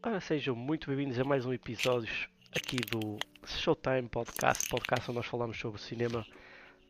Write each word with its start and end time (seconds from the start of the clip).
Ora, 0.00 0.20
sejam 0.20 0.54
muito 0.54 0.86
bem-vindos 0.86 1.18
a 1.18 1.24
mais 1.24 1.44
um 1.44 1.52
episódio 1.52 2.08
aqui 2.54 2.76
do 2.76 3.18
Showtime 3.44 4.08
Podcast, 4.08 4.68
podcast 4.68 5.10
onde 5.10 5.16
nós 5.16 5.26
falamos 5.26 5.58
sobre 5.58 5.80
cinema, 5.80 6.24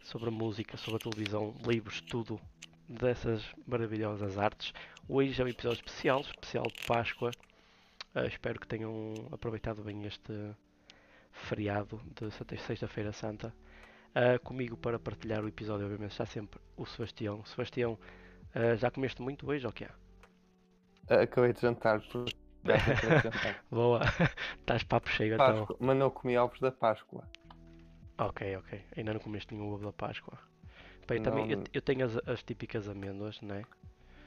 sobre 0.03 0.29
música, 0.29 0.77
sobre 0.77 0.99
televisão, 0.99 1.55
livros, 1.67 2.03
tudo 2.03 2.39
dessas 2.87 3.43
maravilhosas 3.67 4.37
artes. 4.37 4.75
Hoje 5.09 5.41
é 5.41 5.45
um 5.45 5.49
episódio 5.49 5.79
especial, 5.79 6.21
especial 6.21 6.65
de 6.65 6.85
Páscoa. 6.87 7.31
Uh, 8.15 8.27
espero 8.27 8.61
que 8.61 8.69
tenham 8.69 9.15
aproveitado 9.33 9.83
bem 9.83 10.05
este 10.05 10.55
feriado 11.33 11.99
de 12.15 12.31
Sexta-feira 12.59 13.11
Santa. 13.15 13.55
Uh, 14.11 14.39
comigo 14.45 14.77
para 14.77 14.99
partilhar 14.99 15.43
o 15.43 15.49
episódio, 15.49 15.87
obviamente, 15.87 16.11
está 16.13 16.27
sempre 16.27 16.61
o 16.77 16.85
Sebastião. 16.85 17.43
Sebastião, 17.47 17.99
uh, 18.55 18.77
já 18.77 18.91
comeste 18.91 19.23
muito 19.23 19.49
hoje 19.49 19.67
ou 19.67 19.73
é? 19.81 21.23
Acabei 21.23 21.55
de 21.55 21.63
jantar, 21.63 22.03
por... 22.03 22.27
Boa, 23.71 24.01
estás 24.61 24.83
papo 24.85 25.09
cheio 25.11 25.37
Páscoa, 25.37 25.63
então. 25.65 25.77
Mas 25.81 25.97
não 25.97 26.11
comi 26.11 26.37
ovos 26.37 26.61
da 26.61 26.71
Páscoa. 26.71 27.25
Ok, 28.19 28.57
ok. 28.57 28.81
Ainda 28.97 29.13
não 29.13 29.21
comeste 29.21 29.55
nenhum 29.55 29.73
ovo 29.73 29.85
da 29.87 29.93
Páscoa. 29.93 30.39
Pá, 31.07 31.15
eu, 31.15 31.23
também, 31.23 31.51
eu, 31.51 31.59
Não. 31.59 31.65
eu 31.73 31.83
tenho 31.83 32.05
as, 32.05 32.17
as 32.29 32.43
típicas 32.43 32.89
amêndoas, 32.89 33.41
não 33.41 33.55
é? 33.55 33.65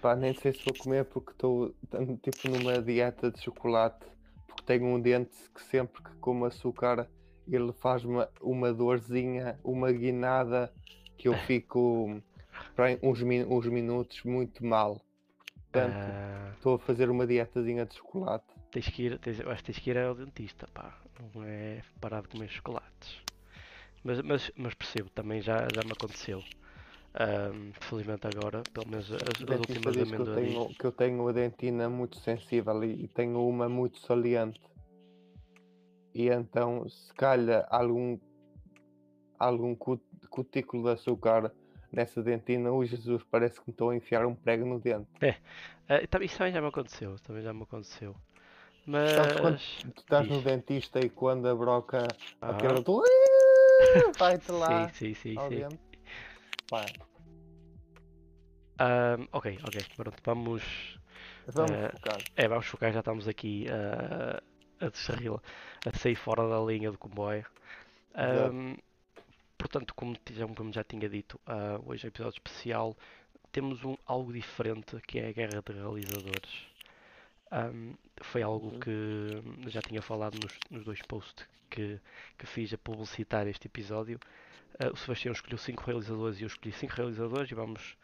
Pá, 0.02 0.16
nem 0.16 0.34
sei 0.34 0.54
se 0.54 0.64
vou 0.64 0.73
comer 0.73 1.05
porque 1.05 1.31
estou 1.31 1.76
tipo 2.23 2.48
numa 2.48 2.81
dieta 2.81 3.30
de 3.31 3.40
chocolate. 3.41 4.05
Porque 4.48 4.64
tenho 4.66 4.86
um 4.86 5.00
dente 5.00 5.38
que 5.53 5.62
sempre 5.62 6.02
que 6.02 6.12
como 6.16 6.45
açúcar 6.45 7.08
ele 7.48 7.72
faz 7.73 8.03
uma, 8.03 8.30
uma 8.42 8.73
dorzinha, 8.73 9.59
uma 9.64 9.92
guinada 9.92 10.73
que 11.17 11.28
eu 11.28 11.34
fico 11.45 12.22
uns, 13.03 13.22
min- 13.22 13.45
uns 13.45 13.66
minutos 13.67 14.23
muito 14.23 14.66
mal. 14.66 15.02
Portanto, 15.71 15.95
Ah, 15.95 16.52
estou 16.55 16.75
a 16.75 16.80
fazer 16.80 17.09
uma 17.09 17.25
dietazinha 17.25 17.86
de 17.86 17.95
chocolate. 17.95 18.45
tens 18.72 18.88
que 18.89 19.03
ir, 19.03 19.19
tens, 19.19 19.39
acho 19.39 19.58
que 19.64 19.72
tens 19.72 19.80
que 19.80 19.89
ir 19.89 19.97
ao 19.97 20.13
dentista, 20.13 20.67
pá. 20.73 20.97
Não 21.33 21.44
é 21.44 21.81
parar 22.00 22.22
de 22.23 22.28
comer 22.30 22.50
chocolates. 22.50 23.22
Mas, 24.03 24.22
mas, 24.22 24.52
mas 24.58 24.73
percebo, 24.73 25.09
também 25.11 25.41
já, 25.41 25.72
já 25.72 25.83
me 25.83 25.91
aconteceu. 25.94 26.44
Ahm, 27.13 27.72
felizmente 27.81 28.28
agora, 28.28 28.63
pelo 28.73 28.88
menos 28.88 29.11
as, 29.11 29.22
as 29.22 29.59
últimas 29.59 29.94
diz 29.95 30.09
que 30.09 30.19
eu, 30.22 30.33
tenho, 30.33 30.69
que 30.75 30.86
eu 30.86 30.91
tenho 30.91 31.28
a 31.28 31.31
dentina 31.31 31.89
muito 31.89 32.17
sensível 32.19 32.83
e, 32.83 33.03
e 33.03 33.08
tenho 33.08 33.47
uma 33.47 33.69
muito 33.69 34.00
saliente. 34.00 34.59
E 36.13 36.30
então, 36.30 36.88
se 36.89 37.13
calhar 37.13 37.66
algum, 37.69 38.17
algum 39.39 39.75
cut- 39.75 40.03
cutículo 40.30 40.83
de 40.83 40.89
açúcar 40.91 41.53
nessa 41.92 42.22
dentina, 42.23 42.72
o 42.72 42.84
Jesus 42.86 43.23
parece 43.30 43.59
que 43.59 43.67
me 43.67 43.72
estou 43.73 43.89
a 43.89 43.95
enfiar 43.95 44.25
um 44.25 44.36
prego 44.36 44.66
no 44.66 44.80
dente. 44.80 45.08
Ah, 45.89 46.08
também- 46.08 46.25
isso 46.25 46.38
também 46.38 46.53
já 46.53 46.61
me 46.61 46.67
aconteceu, 46.67 47.17
também 47.20 47.44
já 47.44 47.53
me 47.53 47.64
aconteceu. 47.64 48.16
Mas. 48.86 49.16
Sabes 49.16 49.42
quando 49.42 49.58
tu 49.94 50.00
estás 50.02 50.28
no 50.28 50.36
diz. 50.38 50.44
dentista 50.44 51.00
e 51.00 51.09
quando 51.09 51.47
a 51.47 51.56
broca 51.56 52.08
Aham. 52.42 52.58
aquela 52.58 52.81
tu 52.84 53.03
vai-te 54.19 54.52
lá 54.52 54.92
Sim, 54.94 55.14
sim, 55.14 55.14
sim, 55.14 55.39
sim. 55.47 55.66
Pá, 56.69 56.86
Ahm, 58.80 59.28
ok, 59.31 59.45
ok, 59.64 59.84
pronto, 59.95 60.17
vamos. 60.23 60.64
vamos 61.53 61.78
Eh, 61.78 61.92
focar. 61.92 62.19
É, 62.36 62.47
vamos 62.47 62.66
focar, 62.66 62.92
já 62.92 63.00
estamos 63.00 63.28
aqui 63.28 63.67
ah, 63.69 64.42
a, 64.80 64.89
desarrila, 64.89 65.42
a 65.86 65.92
sair 65.97 66.16
fora 66.16 66.47
da 66.47 66.59
linha 66.62 66.92
do 66.92 66.97
comboio. 66.97 67.45
Exato. 68.16 68.56
Portanto, 69.62 69.94
como, 69.95 70.16
como 70.56 70.73
já 70.73 70.84
tinha 70.84 71.08
dito, 71.08 71.40
ah, 71.45 71.80
hoje 71.86 72.06
é 72.06 72.08
um 72.08 72.09
episódio 72.09 72.38
especial. 72.38 72.98
Temos 73.52 73.84
um, 73.86 73.95
algo 74.06 74.34
diferente 74.34 75.00
que 75.08 75.20
é 75.20 75.30
a 75.30 75.31
guerra 75.31 75.62
de 75.62 75.73
realizadores. 75.73 76.52
Ahm, 77.52 77.94
foi 78.22 78.42
algo 78.42 78.70
Uhum. 78.70 78.80
que 78.80 79.70
já 79.70 79.81
tinha 79.81 80.02
falado 80.02 80.38
nos, 80.41 80.58
nos 80.69 80.84
dois 80.85 81.02
posts 81.03 81.46
que, 81.69 82.00
que 82.38 82.46
fiz 82.46 82.74
a 82.74 82.78
publicitar 82.78 83.47
este 83.47 83.68
episódio. 83.68 84.19
Ah, 84.80 84.90
o 84.94 84.96
Sebastião 84.97 85.31
escolheu 85.34 85.58
cinco 85.58 85.84
realizadores 85.85 86.40
e 86.40 86.44
eu 86.44 86.47
escolhi 86.47 86.72
cinco 86.74 86.94
realizadores 86.96 87.52
e 87.52 87.56
vamos 87.56 87.97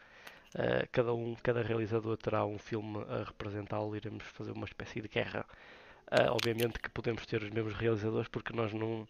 Uh, 0.56 0.88
cada 0.92 1.14
um, 1.14 1.36
cada 1.44 1.62
realizador 1.62 2.18
terá 2.18 2.46
um 2.46 2.58
filme 2.58 3.04
a 3.10 3.24
representá-lo, 3.26 3.96
iremos 3.96 4.24
fazer 4.28 4.52
uma 4.54 4.66
espécie 4.66 5.02
de 5.02 5.08
guerra. 5.08 5.46
Uh, 6.10 6.32
obviamente 6.32 6.80
que 6.80 6.90
podemos 6.90 7.26
ter 7.26 7.44
os 7.44 7.50
mesmos 7.50 7.74
realizadores 7.74 8.30
porque 8.30 8.54
nós 8.54 8.74
não, 8.74 9.06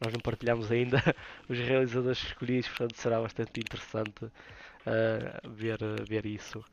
nós 0.00 0.12
não 0.12 0.20
partilhamos 0.20 0.70
ainda 0.70 1.02
os 1.48 1.58
realizadores 1.58 2.22
escolhidos, 2.22 2.68
portanto 2.68 2.96
será 2.96 3.20
bastante 3.20 3.60
interessante 3.60 4.24
uh, 4.24 5.50
ver, 5.50 5.78
ver 6.06 6.26
isso. 6.26 6.64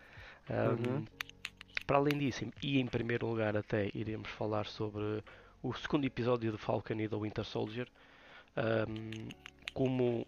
Um, 0.49 0.99
Uhum. 0.99 1.05
Para 1.87 1.97
além 1.97 2.17
disso, 2.17 2.45
e 2.63 2.79
em 2.79 2.87
primeiro 2.87 3.27
lugar 3.27 3.55
até 3.55 3.91
iremos 3.93 4.29
falar 4.31 4.65
sobre 4.65 5.23
o 5.61 5.73
segundo 5.73 6.05
episódio 6.05 6.51
de 6.51 6.57
Falcon 6.57 6.95
e 6.95 7.07
da 7.07 7.17
Winter 7.17 7.43
Soldier. 7.45 7.87
Um, 8.57 9.29
como 9.73 10.25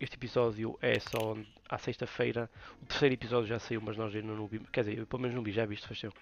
este 0.00 0.16
episódio 0.16 0.76
é 0.82 0.98
só 0.98 1.36
à 1.68 1.78
sexta-feira. 1.78 2.50
O 2.82 2.86
terceiro 2.86 3.14
episódio 3.14 3.46
já 3.46 3.58
saiu, 3.58 3.80
mas 3.80 3.96
nós 3.96 4.14
ainda 4.14 4.32
não 4.32 4.46
vimos. 4.46 4.68
Quer 4.70 4.80
dizer, 4.84 4.98
eu 4.98 5.06
pelo 5.06 5.22
menos 5.22 5.36
não 5.36 5.42
vi, 5.42 5.52
já 5.52 5.64
viste, 5.64 5.86
Faxão? 5.86 6.12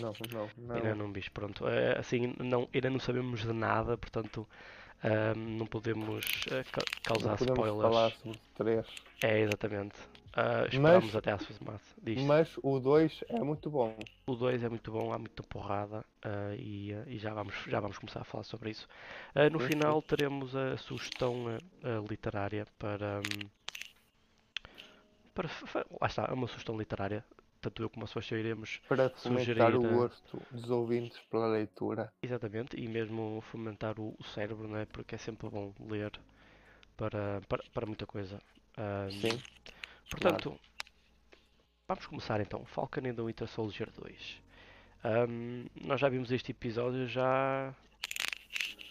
Não, 0.00 0.14
não, 0.32 0.50
não. 0.56 0.76
Ainda 0.76 0.94
não 0.94 1.12
viste, 1.12 1.30
pronto. 1.30 1.66
Eh, 1.68 1.98
assim, 1.98 2.34
não, 2.38 2.68
ainda 2.74 2.90
não 2.90 2.98
sabemos 2.98 3.42
de 3.42 3.52
nada, 3.52 3.96
portanto, 3.98 4.48
ahm, 5.04 5.56
não 5.58 5.66
podemos 5.66 6.24
ca- 6.72 6.82
causar 7.04 7.30
Não 7.30 7.36
podemos 7.36 7.66
spoilers. 7.66 7.94
falar 7.94 8.10
sobre 8.12 8.40
três. 8.56 8.86
É, 9.22 9.40
exatamente. 9.40 9.94
Ah, 10.36 10.64
esperamos 10.64 11.04
Mas- 11.06 11.14
até 11.16 11.30
à 11.30 11.38
semana. 11.38 11.80
Diz. 12.02 12.22
Mas 12.24 12.50
o 12.62 12.80
2 12.80 13.22
é 13.28 13.38
muito 13.38 13.70
bom. 13.70 13.96
O 14.26 14.34
2 14.34 14.64
é 14.64 14.68
muito 14.68 14.90
bom, 14.90 15.12
há 15.12 15.18
muita 15.18 15.42
porrada 15.44 16.04
ah, 16.24 16.54
e, 16.58 16.92
ah, 16.92 17.04
e 17.06 17.18
já, 17.18 17.32
vamos, 17.32 17.54
já 17.68 17.78
vamos 17.78 17.98
começar 17.98 18.22
a 18.22 18.24
falar 18.24 18.42
sobre 18.42 18.70
isso. 18.70 18.88
No 19.52 19.60
Sim, 19.60 19.68
final 19.68 20.02
teremos 20.02 20.56
a 20.56 20.76
sugestão 20.76 21.56
literária 22.10 22.66
para. 22.78 23.20
hum, 23.20 23.48
para 25.34 25.48
lá 26.00 26.06
está, 26.06 26.26
é 26.28 26.32
uma 26.32 26.46
sugestão 26.48 26.76
literária. 26.78 27.24
Tanto 27.64 27.82
eu 27.82 27.88
como 27.88 28.04
a 28.04 28.06
Sebastião 28.06 28.38
iremos, 28.38 28.78
para 28.86 29.08
fomentar 29.08 29.72
Sugerir, 29.72 29.76
o 29.76 29.80
gosto 29.80 30.42
dos 30.50 30.68
ouvintes 30.68 31.18
pela 31.30 31.46
leitura. 31.48 32.12
exatamente, 32.22 32.78
e 32.78 32.86
mesmo 32.86 33.40
fomentar 33.50 33.98
o, 33.98 34.14
o 34.18 34.24
cérebro, 34.24 34.68
não 34.68 34.76
é? 34.76 34.84
Porque 34.84 35.14
é 35.14 35.18
sempre 35.18 35.48
bom 35.48 35.72
ler 35.80 36.12
para, 36.94 37.40
para, 37.48 37.62
para 37.72 37.86
muita 37.86 38.04
coisa. 38.06 38.38
Ah, 38.76 39.08
Sim, 39.10 39.40
Portanto, 40.10 40.60
vamos 41.88 42.06
começar 42.06 42.38
então. 42.40 42.66
Falcon 42.66 43.00
and 43.06 43.14
the 43.14 43.22
Winter 43.22 43.48
Soldier 43.48 43.90
2. 43.92 44.42
Ahm, 45.04 45.66
nós 45.80 45.98
já 46.00 46.08
vimos 46.10 46.30
este 46.30 46.50
episódio 46.52 47.06
já 47.06 47.74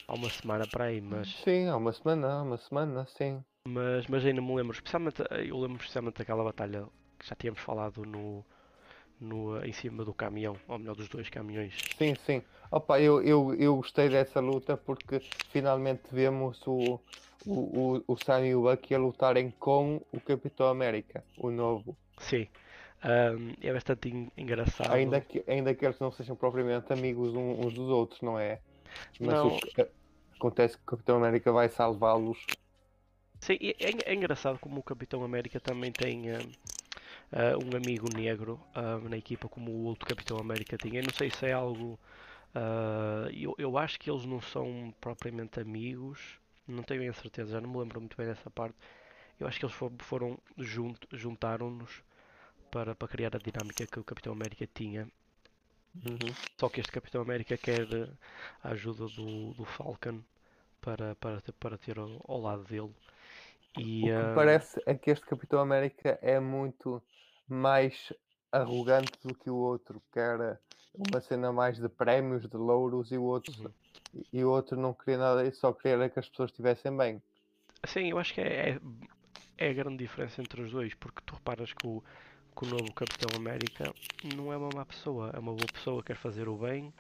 há 0.08 0.14
uma 0.14 0.30
semana 0.32 0.66
para 0.68 0.86
aí, 0.86 1.00
mas, 1.00 1.28
sim, 1.44 1.68
há 1.68 1.78
uma 1.78 1.94
semana, 1.94 2.28
há 2.28 2.42
uma 2.42 2.58
semana, 2.58 3.06
sim. 3.06 3.44
mas, 3.68 4.08
mas 4.08 4.26
ainda 4.26 4.42
me 4.42 4.56
lembro, 4.56 4.74
especialmente, 4.74 5.22
eu 5.48 5.60
lembro 5.60 5.78
especialmente 5.78 6.18
daquela 6.18 6.44
batalha 6.44 6.88
que 7.20 7.28
já 7.28 7.36
tínhamos 7.36 7.62
falado 7.62 8.04
no, 8.06 8.46
no, 9.20 9.64
em 9.66 9.72
cima 9.74 10.04
do 10.04 10.14
caminhão, 10.14 10.56
ou 10.68 10.78
melhor, 10.80 10.96
dos 10.96 11.08
dois 11.08 11.30
caminhões. 11.30 11.74
Sim, 11.98 12.16
sim. 12.26 12.42
Opa, 12.72 13.00
eu, 13.00 13.22
eu, 13.24 13.54
eu 13.56 13.76
gostei 13.76 14.10
dessa 14.10 14.40
luta 14.40 14.76
porque 14.76 15.20
finalmente 15.52 16.02
vemos 16.12 16.66
o, 16.66 17.00
o, 17.46 17.98
o, 17.98 18.04
o 18.08 18.18
Sam 18.18 18.48
e 18.48 18.56
o 18.56 18.64
Bucky 18.64 18.96
a 18.96 18.98
lutarem 18.98 19.52
com 19.52 20.02
o 20.12 20.20
Capitão 20.20 20.68
América, 20.68 21.24
o 21.38 21.52
novo. 21.52 21.96
Sim, 22.18 22.48
ahm, 23.04 23.54
é 23.62 23.72
bastante 23.72 24.10
en- 24.10 24.32
engraçado. 24.38 24.92
Ainda 24.92 25.22
que, 25.22 25.44
ainda 25.48 25.74
que 25.76 25.86
eles 25.86 26.00
não 26.00 26.12
sejam 26.12 26.36
propriamente 26.36 26.92
amigos 26.92 27.34
um- 27.34 27.66
uns 27.68 27.74
dos 27.74 27.90
outros, 27.90 28.22
não 28.22 28.40
é? 28.40 28.60
Mas 29.20 29.34
Não. 29.34 29.50
que 29.50 29.88
acontece 30.38 30.78
que 30.78 30.84
o 30.84 30.86
Capitão 30.88 31.18
América 31.18 31.52
vai 31.52 31.70
salvá-los. 31.70 32.40
Sim, 33.42 33.58
é, 33.62 34.12
é 34.12 34.14
engraçado 34.14 34.58
como 34.60 34.80
o 34.80 34.84
Capitão 34.84 35.24
América 35.24 35.60
também 35.60 35.92
tem 35.92 36.32
ah, 37.34 37.58
um 37.60 37.76
amigo 37.76 38.10
negro 38.10 38.62
ah, 38.76 39.00
na 39.10 39.18
equipa, 39.18 39.50
como 39.50 39.72
o 39.72 39.86
outro 39.86 40.08
Capitão 40.08 40.40
América 40.40 40.78
tinha. 40.80 41.02
Eu 41.02 41.06
não 41.06 41.14
sei 41.14 41.32
se 41.32 41.48
é 41.48 41.54
algo. 41.54 42.00
ah, 42.56 43.30
eu, 43.34 43.56
eu 43.60 43.78
acho 43.78 44.00
que 44.00 44.10
eles 44.12 44.26
não 44.26 44.42
são 44.42 44.94
propriamente 45.02 45.60
amigos, 45.62 46.40
não 46.68 46.84
tenho 46.84 47.10
a 47.12 47.14
certeza, 47.14 47.54
já 47.54 47.62
não 47.62 47.70
me 47.72 47.80
lembro 47.80 48.00
muito 48.02 48.18
bem 48.18 48.28
dessa 48.28 48.50
parte. 48.52 48.78
Eu 49.40 49.48
acho 49.48 49.60
que 49.60 49.66
eles 49.66 49.76
fo- 49.76 49.92
foram 50.00 50.40
junto, 50.58 51.08
juntaram-nos 51.14 52.04
para, 52.72 52.96
para 52.96 53.08
criar 53.10 53.36
a 53.36 53.40
dinâmica 53.40 53.88
que 53.88 54.00
o 54.00 54.04
Capitão 54.06 54.34
América 54.34 54.68
tinha. 54.74 55.10
Uhum. 56.06 56.36
Só 56.60 56.70
que 56.70 56.80
este 56.82 56.92
Capitão 56.92 57.22
América 57.22 57.58
quer 57.58 57.88
eh, 57.94 58.10
a 58.64 58.70
ajuda 58.72 59.08
do, 59.10 59.54
do 59.54 59.66
Falcon 59.66 60.22
para, 60.82 61.16
para, 61.16 61.42
ter- 61.42 61.54
para 61.54 61.78
ter 61.78 62.00
ao, 62.00 62.22
ao 62.28 62.42
lado 62.42 62.64
dele. 62.66 62.92
E, 63.78 64.04
O 64.04 64.06
que 64.08 64.20
me 64.20 64.36
parece 64.36 64.82
é 64.86 64.94
que 64.94 65.10
este 65.12 65.26
Capitão 65.26 65.60
América 65.60 66.20
é 66.22 66.40
muito 66.40 67.02
mais 67.48 68.14
arrogante 68.52 69.12
do 69.24 69.34
que 69.34 69.50
o 69.50 69.56
outro, 69.56 70.02
que 70.12 70.20
era 70.20 70.60
uma 70.94 71.20
cena 71.22 71.52
mais 71.52 71.80
de 71.80 71.90
prémios, 71.90 72.48
de 72.48 72.56
louros, 72.58 73.12
e 73.12 73.18
o 73.18 73.24
outro, 73.24 73.52
Uhum. 74.14 74.24
e 74.32 74.44
o 74.44 74.50
outro 74.50 74.80
não 74.80 74.94
queria 74.94 75.18
nada 75.18 75.44
disso, 75.44 75.62
só 75.62 75.74
queria 75.74 76.10
que 76.10 76.20
as 76.20 76.30
pessoas 76.30 76.52
estivessem 76.52 76.96
bem. 76.96 77.22
Sim, 77.86 78.10
eu 78.12 78.20
acho 78.20 78.34
que 78.34 78.42
é, 78.42 78.70
é, 78.70 78.80
é 79.58 79.70
a 79.70 79.74
grande 79.74 79.98
diferença 79.98 80.40
entre 80.42 80.62
os 80.62 80.72
dois, 80.72 80.94
porque 80.94 81.22
tu 81.26 81.34
reparas 81.34 81.74
que 81.74 81.88
o, 81.88 82.04
que 82.56 82.66
o 82.66 82.70
novo 82.70 82.94
Capitão 82.94 83.36
América 83.36 83.92
não 84.36 84.54
é 84.54 84.58
uma 84.58 84.70
má 84.74 84.86
pessoa, 84.86 85.32
é 85.34 85.40
uma 85.40 85.54
boa 85.54 85.68
pessoa, 85.74 86.04
quer 86.04 86.16
fazer 86.16 86.48
o 86.48 86.56
bem, 86.56 86.94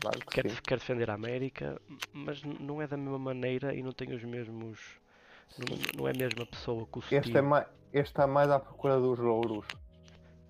claro 0.00 0.20
que 0.20 0.26
quer, 0.26 0.60
quer 0.62 0.78
defender 0.78 1.10
a 1.10 1.14
América, 1.14 1.80
mas 2.12 2.42
não 2.42 2.80
é 2.80 2.86
da 2.86 2.96
mesma 2.96 3.18
maneira 3.18 3.74
e 3.74 3.82
não 3.82 3.92
tem 3.92 4.12
os 4.14 4.24
mesmos. 4.24 4.80
Não, 5.58 5.76
não 6.02 6.08
é 6.08 6.10
a 6.10 6.14
mesma 6.14 6.46
pessoa 6.46 6.86
que 6.86 6.98
o 6.98 7.02
Steve. 7.02 7.20
Este, 7.20 7.38
é 7.38 7.42
mais, 7.42 7.66
este 7.92 8.10
está 8.10 8.26
mais 8.26 8.50
à 8.50 8.58
procura 8.58 8.98
dos 9.00 9.18
louros. 9.18 9.66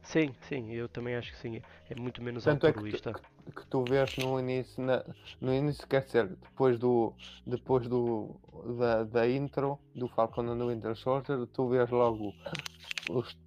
Sim, 0.03 0.35
sim, 0.49 0.73
eu 0.73 0.89
também 0.89 1.15
acho 1.17 1.31
que 1.33 1.39
sim. 1.39 1.61
É 1.91 1.95
muito 1.95 2.23
menos 2.23 2.45
Tanto 2.45 2.67
é 2.67 2.73
que 2.73 2.79
tu- 2.79 2.85
altruísta. 2.87 3.13
que 3.55 3.67
tu 3.69 3.85
vês 3.85 4.17
no 4.17 4.41
início, 4.41 4.83
na- 4.83 5.05
no 5.41 5.53
início 5.55 5.87
quer 5.87 6.03
dizer, 6.05 6.29
depois 6.29 6.79
do 6.79 7.15
depois 7.47 7.87
do 7.89 8.35
da, 8.79 9.05
da 9.05 9.29
intro 9.29 9.79
do 9.95 10.09
Falcon 10.09 10.43
and 10.51 10.59
the 10.59 10.65
Winter 10.65 10.97
Soldier, 10.97 11.47
tu 11.49 11.69
vês 11.69 11.89
logo 11.91 12.35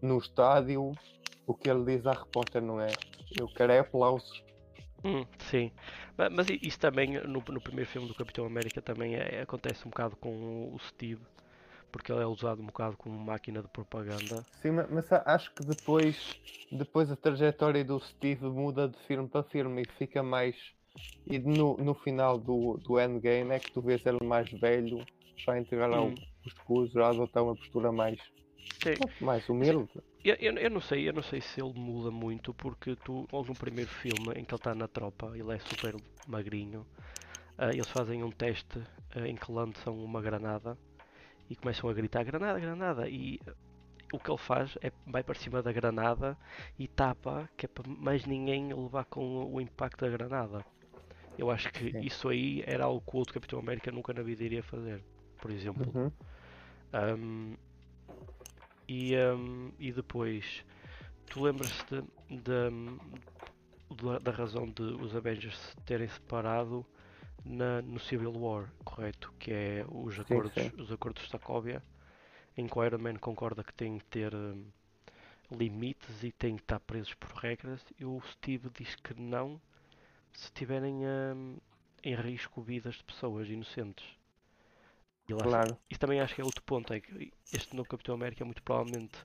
no 0.02 0.18
estádio 0.18 0.92
o 1.48 1.54
que 1.54 1.70
ele 1.70 1.84
diz 1.86 2.06
à 2.06 2.14
repórter, 2.14 2.62
não 2.62 2.80
é? 2.80 2.88
Eu 3.38 3.48
quero 3.48 3.72
é 3.74 3.80
aplausos. 3.80 4.44
Hum, 5.04 5.26
sim, 5.50 5.72
Ma- 6.18 6.30
mas 6.30 6.48
isso 6.50 6.80
também 6.80 7.20
no, 7.24 7.44
no 7.48 7.62
primeiro 7.62 7.90
filme 7.90 8.08
do 8.08 8.14
Capitão 8.14 8.46
América 8.46 8.82
também 8.84 9.16
é- 9.16 9.42
acontece 9.42 9.88
um 9.88 9.90
bocado 9.90 10.16
com 10.16 10.74
o 10.76 10.80
Steve, 10.80 11.22
porque 11.92 12.12
ele 12.12 12.22
é 12.22 12.26
usado 12.28 12.62
um 12.62 12.68
bocado 12.68 12.98
como 12.98 13.18
máquina 13.20 13.62
de 13.62 13.68
propaganda. 13.70 14.46
Sim, 14.62 14.72
ma- 14.72 14.88
mas 14.88 15.12
acho 15.12 15.54
que 15.56 15.64
depois 15.64 16.40
depois 16.72 17.12
a 17.12 17.18
trajetória 17.18 17.84
do 17.84 18.00
Steve 18.00 18.46
muda 18.46 18.88
de 18.88 18.98
filme 19.06 19.28
para 19.30 19.44
filme 19.50 19.84
e 19.84 19.86
fica 19.88 20.24
mais 20.24 20.56
e 21.26 21.38
no, 21.40 21.78
no 21.78 21.94
final 21.96 22.40
do, 22.40 22.78
do 22.78 23.00
Endgame 23.00 23.54
é 23.56 23.60
que 23.60 23.70
tu 23.72 23.82
vês 23.82 24.06
ele 24.06 24.24
mais 24.26 24.50
velho 24.52 25.08
já 25.46 25.54
a 25.54 25.60
entregar 25.60 25.90
Hum. 25.92 26.16
o 26.46 26.48
escudo, 26.48 26.92
já 26.94 27.08
a 27.08 27.10
adotar 27.12 27.44
uma 27.44 27.56
postura 27.56 27.92
mais, 27.92 28.20
Sim. 28.84 29.00
mais 29.20 29.48
humilde. 29.50 29.92
Eu, 30.24 30.36
eu, 30.40 30.54
eu 30.58 30.70
não 30.70 30.82
sei, 30.82 31.08
eu 31.10 31.14
não 31.14 31.24
sei 31.24 31.42
se 31.42 31.60
ele 31.62 31.74
muda 31.74 32.12
muito 32.12 32.54
porque 32.54 32.96
tu, 32.96 33.28
logo 33.32 33.50
no 33.50 33.56
primeiro 33.56 33.90
filme 33.90 34.32
em 34.34 34.46
que 34.46 34.54
ele 34.54 34.60
está 34.60 34.76
na 34.76 34.88
tropa, 34.88 35.32
ele 35.38 35.54
é 35.54 35.60
super 35.60 35.96
magrinho, 36.26 36.86
ah, 37.58 37.74
eles 37.74 37.90
fazem 37.90 38.24
um 38.24 38.32
teste 38.32 38.80
ah, 39.16 39.28
em 39.28 39.36
que 39.36 39.52
lançam 39.52 39.98
uma 40.04 40.22
granada 40.22 40.78
e 41.52 41.56
começam 41.58 41.90
a 41.90 41.94
gritar 41.94 42.24
granada, 42.24 42.58
granada 42.58 43.10
e 43.10 43.38
o 44.14 44.18
que 44.18 44.32
ele 44.32 44.38
faz 44.38 44.78
é 44.82 44.90
vai 45.06 45.22
para 45.22 45.36
cima 45.36 45.62
da 45.62 45.72
granada 45.72 46.38
e 46.80 46.88
tapa 46.88 47.50
que 47.58 47.66
é 47.66 47.70
para 47.70 47.90
mais 47.90 48.26
ninguém 48.26 48.74
levar 48.74 49.04
com 49.06 49.46
o 49.54 49.60
impacto 49.60 50.06
da 50.06 50.10
granada. 50.10 50.66
Eu 51.38 51.52
acho 51.52 51.70
que 51.74 51.92
Sim. 51.92 52.00
isso 52.00 52.30
aí 52.30 52.64
era 52.66 52.86
algo 52.86 53.02
que 53.02 53.16
o 53.16 53.20
outro 53.20 53.34
Capitão 53.34 53.60
América 53.60 53.92
nunca 53.92 54.14
na 54.14 54.22
vida 54.22 54.44
iria 54.46 54.64
fazer, 54.64 55.04
por 55.42 55.52
exemplo. 55.52 55.92
Uhum. 55.94 56.12
Um, 56.94 57.56
e, 58.88 59.16
um, 59.18 59.72
e 59.78 59.92
depois, 59.92 60.66
tu 61.26 61.44
lembras-te 61.44 62.02
de- 62.30 63.00
da, 63.96 64.20
da 64.20 64.32
razão 64.32 64.70
de 64.70 64.84
os 64.84 65.14
Avengers 65.16 65.58
se 65.58 65.76
terem 65.86 66.08
separado 66.08 66.86
na, 67.46 67.82
no 67.82 68.00
Civil 68.00 68.34
War, 68.38 68.72
correto? 68.84 69.34
Que 69.40 69.52
é 69.52 69.86
os 69.90 70.16
Sim, 70.16 70.22
acordos, 70.22 70.54
sim. 70.54 70.72
os 70.78 70.92
acordos 70.92 71.24
de 71.24 71.30
Sokovia, 71.30 71.84
em 72.58 72.68
que 72.68 72.78
o 72.78 72.84
Iron 72.84 73.00
Man 73.00 73.16
concorda 73.16 73.64
que 73.64 73.74
tem 73.74 73.98
que 73.98 74.06
ter 74.06 74.34
um, 74.34 74.66
limites 75.52 76.24
e 76.24 76.32
tem 76.32 76.56
que 76.56 76.64
estar 76.64 76.80
presos 76.80 77.14
por 77.14 77.30
regras, 77.34 77.84
e 78.00 78.06
o 78.06 78.22
Steve 78.22 78.70
diz 78.78 78.96
que 78.96 79.20
não 79.20 79.62
se 80.34 80.52
tiverem 80.52 81.06
um, 81.06 81.58
em 82.04 82.16
risco 82.16 82.62
vidas 82.62 82.96
de 82.96 83.04
pessoas 83.04 83.50
inocentes. 83.50 84.06
E. 85.28 85.34
Claro. 85.34 85.78
Isso 85.90 86.00
também 86.00 86.20
acho 86.20 86.36
que 86.36 86.42
é 86.42 86.44
outro 86.44 86.64
ponto, 86.64 86.94
é 86.94 87.00
que 87.00 87.32
este 87.54 87.76
novo 87.76 87.90
Capitão 87.90 88.16
América 88.16 88.44
muito 88.46 88.64
provavelmente 88.64 89.18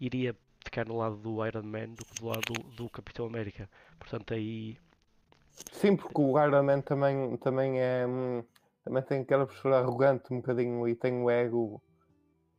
iria 0.00 0.36
ficar 0.64 0.86
no 0.86 0.96
lado 0.98 1.16
do 1.16 1.44
Iron 1.46 1.62
Man 1.62 1.94
do 1.94 2.04
que 2.04 2.14
do 2.20 2.26
lado 2.26 2.52
do, 2.52 2.62
do 2.70 2.90
Capitão 2.90 3.26
América. 3.26 3.68
Portanto 3.98 4.34
aí 4.34 4.78
Sim, 5.72 5.96
porque 5.96 6.20
o 6.20 6.38
Iron 6.44 6.62
Man 6.62 6.80
também, 6.82 7.36
também 7.38 7.80
é. 7.80 8.06
hum, 8.06 8.42
Também 8.84 9.02
tem 9.04 9.20
aquela 9.22 9.46
postura 9.46 9.78
arrogante 9.78 10.32
um 10.32 10.38
bocadinho 10.38 10.86
e 10.88 10.94
tem 10.96 11.14
o 11.22 11.30
ego 11.30 11.82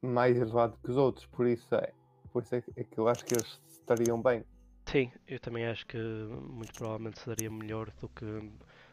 mais 0.02 0.38
elevado 0.38 0.78
que 0.84 0.92
os 0.92 0.98
outros, 0.98 1.26
por 1.28 1.48
isso 1.48 1.74
é, 1.76 1.94
por 2.32 2.44
isso 2.44 2.56
é 2.56 2.62
que 2.62 2.72
é 2.78 2.84
que 2.86 3.00
eu 3.00 3.08
acho 3.10 3.26
que 3.28 3.36
eles 3.36 3.62
estariam 3.82 4.22
bem. 4.22 4.46
sim, 4.90 5.12
eu 5.28 5.40
também 5.40 5.66
acho 5.68 5.86
que 5.88 5.98
muito 5.98 6.74
provavelmente 6.74 7.20
se 7.20 7.28
daria 7.28 7.50
melhor 7.50 7.92
do 8.02 8.10
que 8.10 8.26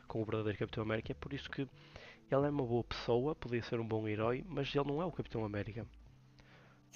com 0.06 0.22
o 0.22 0.24
verdadeiro 0.24 0.58
Capitão 0.58 0.82
América. 0.84 1.12
É 1.12 1.14
por 1.14 1.32
isso 1.32 1.50
que 1.50 1.62
ele 1.62 2.46
é 2.46 2.50
uma 2.50 2.64
boa 2.66 2.84
pessoa, 2.84 3.34
podia 3.36 3.62
ser 3.62 3.80
um 3.80 3.88
bom 3.88 4.06
herói, 4.08 4.44
mas 4.48 4.74
ele 4.74 4.86
não 4.88 5.02
é 5.02 5.06
o 5.06 5.12
Capitão 5.12 5.44
América. 5.44 5.86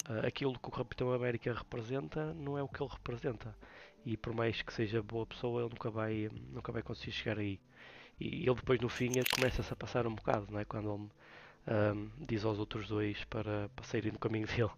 Ah, 0.05 0.27
aquilo 0.27 0.59
que 0.59 0.69
o 0.69 0.71
Capitão 0.73 1.13
América 1.13 1.53
representa 1.55 2.35
não 2.35 2.57
é 2.59 2.63
o 2.63 2.69
que 2.69 2.83
ele 2.83 2.91
representa. 2.93 3.57
E 4.05 4.17
por 4.17 4.35
mais 4.35 4.63
que 4.63 4.73
seja 4.73 5.03
boa 5.03 5.27
pessoa, 5.27 5.63
ele 5.63 5.71
nunca 5.71 5.91
vai, 5.91 6.29
nunca 6.53 6.73
vai 6.73 6.83
conseguir 6.83 7.13
chegar 7.13 7.39
aí. 7.39 7.61
E 8.21 8.45
ele 8.47 8.55
depois 8.57 8.81
no 8.81 8.89
fim 8.91 9.15
começa-se 9.31 9.73
a 9.73 9.77
passar 9.77 10.07
um 10.07 10.15
bocado, 10.17 10.49
não 10.51 10.61
é? 10.61 10.65
Quando 10.67 10.95
ele 10.95 11.11
ahm, 11.77 12.09
diz 12.27 12.45
aos 12.45 12.59
outros 12.61 12.89
dois 12.89 13.25
para, 13.27 13.69
para 13.71 13.85
saírem 13.87 14.13
do 14.13 14.19
caminho 14.21 14.47
dele. 14.49 14.71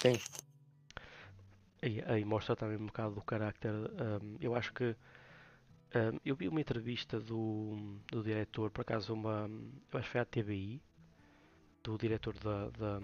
Sim, 0.00 0.20
E 1.82 2.02
aí 2.06 2.24
mostra 2.24 2.56
também 2.56 2.76
um 2.78 2.86
bocado 2.86 3.14
do 3.14 3.22
carácter. 3.22 3.70
ahm, 3.72 4.36
eu 4.40 4.54
acho 4.54 4.72
que 4.72 4.96
ahm, 5.94 6.18
eu 6.24 6.34
vi 6.36 6.48
uma 6.48 6.60
entrevista 6.60 7.20
do, 7.20 7.98
do 8.10 8.22
diretor, 8.22 8.70
por 8.70 8.82
acaso 8.82 9.14
uma. 9.14 9.48
Eu 9.92 9.98
acho 9.98 10.06
que 10.08 10.12
foi 10.12 10.20
à 10.20 10.24
TVI, 10.24 10.82
do 11.84 11.98
diretor 11.98 12.34
da, 12.40 12.70
da, 12.70 13.00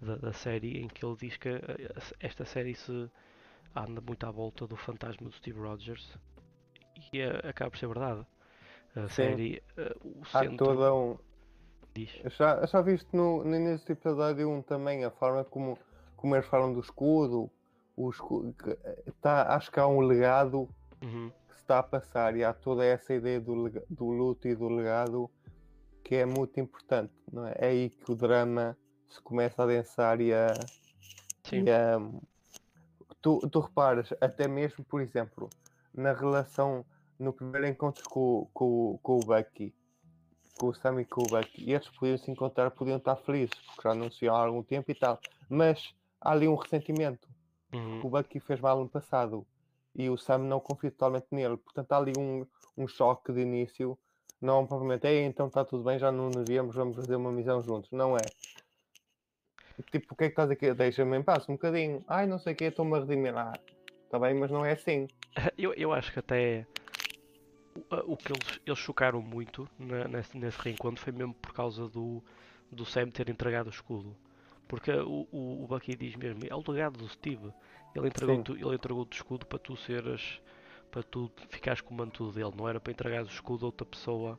da, 0.00 0.16
da 0.16 0.32
série, 0.32 0.78
em 0.80 0.88
que 0.88 1.04
ele 1.04 1.16
diz 1.16 1.36
que 1.38 1.48
eh, 1.50 1.94
esta 2.20 2.44
série 2.44 2.74
se 2.74 3.10
anda 3.74 4.00
muito 4.00 4.24
à 4.26 4.30
volta 4.30 4.66
do 4.66 4.76
fantasma 4.76 5.28
do 5.28 5.34
Steve 5.34 5.58
Rogers 5.60 6.18
e 7.12 7.20
eh, 7.20 7.40
acaba 7.48 7.70
por 7.70 7.78
ser 7.78 7.88
verdade. 7.88 8.26
A 8.94 9.08
Sim. 9.08 9.08
série, 9.08 9.62
eh, 9.76 9.94
o 10.04 10.24
há 10.32 10.40
centro 10.40 10.56
toda 10.56 10.94
um. 10.94 11.18
diz. 11.94 12.10
Já, 12.36 12.64
já 12.66 12.80
viste 12.82 13.08
no, 13.14 13.44
no 13.44 13.54
início 13.56 13.86
do 13.86 13.92
episódio 13.92 14.50
1 14.50 14.62
também 14.62 15.04
a 15.04 15.10
forma 15.10 15.44
como, 15.44 15.78
como 16.16 16.34
eles 16.36 16.46
falam 16.46 16.72
do 16.72 16.80
escudo. 16.80 17.50
O 17.96 18.10
escudo 18.10 18.54
eh, 18.84 19.12
tá, 19.20 19.54
acho 19.54 19.70
que 19.70 19.80
há 19.80 19.86
um 19.86 20.00
legado 20.00 20.68
Uhum, 21.02 21.32
que 21.48 21.54
se 21.54 21.62
está 21.62 21.78
a 21.80 21.82
passar 21.82 22.36
e 22.36 22.44
há 22.44 22.52
toda 22.54 22.84
essa 22.84 23.14
ideia 23.14 23.40
do, 23.40 23.70
do 23.90 24.06
luto 24.10 24.48
e 24.48 24.54
do 24.54 24.68
legado 24.68 25.30
que 26.04 26.16
é 26.16 26.26
muito 26.26 26.58
importante, 26.60 27.12
não 27.32 27.46
é? 27.46 27.54
É 27.58 27.66
aí 27.68 27.90
que 27.90 28.10
o 28.10 28.16
drama 28.16 28.76
se 29.08 29.20
começa 29.22 29.62
a 29.62 29.66
densar 29.66 30.20
e 30.20 30.32
a. 30.34 30.70
E, 31.52 31.70
a 31.70 31.98
tu, 33.22 33.40
tu 33.48 33.60
reparas, 33.60 34.12
até 34.20 34.46
mesmo, 34.46 34.84
por 34.84 35.00
exemplo, 35.00 35.48
na 35.94 36.12
relação 36.12 36.84
no 37.18 37.32
primeiro 37.32 37.66
encontro 37.66 38.04
com, 38.08 38.48
com, 38.52 38.98
com 39.02 39.16
o 39.16 39.20
Bucky, 39.20 39.74
com 40.58 40.68
o 40.68 40.74
Sam 40.74 41.00
e 41.00 41.04
com 41.04 41.22
o 41.22 41.26
Bucky, 41.26 41.64
e 41.64 41.72
eles 41.72 41.88
podiam 41.88 42.18
se 42.18 42.30
encontrar, 42.30 42.70
podiam 42.72 42.98
estar 42.98 43.16
felizes, 43.16 43.54
porque 43.66 43.82
já 43.82 43.92
anunciam 43.92 44.34
há 44.34 44.44
algum 44.44 44.62
tempo 44.62 44.90
e 44.90 44.94
tal, 44.94 45.18
mas 45.48 45.94
há 46.20 46.32
ali 46.32 46.48
um 46.48 46.56
ressentimento 46.56 47.32
Uhum, 47.72 48.00
o 48.04 48.10
Bucky 48.10 48.38
fez 48.38 48.60
mal 48.60 48.78
no 48.78 48.88
passado 48.88 49.46
e 49.94 50.08
o 50.10 50.16
Sam 50.16 50.38
não 50.38 50.60
confia 50.60 50.90
totalmente 50.90 51.26
nele. 51.30 51.56
Portanto, 51.56 51.92
há 51.92 51.96
ali 51.96 52.12
um, 52.18 52.46
um 52.76 52.86
choque 52.86 53.32
de 53.32 53.40
início. 53.40 53.98
Não 54.40 54.66
propriamente, 54.66 55.06
Ei, 55.06 55.24
então 55.24 55.46
está 55.46 55.64
tudo 55.64 55.84
bem, 55.84 55.98
já 55.98 56.10
não 56.10 56.28
nos 56.28 56.44
víamos, 56.48 56.74
vamos 56.74 56.96
fazer 56.96 57.14
uma 57.14 57.30
missão 57.30 57.62
juntos. 57.62 57.90
Não 57.92 58.16
é. 58.16 58.22
Tipo, 59.90 60.14
o 60.14 60.16
que 60.16 60.24
é 60.24 60.26
que 60.28 60.32
estás 60.32 60.50
aqui? 60.50 60.72
Deixa-me 60.74 61.16
em 61.16 61.22
paz 61.22 61.48
um 61.48 61.52
bocadinho. 61.54 62.04
Ai, 62.08 62.26
não 62.26 62.38
sei 62.38 62.52
o 62.52 62.56
que, 62.56 62.64
estou-me 62.64 62.96
a 62.96 63.00
redimir. 63.00 63.36
Ah, 63.36 63.52
está 64.04 64.18
bem, 64.18 64.34
mas 64.34 64.50
não 64.50 64.64
é 64.64 64.72
assim. 64.72 65.08
Eu, 65.56 65.72
eu 65.74 65.92
acho 65.92 66.12
que 66.12 66.18
até 66.18 66.66
o, 68.06 68.16
que 68.16 68.32
eles, 68.32 68.60
eles 68.66 68.78
chocaram 68.78 69.22
muito 69.22 69.68
na- 69.78 70.06
nesse, 70.06 70.36
nesse 70.36 70.58
reencontro 70.60 71.02
foi 71.02 71.12
mesmo 71.12 71.34
por 71.34 71.52
causa 71.52 71.88
do, 71.88 72.22
do 72.70 72.84
Sam 72.84 73.08
ter 73.10 73.28
entregado 73.28 73.68
o 73.68 73.70
escudo. 73.70 74.14
Porque 74.68 74.90
o, 74.90 75.26
o, 75.30 75.64
o 75.64 75.66
Bucky 75.66 75.96
diz 75.96 76.16
mesmo, 76.16 76.40
é 76.48 76.54
o 76.54 76.62
legado 76.70 76.98
do 76.98 77.08
Steve. 77.08 77.52
Ele 77.94 78.08
entregou 78.08 78.36
Sim. 78.36 78.44
ele 78.54 78.74
entregou-te 78.74 79.12
o 79.12 79.16
escudo 79.16 79.46
para 79.46 79.58
tu 79.58 79.76
seres, 79.76 80.40
para 80.90 81.02
tu 81.02 81.30
ficares 81.48 81.80
com 81.80 81.94
o 81.94 81.96
manto 81.96 82.30
dele, 82.32 82.52
não 82.56 82.68
era 82.68 82.80
para 82.80 82.92
entregar 82.92 83.22
o 83.22 83.26
escudo 83.26 83.64
a 83.64 83.68
outra 83.68 83.86
pessoa. 83.86 84.38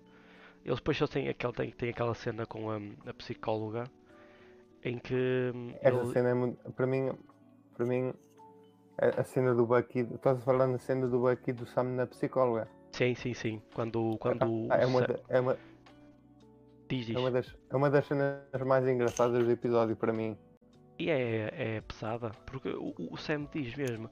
Eles 0.66 0.78
depois 0.78 0.98
só 0.98 1.08
têm 1.08 1.28
aquela, 1.28 1.54
têm, 1.54 1.72
têm 1.72 1.90
aquela 1.90 2.14
cena 2.14 2.46
com 2.46 2.72
a, 2.72 2.78
a 3.08 3.14
psicóloga 3.14 3.84
em 4.84 4.98
que 5.00 5.52
hum, 5.56 5.74
Essa 5.82 5.98
ele- 5.98 6.14
cena 6.14 6.30
é 6.30 6.34
muito. 6.34 6.72
Para 6.74 6.86
mim, 6.88 7.12
para 7.76 7.86
mim, 7.86 8.14
a, 8.98 9.24
cena 9.24 9.54
do 9.56 9.66
Bucky. 9.66 10.00
Estás 10.00 10.38
a 10.40 10.42
falar 10.42 10.68
na 10.68 10.78
cena 10.78 11.08
do 11.08 11.20
Bucky 11.20 11.52
do 11.54 11.66
Sam 11.66 11.84
na 11.96 12.06
psicóloga. 12.08 12.68
sim, 12.92 13.16
sim, 13.16 13.34
sim, 13.34 13.62
quando, 13.74 14.18
quando 14.20 14.68
Ah, 14.70 14.78
é, 14.78 14.86
uma, 14.86 15.08
é, 15.30 15.40
uma, 15.40 15.58
diz, 16.90 17.08
diz. 17.08 17.16
é, 17.16 17.20
uma 17.20 17.32
das, 17.32 17.56
é 17.70 17.76
uma 17.76 17.90
das 17.90 18.06
cenas 18.06 18.42
mais 18.66 18.88
engraçadas 18.88 19.44
do 19.44 19.52
episódio 19.52 19.96
para 19.96 20.14
mim. 20.14 20.38
E 21.00 21.10
é, 21.10 21.78
é 21.78 21.82
pesada, 21.82 22.30
porque 22.46 22.70
o, 22.70 22.94
o 23.12 23.18
Sam 23.18 23.48
diz 23.52 23.76
mesmo, 23.76 24.10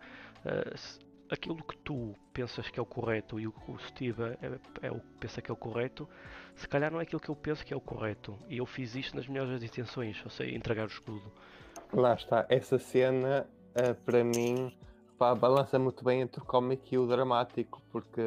se- 0.76 1.00
aquilo 1.32 1.64
que 1.64 1.78
tu 1.78 2.16
pensas 2.34 2.70
que 2.70 2.80
é 2.80 2.84
o 2.84 2.86
correto 2.86 3.40
e 3.40 3.48
o 3.48 3.52
que 3.52 3.72
o 3.72 3.80
Steve 3.80 4.22
é, 4.24 4.88
é 4.88 4.92
o 4.92 5.00
que 5.00 5.08
pensa 5.20 5.42
que 5.42 5.50
é 5.50 5.54
o 5.54 5.58
correto, 5.58 6.08
se 6.56 6.68
calhar 6.68 6.92
não 6.92 7.00
é 7.00 7.04
aquilo 7.04 7.22
que 7.22 7.30
eu 7.30 7.36
penso 7.36 7.66
que 7.66 7.74
é 7.74 7.78
o 7.78 7.82
correto. 7.82 8.38
E 8.50 8.58
eu 8.58 8.66
fiz 8.66 8.96
isto 8.96 9.16
nas 9.16 9.28
melhores 9.28 9.64
intenções, 9.64 10.22
ou 10.24 10.30
seja, 10.30 10.56
entregar 10.56 10.84
o 10.84 10.88
escudo. 10.88 11.32
Lá 11.94 12.14
está, 12.14 12.46
essa 12.50 12.78
cena 12.78 13.48
eh, 13.74 13.94
para 13.94 14.24
mim 14.24 14.76
pá, 15.18 15.34
balança 15.34 15.80
muito 15.80 16.04
bem 16.04 16.22
entre 16.22 16.42
o 16.42 16.46
cómico 16.46 16.84
e 16.92 16.98
o 16.98 17.08
dramático, 17.08 17.82
porque 17.92 18.22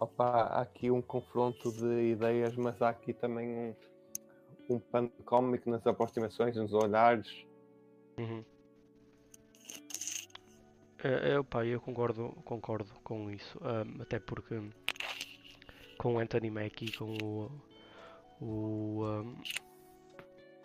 Opa, 0.00 0.24
há 0.24 0.60
aqui 0.62 0.90
um 0.90 1.00
confronto 1.00 1.70
de 1.72 2.10
ideias, 2.10 2.56
mas 2.56 2.80
há 2.82 2.88
aqui 2.88 3.12
também 3.12 3.48
um, 3.48 4.74
um 4.74 4.78
pano 4.78 5.10
cómico 5.24 5.70
nas 5.70 5.86
aproximações, 5.86 6.56
nos 6.56 6.72
olhares. 6.72 7.46
Uhum. 8.18 8.44
É, 11.04 11.34
é, 11.34 11.42
pá, 11.42 11.66
eu 11.66 11.78
concordo, 11.82 12.30
concordo 12.46 12.90
com 13.04 13.30
isso, 13.30 13.60
um, 13.60 14.00
até 14.00 14.18
porque 14.18 14.58
com 15.98 16.14
o 16.14 16.18
Anthony 16.18 16.50
Mackie, 16.50 16.92
com 16.92 17.14
o, 17.22 17.50
o 18.40 19.04
um, 19.04 19.36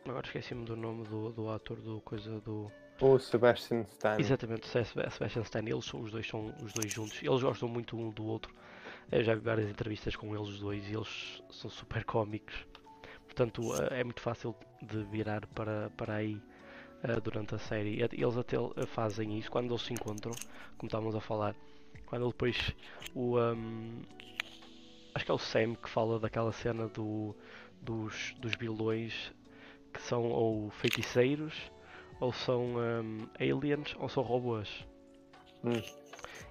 agora 0.05 0.25
esqueci-me 0.25 0.63
do 0.63 0.77
nome 0.77 1.05
do, 1.07 1.33
do 1.33 1.49
ator 1.49 1.81
do 1.81 1.99
coisa 1.99 2.39
do 2.39 2.71
o 3.01 3.19
Sebastian 3.19 3.81
Stan. 3.81 4.17
Exatamente, 4.17 4.63
o 4.63 4.85
Sebastian 5.11 5.41
Stan, 5.41 5.59
eles 5.59 5.83
são 5.83 6.01
os 6.01 6.11
dois 6.11 6.25
são 6.25 6.53
os 6.63 6.71
dois 6.71 6.89
juntos, 6.89 7.21
eles 7.21 7.41
gostam 7.41 7.67
muito 7.67 7.97
um 7.97 8.09
do 8.09 8.23
outro. 8.25 8.55
Eu 9.11 9.23
já 9.23 9.35
vi 9.35 9.41
várias 9.41 9.69
entrevistas 9.69 10.15
com 10.15 10.33
eles 10.33 10.59
dois 10.59 10.87
e 10.87 10.93
eles 10.93 11.43
são 11.49 11.69
super 11.69 12.05
cómicos. 12.05 12.55
Portanto, 13.25 13.73
é 13.91 14.03
muito 14.05 14.21
fácil 14.21 14.55
de 14.81 15.03
virar 15.03 15.45
para, 15.47 15.89
para 15.91 16.15
aí 16.15 16.41
uh, 17.03 17.21
durante 17.21 17.55
a 17.55 17.59
série. 17.59 18.01
Eles 18.01 18.37
até 18.37 18.57
fazem 18.87 19.37
isso 19.37 19.49
quando 19.49 19.71
eles 19.71 19.81
se 19.81 19.93
encontram, 19.93 20.33
como 20.77 20.87
estávamos 20.87 21.15
a 21.15 21.21
falar. 21.21 21.55
Quando 22.05 22.27
depois 22.27 22.73
o. 23.13 23.37
Um, 23.39 24.01
acho 25.13 25.25
que 25.25 25.31
é 25.31 25.33
o 25.33 25.39
Sam 25.39 25.75
que 25.75 25.89
fala 25.89 26.19
daquela 26.19 26.51
cena 26.51 26.87
do, 26.87 27.35
dos, 27.81 28.33
dos 28.39 28.55
vilões 28.55 29.33
que 29.93 30.01
são 30.01 30.23
ou 30.29 30.69
feiticeiros, 30.69 31.53
ou 32.19 32.31
são 32.31 32.75
um, 32.77 33.27
aliens, 33.39 33.95
ou 33.99 34.07
são 34.07 34.23
robôs. 34.23 34.85
Hum. 35.63 35.81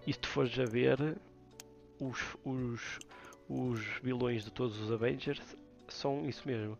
E 0.07 0.13
se 0.13 0.19
tu 0.19 0.29
fores 0.29 0.59
a 0.59 0.65
ver, 0.65 0.99
os, 2.01 2.37
os, 2.45 2.99
os 3.49 3.81
vilões 4.03 4.45
de 4.45 4.51
todos 4.51 4.79
os 4.81 4.91
Avengers 4.91 5.41
são 5.89 6.29
isso 6.29 6.47
mesmo 6.47 6.77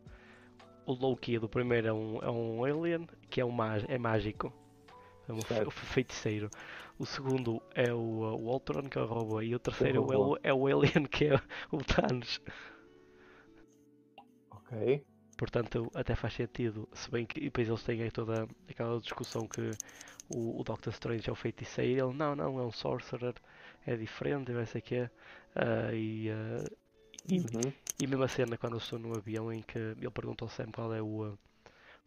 o 0.89 0.95
Loki 0.95 1.39
do 1.39 1.49
primeiro 1.49 1.89
é 1.89 1.93
um, 1.93 2.19
é 2.23 2.31
um 2.31 2.65
alien 2.65 3.07
que 3.29 3.43
é, 3.43 3.45
um 3.45 3.55
é 3.87 3.99
mágico. 3.99 4.53
É 5.29 5.33
um 5.33 5.71
feiticeiro. 5.71 6.49
O 6.99 7.05
segundo 7.05 7.63
é 7.75 7.93
o, 7.93 7.99
o 7.99 8.51
Ultron, 8.51 8.89
que 8.89 8.99
é 8.99 9.03
o 9.03 9.07
robô. 9.07 9.43
E 9.43 9.55
o 9.55 9.59
terceiro 9.59 10.07
o 10.07 10.13
é, 10.13 10.17
o, 10.17 10.39
é 10.45 10.55
o 10.55 10.67
alien, 10.67 11.05
que 11.05 11.27
é 11.27 11.35
o 11.71 11.79
Thanos. 11.85 12.41
Ok. 14.51 15.05
Portanto, 15.37 15.91
até 15.95 16.17
faz 16.17 16.33
sentido. 16.33 16.89
Se 16.95 17.11
bem 17.11 17.27
que 17.27 17.39
depois 17.39 17.69
eles 17.69 17.83
têm 17.83 18.03
aí 18.03 18.11
toda 18.11 18.49
aquela 18.69 18.99
discussão 18.99 19.47
que 19.47 19.71
o, 20.35 20.59
o 20.59 20.65
Doctor 20.65 20.91
Strange 20.95 21.29
é 21.29 21.33
o 21.33 21.37
feiticeiro. 21.37 22.09
Ele, 22.09 22.17
não, 22.17 22.35
não, 22.35 22.59
é 22.59 22.65
um 22.65 22.73
sorcerer. 22.73 23.35
É 23.87 23.95
diferente, 23.95 24.53
vai 24.53 24.65
ser 24.65 24.81
que 24.81 24.95
é. 24.95 25.11
Uh, 25.55 25.95
e, 25.95 26.31
uh, 26.31 26.88
e, 27.27 27.39
uhum. 27.39 27.73
e 28.01 28.07
mesmo 28.07 28.25
a 28.25 28.29
cena 28.29 28.59
quando 28.59 28.75
eu 28.75 28.79
estou 28.79 28.99
no 28.99 29.17
avião 29.17 29.53
em 29.53 29.63
que 29.63 29.79
ele 29.79 30.11
pergunta 30.11 30.45
ao 30.45 30.49
Sam 30.49 30.71
qual 30.73 30.93
é 30.95 31.01
o, 31.01 31.39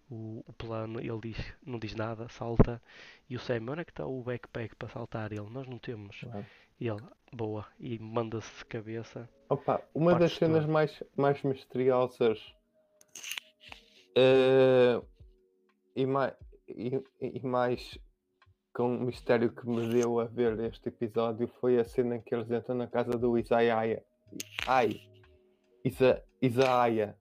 o, 0.09 0.43
o 0.47 0.53
plano, 0.53 0.99
ele 0.99 1.19
diz, 1.21 1.53
não 1.65 1.79
diz 1.79 1.95
nada, 1.95 2.27
salta, 2.29 2.81
e 3.29 3.35
o 3.35 3.39
Sam, 3.39 3.61
onde 3.69 3.81
é 3.81 3.85
que 3.85 3.91
está 3.91 4.05
o 4.05 4.21
backpack 4.21 4.75
para 4.75 4.89
saltar? 4.89 5.31
Ele, 5.31 5.49
nós 5.49 5.67
não 5.67 5.79
temos. 5.79 6.21
Uhum. 6.23 6.43
E 6.79 6.87
ele, 6.87 7.01
boa, 7.31 7.65
e 7.79 7.97
manda-se 7.97 8.57
de 8.57 8.65
cabeça. 8.65 9.29
Opa, 9.49 9.81
uma 9.93 10.15
das 10.15 10.33
cenas 10.33 10.65
mais, 10.65 11.03
mais 11.15 11.41
misteriosas 11.43 12.39
uh, 14.17 15.05
e, 15.95 16.05
mais, 16.05 16.33
e, 16.67 17.01
e, 17.19 17.45
mais 17.45 17.99
com 18.73 18.95
um 18.95 19.01
mistério 19.01 19.51
que 19.51 19.67
me 19.67 19.87
deu 19.89 20.19
a 20.19 20.25
ver 20.25 20.59
este 20.61 20.89
episódio 20.89 21.47
foi 21.59 21.79
a 21.79 21.83
cena 21.83 22.15
em 22.15 22.21
que 22.21 22.33
eles 22.33 22.49
entram 22.49 22.75
na 22.75 22.87
casa 22.87 23.11
do 23.11 23.37
Isaiah. 23.37 24.01
Ai, 24.67 25.01
Isa, 25.83 26.23
Isaia. 26.41 27.15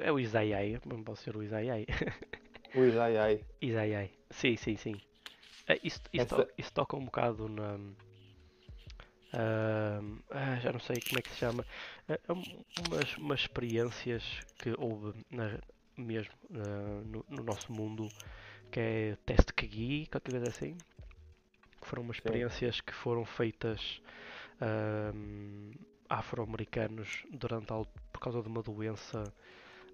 É 0.00 0.10
o 0.10 0.18
Isaiai, 0.18 0.80
não 0.84 1.02
pode 1.02 1.20
ser 1.20 1.36
o 1.36 1.42
Isaiai. 1.42 1.86
O 2.74 2.84
Isaiai. 2.84 3.44
Isaiai, 3.62 4.10
sim, 4.30 4.56
sim, 4.56 4.76
sim. 4.76 5.00
É, 5.66 5.78
isso, 5.82 6.00
isso, 6.12 6.22
Essa... 6.22 6.44
to, 6.44 6.52
isso, 6.58 6.72
toca 6.72 6.96
um 6.96 7.04
bocado 7.04 7.48
na. 7.48 7.76
Uh, 9.32 10.22
já 10.60 10.72
não 10.72 10.80
sei 10.80 10.96
como 11.00 11.18
é 11.18 11.22
que 11.22 11.30
se 11.30 11.36
chama. 11.36 11.64
Uh, 12.08 12.32
umas, 12.88 13.16
umas 13.16 13.40
experiências 13.40 14.44
que 14.58 14.74
houve 14.78 15.24
na, 15.30 15.58
mesmo 15.96 16.32
uh, 16.50 17.04
no, 17.04 17.24
no, 17.28 17.42
nosso 17.42 17.72
mundo 17.72 18.08
que 18.70 18.80
é 18.80 19.16
teste 19.26 19.52
KGI, 19.52 20.06
qualquer 20.06 20.32
coisa 20.32 20.48
assim. 20.48 20.76
Foram 21.82 22.02
umas 22.02 22.16
experiências 22.16 22.76
Sim. 22.76 22.82
que 22.84 22.92
foram 22.92 23.24
feitas 23.24 24.00
afro-americanos 26.08 27.24
durante 27.30 27.68
por 28.12 28.20
causa 28.20 28.42
de 28.42 28.48
uma 28.48 28.62
doença 28.62 29.24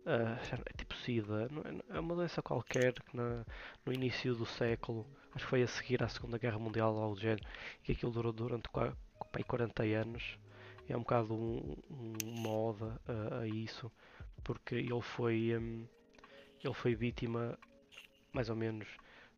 uh, 0.07 0.57
é 0.67 0.77
tipo 0.77 0.95
SIDA, 0.97 1.49
é, 1.91 1.97
é 1.97 2.01
uma 2.01 2.15
doença 2.15 2.43
qualquer 2.43 2.93
que 2.93 3.17
na, 3.17 3.45
no 3.85 3.93
início 3.93 4.35
do 4.35 4.47
século, 4.47 5.07
acho 5.35 5.45
que 5.45 5.51
foi 5.51 5.63
a 5.63 5.67
seguir 5.67 6.03
à 6.03 6.09
Segunda 6.09 6.39
Guerra 6.39 6.59
Mundial 6.59 6.97
algo 6.97 7.15
do 7.15 7.21
género, 7.21 7.47
que 7.83 7.93
aquilo 7.93 8.13
durou 8.13 8.33
durante 8.33 8.69
40 8.69 9.83
anos. 9.83 10.39
É 10.89 10.97
um 10.97 11.01
bocado 11.01 11.33
um, 11.33 11.77
um 11.91 12.31
moda 12.43 13.01
uh, 13.09 13.41
a 13.41 13.47
isso, 13.47 13.91
porque 14.45 14.75
ele 14.75 15.01
foi, 15.01 15.57
um, 15.57 15.87
ele 16.63 16.75
foi 16.75 16.95
vítima 16.95 17.59
mais 18.33 18.51
ou 18.51 18.57
menos 18.57 18.89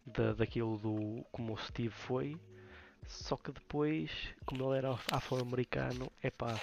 da, 0.06 0.32
daquilo 0.32 0.78
do 0.78 1.24
como 1.30 1.52
o 1.52 1.58
Steve 1.58 1.90
foi, 1.90 2.36
só 3.08 3.36
que 3.36 3.52
depois, 3.52 4.10
como 4.44 4.64
ele 4.68 4.78
era 4.78 4.98
afro-americano, 5.10 6.10
é 6.22 6.30
pá, 6.30 6.60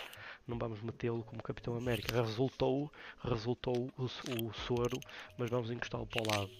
não 0.48 0.58
vamos 0.58 0.82
metê-lo 0.82 1.24
como 1.24 1.42
Capitão 1.42 1.76
América. 1.78 2.22
Resultou, 2.22 2.92
resultou 3.24 3.90
o, 3.98 4.04
o 4.04 4.54
soro, 4.54 5.00
mas 5.38 5.50
vamos 5.50 5.72
encostá-lo 5.72 6.08
para 6.08 6.22
o 6.22 6.36
lado. 6.36 6.52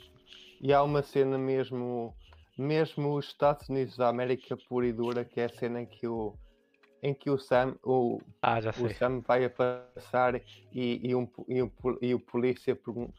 E 0.60 0.72
há 0.72 0.84
uma 0.84 1.02
cena 1.02 1.38
mesmo, 1.38 2.16
mesmo 2.58 3.16
os 3.16 3.28
Estados 3.28 3.68
Unidos 3.70 3.98
da 3.98 4.08
América 4.08 4.56
pura 4.56 4.88
e 4.88 4.94
dura, 4.94 5.26
que 5.26 5.40
é 5.40 5.46
a 5.46 5.50
cena 5.50 5.82
em 5.82 5.86
que 5.86 6.08
o, 6.08 6.36
em 7.02 7.14
que 7.14 7.30
o 7.30 7.38
Sam, 7.38 7.76
o, 7.84 8.22
ah, 8.42 8.60
o 8.80 8.94
Sam 8.94 9.22
vai 9.22 9.46
a 9.46 9.50
passar 9.50 10.36
e, 10.72 11.02
e, 11.04 11.16
um, 11.16 11.28
e, 11.48 11.62
um, 11.64 11.72
e 12.02 12.14
o 12.14 12.20
polícia 12.20 12.76
pergunta 12.76 13.14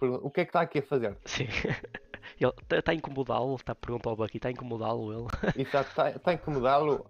o 0.00 0.30
que 0.30 0.42
é 0.42 0.44
que 0.44 0.50
está 0.50 0.60
aqui 0.60 0.78
a 0.78 0.82
fazer? 0.82 1.16
Sim. 1.24 1.48
Ele 2.40 2.52
está 2.62 2.80
tá 2.82 2.92
a 2.92 2.94
incomodá-lo, 2.94 3.56
está 3.56 3.72
a 3.72 3.74
perguntar 3.74 4.10
ao 4.10 4.16
Bucky, 4.16 4.36
está 4.36 4.48
a 4.48 4.52
incomodá-lo 4.52 5.12
ele. 5.12 5.26
Exato, 5.60 5.90
está, 5.90 6.10
está 6.10 6.30
a 6.30 6.34
incomodá-lo. 6.34 7.04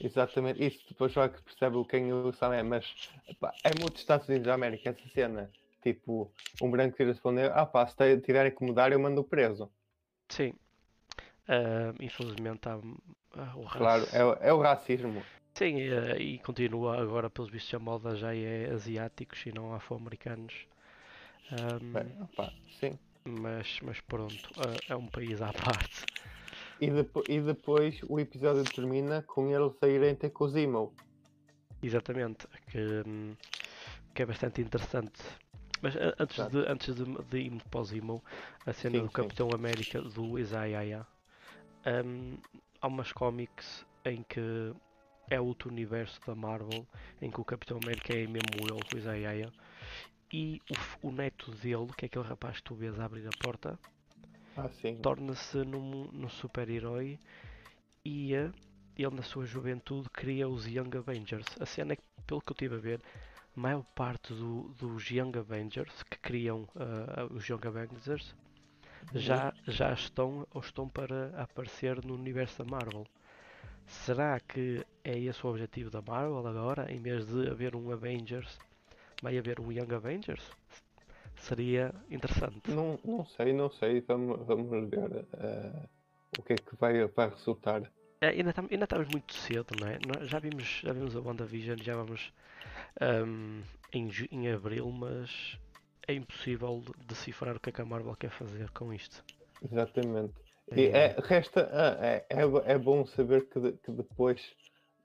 Exatamente, 0.00 0.64
isso 0.64 0.80
depois 0.88 1.12
só 1.12 1.26
que 1.28 1.42
percebe 1.42 1.84
quem 1.84 2.12
o 2.12 2.32
Sam 2.32 2.54
é, 2.54 2.62
mas 2.62 3.10
pá, 3.40 3.52
é 3.64 3.70
muito 3.80 3.96
Estados 3.96 4.28
Unidos 4.28 4.46
da 4.46 4.54
América 4.54 4.90
essa 4.90 5.08
cena. 5.08 5.50
Tipo, 5.82 6.32
um 6.60 6.70
branco 6.70 6.96
que 6.96 7.04
responder, 7.04 7.50
ah 7.52 7.66
pá, 7.66 7.86
se 7.86 8.20
tiver 8.20 8.46
a 8.46 8.48
incomodar 8.48 8.92
eu 8.92 9.00
mando 9.00 9.24
preso. 9.24 9.70
Sim. 10.28 10.52
Uh, 11.48 11.94
infelizmente 12.00 12.68
há 12.68 12.76
uh, 12.76 12.88
o 13.56 13.62
racismo. 13.62 13.78
Claro, 13.78 14.08
é, 14.12 14.48
é, 14.48 14.52
o 14.52 14.60
racismo. 14.60 15.22
Sim, 15.54 15.88
uh, 15.88 16.16
e 16.16 16.38
continua 16.40 17.00
agora, 17.00 17.30
pelos 17.30 17.50
vistos, 17.50 17.74
a 17.74 17.78
moda 17.78 18.14
já 18.14 18.34
é 18.34 18.70
asiáticos 18.70 19.46
e 19.46 19.52
não 19.52 19.74
afro-americanos. 19.74 20.66
Um, 21.50 21.92
Bem, 21.92 22.22
opa, 22.22 22.52
sim 22.78 22.98
mas, 23.28 23.80
mas 23.82 24.00
pronto, 24.00 24.50
é 24.88 24.96
um 24.96 25.06
país 25.06 25.40
à 25.40 25.52
parte. 25.52 26.06
E, 26.80 26.90
depo 26.90 27.24
e 27.28 27.40
depois 27.40 28.00
o 28.08 28.20
episódio 28.20 28.64
termina 28.64 29.22
com 29.22 29.48
eles 29.48 29.76
saírem 29.78 30.14
ter 30.14 30.30
com 30.30 30.44
o 30.44 30.48
Zemo. 30.48 30.92
Exatamente, 31.82 32.46
que, 32.66 33.02
que 34.14 34.22
é 34.22 34.26
bastante 34.26 34.60
interessante. 34.60 35.22
Mas 35.80 35.94
antes, 36.18 36.48
de, 36.48 36.58
antes 36.66 36.94
de, 36.94 37.04
de 37.04 37.38
irmos 37.38 37.62
para 37.64 37.80
o 37.80 37.84
Zemo, 37.84 38.24
a 38.66 38.72
cena 38.72 38.98
sim, 38.98 39.02
do 39.02 39.08
sim. 39.08 39.12
Capitão 39.12 39.52
América 39.52 40.02
do 40.02 40.38
Isaiah, 40.38 41.06
um, 42.04 42.36
há 42.80 42.86
umas 42.88 43.12
cómics 43.12 43.86
em 44.04 44.22
que 44.22 44.72
é 45.30 45.40
outro 45.40 45.70
universo 45.70 46.20
da 46.26 46.34
Marvel, 46.34 46.86
em 47.20 47.30
que 47.30 47.40
o 47.40 47.44
Capitão 47.44 47.78
América 47.78 48.12
é 48.12 48.26
mesmo 48.26 48.68
ele, 48.68 48.82
o 48.90 48.96
Isaiah, 48.96 49.52
e 50.32 50.60
o, 51.02 51.08
o, 51.08 51.12
neto 51.12 51.50
dele, 51.52 51.88
que 51.96 52.04
é 52.04 52.06
aquele 52.06 52.26
rapaz 52.26 52.56
que 52.56 52.64
tu 52.64 52.74
vês 52.74 52.98
abrir 53.00 53.26
a 53.26 53.30
porta, 53.42 53.78
ah, 54.56 54.68
torna-se 55.02 55.58
num, 55.58 56.04
num 56.12 56.28
super-herói 56.28 57.18
e 58.04 58.32
ele 58.32 59.14
na 59.14 59.22
sua 59.22 59.44
juventude 59.46 60.08
cria 60.10 60.48
os 60.48 60.66
Young 60.66 60.96
Avengers. 60.96 61.46
A 61.60 61.66
cena 61.66 61.92
é 61.92 61.96
que, 61.96 62.02
pelo 62.26 62.40
que 62.42 62.50
eu 62.50 62.54
estive 62.54 62.74
a 62.74 62.78
ver, 62.78 63.00
a 63.56 63.60
maior 63.60 63.84
parte 63.94 64.34
do, 64.34 64.74
dos 64.78 65.08
Young 65.10 65.38
Avengers 65.38 66.02
que 66.04 66.18
criam 66.18 66.62
uh, 66.74 67.32
os 67.32 67.46
Young 67.46 67.66
Avengers 67.66 68.34
uhum. 69.12 69.20
já, 69.20 69.54
já 69.66 69.92
estão 69.92 70.46
ou 70.52 70.60
estão 70.60 70.88
para 70.88 71.28
aparecer 71.40 72.04
no 72.04 72.14
universo 72.14 72.64
da 72.64 72.70
Marvel. 72.70 73.06
Será 73.86 74.38
que 74.40 74.84
é 75.02 75.18
esse 75.18 75.46
o 75.46 75.50
objetivo 75.50 75.90
da 75.90 76.02
Marvel 76.02 76.46
agora, 76.46 76.92
em 76.92 77.00
vez 77.00 77.26
de 77.26 77.48
haver 77.48 77.74
um 77.74 77.90
Avengers 77.90 78.58
vai 79.22 79.36
haver 79.38 79.60
um 79.60 79.70
Young 79.72 79.92
Avengers? 79.94 80.42
Seria 81.36 81.94
interessante. 82.10 82.70
Não, 82.70 82.98
não 83.04 83.24
sei, 83.24 83.52
não 83.52 83.70
sei. 83.70 84.00
Vamos, 84.00 84.46
vamos 84.46 84.90
ver 84.90 84.98
uh, 85.08 85.88
o 86.32 86.42
que 86.42 86.54
é 86.54 86.58
que 86.58 86.76
vai, 86.76 87.06
vai 87.06 87.28
resultar. 87.28 87.82
É, 88.20 88.28
ainda, 88.30 88.52
tam- 88.52 88.68
ainda 88.70 88.84
estamos 88.84 89.08
muito 89.08 89.32
cedo, 89.32 89.74
não 89.76 89.86
é? 89.86 89.98
Nós 90.00 90.28
Já 90.28 90.38
vimos, 90.40 90.80
já 90.82 90.92
vimos 90.92 91.14
a 91.14 91.20
WandaVision, 91.20 91.78
já 91.80 91.94
vamos 91.94 92.32
ahm, 93.00 93.62
em, 93.92 94.10
ju- 94.10 94.26
em 94.30 94.50
abril, 94.50 94.90
mas 94.90 95.56
é 96.06 96.14
impossível 96.14 96.82
de- 96.84 97.06
decifrar 97.06 97.56
o 97.56 97.60
que 97.60 97.70
é 97.70 97.72
que 97.72 97.80
a 97.80 97.84
Marvel 97.84 98.16
quer 98.16 98.30
fazer 98.30 98.68
com 98.70 98.92
isto. 98.92 99.24
Exatamente. 99.62 100.34
E 100.76 100.86
é, 100.88 101.16
resta, 101.22 101.68
ah, 101.72 102.04
é, 102.04 102.26
é, 102.28 102.72
é 102.72 102.78
bom 102.78 103.06
saber 103.06 103.48
que, 103.48 103.60
de- 103.60 103.72
que 103.78 103.90
depois 103.92 104.54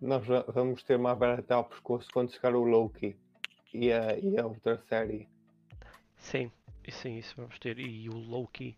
nós 0.01 0.25
va- 0.25 0.45
vamos 0.47 0.83
ter 0.83 0.95
uma 0.97 1.15
barata 1.15 1.55
ao 1.55 1.63
pescoço 1.65 2.09
quando 2.11 2.31
chegar 2.31 2.55
o 2.55 2.63
Loki 2.63 3.15
e 3.73 3.91
a, 3.91 4.17
e 4.19 4.37
a 4.39 4.45
outra 4.47 4.77
série. 4.89 5.29
Sim, 6.17 6.51
sim, 6.89 7.17
isso 7.17 7.35
vamos 7.37 7.59
ter. 7.59 7.77
E 7.79 8.09
o 8.09 8.17
Loki, 8.17 8.75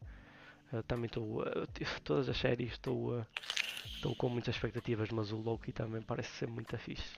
ah, 0.74 0.84
também 0.84 1.08
estou. 1.08 1.44
t- 1.74 1.86
todas 2.04 2.30
as 2.30 2.38
séries 2.38 2.74
estou, 2.74 3.26
estou 3.96 4.16
com 4.16 4.30
muitas 4.30 4.56
expectativas, 4.56 5.10
mas 5.12 5.32
o 5.32 5.38
Loki 5.38 5.72
também 5.74 6.02
parece 6.04 6.32
ser 6.32 6.50
muito 6.50 6.78
fixe. 6.80 7.18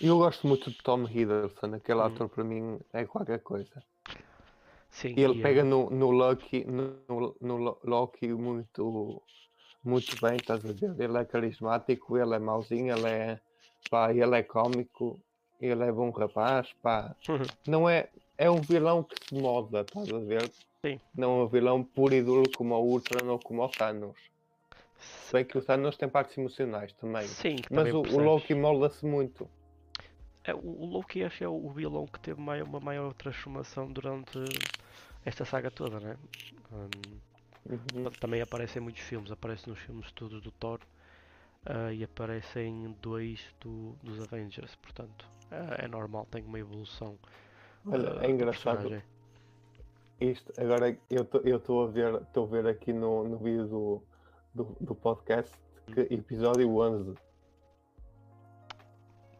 Eu 0.00 0.16
gosto 0.16 0.46
muito 0.46 0.70
de 0.70 0.76
Tom 0.78 1.06
Hiddleston, 1.06 1.74
aquele 1.74 2.00
Hum. 2.00 2.00
ator 2.00 2.30
para 2.30 2.42
mim 2.44 2.78
é 2.94 3.04
qualquer 3.04 3.40
coisa. 3.42 3.84
Sim, 4.90 5.16
E 5.16 5.22
ele 5.22 5.34
e, 5.34 5.44
ah, 5.44 5.44
pega 5.44 5.64
no, 5.64 5.90
no 5.90 6.10
Loki, 6.10 6.64
no, 6.64 6.84
no- 7.08 7.36
no 7.40 7.56
Lo- 7.56 7.80
Loki 7.84 8.28
muito, 8.32 9.22
muito 9.84 10.16
bem, 10.16 10.38
estás 10.38 10.64
a 10.66 10.72
ver? 10.72 10.94
Ele 11.00 11.18
é 11.18 11.24
carismático, 11.24 12.16
ele 12.18 12.34
é 12.36 12.38
mauzinho, 12.38 12.92
ele 12.96 13.08
é, 13.08 13.40
pá, 13.90 14.12
ele 14.12 14.36
é 14.36 14.42
cómico, 14.42 15.20
ele 15.60 15.84
é 15.84 15.92
bom 15.92 16.10
rapaz, 16.10 16.72
pá. 16.82 17.14
Não 17.66 17.88
é, 17.88 18.08
é 18.38 18.50
um 18.50 18.60
vilão 18.60 19.02
que 19.02 19.16
se 19.16 19.34
molda, 19.34 19.80
estás 19.82 20.10
a 20.10 20.18
ver? 20.18 20.50
Sim. 20.84 21.00
Não 21.14 21.40
é 21.40 21.44
um 21.44 21.48
vilão 21.48 21.82
puro 21.82 22.14
e 22.14 22.22
duro 22.22 22.50
como 22.56 22.74
o 22.74 22.84
Ultron 22.84 23.26
ou 23.28 23.38
como 23.38 23.62
o 23.64 23.68
Thanos. 23.68 24.16
Se 24.98 25.32
bem 25.32 25.44
que 25.44 25.58
o 25.58 25.62
Thanos 25.62 25.96
tem 25.96 26.08
partes 26.08 26.36
emocionais 26.38 26.92
também. 26.92 27.26
Sim, 27.26 27.56
Mas 27.56 27.68
também 27.68 27.92
o, 27.92 28.00
o. 28.00 28.22
Loki 28.22 28.54
molda-se 28.54 29.04
muito. 29.04 29.48
É, 30.44 30.54
o 30.54 30.58
o 30.58 30.86
Loki 30.86 31.24
acho 31.24 31.38
que 31.38 31.44
é 31.44 31.48
o 31.48 31.70
vilão 31.70 32.06
que 32.06 32.20
teve 32.20 32.40
mai- 32.40 32.62
uma 32.62 32.78
maior 32.80 33.12
transformação 33.14 33.90
durante 33.90 34.38
esta 35.24 35.44
saga 35.44 35.70
toda, 35.70 35.98
né? 36.00 36.16
Hum, 36.72 36.88
Uhum. 37.68 38.10
também 38.20 38.40
aparece 38.40 38.78
em 38.78 38.82
muitos 38.82 39.02
filmes, 39.02 39.30
aparece 39.32 39.68
nos 39.68 39.80
filmes 39.80 40.12
todos 40.12 40.40
do 40.40 40.52
Thor 40.52 40.78
ah, 41.66 41.92
e 41.92 42.04
aparece 42.04 42.60
em 42.60 42.96
dois 43.02 43.44
do- 43.60 43.92
dos 44.02 44.20
Avengers, 44.20 44.74
portanto 44.76 45.26
ah, 45.50 45.76
é 45.78 45.88
normal, 45.88 46.26
tem 46.30 46.42
uma 46.44 46.58
evolução. 46.58 47.18
Olha, 47.86 48.18
ah, 48.20 48.24
é 48.24 48.26
do 48.26 48.32
engraçado. 48.32 49.02
Isto, 50.20 50.52
agora 50.58 50.96
eu 51.10 51.56
estou 51.56 51.84
a 51.84 51.88
ver, 51.88 52.14
estou 52.22 52.44
a 52.44 52.46
ver 52.48 52.66
aqui 52.66 52.92
no, 52.92 53.28
no 53.28 53.36
vídeo 53.36 53.66
do, 53.66 54.02
do, 54.54 54.76
do 54.80 54.94
podcast 54.94 55.54
que 55.92 56.00
episódio 56.12 56.68
11. 56.78 57.14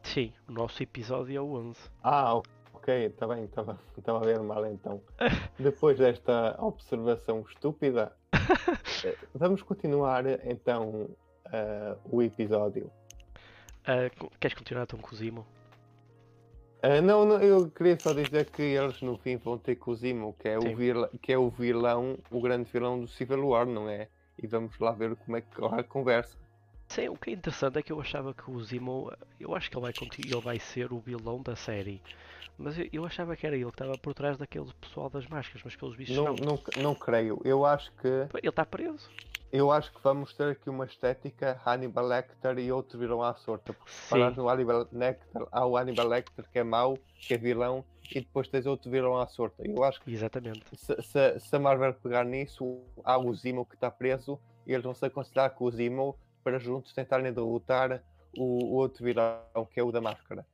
Sim, 0.03 0.33
o 0.49 0.53
nosso 0.53 0.83
episódio 0.83 1.37
é 1.37 1.41
o 1.41 1.55
11. 1.55 1.79
Ah, 2.03 2.35
ok, 2.75 3.07
está 3.07 3.27
bem, 3.27 3.45
estava 3.45 3.81
estava 3.97 4.19
a 4.19 4.23
ver 4.23 4.41
mal 4.41 4.67
então. 4.67 5.03
Depois 5.59 5.99
desta 5.99 6.57
observação 6.63 7.41
estúpida, 7.41 8.15
eh, 9.05 9.17
vamos 9.35 9.63
continuar 9.63 10.25
então 10.47 11.09
eh, 11.53 11.97
o 12.05 12.23
episódio. 12.23 12.91
Co- 14.19 14.31
queres 14.41 14.57
continuar 14.57 14.83
então 14.85 14.99
com 14.99 15.15
o 15.15 15.17
Zimo? 15.17 15.47
Ah, 16.83 17.01
não, 17.01 17.25
não, 17.25 17.41
eu 17.41 17.71
queria 17.71 17.99
só 17.99 18.13
dizer 18.13 18.47
que 18.51 18.63
eles 18.63 19.01
no 19.01 19.17
fim 19.19 19.37
vão 19.37 19.59
ter 19.59 19.77
com 19.77 19.91
o 19.91 19.95
Zimo, 19.97 20.35
que 20.39 20.49
é 20.49 20.61
Sim. 20.61 20.73
o, 20.73 20.77
vilão, 20.77 21.09
que 21.23 21.33
é 21.33 21.39
o 21.39 21.49
vilão, 21.49 22.19
o 22.31 22.41
grande 22.41 22.71
vilão 22.71 23.01
do 23.01 23.09
Civil 23.09 23.49
War, 23.49 23.67
não 23.67 23.89
é? 23.89 24.09
E 24.41 24.47
vamos 24.47 24.79
lá 24.79 24.93
ver 24.93 25.17
como 25.17 25.37
é 25.37 25.41
que 25.41 25.55
corre 25.57 25.81
a 25.81 25.85
conversa. 25.85 26.37
Sim, 26.89 27.09
o 27.09 27.17
que 27.17 27.31
é 27.31 27.33
interessante 27.33 27.79
é 27.79 27.83
que 27.83 27.93
eu 27.93 28.01
achava 28.01 28.33
que 28.33 28.49
o 28.51 28.63
Zemo, 28.63 29.13
eu 29.41 29.55
acho 29.55 29.71
que 29.71 29.77
ele 29.77 29.83
vai, 29.83 29.95
ele 30.19 30.41
vai 30.41 30.59
ser 30.61 30.93
o 30.93 30.99
vilão 31.01 31.43
da 31.43 31.57
série. 31.57 32.01
Mas 32.59 32.79
eu, 32.79 32.89
eu 32.93 33.05
achava 33.05 33.35
que 33.37 33.47
era 33.47 33.57
ele 33.57 33.65
que 33.65 33.71
estava 33.71 33.99
por 33.99 34.15
trás 34.15 34.37
daquele 34.37 34.73
pessoal 34.81 35.11
das 35.11 35.27
máscaras, 35.27 35.63
mas 35.65 35.75
pelos 35.77 35.97
bichos 35.97 36.17
Não, 36.17 36.37
não. 36.37 36.37
não, 36.37 36.83
não 36.83 36.95
creio. 36.95 37.41
Eu 37.45 37.65
acho 37.67 37.91
que 37.95 38.07
Ele 38.09 38.49
está 38.49 38.65
preso. 38.65 39.11
Eu 39.57 39.71
acho 39.71 39.93
que 39.93 40.03
vamos 40.03 40.33
ter 40.35 40.49
aqui 40.49 40.69
uma 40.69 40.85
estética 40.85 41.61
Hannibal 41.65 42.07
Lecter 42.07 42.59
e 42.59 42.71
outro 42.71 42.99
vilão 42.99 43.23
à 43.23 43.35
sorte. 43.35 43.73
Porque 43.73 43.91
se 43.91 44.37
no 44.37 44.49
Hannibal 44.49 44.89
Lecter, 44.93 45.47
há 45.51 45.67
o 45.67 45.77
Hannibal 45.77 46.09
Lecter 46.09 46.45
que 46.51 46.59
é 46.59 46.65
mau, 46.65 46.99
que 47.15 47.35
é 47.35 47.39
vilão, 47.39 47.85
e 48.11 48.21
depois 48.21 48.49
tens 48.49 48.67
outro 48.67 48.91
vilão 48.91 49.19
à 49.19 49.27
sorte. 49.27 49.57
Eu 49.65 49.83
acho 49.85 50.01
que 50.01 50.13
exatamente. 50.13 50.65
se, 50.77 51.03
se, 51.03 51.41
se 51.41 51.57
a 51.57 51.59
Marvel 51.59 51.95
pegar 51.95 52.25
nisso, 52.25 52.81
há 53.05 53.19
o 53.19 53.35
Zemo 53.35 53.65
que 53.65 53.75
está 53.75 53.91
preso 53.91 54.39
e 54.67 54.73
eles 54.73 54.85
vão 54.85 54.95
se 54.95 55.05
aconselhar 55.07 55.51
com 55.51 55.65
o 55.65 55.71
Zemo 55.71 56.19
para 56.43 56.59
juntos 56.59 56.93
tentarem 56.93 57.33
derrotar 57.33 58.03
o, 58.37 58.65
o 58.65 58.75
outro 58.75 59.05
vilão, 59.05 59.67
que 59.73 59.81
é 59.81 59.83
o 59.83 59.91
da 59.91 60.01
máscara. 60.01 60.47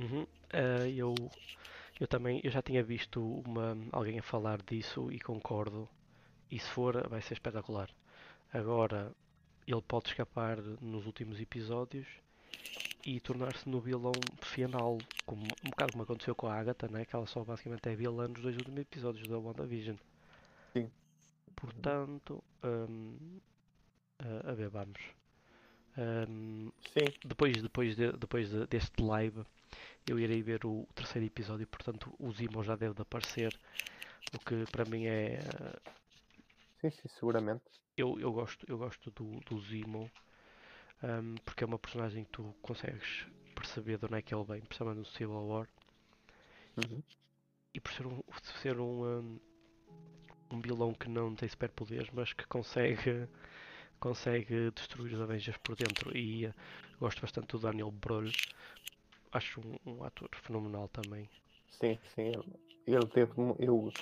Uhum. 0.00 0.26
Ah, 0.52 0.88
eu, 0.88 1.14
eu 2.00 2.06
também 2.06 2.40
eu 2.42 2.50
já 2.50 2.62
tinha 2.62 2.82
visto 2.82 3.42
uma, 3.46 3.76
alguém 3.92 4.18
a 4.18 4.22
falar 4.22 4.62
disso 4.62 5.10
e 5.12 5.20
concordo. 5.20 5.88
E 6.50 6.58
se 6.58 6.68
for, 6.68 7.08
vai 7.08 7.22
ser 7.22 7.34
espetacular. 7.34 7.88
Agora, 8.52 9.12
ele 9.66 9.82
pode 9.82 10.08
escapar 10.08 10.58
nos 10.80 11.06
últimos 11.06 11.40
episódios 11.40 12.06
e 13.06 13.18
tornar-se 13.20 13.68
no 13.68 13.80
vilão 13.80 14.12
final, 14.42 14.98
como, 15.26 15.42
um 15.64 15.70
bocado 15.70 15.92
como 15.92 16.04
aconteceu 16.04 16.34
com 16.34 16.46
a 16.46 16.54
Agatha, 16.54 16.86
né? 16.88 17.04
que 17.04 17.16
ela 17.16 17.26
só 17.26 17.42
basicamente 17.42 17.88
é 17.88 17.94
vilã 17.94 18.28
nos 18.28 18.42
dois 18.42 18.56
últimos 18.56 18.80
episódios 18.80 19.26
da 19.26 19.38
WandaVision. 19.38 19.96
Sim. 20.74 20.90
Portanto, 21.56 22.42
hum, 22.62 23.40
a, 24.44 24.52
ver, 24.52 24.68
vamos. 24.68 25.00
Hum, 25.96 26.70
Sim, 26.92 27.12
depois, 27.24 27.62
depois, 27.62 27.96
de- 27.96 28.12
depois 28.12 28.50
de- 28.50 28.66
deste 28.66 29.02
live, 29.02 29.44
eu 30.06 30.18
irei 30.18 30.42
ver 30.42 30.64
o, 30.64 30.86
terceiro 30.94 31.26
episódio, 31.26 31.66
portanto 31.66 32.12
o 32.18 32.30
Zimo 32.32 32.62
já 32.62 32.76
deve 32.76 32.94
de 32.94 33.02
aparecer, 33.02 33.58
o 34.34 34.38
que 34.38 34.64
para 34.70 34.84
mim 34.84 35.06
é. 35.06 35.38
Sim, 36.82 36.90
sim, 36.90 37.08
seguramente. 37.08 37.70
Eu, 37.96 38.20
eu 38.20 38.30
gosto, 38.32 38.66
eu 38.68 38.76
gosto 38.76 39.10
do, 39.12 39.40
do 39.40 39.58
Zimo, 39.60 40.10
ahm, 41.02 41.36
porque 41.44 41.64
é 41.64 41.66
uma 41.68 41.78
personagem 41.78 42.24
que 42.24 42.32
tu 42.32 42.54
consegues 42.62 43.26
perceber 43.54 43.98
de 43.98 44.06
onde 44.06 44.16
é 44.18 44.22
que 44.22 44.34
ele 44.34 44.44
vem, 44.44 44.60
principalmente 44.62 44.98
no 44.98 45.06
Civil 45.06 45.46
War, 45.48 45.68
Uhum. 46.76 47.02
e 47.74 47.80
por 47.80 47.92
ser 47.92 48.06
um, 48.06 48.22
ser 48.62 48.80
um, 48.80 49.38
um 50.50 50.60
vilão 50.60 50.94
que 50.94 51.08
não 51.08 51.34
tem 51.34 51.48
superpoderes, 51.48 52.08
mas 52.12 52.32
que 52.32 52.46
consegue, 52.46 53.26
consegue 54.00 54.70
destruir 54.72 55.14
os 55.14 55.20
Avengers 55.20 55.58
por 55.58 55.76
dentro. 55.76 56.16
E 56.16 56.46
eh, 56.46 56.54
gosto 57.00 57.20
bastante 57.22 57.48
do 57.48 57.58
Daniel 57.60 57.90
Brühl, 57.90 58.34
acho 59.32 59.60
um, 59.60 59.78
um 59.86 60.04
ator 60.04 60.30
fenomenal 60.36 60.88
também. 60.88 61.28
Sim, 61.70 61.98
sim. 62.14 62.34
Ele, 62.86 63.06
teve. 63.08 63.32
Eu, 63.58 63.92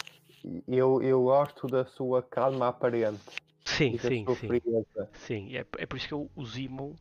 eu, 0.66 1.02
eu 1.02 1.22
gosto 1.22 1.66
da 1.66 1.84
sua 1.84 2.22
calma 2.22 2.68
aparente 2.68 3.40
Sim, 3.64 3.94
e 3.94 3.98
da 3.98 4.08
sim, 4.08 4.24
sua 4.24 4.36
sim. 4.36 4.48
Sim, 5.12 5.56
é, 5.56 5.66
é 5.78 5.86
por 5.86 5.96
isso 5.96 6.08
que 6.08 6.14
eu, 6.14 6.30
o 6.34 6.44
Zemo 6.44 6.96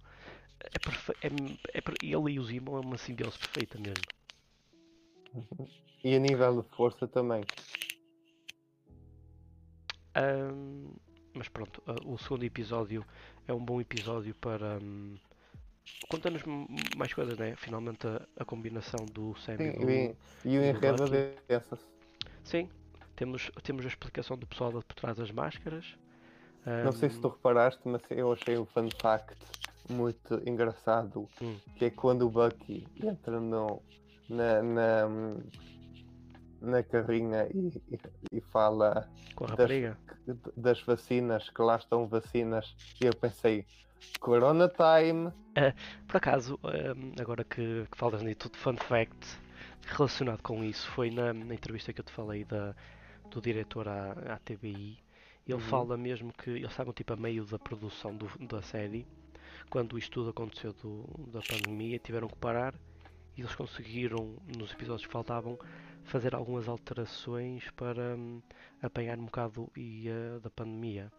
é, 0.60 0.80
perfe... 0.80 1.12
é, 1.22 1.28
é 1.78 1.82
ele 2.04 2.32
e 2.32 2.40
o 2.40 2.44
Zemo 2.44 2.78
é 2.78 2.80
uma 2.80 2.98
simbiose 2.98 3.38
perfeita 3.38 3.78
mesmo. 3.80 4.04
E 6.04 6.16
a 6.16 6.20
nível 6.20 6.62
de 6.62 6.70
força 6.76 7.08
também. 7.08 7.44
Ahm, 10.16 10.92
mas 11.34 11.48
pronto, 11.48 11.82
ah, 11.88 11.96
o 12.06 12.18
segundo 12.18 12.44
episódio 12.44 13.06
é 13.48 13.54
um 13.54 13.64
bom 13.64 13.80
episódio 13.80 14.34
para 14.36 14.80
hum, 14.82 15.16
conta-nos 16.10 16.42
mais 16.98 17.14
coisas, 17.14 17.38
né? 17.38 17.56
Finalmente 17.56 18.08
a, 18.08 18.22
a 18.38 18.46
combinação 18.46 19.06
do 19.06 19.36
Sam 19.36 19.58
Sim, 19.58 19.64
e 19.64 19.72
do. 19.72 19.90
e, 19.90 20.58
o 20.58 20.62
do 20.62 20.66
enredo 20.66 21.10
dessas. 21.48 21.80
Sim, 22.44 22.70
temos, 23.20 23.52
temos 23.64 23.84
a 23.84 23.90
explicação 23.90 24.38
do 24.38 24.48
pessoal 24.48 24.72
por 24.72 24.96
trás 24.96 25.18
das 25.18 25.30
máscaras. 25.30 25.86
Não 26.86 26.94
sei 26.94 27.10
se 27.10 27.20
tu 27.20 27.28
reparaste, 27.28 27.82
mas 27.84 28.02
eu 28.10 28.32
achei 28.32 28.58
um 28.58 28.66
fun 28.66 28.88
fact 29.02 29.36
muito 29.90 30.42
engraçado. 30.48 31.28
Hum. 31.42 31.58
Que 31.76 31.86
é 31.86 31.90
quando 31.90 32.26
o 32.26 32.30
Bucky 32.30 32.88
entra 33.04 33.42
no, 33.42 33.82
na, 34.30 34.64
na, 34.64 35.10
na 36.62 36.84
carrinha 36.84 37.48
e, 37.54 37.82
e, 37.92 38.38
e 38.38 38.42
fala 38.42 39.10
das, 39.58 39.70
das 40.56 40.82
vacinas, 40.84 41.50
que 41.50 41.62
lá 41.62 41.76
estão 41.76 42.08
vacinas, 42.08 42.74
e 43.02 43.06
eu 43.06 43.14
pensei, 43.14 43.66
Corona 44.22 44.70
Time. 44.70 45.34
Por 46.08 46.18
acaso, 46.18 46.58
hum, 46.64 47.12
agora 47.20 47.44
que, 47.44 47.86
que 47.92 47.98
falas 47.98 48.22
nisso, 48.22 48.40
tudo 48.40 48.58
fun 48.58 48.78
fact 48.78 49.40
relacionado 49.88 50.42
com 50.42 50.64
isso 50.64 50.88
foi 50.92 51.10
na, 51.10 51.34
na 51.34 51.54
entrevista 51.54 51.92
que 51.92 52.00
eu 52.00 52.06
te 52.06 52.12
falei 52.12 52.44
da, 52.46 52.76
do 53.32 53.42
diretor 53.42 53.88
à, 53.88 54.12
à 54.36 54.40
TVI. 54.40 55.00
Ele 55.48 55.58
Uhum. 55.58 55.60
fala 55.60 55.98
mesmo 55.98 56.32
que 56.34 56.50
eles 56.52 56.70
estavam 56.72 56.94
tipo 56.94 57.14
a 57.14 57.18
meio 57.18 57.46
da 57.46 57.58
produção 57.60 58.16
do- 58.16 58.32
da 58.48 58.62
série, 58.62 59.08
quando 59.70 59.98
isto 59.98 60.12
tudo 60.14 60.30
aconteceu 60.32 60.74
do- 60.74 61.28
da 61.32 61.42
pandemia, 61.44 62.00
tiveram 62.00 62.28
que 62.28 62.38
parar 62.38 62.76
e 63.38 63.42
eles 63.42 63.56
conseguiram, 63.56 64.38
nos 64.58 64.72
episódios 64.72 65.06
que 65.08 65.12
faltavam, 65.14 65.58
fazer 66.04 66.36
algumas 66.36 66.68
alterações 66.68 67.70
para 67.72 68.16
hum, 68.18 68.42
apanhar 68.82 69.18
um 69.20 69.26
bocado 69.26 69.70
e, 69.78 70.08
eh, 70.10 70.40
da 70.42 70.50
pandemia. 70.50 71.12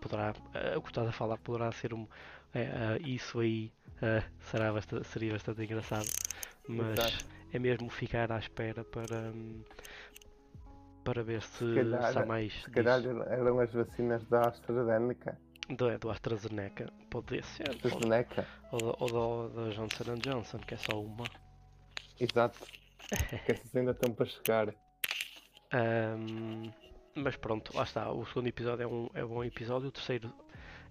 poderá, 0.00 0.32
uh, 0.32 0.78
o 0.78 0.82
que 0.82 0.90
estás 0.90 1.08
a 1.08 1.12
falar 1.12 1.38
poderá 1.38 1.72
ser 1.72 1.94
um, 1.94 2.02
uh, 2.04 2.08
isso 3.04 3.40
aí 3.40 3.72
será 4.40 4.72
bastante, 4.72 5.06
seria 5.08 5.32
bastante 5.32 5.62
engraçado, 5.62 6.12
mas 6.68 7.00
Exato. 7.00 7.24
é 7.52 7.58
mesmo 7.58 7.88
ficar 7.90 8.30
à 8.32 8.38
espera 8.38 8.84
para, 8.84 9.32
um, 9.34 9.62
para 11.06 11.22
ver 11.22 11.40
se, 11.40 11.74
calhar, 11.74 12.12
se 12.12 12.18
há 12.18 12.26
mais. 12.26 12.52
Se 12.64 12.70
calhar 12.70 13.00
eram 13.30 13.60
as 13.60 13.72
vacinas 13.72 14.26
da 14.26 14.48
AstraZeneca. 14.48 15.38
Do, 15.68 15.98
do 15.98 16.10
AstraZeneca, 16.10 16.92
pode 17.08 17.40
ser. 17.44 17.70
AstraZeneca. 17.70 18.46
Ou, 18.72 18.96
ou, 18.98 19.48
da 19.48 19.68
Johnson 19.70 20.16
Johnson, 20.16 20.58
que 20.58 20.74
é 20.74 20.76
só 20.76 21.00
uma. 21.00 21.24
Exato. 22.18 22.58
que 23.46 23.52
essas 23.52 23.74
ainda 23.76 23.92
estão 23.92 24.12
para 24.12 24.26
chegar. 24.26 24.74
Um, 25.72 26.72
mas 27.14 27.36
pronto, 27.36 27.76
lá 27.76 27.84
está. 27.84 28.10
O 28.10 28.26
segundo 28.26 28.48
episódio 28.48 28.82
é 28.82 28.86
um, 28.86 29.08
é 29.14 29.24
um 29.24 29.28
bom 29.28 29.44
episódio. 29.44 29.88
O 29.88 29.92
terceiro 29.92 30.32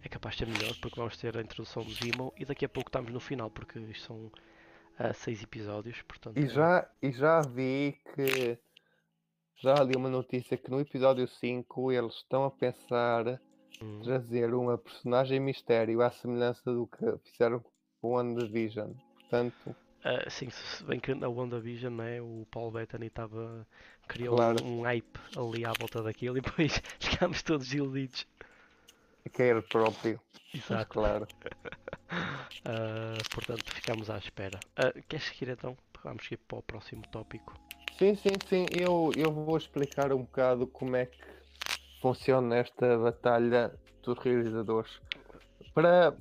é 0.01 0.07
capaz 0.07 0.35
de 0.35 0.45
ser 0.45 0.51
melhor 0.51 0.73
porque 0.81 0.97
vamos 0.97 1.17
ter 1.17 1.37
a 1.37 1.41
introdução 1.41 1.83
do 1.83 1.91
Zemo 1.91 2.33
e 2.37 2.45
daqui 2.45 2.63
a 2.63 2.69
pouco 2.69 2.87
estamos 2.87 3.11
no 3.11 3.19
final 3.19 3.49
porque 3.49 3.79
isto 3.79 4.05
são 4.07 4.17
uh, 4.17 5.13
seis 5.13 5.43
episódios. 5.43 6.01
Portanto, 6.03 6.39
e, 6.39 6.45
é 6.45 6.47
já, 6.47 6.89
e 7.01 7.11
já 7.11 7.41
vi 7.41 7.97
que 8.15 8.57
já 9.57 9.75
li 9.83 9.95
uma 9.95 10.09
notícia 10.09 10.57
que 10.57 10.69
no 10.69 10.79
episódio 10.79 11.27
5 11.27 11.91
eles 11.91 12.15
estão 12.15 12.43
a 12.43 12.51
pensar 12.51 13.39
hum. 13.81 14.01
trazer 14.03 14.53
uma 14.53 14.77
personagem 14.77 15.39
mistério 15.39 16.01
à 16.01 16.11
semelhança 16.11 16.71
do 16.71 16.87
que 16.87 17.29
fizeram 17.29 17.59
com 17.59 17.71
o 18.01 18.09
WandaVision. 18.11 18.91
Portanto. 19.19 19.75
Uh, 20.05 20.29
sim, 20.29 20.49
se 20.49 20.83
bem 20.83 20.99
que 20.99 21.15
na 21.15 21.27
WandaVision 21.27 21.95
né, 21.95 22.21
o 22.21 22.45
Paul 22.51 22.71
Bettany 22.71 23.07
estava 23.07 23.65
criou 24.07 24.35
claro. 24.35 24.63
um, 24.63 24.79
um, 24.79 24.81
hype 24.83 25.19
ali 25.35 25.65
à 25.65 25.73
volta 25.73 26.03
daquilo 26.03 26.37
e 26.37 26.41
depois 26.41 26.81
ficámos 26.99 27.41
todos 27.41 27.73
iludidos. 27.73 28.27
Que 29.33 29.41
é 29.41 29.49
ele 29.49 29.61
próprio. 29.63 30.19
Exato. 30.53 30.85
Claro. 30.93 31.27
uh, 32.61 33.29
portanto, 33.33 33.73
ficamos 33.73 34.09
à 34.09 34.17
espera. 34.17 34.59
Uh, 34.77 35.01
queres 35.07 35.25
seguir 35.25 35.49
então? 35.49 35.75
Vamos 36.03 36.29
ir 36.31 36.37
para 36.37 36.59
o 36.59 36.61
próximo 36.61 37.01
tópico. 37.11 37.59
Sim, 37.97 38.13
sim, 38.15 38.33
sim. 38.49 38.65
Eu, 38.77 39.09
eu 39.15 39.31
vou 39.31 39.55
explicar 39.55 40.11
um 40.11 40.23
bocado 40.23 40.67
como 40.67 40.97
é 40.97 41.05
que 41.05 41.17
funciona 42.01 42.57
esta 42.57 42.97
batalha 42.97 43.73
dos 44.03 44.19
realizadores. 44.19 44.99
Para 45.73 46.13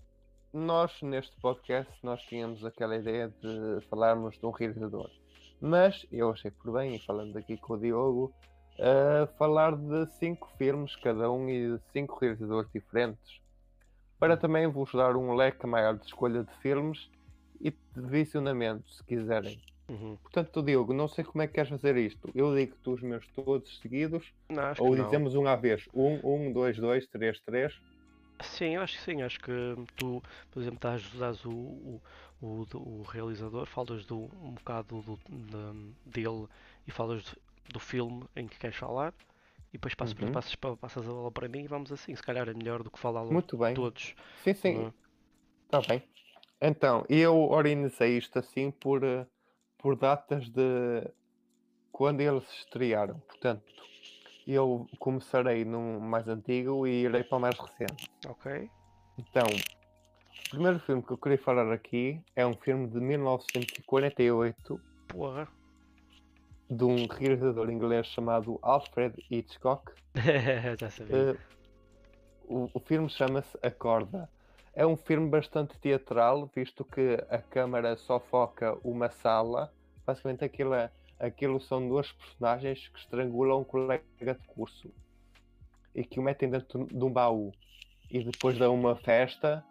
nós, 0.52 0.92
neste 1.02 1.36
podcast, 1.40 1.92
nós 2.00 2.22
tínhamos 2.22 2.64
aquela 2.64 2.94
ideia 2.94 3.28
de 3.42 3.84
falarmos 3.88 4.38
de 4.38 4.46
um 4.46 4.52
realizador. 4.52 5.10
Mas 5.60 6.06
eu 6.12 6.30
achei 6.30 6.52
por 6.52 6.72
bem, 6.74 6.94
e 6.94 6.98
falando 7.00 7.36
aqui 7.36 7.56
com 7.56 7.74
o 7.74 7.78
Diogo, 7.78 8.32
uh, 8.78 9.26
falar 9.36 9.76
de 9.76 10.06
cinco 10.12 10.48
filmes, 10.56 10.94
cada 10.94 11.28
um 11.32 11.48
e 11.48 11.76
de 11.76 11.82
cinco 11.92 12.20
realizadores 12.20 12.70
diferentes. 12.72 13.40
Para 14.20 14.36
também 14.36 14.68
vos 14.68 14.92
dar 14.92 15.16
um 15.16 15.34
leque 15.34 15.66
maior 15.66 15.98
de 15.98 16.06
escolha 16.06 16.44
de 16.44 16.54
filmes 16.58 17.10
e 17.60 17.72
de 17.72 18.00
visionamento, 18.00 18.88
se 18.88 19.02
quiserem. 19.02 19.60
Uhum. 19.88 20.16
Portanto, 20.16 20.62
Diogo, 20.62 20.94
não 20.94 21.08
sei 21.08 21.24
como 21.24 21.42
é 21.42 21.46
que 21.46 21.54
queres 21.54 21.68
fazer 21.68 21.96
isto. 21.96 22.30
Eu 22.34 22.54
digo-te 22.54 22.88
os 22.88 23.02
meus 23.02 23.26
todos 23.28 23.78
seguidos, 23.80 24.32
não, 24.48 24.72
ou 24.78 24.96
dizemos 24.96 25.34
um 25.34 25.46
à 25.46 25.56
vez. 25.56 25.86
Um, 25.94 26.20
um, 26.24 26.52
dois, 26.52 26.78
dois, 26.78 27.06
três, 27.06 27.40
três. 27.40 27.78
Sim, 28.40 28.76
eu 28.76 28.82
acho 28.82 28.96
que 28.96 29.02
sim. 29.02 29.22
Acho 29.22 29.38
que 29.40 29.52
tu, 29.96 30.22
por 30.50 30.60
exemplo, 30.60 30.76
estás 30.76 31.44
o, 31.44 31.50
o, 31.50 32.02
o, 32.40 32.66
o 32.74 33.02
realizador, 33.02 33.66
falas 33.66 34.04
do, 34.06 34.30
um 34.42 34.52
bocado 34.52 35.02
do, 35.02 35.18
de, 35.28 35.92
dele 36.06 36.46
e 36.86 36.90
falas 36.90 37.34
do 37.68 37.78
filme 37.78 38.24
em 38.34 38.46
que 38.46 38.58
queres 38.58 38.76
falar. 38.76 39.12
E 39.68 39.76
depois 39.76 39.94
passas, 39.94 40.16
uhum. 40.18 40.32
passas, 40.32 40.54
passas 40.54 41.08
a 41.08 41.10
bola 41.10 41.32
para 41.32 41.48
mim 41.48 41.64
e 41.64 41.68
vamos 41.68 41.92
assim. 41.92 42.14
Se 42.14 42.22
calhar 42.22 42.48
é 42.48 42.54
melhor 42.54 42.82
do 42.82 42.90
que 42.90 42.98
falar 42.98 43.24
Muito 43.24 43.58
bem. 43.58 43.74
todos. 43.74 44.14
Sim, 44.42 44.54
sim. 44.54 44.92
Está 45.66 45.78
é? 45.78 45.86
bem. 45.98 46.02
Então, 46.60 47.04
eu 47.08 47.36
organizei 47.36 48.16
isto 48.16 48.38
assim 48.38 48.70
por 48.70 49.04
uh, 49.04 49.26
por 49.84 49.96
datas 49.96 50.48
de 50.48 51.06
quando 51.92 52.22
eles 52.22 52.42
estrearam. 52.54 53.18
Portanto, 53.28 53.62
eu 54.48 54.86
começarei 54.98 55.62
num 55.62 56.00
mais 56.00 56.26
antigo 56.26 56.86
e 56.86 57.02
irei 57.02 57.22
para 57.22 57.36
o 57.36 57.40
mais 57.42 57.58
recente. 57.58 58.10
Ok. 58.26 58.70
Então, 59.18 59.44
o 59.44 60.50
primeiro 60.52 60.80
filme 60.80 61.02
que 61.02 61.10
eu 61.12 61.18
queria 61.18 61.36
falar 61.36 61.70
aqui 61.70 62.18
é 62.34 62.46
um 62.46 62.54
filme 62.54 62.88
de 62.88 62.98
1948. 62.98 64.80
Porra. 65.06 65.46
De 66.70 66.84
um 66.84 67.06
realizador 67.06 67.68
inglês 67.70 68.06
chamado 68.06 68.58
Alfred 68.62 69.22
Hitchcock. 69.30 69.92
Já 70.80 70.88
sabia. 70.88 71.38
Uh, 72.48 72.64
o, 72.64 72.70
o 72.72 72.80
filme 72.80 73.10
chama-se 73.10 73.54
A 73.62 73.70
Corda. 73.70 74.30
É 74.76 74.84
um 74.84 74.96
filme 74.96 75.28
bastante 75.28 75.78
teatral, 75.78 76.50
visto 76.52 76.84
que 76.84 77.16
a 77.30 77.38
câmara 77.38 77.96
só 77.96 78.18
foca 78.18 78.76
uma 78.82 79.08
sala. 79.08 79.72
Basicamente 80.04 80.44
aquilo, 80.44 80.74
é, 80.74 80.90
aquilo 81.20 81.60
são 81.60 81.88
duas 81.88 82.10
personagens 82.10 82.88
que 82.88 82.98
estrangulam 82.98 83.60
um 83.60 83.64
colega 83.64 84.02
de 84.20 84.46
curso 84.48 84.90
e 85.94 86.02
que 86.02 86.18
o 86.18 86.22
metem 86.22 86.50
dentro 86.50 86.86
de 86.86 87.04
um 87.04 87.10
baú. 87.10 87.52
E 88.10 88.24
depois 88.24 88.58
dão 88.58 88.74
uma 88.74 88.96
festa, 88.96 89.64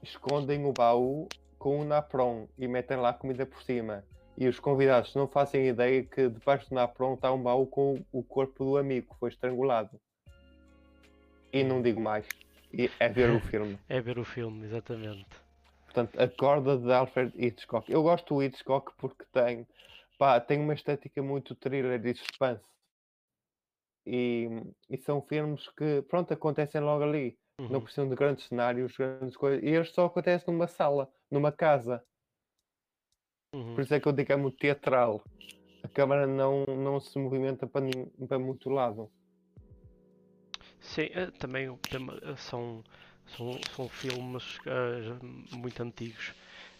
escondem 0.00 0.64
o 0.64 0.72
baú 0.72 1.28
com 1.58 1.80
um 1.80 1.84
napron 1.84 2.46
e 2.56 2.68
metem 2.68 2.98
lá 2.98 3.12
comida 3.12 3.44
por 3.44 3.60
cima. 3.64 4.04
E 4.38 4.46
os 4.46 4.60
convidados 4.60 5.12
não 5.16 5.26
fazem 5.26 5.66
ideia 5.66 6.04
que 6.04 6.28
debaixo 6.28 6.68
do 6.68 6.76
napron 6.76 7.14
está 7.14 7.32
um 7.32 7.42
baú 7.42 7.66
com 7.66 8.00
o 8.12 8.22
corpo 8.22 8.64
do 8.64 8.76
amigo 8.76 9.12
que 9.12 9.18
foi 9.18 9.30
estrangulado. 9.30 10.00
E 11.52 11.64
não 11.64 11.82
digo 11.82 12.00
mais. 12.00 12.26
E 12.72 12.90
é 12.98 13.08
ver 13.08 13.30
o 13.30 13.40
filme. 13.40 13.78
É 13.88 14.00
ver 14.00 14.18
o 14.18 14.24
filme, 14.24 14.66
exatamente. 14.66 15.26
Portanto, 15.84 16.20
a 16.20 16.28
corda 16.28 16.78
de 16.78 16.92
Alfred 16.92 17.32
Hitchcock. 17.36 17.90
Eu 17.90 18.02
gosto 18.02 18.34
do 18.34 18.42
Hitchcock 18.42 18.92
porque 18.96 19.24
tem, 19.32 19.66
pá, 20.18 20.40
tem 20.40 20.60
uma 20.60 20.74
estética 20.74 21.20
muito 21.22 21.54
thriller 21.56 22.04
e 22.06 22.14
suspense. 22.14 22.64
E, 24.06 24.48
e 24.88 24.96
são 24.98 25.20
filmes 25.20 25.68
que, 25.76 26.02
pronto, 26.02 26.32
acontecem 26.32 26.80
logo 26.80 27.02
ali. 27.02 27.36
Uhum. 27.60 27.68
Não 27.68 27.80
precisam 27.80 28.08
de 28.08 28.14
grandes 28.14 28.46
cenários, 28.46 28.96
grandes 28.96 29.36
coisas. 29.36 29.62
E 29.62 29.66
eles 29.66 29.90
só 29.90 30.06
acontecem 30.06 30.52
numa 30.52 30.68
sala, 30.68 31.12
numa 31.30 31.50
casa. 31.50 32.02
Uhum. 33.54 33.74
Por 33.74 33.82
isso 33.82 33.94
é 33.94 34.00
que 34.00 34.06
eu 34.06 34.12
digo 34.12 34.26
que 34.26 34.32
é 34.32 34.36
muito 34.36 34.56
teatral. 34.56 35.22
A 35.82 35.88
câmera 35.88 36.26
não, 36.26 36.64
não 36.66 37.00
se 37.00 37.18
movimenta 37.18 37.66
para, 37.66 37.84
para 38.28 38.38
muito 38.38 38.70
lado. 38.70 39.10
Sim, 40.80 41.08
eh, 41.12 41.30
também 41.38 41.68
eh, 41.68 42.36
são, 42.36 42.82
são, 43.36 43.60
são 43.76 43.88
filmes 43.88 44.58
uh, 44.60 45.56
muito 45.56 45.82
antigos 45.82 46.32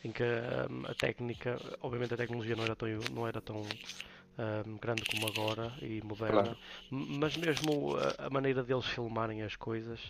em 0.05 0.11
que 0.11 0.23
um, 0.23 0.87
a 0.87 0.95
técnica, 0.95 1.59
obviamente 1.83 2.15
a 2.15 2.17
tecnologia 2.17 2.57
não 2.57 2.65
era 2.65 2.75
tão, 2.75 2.89
não 3.15 3.29
era 3.29 3.41
tão 3.41 3.61
um, 3.61 4.77
grande 4.79 5.03
como 5.05 5.27
agora 5.27 5.73
e 5.83 6.01
moderna, 6.03 6.43
claro. 6.43 6.59
mas 6.91 7.37
mesmo 7.37 7.97
a, 7.97 8.27
a, 8.27 8.31
maneira 8.31 8.63
deles 8.63 8.87
filmarem 8.87 9.43
as 9.43 9.57
coisas 9.57 10.01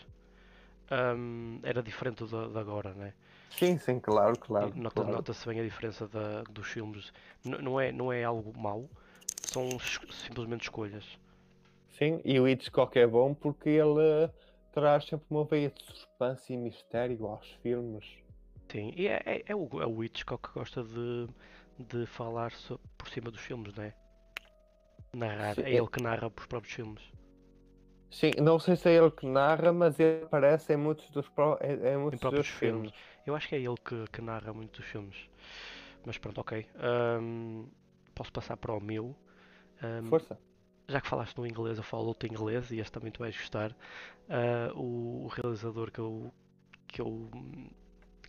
um, 0.90 1.58
era 1.62 1.82
diferente 1.82 2.24
da 2.26 2.46
de 2.46 2.58
agora, 2.58 2.92
né? 2.94 3.12
Sim, 3.58 3.76
sim, 3.78 3.98
claro, 3.98 4.36
claro. 4.38 4.72
Nota-se 4.76 4.94
claro. 4.94 5.12
nota 5.12 5.32
bem 5.46 5.60
a 5.60 5.64
diferença 5.64 6.06
da, 6.06 6.42
dos 6.44 6.68
filmes. 6.68 7.12
N 7.44 7.58
não, 7.58 7.80
é, 7.80 7.92
não 7.92 8.12
é 8.12 8.24
algo 8.24 8.56
mau, 8.58 8.88
são 9.44 9.68
simplesmente 9.78 10.62
escolhas. 10.62 11.04
Sim, 12.00 12.18
e 12.24 12.40
o 12.40 12.48
Hitchcock 12.48 12.98
é 12.98 13.06
bom 13.06 13.34
porque 13.34 13.68
ele 13.68 14.00
eh, 14.00 14.30
traz 14.72 15.04
sempre 15.04 15.26
uma 15.28 15.44
veia 15.44 15.68
de 15.68 15.84
suspense 15.84 16.50
e 16.50 16.56
mistério 16.56 17.26
aos 17.26 17.46
filmes. 17.62 18.06
Sim, 18.72 18.90
e 18.96 19.06
é, 19.06 19.22
é, 19.26 19.42
é, 19.44 19.54
o, 19.54 19.68
é 19.82 19.86
o 19.86 20.02
Hitchcock 20.02 20.48
que 20.48 20.54
gosta 20.54 20.82
de, 20.82 21.28
de 21.78 22.06
falar 22.06 22.52
sobre, 22.52 22.82
por 22.96 23.06
cima 23.10 23.30
dos 23.30 23.42
filmes, 23.42 23.74
não 23.74 23.84
é? 23.84 23.92
Narrar, 25.12 25.56
Sim, 25.56 25.60
é, 25.60 25.72
é 25.72 25.74
ele 25.74 25.86
que 25.88 26.02
narra 26.02 26.28
os 26.28 26.46
próprios 26.46 26.74
filmes. 26.74 27.02
Sim, 28.10 28.30
não 28.40 28.58
sei 28.58 28.76
se 28.76 28.88
é 28.88 28.94
ele 28.94 29.10
que 29.10 29.26
narra, 29.26 29.70
mas 29.70 30.00
ele 30.00 30.24
aparece 30.24 30.72
em 30.72 30.78
muitos 30.78 31.10
dos, 31.10 31.28
pro, 31.28 31.58
em, 31.60 31.86
em 31.86 31.98
muitos 31.98 32.18
dos 32.18 32.46
filmes. 32.46 32.90
filmes. 32.90 32.92
Eu 33.26 33.36
acho 33.36 33.46
que 33.46 33.56
é 33.56 33.58
ele 33.58 33.76
que, 33.76 34.06
que 34.10 34.22
narra 34.22 34.54
muitos 34.54 34.86
filmes. 34.86 35.28
Mas 36.06 36.16
pronto, 36.16 36.40
ok. 36.40 36.66
Um, 37.20 37.68
posso 38.14 38.32
passar 38.32 38.56
para 38.56 38.72
o 38.72 38.80
meu. 38.80 39.14
Um, 39.82 40.08
Força 40.08 40.38
já 40.90 41.00
que 41.00 41.08
falaste 41.08 41.36
no 41.38 41.46
inglês, 41.46 41.78
eu 41.78 41.84
falo 41.84 42.06
outro 42.06 42.28
inglês 42.28 42.70
e 42.70 42.78
este 42.78 42.92
também 42.92 43.10
tu 43.10 43.20
vais 43.20 43.36
gostar. 43.36 43.70
Uh, 44.28 44.76
o, 44.76 45.24
o, 45.24 45.28
realizador 45.28 45.90
que 45.90 45.98
eu, 45.98 46.32
que 46.86 47.00
eu 47.00 47.30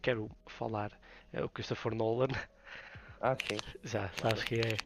quero 0.01 0.29
falar 0.47 0.91
é 1.33 1.43
o 1.43 1.49
Christopher 1.49 1.93
Nolan. 1.93 2.27
Ah, 3.23 3.35
sim. 3.35 3.57
Já, 3.83 4.09
sabes 4.19 4.43
que 4.43 4.55
é. 4.55 4.77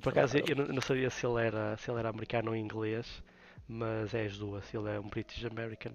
Por 0.00 0.08
acaso 0.08 0.36
eu 0.38 0.56
não, 0.56 0.82
sabia 0.82 1.08
se 1.10 1.24
ele, 1.24 1.46
era, 1.46 1.76
se 1.76 1.88
ele 1.88 2.00
era 2.00 2.08
americano 2.08 2.50
ou 2.50 2.56
inglês, 2.56 3.22
mas 3.68 4.12
é 4.14 4.24
as 4.24 4.36
duas. 4.36 4.74
Ele 4.74 4.90
é 4.90 4.98
um 4.98 5.08
British 5.08 5.44
American. 5.44 5.92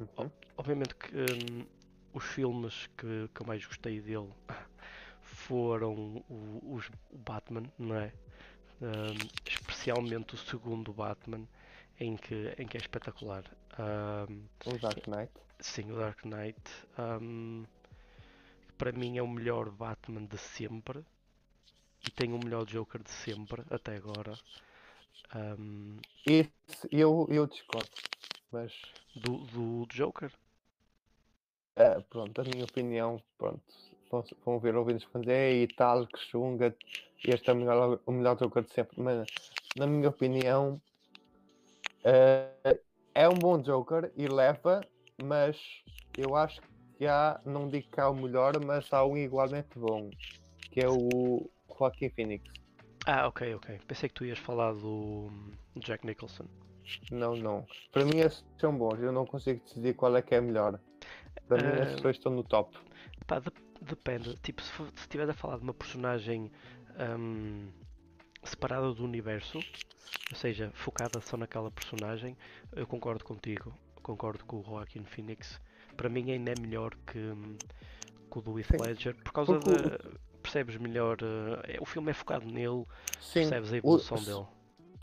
Uhum. 0.00 0.30
Obviamente 0.56 0.94
que 0.94 1.14
um, 1.14 1.66
os 2.14 2.24
filmes 2.24 2.88
que, 2.96 3.28
que 3.34 3.42
eu 3.42 3.46
mais 3.46 3.62
gostei 3.66 4.00
dele 4.00 4.30
foram 5.20 6.24
o, 6.30 6.74
os 6.74 6.90
Batman, 7.12 7.64
não 7.78 7.96
é? 7.96 8.12
Especialmente 9.82 10.34
o 10.34 10.38
segundo 10.38 10.92
Batman, 10.92 11.48
em 11.98 12.16
que, 12.16 12.54
em 12.56 12.66
que 12.68 12.76
é 12.76 12.80
espetacular. 12.80 13.44
Um, 13.78 14.46
O 14.64 14.78
Dark 14.78 15.08
Knight. 15.08 15.32
sim, 15.58 15.90
o 15.90 15.96
Dark 15.96 16.24
Knight. 16.24 16.62
um, 16.98 17.64
para 18.78 18.92
mim 18.92 19.18
é 19.18 19.22
o 19.22 19.28
melhor 19.28 19.70
Batman 19.70 20.24
de 20.26 20.38
sempre. 20.38 21.04
E 22.06 22.10
tem 22.10 22.32
o 22.32 22.38
melhor 22.38 22.64
Joker 22.64 23.02
de 23.02 23.10
sempre, 23.10 23.62
até 23.70 23.96
agora. 23.96 24.38
Um, 25.34 25.98
Esse 26.24 26.52
eu, 26.90 27.26
eu 27.28 27.46
discordo. 27.46 27.90
Mas 28.52 28.72
do, 29.16 29.38
do 29.46 29.86
Joker. 29.92 30.32
ah, 31.76 32.00
pronto, 32.08 32.40
a 32.40 32.44
minha 32.44 32.64
opinião, 32.64 33.20
pronto. 33.36 33.62
Vão, 34.10 34.24
vão 34.44 34.58
ver 34.58 34.76
ouvintes 34.76 35.08
é 35.26 35.54
e 35.54 35.68
tal, 35.68 36.06
que 36.06 36.18
chunga. 36.18 36.76
Este 37.24 37.50
é 37.50 37.52
o 37.52 37.56
melhor, 37.56 38.00
o 38.04 38.12
melhor 38.12 38.38
jogador 38.38 38.62
de 38.66 38.72
sempre. 38.74 39.00
Mas 39.00 39.28
na 39.76 39.86
minha 39.86 40.08
opinião 40.08 40.80
ah, 42.04 42.74
é 43.14 43.28
um 43.28 43.34
bom 43.34 43.60
Joker 43.60 44.12
e 44.16 44.26
leva, 44.26 44.80
mas 45.22 45.56
eu 46.16 46.34
acho 46.36 46.60
que 46.96 47.06
há, 47.06 47.40
não 47.44 47.68
digo 47.68 47.88
que 47.90 48.00
há 48.00 48.08
o 48.08 48.14
melhor, 48.14 48.52
mas 48.64 48.92
há 48.92 49.04
um 49.04 49.16
igualmente 49.16 49.78
bom, 49.78 50.10
que 50.70 50.80
é 50.80 50.88
o 50.88 51.50
Joaquin 51.78 52.10
Phoenix. 52.10 52.44
Ah, 53.06 53.26
ok, 53.26 53.54
ok. 53.54 53.80
Pensei 53.86 54.08
que 54.08 54.14
tu 54.14 54.24
ias 54.24 54.38
falar 54.38 54.72
do 54.74 55.30
Jack 55.76 56.06
Nicholson. 56.06 56.46
Não, 57.10 57.36
não. 57.36 57.66
Para 57.92 58.04
mim 58.04 58.18
esses 58.18 58.44
são 58.58 58.76
bons, 58.76 59.00
eu 59.00 59.12
não 59.12 59.26
consigo 59.26 59.60
decidir 59.64 59.94
qual 59.94 60.16
é 60.16 60.22
que 60.22 60.34
é 60.34 60.40
melhor. 60.40 60.78
Para 61.48 61.58
mim 61.62 61.80
esses 61.80 62.00
dois 62.00 62.16
estão 62.16 62.32
no 62.32 62.44
top. 62.44 62.76
Pá, 63.26 63.38
de- 63.40 63.50
depende. 63.80 64.36
Tipo, 64.42 64.62
se, 64.62 64.70
for, 64.70 64.86
se 64.94 65.00
estiver 65.02 65.28
a 65.28 65.34
falar 65.34 65.56
de 65.56 65.64
uma 65.64 65.74
personagem 65.74 66.50
hum, 67.18 67.68
separada 68.42 68.92
do 68.92 69.04
universo, 69.04 69.58
ou 70.30 70.36
seja, 70.36 70.70
focada 70.74 71.20
só 71.20 71.36
naquela 71.36 71.70
personagem, 71.70 72.36
eu 72.74 72.86
concordo 72.86 73.24
contigo. 73.24 73.72
Concordo 74.02 74.44
com 74.44 74.60
o 74.60 74.64
Joaquin 74.64 75.04
Phoenix. 75.04 75.60
Para 75.96 76.08
mim 76.08 76.30
ainda 76.32 76.52
é 76.52 76.54
melhor 76.60 76.94
que, 77.06 77.32
que 78.30 78.38
o 78.38 78.40
do 78.42 78.58
Heath 78.58 78.70
Ledger, 78.80 79.14
por 79.16 79.32
causa 79.32 79.54
porque 79.54 79.70
de. 79.70 80.32
Percebes 80.42 80.76
melhor. 80.76 81.18
é- 81.68 81.78
o 81.80 81.84
filme 81.86 82.10
é 82.10 82.14
focado 82.14 82.44
nele, 82.44 82.84
Sim, 83.20 83.40
percebes 83.42 83.72
a 83.72 83.76
o- 83.76 83.78
evolução 83.78 84.18
se- 84.18 84.26
dele. 84.26 84.44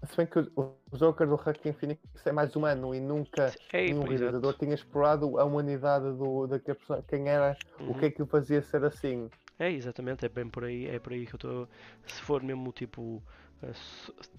se 0.06 0.18
bem 0.18 0.28
que 0.28 0.40
o, 0.40 0.76
o 0.92 0.98
Joker 0.98 1.26
do 1.28 1.38
Joaquin 1.38 1.72
Phoenix 1.72 2.02
é 2.26 2.32
mais 2.34 2.54
humano 2.58 2.94
e 2.94 3.00
nunca 3.00 3.54
É, 3.72 3.86
nenhum 3.88 4.02
realizador 4.02 4.54
tinha 4.56 4.74
explorado 4.74 5.40
a 5.40 5.46
humanidade 5.46 6.12
do, 6.18 6.46
daquela 6.48 6.76
pessoa, 6.78 7.02
quem 7.08 7.30
era, 7.30 7.58
o 7.80 7.84
Uhum. 7.84 7.94
que 7.94 8.06
é 8.08 8.12
que 8.12 8.22
o 8.22 8.28
fazia 8.28 8.62
ser 8.62 8.84
assim. 8.84 9.30
É, 9.60 9.70
exatamente, 9.72 10.26
é 10.26 10.30
bem 10.30 10.50
por 10.50 10.64
aí, 10.64 10.88
é 10.88 11.00
por 11.00 11.14
aí 11.14 11.26
que 11.28 11.34
eu 11.36 11.38
estou. 11.38 11.70
Se 12.08 12.22
for 12.22 12.42
mesmo 12.42 12.72
tipo, 12.72 13.22
eh, 13.62 13.74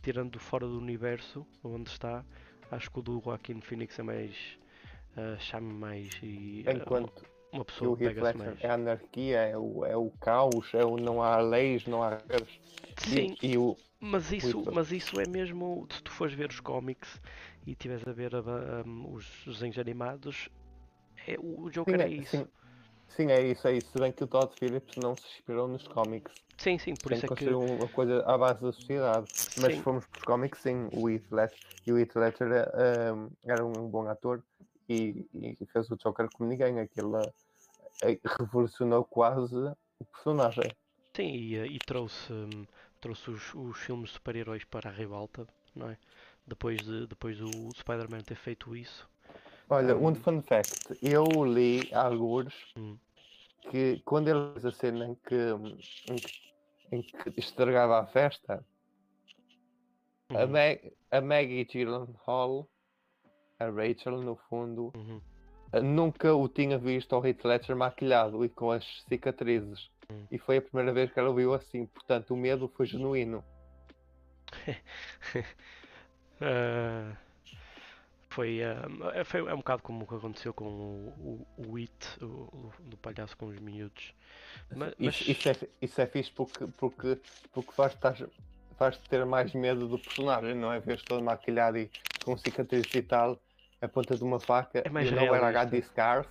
tirando 0.03 0.39
fora 0.41 0.67
do 0.67 0.79
universo 0.79 1.47
onde 1.63 1.91
está, 1.91 2.25
acho 2.71 2.91
que 2.91 2.99
o 2.99 3.03
do 3.03 3.21
Joaquin 3.25 3.61
Phoenix 3.61 3.99
é 3.99 4.03
mais. 4.03 4.59
eh, 5.17 5.39
chama 5.41 5.73
mais 5.73 6.21
e 6.23 6.67
uma, 6.87 7.11
Enquanto 7.11 7.25
uma 7.53 7.65
que 7.77 7.85
pessoa 7.85 7.97
pega-se 7.99 8.37
Ledger 8.37 8.37
mais. 8.37 8.61
é 8.63 8.69
a 8.69 8.75
anarquia, 8.75 9.41
é 9.41 9.57
o, 9.59 9.85
é 9.85 9.97
o 9.97 10.11
caos, 10.13 10.73
é 10.75 10.85
o 10.85 10.97
não 10.97 11.23
há 11.23 11.39
leis, 11.39 11.87
não 11.87 12.03
há 12.03 12.17
regras. 12.17 12.49
Sim, 12.99 13.37
E, 13.41 13.51
e 13.51 13.59
o, 13.59 13.77
mas 14.01 14.33
isso, 14.33 14.65
mas 14.69 14.93
isso 14.93 15.21
é 15.21 15.27
mesmo. 15.27 15.87
Se 15.91 16.03
tu 16.03 16.11
fores 16.13 16.35
ver 16.35 16.51
os 16.51 16.61
cómics 16.61 17.21
e 17.67 17.73
estiveres 17.73 18.07
a 18.07 18.13
ver 18.13 18.33
um, 18.37 19.13
os 19.15 19.27
desenhos 19.47 19.79
animados, 19.79 20.49
é, 21.27 21.37
o 21.41 21.65
o 21.65 21.71
Joker 21.71 22.01
sim, 22.01 22.03
é, 22.03 22.11
é, 22.17 22.25
isso. 22.25 22.47
sim, 22.47 22.49
sim, 23.11 23.31
é 23.31 23.41
isso, 23.43 23.67
é 23.69 23.75
isso. 23.77 23.91
Se 23.91 23.99
bem 23.99 24.13
que 24.13 24.25
o 24.25 24.27
Todd 24.27 24.55
Phillips 24.59 24.97
não 24.97 25.17
se 25.17 25.27
inspirou 25.37 25.69
nos 25.69 25.87
cómics. 25.89 26.33
Sim, 26.59 26.79
sim, 26.79 26.95
por 26.95 27.11
Tem 27.11 27.19
isso 27.19 27.27
que 27.27 27.33
é 27.33 27.37
que. 27.37 27.49
uma 27.55 27.89
coisa 27.89 28.23
à 28.27 28.37
base 28.39 28.61
da 28.63 28.73
sociedade. 28.73 29.27
Mas 29.57 29.73
Sim, 29.73 29.79
se 29.79 29.83
formos 29.83 30.07
por 30.07 30.23
cómics, 30.25 30.61
sim, 30.61 30.89
o 30.93 31.09
Heath 31.09 31.31
Ledger, 31.31 31.59
e 31.87 31.93
o 31.93 31.99
Heath 31.99 32.15
Ledger 32.17 32.49
eh, 32.75 33.13
um, 33.13 33.31
era 33.45 33.65
um 33.65 33.89
bom 33.89 34.07
ator 34.09 34.45
e, 34.89 35.27
e 35.35 35.67
fez 35.67 35.91
o 35.91 35.97
Joker 35.97 36.31
como 36.31 36.49
ninguém. 36.51 36.79
Aquilo 36.81 37.17
eh, 38.03 38.19
revolucionou 38.39 39.05
quase 39.05 39.57
o 39.99 40.05
personagem. 40.05 40.77
sim 41.17 41.33
e, 41.35 41.57
eh, 41.57 41.67
e 41.67 41.81
trouxe, 41.81 42.33
hum, 42.33 42.67
trouxe 43.01 43.31
os, 43.31 43.55
os 43.55 43.79
filmes 43.79 44.11
de 44.11 44.15
super-heróis 44.17 44.65
para 44.65 44.91
a 44.91 44.93
ribalta, 44.93 45.47
não 45.75 45.91
é? 45.91 45.99
Depois, 46.47 46.83
de, 46.83 47.07
depois 47.07 47.39
do 47.39 47.71
Spider-Man 47.75 48.23
ter 48.25 48.37
feito 48.37 48.77
isso. 48.77 49.10
Olha, 49.71 49.97
um 49.97 50.15
fun 50.17 50.43
fact, 50.43 50.99
eu 51.01 51.25
li 51.45 51.89
alguns 51.95 52.53
Hum. 52.77 52.99
que 53.71 54.03
quando 54.05 54.29
ele 54.29 54.53
fez 54.55 54.67
a 54.67 54.73
cena 54.73 55.07
em 55.07 55.15
que, 55.15 55.35
em 56.11 56.17
que, 56.17 56.53
em 56.93 57.03
que 57.03 57.41
estragava 57.41 58.01
a 58.01 58.07
festa, 58.07 58.65
a, 60.31 60.45
Uhum, 60.45 60.49
Mag, 60.49 60.93
a 61.11 61.21
Maggie 61.21 61.65
Gyllenhaal, 61.65 62.69
a 63.61 63.67
Rachel 63.67 64.21
no 64.23 64.37
fundo, 64.49 64.93
uhum. 64.97 65.21
Uh, 65.73 65.81
nunca 65.81 66.35
o 66.35 66.49
tinha 66.49 66.77
visto 66.77 67.15
ao 67.15 67.25
Heath 67.25 67.45
Ledger 67.45 67.77
maquilhado 67.77 68.45
e 68.45 68.49
com 68.49 68.73
as 68.73 68.85
cicatrizes. 69.09 69.89
Hum. 70.11 70.27
E 70.29 70.37
foi 70.37 70.57
a 70.57 70.63
primeira 70.63 70.93
vez 70.93 71.13
que 71.13 71.21
ela 71.21 71.31
o 71.31 71.35
viu 71.35 71.55
assim, 71.55 71.87
portanto 71.87 72.35
o 72.35 72.37
medo 72.37 72.69
foi 72.77 72.87
genuíno. 72.87 73.45
Ah, 76.43 77.15
foi, 78.31 78.63
ah, 78.63 78.87
é- 79.15 79.25
foi 79.25 79.41
é 79.41 79.55
um 79.55 79.59
bocado 79.59 79.83
como 79.83 80.05
o 80.05 80.07
que 80.07 80.15
aconteceu 80.15 80.55
com 80.55 80.65
o, 80.65 81.47
o, 81.59 81.71
o 81.73 81.77
It, 81.77 82.07
o, 82.23 82.27
o- 82.27 82.73
do 82.85 82.97
palhaço 82.97 83.37
com 83.37 83.47
os 83.47 83.59
miúdos. 83.59 84.15
Ma- 84.75 84.93
Mas, 84.99 85.21
Isso, 85.21 85.31
isso, 85.31 85.49
é, 85.49 85.57
isso 85.83 86.01
é 86.01 86.07
fixe 86.07 86.31
porque, 86.33 86.67
porque, 86.79 87.19
porque 87.53 87.73
faz, 87.73 87.95
faz 88.77 88.99
ter 88.99 89.25
mais 89.27 89.53
medo 89.53 89.89
do 89.89 89.99
personagem, 89.99 90.55
não 90.55 90.73
é? 90.73 90.81
Vês 90.81 91.03
todo 91.03 91.23
maquilhado 91.23 91.79
e 91.79 91.91
com 92.25 92.37
cicatrizes 92.37 92.95
e 92.95 93.03
tal, 93.03 93.39
a 93.81 93.89
ponta 93.89 94.17
de 94.17 94.23
uma 94.25 94.39
faca, 94.39 94.81
É 94.85 94.91
mais 94.91 95.09
e 95.09 95.11
não 95.11 95.35
era. 95.35 95.51
Gandhi 95.53 95.83
Scarf. 95.83 96.29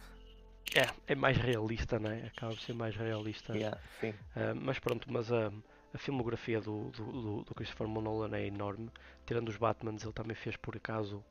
é, 0.76 0.88
é 1.08 1.16
mais 1.16 1.38
realista, 1.38 2.00
não 2.00 2.12
é? 2.12 2.28
Acaba 2.28 2.54
por 2.54 2.62
ser 2.62 2.74
mais 2.74 2.96
realista. 2.96 3.54
Yeah, 3.56 3.78
sim. 4.00 4.14
Ah, 4.36 4.54
mas 4.56 4.80
pronto, 4.80 5.12
mas 5.12 5.32
a, 5.32 5.52
a 5.94 5.98
filmografia 5.98 6.62
do, 6.62 6.90
do, 6.92 7.04
do- 7.12 7.44
do 7.44 7.56
Christopher 7.56 7.88
Nolan 7.88 8.36
é 8.38 8.46
enorme. 8.46 8.90
Tirando 9.26 9.50
os 9.50 9.58
Batmans, 9.58 10.04
ele 10.04 10.14
também 10.14 10.36
fez 10.36 10.56
por 10.56 10.76
acaso 10.76 11.24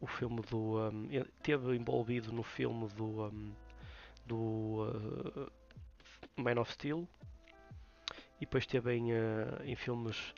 o 0.00 0.06
filme 0.06 0.40
do. 0.42 0.78
um, 0.90 1.08
esteve 1.12 1.76
envolvido 1.76 2.32
no 2.32 2.42
filme 2.42 2.88
do. 2.90 3.24
um, 3.26 3.52
do 4.26 4.36
uh, 4.88 5.52
Man 6.36 6.60
of 6.60 6.72
Steel. 6.72 7.06
E 8.36 8.40
depois 8.46 8.64
esteve 8.64 8.94
em, 8.96 9.12
uh, 9.12 9.62
em 9.64 9.76
filmes 9.76 10.34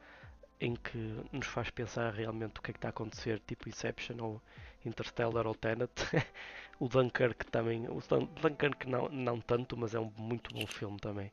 em 0.60 0.74
que 0.76 0.98
nos 1.32 1.46
faz 1.46 1.70
pensar 1.70 2.12
realmente 2.14 2.58
o 2.58 2.62
que 2.62 2.70
é 2.70 2.74
que 2.74 2.78
está 2.78 2.88
a 2.88 2.90
acontecer, 2.90 3.40
tipo 3.46 3.68
Inception 3.68 4.16
ou 4.20 4.42
Interstellar 4.84 5.46
ou 5.46 5.54
Tenet. 5.54 5.92
o 6.80 6.88
Dunkirk 6.88 7.46
também. 7.46 7.86
O 7.88 8.00
Dun- 8.08 8.28
Dunkirk 8.40 8.88
não, 8.88 9.08
não 9.08 9.40
tanto, 9.40 9.76
mas 9.76 9.94
é 9.94 10.00
um 10.00 10.12
muito 10.16 10.52
bom 10.54 10.66
filme 10.66 10.98
também. 10.98 11.32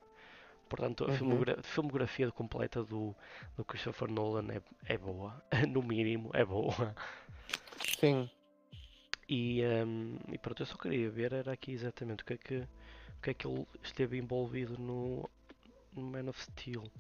Portanto, 0.69 1.05
a 1.05 1.07
Uhum. 1.09 1.17
filmogra- 1.17 1.63
filmografia 1.63 2.31
completa 2.31 2.83
do, 2.83 3.15
do 3.57 3.65
Christopher 3.65 4.09
Nolan 4.11 4.47
é, 4.53 4.61
é 4.93 4.97
boa. 4.97 5.43
No 5.69 5.81
mínimo, 5.83 6.31
é 6.33 6.45
boa. 6.45 6.95
Sim. 7.87 8.29
E, 9.29 9.61
ehm, 9.61 10.17
e 10.33 10.37
pronto, 10.37 10.61
eu 10.61 10.65
só 10.65 10.75
queria 10.77 11.09
ver 11.09 11.31
era 11.33 11.51
aqui 11.53 11.71
exatamente 11.71 12.23
o 12.23 12.25
que 12.25 12.33
é 12.33 12.37
que, 12.37 12.57
o 12.57 13.21
que, 13.21 13.29
é 13.29 13.33
que 13.33 13.47
ele 13.47 13.65
esteve 13.83 14.17
envolvido 14.17 14.77
no, 14.77 15.29
no 15.93 16.03
Man 16.03 16.29
of 16.29 16.41
Steel. 16.41 16.91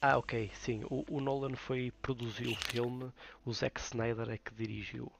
Ah, 0.00 0.16
ok, 0.16 0.50
sim. 0.54 0.84
O, 0.90 1.04
o 1.16 1.20
Nolan 1.20 1.54
foi 1.54 1.90
produziu 2.00 2.52
o 2.52 2.56
filme, 2.56 3.12
o 3.44 3.52
Zack 3.52 3.78
Snyder 3.80 4.30
é 4.30 4.38
que 4.38 4.54
dirigiu. 4.54 5.12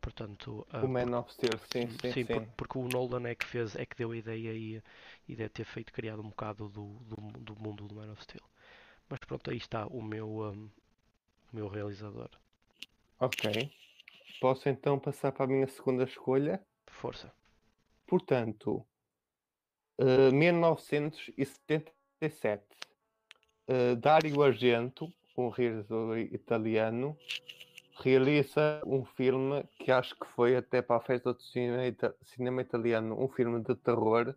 Portanto, 0.00 0.66
ah, 0.70 0.84
O 0.84 0.88
Man 0.88 1.12
of 1.18 1.32
Steel, 1.32 1.58
sim, 1.72 1.88
sim, 2.00 2.12
sim. 2.12 2.24
por- 2.24 2.46
porque 2.56 2.78
o 2.78 2.88
Nolan 2.88 3.26
é 3.28 3.34
que 3.34 3.44
fez, 3.46 3.74
é 3.76 3.84
que 3.86 3.96
deu 3.96 4.10
a 4.12 4.16
ideia 4.16 4.52
e, 4.54 4.82
e 5.28 5.34
deve 5.36 5.48
ter 5.50 5.64
feito 5.64 5.92
criado 5.92 6.20
um 6.22 6.28
bocado 6.28 6.68
do, 6.68 6.86
do, 7.10 7.16
do 7.40 7.56
mundo 7.60 7.86
do 7.88 7.94
Man 7.94 8.12
of 8.12 8.22
Steel. 8.22 8.44
Mas 9.08 9.20
pronto, 9.20 9.50
aí 9.50 9.58
está 9.58 9.86
o 9.88 10.02
meu, 10.02 10.28
um, 10.42 10.70
meu 11.54 11.68
realizador. 11.68 12.28
Ok. 13.20 13.70
Posso 14.40 14.68
então 14.68 14.98
passar 14.98 15.30
para 15.30 15.44
a 15.44 15.48
minha 15.48 15.68
segunda 15.68 16.02
escolha? 16.02 16.60
Força. 16.86 17.32
Portanto, 18.06 18.84
eh, 19.98 20.32
1977, 20.32 22.64
eh, 23.68 23.94
Dario 23.94 24.42
Argento, 24.42 25.08
um 25.36 25.48
realizador 25.48 26.18
italiano, 26.18 27.16
realiza 28.00 28.82
um 28.84 29.04
filme 29.04 29.62
que 29.78 29.92
acho 29.92 30.16
que 30.16 30.26
foi 30.34 30.56
até 30.56 30.82
para 30.82 30.96
a 30.96 31.00
festa 31.00 31.32
do 31.32 31.40
cinema, 31.40 31.84
cinema 32.24 32.60
italiano, 32.62 33.16
um 33.22 33.28
filme 33.28 33.62
de 33.62 33.76
terror 33.76 34.34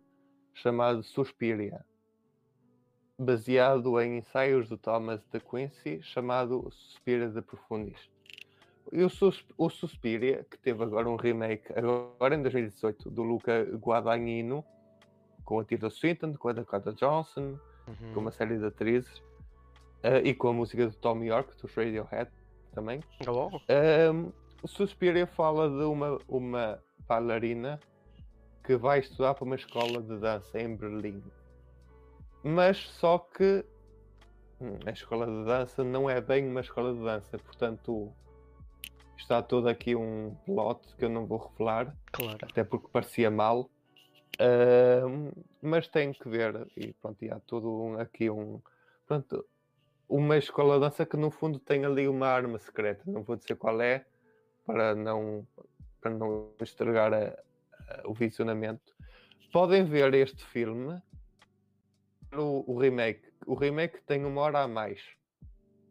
chamado 0.54 1.02
Suspiria, 1.02 1.84
baseado 3.18 4.00
em 4.00 4.18
ensaios 4.18 4.68
do 4.68 4.76
Thomas 4.76 5.20
de 5.32 5.40
Quincy, 5.40 6.00
chamado 6.02 6.68
Suspiria 6.70 7.28
de 7.28 7.42
Profundis. 7.42 7.98
E 8.92 9.02
o, 9.02 9.10
Sus 9.10 9.44
o 9.56 9.68
Suspiria, 9.68 10.46
que 10.50 10.56
teve 10.58 10.82
agora 10.82 11.08
um 11.08 11.16
remake, 11.16 11.72
agora 11.76 12.34
em 12.34 12.42
2018, 12.42 13.10
do 13.10 13.22
Luca 13.22 13.64
Guadagnino, 13.74 14.64
com 15.44 15.58
a 15.60 15.64
Tilda 15.64 15.90
Swinton, 15.90 16.34
com 16.34 16.48
a 16.48 16.52
Dakota 16.52 16.92
Johnson, 16.92 17.58
com 17.84 18.04
Uhum. 18.04 18.18
uma 18.18 18.30
série 18.30 18.58
de 18.58 18.66
atrizes. 18.66 19.18
Uh, 19.98 20.22
e 20.22 20.32
com 20.32 20.48
a 20.48 20.52
música 20.52 20.86
do 20.86 20.94
Tom 20.94 21.24
York, 21.24 21.56
do 21.60 21.66
Radiohead 21.66 22.30
também. 22.72 23.00
Oh. 23.26 23.50
Um, 24.12 24.32
Suspiria 24.64 25.26
fala 25.26 25.68
de 25.68 25.84
uma, 25.84 26.18
uma 26.28 26.78
bailarina 27.08 27.80
que 28.62 28.76
vai 28.76 29.00
estudar 29.00 29.34
para 29.34 29.44
uma 29.44 29.56
escola 29.56 30.00
de 30.00 30.16
dança 30.18 30.60
em 30.60 30.76
Berlim. 30.76 31.22
Mas 32.42 32.78
só 32.90 33.18
que 33.18 33.64
hum, 34.60 34.78
a 34.86 34.90
escola 34.90 35.26
de 35.26 35.44
dança 35.44 35.82
não 35.84 36.08
é 36.08 36.20
bem 36.20 36.46
uma 36.48 36.60
escola 36.60 36.92
de 36.94 37.00
dança, 37.02 37.38
portanto 37.38 38.12
está 39.16 39.42
todo 39.42 39.68
aqui 39.68 39.94
um 39.96 40.34
plot 40.46 40.94
que 40.96 41.04
eu 41.04 41.08
não 41.08 41.26
vou 41.26 41.38
revelar, 41.38 41.94
Claro. 42.12 42.38
até 42.42 42.62
porque 42.64 42.88
parecia 42.92 43.30
mal. 43.30 43.68
Ahm, 44.40 45.30
mas 45.60 45.88
tem 45.88 46.12
que 46.12 46.28
ver, 46.28 46.66
e 46.76 46.92
pronto, 46.92 47.24
e 47.24 47.30
há 47.30 47.40
todo 47.40 47.68
um- 47.68 47.98
aqui 47.98 48.30
um. 48.30 48.60
Pronto, 49.06 49.44
uma 50.08 50.36
escola 50.38 50.74
de 50.74 50.80
dança 50.82 51.04
que 51.04 51.16
no 51.16 51.30
fundo 51.30 51.58
tem 51.58 51.84
ali 51.84 52.06
uma 52.06 52.28
arma 52.28 52.58
secreta, 52.58 53.02
não 53.06 53.22
vou 53.24 53.34
dizer 53.36 53.56
qual 53.56 53.80
é, 53.80 54.06
para 54.64 54.94
não, 54.94 55.44
para 56.00 56.12
não 56.12 56.52
estragar 56.60 57.12
a- 57.12 57.36
a- 57.88 58.02
o 58.08 58.14
visionamento. 58.14 58.94
Podem 59.52 59.84
ver 59.84 60.14
este 60.14 60.44
filme, 60.44 61.02
o, 62.32 62.64
o 62.66 62.78
remake. 62.78 63.22
O 63.46 63.54
remake 63.54 64.00
tem 64.06 64.24
uma 64.24 64.40
hora 64.42 64.60
a 64.60 64.68
mais. 64.68 65.00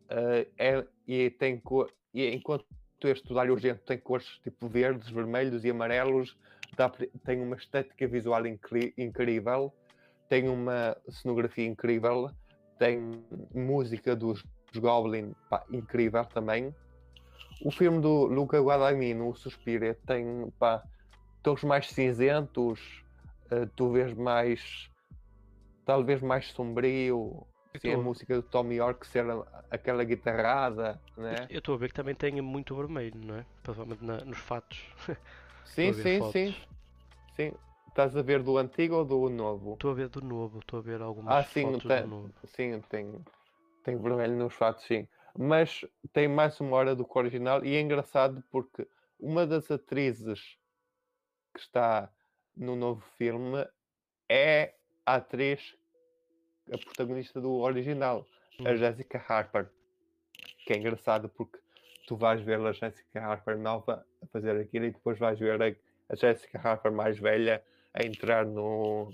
Ah, 0.10 0.46
é, 0.58 0.86
e 1.08 1.30
tem 1.30 1.60
cor, 1.60 1.92
e 2.14 2.30
enquanto 2.34 2.66
este 3.04 3.34
Dario 3.34 3.54
Argento 3.54 3.82
tem 3.86 3.98
cores 3.98 4.26
tipo 4.44 4.68
verdes, 4.68 5.10
vermelhos 5.10 5.64
e 5.64 5.70
amarelos, 5.70 6.38
dá 6.76 6.90
tem 7.26 7.42
uma 7.42 7.56
estética 7.56 8.08
visual 8.08 8.46
incri- 8.46 8.94
incrível, 8.98 9.74
tem 10.30 10.50
uma 10.50 10.98
cenografia 11.10 11.66
incrível, 11.66 12.32
tem 12.80 13.24
música 13.54 14.16
dos 14.16 14.44
Goblin 14.76 15.34
pá, 15.50 15.64
incrível 15.72 16.26
também. 16.26 16.74
O 17.62 17.72
filme 17.72 18.00
do 18.02 18.26
Luca 18.26 18.60
Guadagnino, 18.60 19.30
o 19.30 19.36
Suspira, 19.36 19.98
tem 20.06 20.50
pá, 20.60 20.84
tons 21.42 21.64
mais 21.64 21.90
cinzentos, 21.90 23.04
eh, 23.50 23.68
tu 23.76 23.92
vês 23.92 24.14
mais 24.14 24.90
talvez 25.88 26.22
mais 26.22 26.48
sombrio, 26.52 27.48
sem 27.80 27.94
a 27.94 27.98
música 27.98 28.36
do 28.36 28.44
Tom 28.44 28.72
York 28.72 29.08
ser 29.08 29.26
aquela 29.72 30.04
guitarrada, 30.04 31.02
né? 31.18 31.48
Eu 31.50 31.60
estou 31.60 31.76
a 31.76 31.78
ver 31.78 31.90
que 31.90 31.96
também 31.96 32.14
tem 32.14 32.42
muito 32.42 32.76
vermelho, 32.76 33.20
não 33.26 33.36
é? 33.38 33.46
Principalmente 33.64 34.04
na- 34.04 34.26
nos 34.26 34.38
fatos. 34.38 34.80
Sim, 35.66 35.94
sim, 35.94 36.20
fotos. 36.20 36.34
sim. 36.34 36.54
Sim. 37.36 37.52
Estás 37.88 38.16
a 38.16 38.22
ver 38.22 38.44
do 38.44 38.58
antigo 38.58 38.96
ou 38.96 39.06
do 39.06 39.30
novo? 39.30 39.74
Estou 39.74 39.92
a 39.92 39.94
ver 39.94 40.10
do 40.10 40.22
novo, 40.22 40.60
estou 40.60 40.80
a 40.80 40.82
ver 40.82 41.02
algumas 41.02 41.36
Ah, 41.36 41.44
sim, 41.44 41.64
fotos 41.72 41.84
tem, 41.84 42.04
do 42.04 42.08
novo. 42.08 42.30
sim, 42.46 42.82
tem, 42.90 43.26
tem 43.84 43.98
vermelho 43.98 44.36
nos 44.36 44.54
fatos, 44.54 44.84
sim. 44.86 45.08
Mas 45.38 45.82
tem 46.14 46.28
mais 46.28 46.60
uma 46.60 46.78
hora 46.78 46.96
do 46.96 47.06
que 47.06 47.12
o 47.18 47.20
original 47.22 47.64
e 47.66 47.76
é 47.76 47.82
engraçado 47.82 48.44
porque 48.52 48.88
uma 49.20 49.46
das 49.48 49.72
atrizes 49.72 50.58
que 51.54 51.60
está 51.60 52.12
no 52.56 52.76
novo 52.76 53.02
filme 53.18 53.68
é 54.30 54.77
a 55.08 55.16
atriz, 55.16 55.74
a 56.72 56.78
protagonista 56.78 57.40
do 57.40 57.54
original, 57.60 58.28
a 58.60 58.72
Hum. 58.72 58.78
Jessica 58.78 59.24
Harper. 59.28 59.70
Que 60.66 60.74
é 60.74 60.78
engraçado 60.78 61.30
porque 61.30 61.58
tu 62.06 62.18
vais 62.18 62.42
ver 62.42 62.60
a 62.60 62.74
Jessica 62.74 63.22
Harper 63.24 63.58
nova 63.58 64.06
a 64.22 64.28
fazer 64.28 64.60
aquilo 64.60 64.86
e 64.86 64.92
depois 64.92 65.18
vais 65.18 65.40
ver 65.40 65.62
a, 65.62 65.74
a 66.12 66.16
Jessica 66.16 66.60
Harper 66.60 66.92
mais 66.92 67.18
velha 67.18 67.64
a 67.94 68.06
entrar 68.06 68.46
no, 68.46 69.10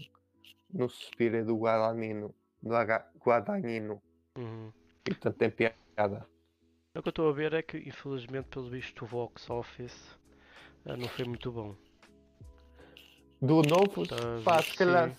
no 0.73 0.89
Suspiro 0.89 1.45
do 1.45 1.55
Guadagnino. 1.57 2.33
Do 2.61 2.73
Aga- 2.75 3.07
Guadagnino. 3.23 4.01
Uhum. 4.35 4.71
E 5.05 5.11
portanto 5.11 5.37
tem 5.37 5.51
piada. 5.51 6.25
O 6.95 7.01
que 7.03 7.07
eu 7.07 7.11
estou 7.11 7.29
a 7.29 7.33
ver 7.33 7.53
é 7.53 7.61
que, 7.61 7.77
infelizmente, 7.77 8.47
pelo 8.49 8.69
visto, 8.69 9.03
o 9.03 9.07
Vox 9.07 9.47
Office 9.49 10.17
ah, 10.85 10.95
não 10.97 11.07
foi 11.09 11.25
muito 11.25 11.51
bom. 11.51 11.75
Do 13.41 13.61
novo, 13.61 14.03
a 14.03 14.41
pá, 14.43 14.61
se 14.61 14.75
calhar. 14.75 15.11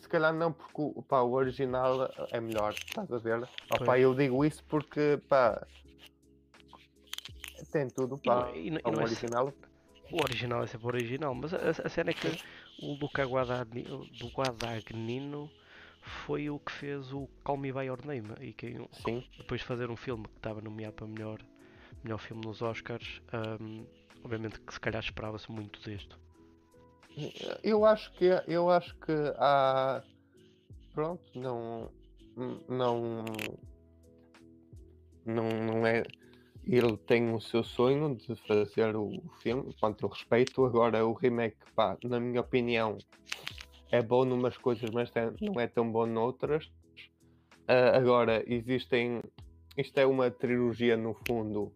Se 0.00 0.08
calhar 0.08 0.32
não, 0.34 0.52
porque 0.52 0.70
o, 0.80 1.02
pá, 1.02 1.20
o 1.20 1.32
original 1.32 2.12
é 2.30 2.40
melhor, 2.40 2.74
estás 2.88 3.10
a 3.12 3.18
ver? 3.18 3.48
Pois. 3.68 4.00
eu 4.00 4.14
digo 4.14 4.44
isso 4.44 4.64
porque 4.64 5.20
pá, 5.28 5.66
tem 7.72 7.88
tudo, 7.88 8.20
E 8.24 8.28
não 8.28 8.34
pá. 8.34 8.48
é- 8.48 8.58
e 8.58 8.70
não- 8.70 8.78
e 8.78 8.82
o 8.84 9.00
é 9.00 9.06
se- 9.06 9.14
original. 9.14 9.52
O 10.10 10.22
original 10.22 10.64
é 10.64 10.66
sempre 10.66 10.86
o 10.86 10.88
original, 10.88 11.34
mas 11.34 11.54
a, 11.54 11.58
a 11.84 11.88
cena 11.88 12.10
é 12.10 12.14
que 12.14 12.36
o 12.78 12.94
Luca 12.94 13.24
Guadagni- 13.24 13.84
do 13.84 14.26
Guadagnino 14.28 15.48
foi 16.00 16.50
o 16.50 16.58
que 16.58 16.72
fez 16.72 17.12
o 17.12 17.28
Call 17.44 17.58
Me 17.58 17.72
By 17.72 17.84
Your 17.84 18.04
Name 18.04 18.28
e 18.40 18.52
quem, 18.52 18.88
Sim. 18.92 19.22
depois 19.38 19.60
de 19.60 19.66
fazer 19.68 19.88
um 19.88 19.96
filme 19.96 20.24
que 20.26 20.36
estava 20.36 20.60
nomeado 20.60 20.94
para 20.94 21.06
melhor, 21.06 21.38
melhor 22.02 22.18
filme 22.18 22.44
nos 22.44 22.60
Oscars, 22.60 23.22
ahm, 23.32 23.84
obviamente 24.24 24.58
que 24.60 24.72
se 24.74 24.80
calhar 24.80 25.00
esperava-se 25.00 25.50
muito 25.52 25.80
deste. 25.88 26.16
Eu 27.62 27.84
acho 27.84 28.12
que 28.14 28.24
eu 28.46 28.70
acho 28.70 28.94
que 29.00 29.12
há 29.36 30.02
pronto, 30.94 31.22
não 31.34 31.90
não 32.68 33.24
não, 35.24 35.48
não 35.66 35.86
é 35.86 36.02
ele 36.66 36.96
tem 36.96 37.32
o 37.32 37.40
seu 37.40 37.64
sonho 37.64 38.14
de 38.14 38.34
fazer 38.46 38.94
o 38.94 39.10
filme, 39.42 39.74
quanto 39.80 40.04
eu 40.04 40.08
respeito, 40.08 40.64
agora 40.64 41.04
o 41.06 41.12
remake, 41.14 41.56
pá, 41.74 41.96
na 42.04 42.20
minha 42.20 42.40
opinião, 42.40 42.96
é 43.90 44.00
bom 44.02 44.24
numas 44.24 44.56
coisas, 44.56 44.88
mas 44.90 45.10
tem- 45.10 45.32
não 45.40 45.60
é 45.60 45.66
tão 45.66 45.90
bom 45.90 46.06
noutras. 46.06 46.70
Ah, 47.66 47.96
agora, 47.96 48.42
existem. 48.46 49.22
Isto 49.76 49.98
é 49.98 50.06
uma 50.06 50.30
trilogia 50.30 50.96
no 50.96 51.14
fundo. 51.26 51.72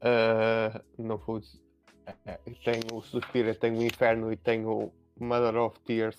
Ah, 0.00 0.82
não 0.98 1.16
vou 1.16 1.40
é, 2.24 2.38
tem 2.64 2.80
o 2.92 3.00
Suspira, 3.00 3.54
tem 3.54 3.72
o 3.76 3.82
Inferno 3.82 4.32
e 4.32 4.36
tem 4.36 4.64
o 4.66 4.92
Mother 5.18 5.56
of 5.56 5.78
Tears. 5.80 6.18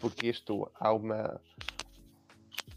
Porque 0.00 0.28
isto 0.28 0.70
há 0.74 0.92
uma. 0.92 1.40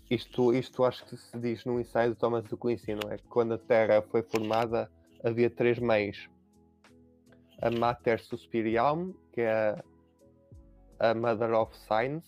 Isto, 0.10 0.54
isto 0.54 0.84
acho 0.84 1.06
que 1.06 1.18
se 1.18 1.38
diz 1.38 1.64
no 1.66 1.80
ensaio 1.80 2.12
do 2.12 2.16
Thomas 2.16 2.44
de 2.44 2.58
Quincy, 2.58 2.96
não 2.96 3.12
é? 3.12 3.18
Que 3.18 3.28
Quando 3.28 3.54
a 3.54 3.58
Terra 3.58 4.02
foi 4.02 4.24
formada, 4.24 4.90
havia 5.24 5.50
três 5.50 5.78
mães: 5.78 6.30
a 7.62 7.70
Mater 7.70 8.20
Suspirium, 8.24 9.14
que 9.32 9.42
é 9.42 9.84
a 11.00 11.14
Mother 11.14 11.54
of 11.54 11.76
Science, 11.78 12.28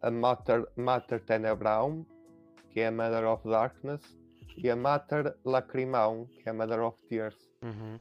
a 0.00 0.10
Mater, 0.10 0.66
Mater 0.76 1.20
Tenebraum, 1.24 2.06
que 2.70 2.80
é 2.80 2.86
a 2.86 2.92
Mother 2.92 3.26
of 3.26 3.46
Darkness, 3.48 4.02
e 4.56 4.70
a 4.70 4.76
Mater 4.76 5.36
Lacrimaum, 5.44 6.26
que 6.26 6.48
é 6.48 6.50
a 6.50 6.54
Mother 6.54 6.82
of 6.82 7.00
Tears. 7.08 7.36
Uhum. 7.64 7.98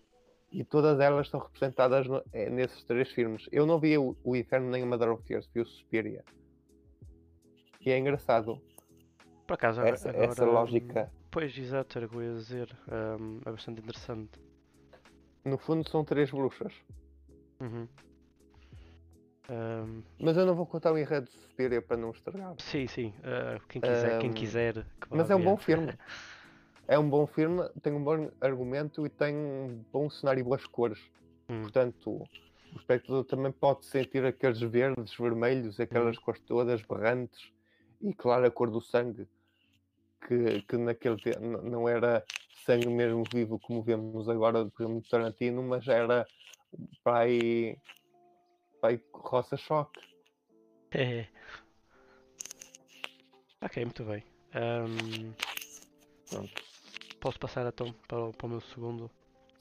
E 0.52 0.64
todas 0.64 1.00
elas 1.00 1.26
estão 1.28 1.40
representadas 1.40 2.06
no- 2.08 2.24
eh, 2.32 2.50
nesses 2.50 2.84
três 2.84 3.10
filmes. 3.12 3.48
Eu 3.52 3.66
não 3.66 3.80
vi 3.80 3.98
o, 3.98 4.16
o 4.24 4.36
Inferno 4.36 4.70
nem 4.70 4.84
o 4.84 4.86
Mother 4.86 5.10
of 5.12 5.24
Tears, 5.24 5.50
vi 5.54 5.62
o 5.62 5.66
Suspiria. 5.66 6.24
E 7.82 7.90
é 7.92 7.98
engraçado 7.98 8.62
Por 9.48 9.54
acaso, 9.56 9.82
essa, 9.82 10.10
agora, 10.10 10.26
essa 10.32 10.46
lógica. 10.46 11.12
Pois, 11.32 11.58
exato, 11.58 11.98
era 11.98 12.06
o 12.06 12.10
que 12.10 12.16
eu 12.18 12.24
ia 12.24 12.34
dizer. 12.34 12.78
ahm, 12.88 13.40
é 13.46 13.52
bastante 13.52 13.82
interessante. 13.82 14.40
No 15.44 15.58
fundo 15.58 15.90
são 15.90 16.06
três 16.06 16.30
bruxas. 16.30 16.74
Uhum. 17.60 17.88
Ahm, 19.50 20.04
Mas 20.20 20.38
eu 20.38 20.46
não 20.46 20.56
vou 20.56 20.66
contar 20.66 20.92
o 20.94 20.98
enredo 20.98 21.26
de 21.26 21.34
Suspiria 21.34 21.82
para 21.82 21.98
não 21.98 22.12
estragar. 22.12 22.56
sim, 22.60 22.88
sim. 22.88 23.14
ah, 23.24 23.60
quem 23.68 23.82
quiser, 23.82 24.20
quem 24.20 24.30
Ahm, 24.30 24.34
quiser 24.36 24.74
que 25.02 25.08
Mas 25.10 25.30
é 25.30 25.36
um 25.36 25.44
bom 25.44 25.58
filme. 25.58 25.88
É 26.88 27.00
um 27.00 27.10
bom 27.10 27.26
filme, 27.26 27.68
tem 27.82 27.94
um 27.94 28.04
bom 28.04 28.30
argumento 28.42 29.06
e 29.06 29.10
tem 29.10 29.36
um 29.36 29.84
bom 29.92 30.10
cenário 30.10 30.42
e 30.42 30.44
boas 30.44 30.66
cores. 30.66 31.00
Hum. 31.50 31.62
Portanto, 31.62 32.24
o 32.74 32.78
espectador 32.78 33.24
também 33.24 33.52
pode 33.52 33.86
sentir 33.86 34.26
aqueles 34.26 34.60
verdes, 34.60 35.16
vermelhos, 35.18 35.80
aquelas 35.80 36.18
cores 36.18 36.42
todas 36.42 36.82
berrantes 36.82 37.52
e 38.02 38.14
claro 38.14 38.46
a 38.46 38.52
cor 38.52 38.70
do 38.70 38.82
sangue, 38.82 39.28
que, 40.28 40.62
que 40.64 40.78
naquele 40.78 41.18
tempo 41.18 41.40
não 41.40 41.88
era 41.88 42.24
sangue 42.66 42.90
mesmo 42.90 43.24
vivo 43.32 43.60
como 43.60 43.82
vemos 43.82 44.28
agora 44.28 44.66
por 44.66 44.84
exemplo, 44.84 44.96
no 44.96 45.10
Tarantino, 45.10 45.64
mas 45.64 45.88
era 45.88 46.26
para 47.04 47.20
aí 47.20 47.78
roça-choque. 49.14 50.02
É. 50.92 51.28
Ok, 53.62 53.86
muito 53.86 54.04
bem. 54.04 54.24
Ahm, 54.54 55.34
Pronto. 56.34 56.73
Posso 57.24 57.40
passar 57.40 57.66
então 57.66 57.94
para 58.08 58.20
o, 58.26 58.34
para 58.34 58.48
o 58.48 58.50
meu 58.50 58.62
segundo. 58.62 59.10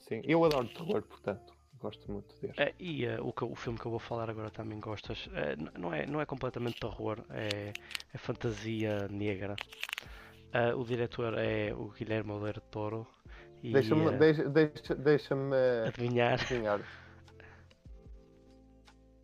Sim, 0.07 0.21
eu 0.25 0.43
adoro 0.43 0.67
terror, 0.67 1.01
portanto, 1.03 1.53
gosto 1.79 2.11
muito 2.11 2.35
deste. 2.41 2.61
É, 2.61 2.73
e 2.79 3.05
eh, 3.05 3.19
o, 3.21 3.33
o 3.53 3.55
filme 3.55 3.79
que 3.79 3.85
eu 3.85 3.91
vou 3.91 3.99
falar 3.99 4.29
agora 4.29 4.51
também 4.51 4.79
gostas. 4.79 5.29
Eh, 5.33 5.55
não, 5.79 5.93
é, 5.93 6.05
não 6.05 6.19
é 6.21 6.25
completamente 6.25 6.79
terror, 6.79 7.17
é, 7.31 7.73
é 8.13 8.17
fantasia 8.17 9.07
negra. 9.07 9.55
Ah, 10.53 10.75
o 10.75 10.83
diretor 10.83 11.33
é 11.37 11.73
o 11.73 11.85
Guilherme 11.97 12.33
del 12.39 12.61
Toro. 12.69 13.07
Deixa-me 13.71 14.11
eh, 14.11 14.19
deixa, 14.19 14.43
deixa, 14.49 14.95
deixa-me 14.95 15.55
adivinhar, 15.87 16.39
adivinhar. 16.39 16.79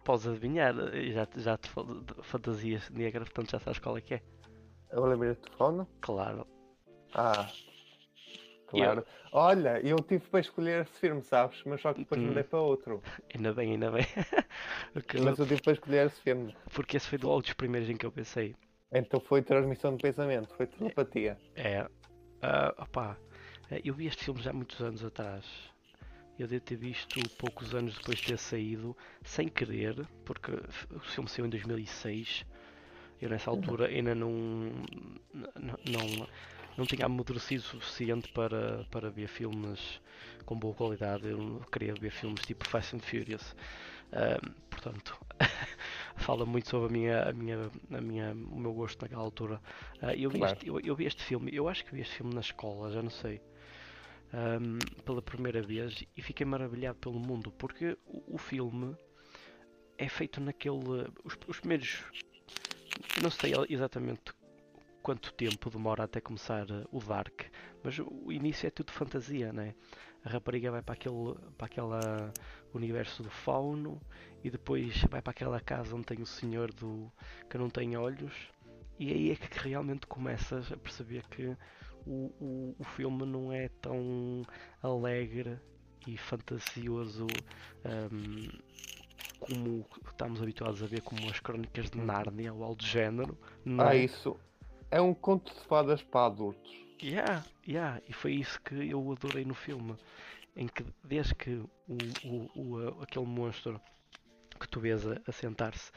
podes 0.04 0.26
adivinhar, 0.28 0.76
eh, 0.94 1.12
já, 1.12 1.26
te- 1.26 1.40
já 1.40 1.58
te 1.58 1.70
falo 1.70 2.02
de 2.02 2.14
fantasias 2.24 2.90
negras, 2.90 3.30
portanto 3.30 3.52
já 3.52 3.60
sabes 3.60 3.80
qual 3.80 3.98
é 3.98 4.02
que 4.02 4.16
é. 4.16 4.22
O 4.94 5.06
Labirinto 5.06 5.50
do 5.50 5.58
Fauno? 5.58 5.88
Claro. 6.02 6.46
Ah, 7.14 7.52
claro. 8.70 9.06
Olha, 9.32 9.80
eu 9.86 9.98
tive 9.98 10.28
para 10.28 10.40
escolher 10.40 10.82
esse 10.84 11.00
filme, 11.00 11.22
sabes? 11.22 11.62
Mas 11.66 11.82
só 11.82 11.94
que 11.94 12.00
depois 12.00 12.22
Hum. 12.22 12.28
mudei 12.28 12.44
para 12.44 12.60
outro. 12.60 13.02
Ainda 13.34 13.54
bem, 13.54 13.72
ainda 13.72 13.92
bem. 13.92 14.06
Mas 15.24 15.40
eu 15.40 15.46
tive 15.48 15.62
para 15.62 15.74
escolher 15.74 16.08
esse 16.08 16.22
filme. 16.22 16.56
Porque 16.74 16.98
esse 16.98 17.08
foi 17.08 17.20
logo 17.20 17.42
dos 17.42 17.54
primeiros 17.54 17.90
em 17.90 17.96
que 17.98 18.06
eu 18.06 18.12
pensei. 18.12 18.56
Então 18.92 19.20
foi 19.20 19.42
transmissão 19.42 19.96
de 19.96 20.02
pensamento, 20.02 20.54
foi 20.56 20.66
telepatia. 20.66 21.38
É. 21.56 21.88
opá, 22.78 23.18
eh, 23.70 23.82
eu 23.86 23.94
vi 23.94 24.08
este 24.08 24.26
filme 24.26 24.42
já 24.42 24.50
há 24.50 24.54
muitos 24.54 24.80
anos 24.82 25.04
atrás. 25.04 25.46
Eu 26.40 26.48
devo 26.48 26.64
ter 26.64 26.78
visto 26.78 27.20
poucos 27.38 27.76
anos 27.76 27.98
depois 27.98 28.18
de 28.20 28.28
ter 28.28 28.38
saído, 28.38 28.96
sem 29.24 29.50
querer, 29.50 30.08
porque 30.26 30.52
o 30.96 31.00
filme 31.02 31.30
saiu 31.30 31.46
em 31.46 31.50
2006. 31.50 32.46
Eu 33.22 33.30
nessa 33.30 33.52
altura 33.52 33.88
ainda 33.88 34.16
não, 34.16 34.30
não, 35.34 35.78
não, 35.86 36.28
não 36.80 36.86
tinha 36.86 37.06
amadurecido 37.06 37.62
o 37.62 37.66
suficiente 37.66 38.32
para, 38.32 38.86
para 38.90 39.10
ver 39.10 39.28
filmes 39.28 40.02
com 40.46 40.58
boa 40.58 40.74
qualidade. 40.74 41.28
Eu 41.28 41.38
não 41.38 41.60
queria 41.60 41.94
ver 41.94 42.10
filmes 42.10 42.42
tipo 42.46 42.66
Fast 42.66 42.96
and 42.96 43.00
Furious. 43.00 43.54
Ah, 44.14 44.40
portanto, 44.70 45.20
fala 46.16 46.46
muito 46.46 46.70
sobre 46.70 46.88
a 46.88 46.92
minha, 46.92 47.24
a 47.24 47.34
minha, 47.34 47.70
a 47.92 48.02
minha, 48.02 48.32
o 48.32 48.58
meu 48.58 48.74
gosto 48.74 49.02
naquela 49.02 49.22
altura. 49.22 49.62
Ah, 50.02 50.16
eu, 50.16 50.30
vi 50.30 50.40
Claro. 50.40 50.54
este, 50.54 50.68
eu, 50.68 50.80
eu 50.80 50.96
vi 50.96 51.06
este 51.06 51.22
filme, 51.22 51.54
eu 51.54 51.68
acho 51.68 51.84
que 51.84 51.94
vi 51.94 52.02
este 52.02 52.16
filme 52.16 52.34
na 52.34 52.40
escola, 52.42 52.90
já 52.92 53.04
não 53.04 53.10
sei, 53.10 53.42
ahm, 54.34 54.80
pela 55.04 55.22
primeira 55.22 55.62
vez 55.62 56.04
e 56.16 56.22
fiquei 56.22 56.46
maravilhado 56.46 56.98
pelo 56.98 57.20
mundo, 57.20 57.52
porque 57.52 57.98
o, 58.06 58.36
o 58.36 58.38
filme 58.38 58.96
é 59.98 60.08
feito 60.08 60.40
naquele. 60.40 61.10
Os, 61.26 61.38
os 61.46 61.60
primeiros. 61.60 62.04
Não 63.22 63.30
sei 63.30 63.54
exatamente 63.70 64.39
quanto 65.10 65.34
tempo 65.34 65.72
demora 65.72 66.04
até 66.04 66.22
começar 66.22 66.70
eh, 66.70 66.86
o 66.92 67.00
Dark, 67.00 67.42
mas 67.84 67.98
o, 67.98 68.32
início 68.32 68.68
é 68.68 68.70
tudo 68.70 68.92
fantasia, 68.92 69.52
né? 69.52 69.74
A 70.24 70.30
rapariga 70.30 70.70
vai 70.70 70.84
para 70.84 70.94
aquele 70.94 71.34
para 71.58 71.66
aquela 71.66 72.32
universo 72.76 73.24
do 73.24 73.30
fauno 73.32 74.00
e 74.44 74.52
depois 74.52 75.02
vai 75.10 75.20
para 75.20 75.32
aquela 75.32 75.60
casa 75.60 75.96
onde 75.96 76.06
tem 76.06 76.22
o 76.22 76.28
senhor 76.28 76.72
do 76.72 77.12
que 77.50 77.58
não 77.58 77.72
tem 77.72 77.98
olhos 77.98 78.36
e 79.00 79.12
aí 79.12 79.32
é 79.32 79.36
que 79.36 79.68
realmente 79.68 80.06
começas 80.06 80.72
a 80.72 80.78
perceber 80.78 81.26
que 81.28 81.58
o, 82.06 82.32
o, 82.40 82.76
o 82.78 82.84
filme 82.84 83.26
não 83.26 83.52
é 83.52 83.68
tão 83.82 84.44
alegre 84.84 85.58
e 86.06 86.18
fantasioso 86.18 87.26
ahm, 87.84 88.48
como 89.40 89.88
estamos 90.06 90.40
habituados 90.40 90.84
a 90.84 90.86
ver 90.86 91.02
como 91.02 91.28
as 91.32 91.40
crónicas 91.40 91.90
de 91.90 91.98
Nárnia 91.98 92.54
ou 92.54 92.64
algo 92.64 92.76
do 92.76 92.86
género. 92.86 93.36
não 93.66 93.88
Ah, 93.88 93.96
isso. 93.96 94.40
É 94.92 95.02
um 95.02 95.16
conto 95.16 95.52
de 95.52 95.62
fadas 95.62 96.04
para 96.04 96.28
adultos. 96.28 96.88
Yeah, 97.02 97.46
yeah, 97.68 98.02
e 98.08 98.14
foi 98.14 98.34
isso 98.34 98.60
que 98.62 98.76
eu 98.90 99.12
adorei 99.12 99.46
no 99.46 99.54
filme. 99.54 99.98
Em 100.56 100.68
que 100.68 100.86
desde 101.04 101.36
que 101.36 101.52
o, 101.88 102.16
o, 102.24 102.52
o, 102.56 103.02
aquele 103.04 103.26
monstro 103.26 103.82
que 104.60 104.68
tu 104.68 104.80
vês 104.80 105.08
a, 105.08 105.18
a 105.28 105.32
sentar-se 105.32 105.92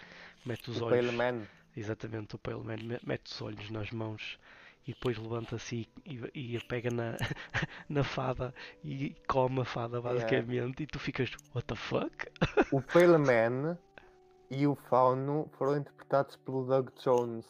mete 0.44 0.70
os 0.70 0.78
O 0.78 0.82
olhos. 0.82 1.06
Pale 1.06 1.12
Man. 1.12 1.48
Exatamente, 1.76 2.36
o 2.36 2.38
Pale 2.38 2.62
Man 2.64 2.78
me- 2.78 3.00
mete 3.04 3.26
os 3.26 3.42
olhos 3.42 3.70
nas 3.70 3.90
mãos 3.90 4.38
e 4.86 4.92
depois 4.92 5.18
levanta-se 5.18 5.88
e, 6.06 6.20
e, 6.34 6.56
e 6.56 6.60
pega 6.60 6.90
na, 6.90 7.16
na 7.88 8.04
fada 8.04 8.54
e 8.84 9.16
come 9.28 9.60
a 9.62 9.64
fada 9.64 10.00
basicamente 10.00 10.82
e 10.84 10.86
tu 10.86 10.98
ficas 10.98 11.30
what 11.54 11.66
the 11.66 11.76
fuck? 11.76 12.26
O 12.70 12.80
Pale 12.82 13.18
Man 13.18 13.78
e 14.50 14.66
o 14.66 14.74
Fauno 14.74 15.48
foram 15.56 15.76
interpretados 15.76 16.36
pelo 16.36 16.64
Doug 16.66 16.90
Jones. 17.02 17.46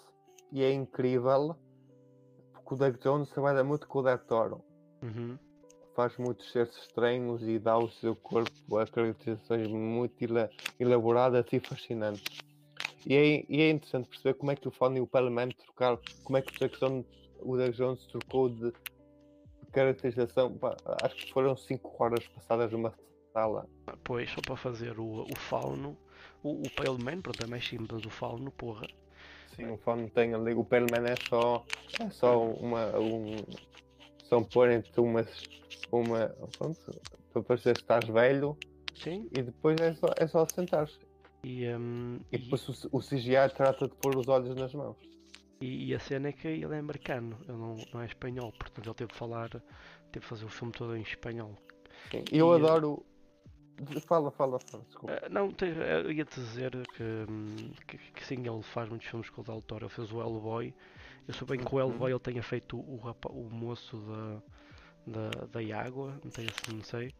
E 0.52 0.62
é 0.62 0.72
incrível 0.72 1.56
porque 2.52 2.74
o 2.74 2.76
Doug 2.76 2.96
Jones 3.02 3.30
trabalha 3.30 3.64
muito 3.64 3.88
com 3.88 4.00
o 4.00 4.02
Del 4.02 4.18
Toro. 4.18 4.62
Uhum. 5.02 5.38
Faz 5.96 6.16
muitos 6.18 6.50
seres 6.52 6.74
estranhos 6.76 7.42
e 7.42 7.58
dá 7.58 7.72
ao 7.72 7.88
seu 7.88 8.14
corpo 8.14 8.78
a 8.78 8.86
caracterizações 8.86 9.68
muito 9.68 10.14
ela- 10.22 10.50
elaboradas 10.78 11.44
e 11.52 11.58
fascinantes. 11.58 12.38
E 13.06 13.14
é, 13.14 13.44
e 13.48 13.60
é 13.62 13.70
interessante 13.70 14.08
perceber 14.08 14.34
como 14.34 14.52
é 14.52 14.56
que 14.56 14.68
o 14.68 14.70
Fauno 14.70 14.96
e 14.96 15.00
o 15.00 15.06
Pale 15.06 15.30
Man 15.30 15.48
trocaram, 15.48 15.98
como 16.22 16.36
é 16.36 16.42
que 16.42 16.54
o 16.54 16.58
Doug 16.58 16.72
Jones, 16.78 17.06
o 17.40 17.70
Jones 17.72 18.06
trocou 18.06 18.48
de 18.48 18.72
caracterização. 19.72 20.56
Pá, 20.56 20.76
acho 21.02 21.16
que 21.16 21.32
foram 21.32 21.56
5 21.56 22.02
horas 22.02 22.26
passadas 22.28 22.70
numa 22.70 22.94
sala. 23.32 23.66
Pois, 24.04 24.30
só 24.30 24.40
para 24.40 24.56
fazer 24.56 24.98
o, 24.98 25.22
o 25.22 25.34
fauno, 25.34 25.96
o, 26.42 26.62
o 26.62 26.70
Pale 26.70 27.02
Man, 27.02 27.20
pronto, 27.20 27.42
é 27.42 27.46
mais 27.46 27.66
simples, 27.66 28.04
o 28.04 28.10
fauno, 28.10 28.50
porra. 28.52 28.86
Sim, 29.54 29.68
o 29.70 29.78
fone 29.78 30.10
tem 30.10 30.34
ali, 30.34 30.54
o 30.54 30.64
Paleman 30.64 31.06
é 31.08 31.16
só, 31.16 31.64
é 31.98 32.10
só 32.10 32.42
uma, 32.42 32.98
um, 32.98 33.44
são 34.24 34.44
pôr 34.44 34.70
entre 34.70 35.00
umas, 35.00 35.28
uma, 35.92 36.28
pronto, 36.58 36.80
para 37.32 37.42
parecer 37.42 37.76
que 37.76 37.82
estás 37.82 38.08
velho 38.08 38.56
Sim, 38.94 39.28
e 39.32 39.42
depois 39.42 39.80
é 39.80 39.94
só, 39.94 40.14
é 40.16 40.26
só 40.26 40.46
sentar-se. 40.46 40.98
e, 41.44 41.66
hum, 41.74 42.20
E 42.32 42.36
e- 42.36 42.38
depois 42.38 42.68
o, 42.68 42.88
o 42.96 43.00
CGI 43.00 43.48
trata 43.48 43.86
de 43.88 43.94
pôr 43.94 44.16
os 44.16 44.26
olhos 44.28 44.56
nas 44.56 44.74
mãos. 44.74 44.98
E, 45.60 45.86
e 45.88 45.94
a 45.94 45.98
cena 46.00 46.28
é 46.28 46.32
que 46.32 46.48
ele 46.48 46.74
é 46.74 46.78
americano, 46.78 47.38
ele 47.48 47.56
não, 47.56 47.86
não 47.92 48.00
é 48.02 48.06
espanhol, 48.06 48.52
portanto 48.52 48.86
ele 48.86 48.94
teve 48.94 49.12
de 49.12 49.18
falar, 49.18 49.48
teve 50.10 50.20
de 50.24 50.26
fazer 50.26 50.44
o 50.44 50.48
filme 50.48 50.72
todo 50.72 50.96
em 50.96 51.02
espanhol. 51.02 51.56
Sim, 52.10 52.28
e 52.30 52.38
eu 52.38 52.52
E, 52.52 52.60
eh, 52.60 52.72
adoro. 52.72 53.04
Fala, 54.06 54.30
fala, 54.30 54.58
fala, 54.60 54.84
desculpa. 54.84 55.20
Ah, 55.22 55.28
não, 55.28 55.50
te- 55.52 55.64
eu 55.66 56.12
ia-te 56.12 56.40
dizer 56.40 56.70
que, 56.96 57.02
hum, 57.02 57.72
que, 57.86 57.98
que 57.98 58.24
sim, 58.24 58.36
ele 58.46 58.62
faz 58.62 58.88
muitos 58.88 59.08
filmes 59.08 59.28
com 59.30 59.40
o 59.40 59.44
Del 59.44 59.62
Toro, 59.62 59.86
ele 59.86 59.92
fez 59.92 60.12
o 60.12 60.20
Hellboy. 60.20 60.74
Eu 61.26 61.34
sou 61.34 61.46
bem 61.46 61.58
que 61.58 61.64
o 61.66 61.78
Uhum. 61.78 61.80
Hellboy 61.90 62.10
ele 62.12 62.20
tenha 62.20 62.42
feito 62.42 62.78
o, 62.78 62.96
rapa- 62.98 63.30
o 63.32 63.48
moço 63.50 63.96
da, 65.06 65.30
da, 65.30 65.46
da 65.46 65.78
água, 65.80 66.18
não, 66.22 66.30
tenho, 66.30 66.48
assim, 66.50 66.76
não 66.76 66.84
sei. 66.84 67.12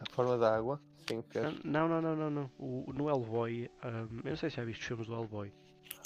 A 0.00 0.10
forma 0.14 0.38
da 0.38 0.56
água, 0.56 0.80
sim, 1.08 1.22
fez. 1.22 1.64
Não, 1.64 1.88
não, 1.88 2.00
não, 2.00 2.16
não, 2.16 2.30
não. 2.30 2.50
O, 2.58 2.92
no 2.92 3.08
Hellboy, 3.08 3.70
hum, 3.84 4.20
eu 4.24 4.30
não 4.30 4.36
sei 4.36 4.50
se 4.50 4.56
já 4.56 4.64
viste 4.64 4.84
filmes 4.86 5.06
do 5.06 5.14
Hellboy. 5.14 5.52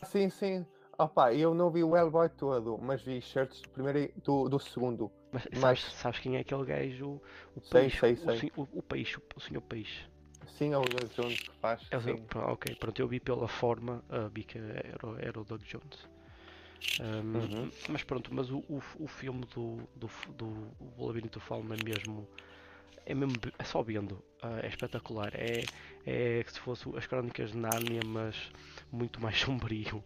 Sim, 0.05 0.31
sim. 0.31 0.66
Opa, 0.99 1.35
eu 1.35 1.53
não 1.55 1.70
vi 1.70 1.83
o 1.83 1.97
Hellboy 1.97 2.29
todo, 2.29 2.79
mas 2.81 3.03
vi 3.03 3.20
certos 3.20 3.61
do 3.62 3.68
primeiro 3.70 3.99
e 3.99 4.14
do, 4.22 4.49
do 4.49 4.59
segundo. 4.61 5.11
Mas 5.35 5.49
Mas- 5.51 5.61
sabes, 5.61 5.82
sabes 5.95 6.18
quem 6.20 6.37
é 6.37 6.41
aquele 6.41 6.64
gajo? 6.64 7.20
O 7.57 7.61
Sei, 7.61 7.82
peixe, 7.82 7.99
sei, 7.99 8.12
o, 8.12 8.16
sei. 8.18 8.39
sen- 8.39 8.53
o, 8.57 8.62
o 8.72 8.82
peixe, 8.82 9.18
o 9.35 9.41
senhor 9.41 9.61
peixe. 9.62 10.07
Sim, 10.47 10.72
é 10.72 10.78
o 10.78 10.82
Doug 10.82 11.11
Jones 11.16 11.41
que 11.41 11.53
faz. 11.61 11.82
É 11.91 11.97
o- 11.99 12.53
ok, 12.53 12.74
pronto, 12.76 13.01
eu 13.01 13.09
vi 13.09 13.18
pela 13.18 13.49
forma, 13.49 14.05
ah, 14.09 14.28
vi 14.32 14.45
que 14.45 14.59
era, 14.59 15.07
o- 15.09 15.18
era 15.18 15.41
o 15.41 15.45
Doug 15.45 15.61
Jones. 15.62 16.09
Ahm, 17.01 17.35
Uhum. 17.37 17.70
Mas 17.89 18.05
pronto, 18.05 18.32
mas 18.32 18.51
o, 18.51 18.59
o, 18.68 18.80
o 19.01 19.09
filme 19.09 19.45
do, 19.55 19.78
do, 19.97 20.09
do 20.37 20.47
o 20.97 21.07
Labirinto 21.07 21.41
do 21.41 21.45
Fauno 21.45 21.74
é 21.74 21.76
mesmo. 21.76 22.28
É, 23.07 23.14
mesmo, 23.14 23.35
é 23.59 23.64
só 23.64 23.82
vendo, 23.82 24.24
ah, 24.41 24.61
é 24.62 24.68
espetacular. 24.68 25.32
É, 25.35 25.68
é 26.07 26.43
que 26.45 26.53
se 26.53 26.61
fosse 26.61 26.89
as 26.97 27.07
crónicas 27.07 27.51
de 27.51 27.57
Nárnia, 27.59 28.01
mas 28.05 28.51
muito 28.93 29.20
mais 29.20 29.37
sombrio. 29.41 30.03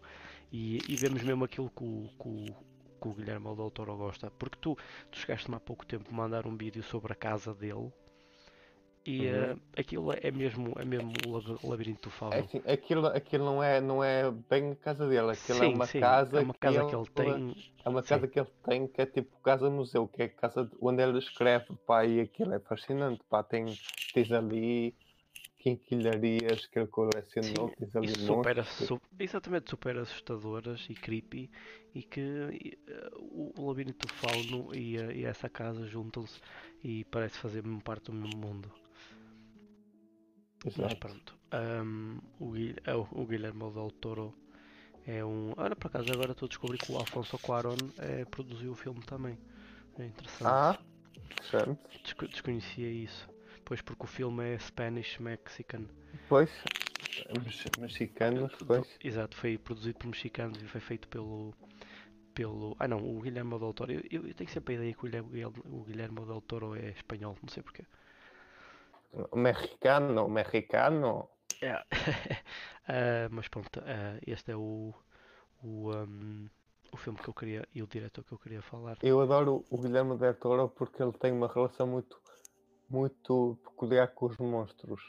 E, 0.51 0.83
e 0.87 0.95
vemos 0.97 1.21
mesmo 1.21 1.45
aquilo 1.45 1.69
que 1.69 1.83
o, 1.83 2.09
que 2.19 2.27
o, 2.27 2.55
que 2.99 3.07
o 3.07 3.13
Guilherme 3.13 3.55
Del 3.55 3.71
Toro 3.71 3.95
gosta. 3.95 4.29
Porque 4.31 4.57
tu, 4.59 4.77
tu 5.11 5.17
chegaste-me 5.17 5.55
há 5.55 5.59
pouco 5.59 5.85
tempo 5.85 6.09
a 6.11 6.13
mandar 6.13 6.45
um 6.45 6.55
vídeo 6.55 6.83
sobre 6.83 7.13
a 7.13 7.15
casa 7.15 7.53
dele. 7.53 7.91
E 9.05 9.27
Uhum. 9.27 9.57
ah, 9.75 9.79
aquilo 9.79 10.11
é 10.11 10.29
mesmo, 10.31 10.73
é 10.77 10.85
mesmo 10.85 11.11
o 11.27 11.31
lab- 11.31 11.59
o 11.63 11.69
Labirinto 11.69 12.09
do 12.09 12.11
Fauno. 12.11 12.35
É 12.35 12.39
assim, 12.39 12.61
aquilo, 12.67 13.07
aquilo 13.07 13.45
não, 13.45 13.63
é, 13.63 13.81
não 13.81 14.03
é 14.03 14.29
bem 14.29 14.71
a 14.71 14.75
casa 14.75 15.07
dele, 15.07 15.31
aquilo 15.31 15.63
é 15.63 15.67
Sim, 15.67 15.75
uma 15.75 15.87
sim, 15.87 15.99
casa, 15.99 16.37
é 16.39 16.43
uma 16.43 16.53
casa 16.53 16.83
que 16.83 16.95
ele 16.95 17.07
tem. 17.15 17.55
É 17.85 17.89
uma 17.89 18.01
sim. 18.03 18.09
casa 18.09 18.27
que 18.27 18.39
ele 18.39 18.49
tem 18.65 18.87
que 18.87 19.01
é 19.01 19.05
tipo 19.05 19.35
casa 19.41 19.69
museu, 19.69 20.07
que 20.07 20.21
é 20.21 20.25
a 20.25 20.29
casa 20.29 20.65
de- 20.65 20.75
onde 20.81 21.01
ele 21.01 21.17
escreve, 21.17 21.65
pá, 21.87 22.05
e 22.05 22.19
aquilo 22.19 22.53
é 22.53 22.59
fascinante, 22.59 23.23
pá, 23.29 23.41
tem, 23.41 23.65
tens 24.13 24.31
ali 24.31 24.93
quinquilharias 25.59 26.65
que 26.67 26.79
ele 26.79 26.87
colecionou, 26.87 27.69
Sim, 27.69 27.75
tens 27.77 27.95
ali 27.95 28.07
E 28.07 28.15
super, 28.15 28.63
su- 28.65 28.99
exatamente 29.19 29.69
super 29.69 29.97
assustadoras 29.97 30.85
e 30.89 30.93
creepy 30.93 31.49
e 31.93 32.03
que 32.03 32.21
e, 32.53 32.77
eh, 32.87 33.09
o, 33.17 33.67
labirinto 33.67 34.07
do 34.07 34.13
fauno 34.13 34.73
e, 34.73 34.97
eh, 34.97 35.17
e 35.19 35.25
essa 35.25 35.49
casa 35.49 35.85
juntam-se 35.87 36.39
e 36.83 37.03
parece 37.05 37.37
fazer 37.37 37.63
mesmo 37.63 37.81
parte 37.81 38.05
do 38.05 38.13
mesmo 38.13 38.37
mundo. 38.37 38.71
Mas 40.65 40.73
Exato. 40.73 40.95
pronto. 40.95 41.37
ahm, 41.51 42.19
o, 42.39 42.51
Gui- 42.51 42.75
é 42.83 42.93
o, 42.95 43.07
o 43.11 43.25
Guilherme 43.25 43.71
Del 43.71 43.91
Toro 43.91 44.33
é 45.05 45.23
um. 45.23 45.53
Olha, 45.57 45.75
por 45.75 45.87
acaso 45.87 46.11
agora 46.11 46.31
estou 46.33 46.45
a 46.45 46.49
descobrir 46.49 46.77
que 46.77 46.91
o 46.91 46.97
Alfonso 46.97 47.37
Cuarón 47.39 47.77
é, 47.97 48.25
produziu 48.25 48.71
o 48.71 48.75
filme 48.75 49.01
também. 49.01 49.37
É 49.97 50.05
interessante. 50.05 50.51
Ah, 50.51 50.77
desconhecia 52.31 52.89
isso. 52.89 53.27
Pois 53.69 53.81
porque 53.83 54.03
o 54.03 54.07
filme 54.07 54.43
é 54.55 54.57
Spanish 54.57 55.19
Mexican. 55.19 55.85
Pois, 56.27 56.49
mex- 57.31 57.77
mexicanos, 57.77 58.51
pois. 58.67 58.97
Exato, 59.03 59.37
foi 59.37 59.59
produzido 59.59 59.99
por 59.99 60.07
mexicanos 60.07 60.59
e 60.61 60.65
foi 60.65 60.81
feito 60.81 61.07
pelo. 61.07 61.53
pelo 62.33 62.75
ah 62.79 62.87
não, 62.87 62.97
o 62.97 63.21
Guilherme 63.21 63.59
Del 63.59 63.71
Toro. 63.75 63.91
Eu, 63.91 64.01
eu- 64.09 64.27
eu 64.27 64.33
tenho 64.33 64.49
sempre 64.49 64.73
a 64.73 64.77
ideia 64.77 64.93
que 64.95 64.99
o 64.99 65.03
Guilherme, 65.03 65.45
o 65.65 65.83
Guilherme 65.83 66.25
Del 66.25 66.41
Toro 66.41 66.73
é 66.75 66.89
espanhol, 66.89 67.37
não 67.43 67.49
sei 67.49 67.61
porquê. 67.61 67.85
Mexicano, 69.35 70.27
mexicano. 70.27 71.29
É. 71.61 71.83
Ah, 72.91 73.27
mas 73.29 73.47
pronto, 73.47 73.79
ah, 73.85 74.17
este 74.25 74.51
é 74.51 74.55
o. 74.55 74.91
o, 75.63 75.91
ahm, 75.91 76.47
o 76.91 76.97
filme 76.97 77.19
que 77.19 77.29
eu 77.29 77.33
queria 77.35 77.67
e 77.71 77.83
o 77.83 77.87
diretor 77.87 78.23
que 78.23 78.31
eu 78.31 78.39
queria 78.39 78.63
falar. 78.63 78.97
Eu 79.03 79.21
adoro 79.21 79.63
o 79.69 79.77
Guilherme 79.77 80.17
Del 80.17 80.33
Toro 80.33 80.69
porque 80.69 81.03
ele 81.03 81.11
tem 81.13 81.31
uma 81.31 81.47
relação 81.47 81.85
muito, 81.85 82.19
muito 82.89 83.57
peculiar 83.63 84.07
com 84.13 84.27
os 84.27 84.37
monstros. 84.37 85.01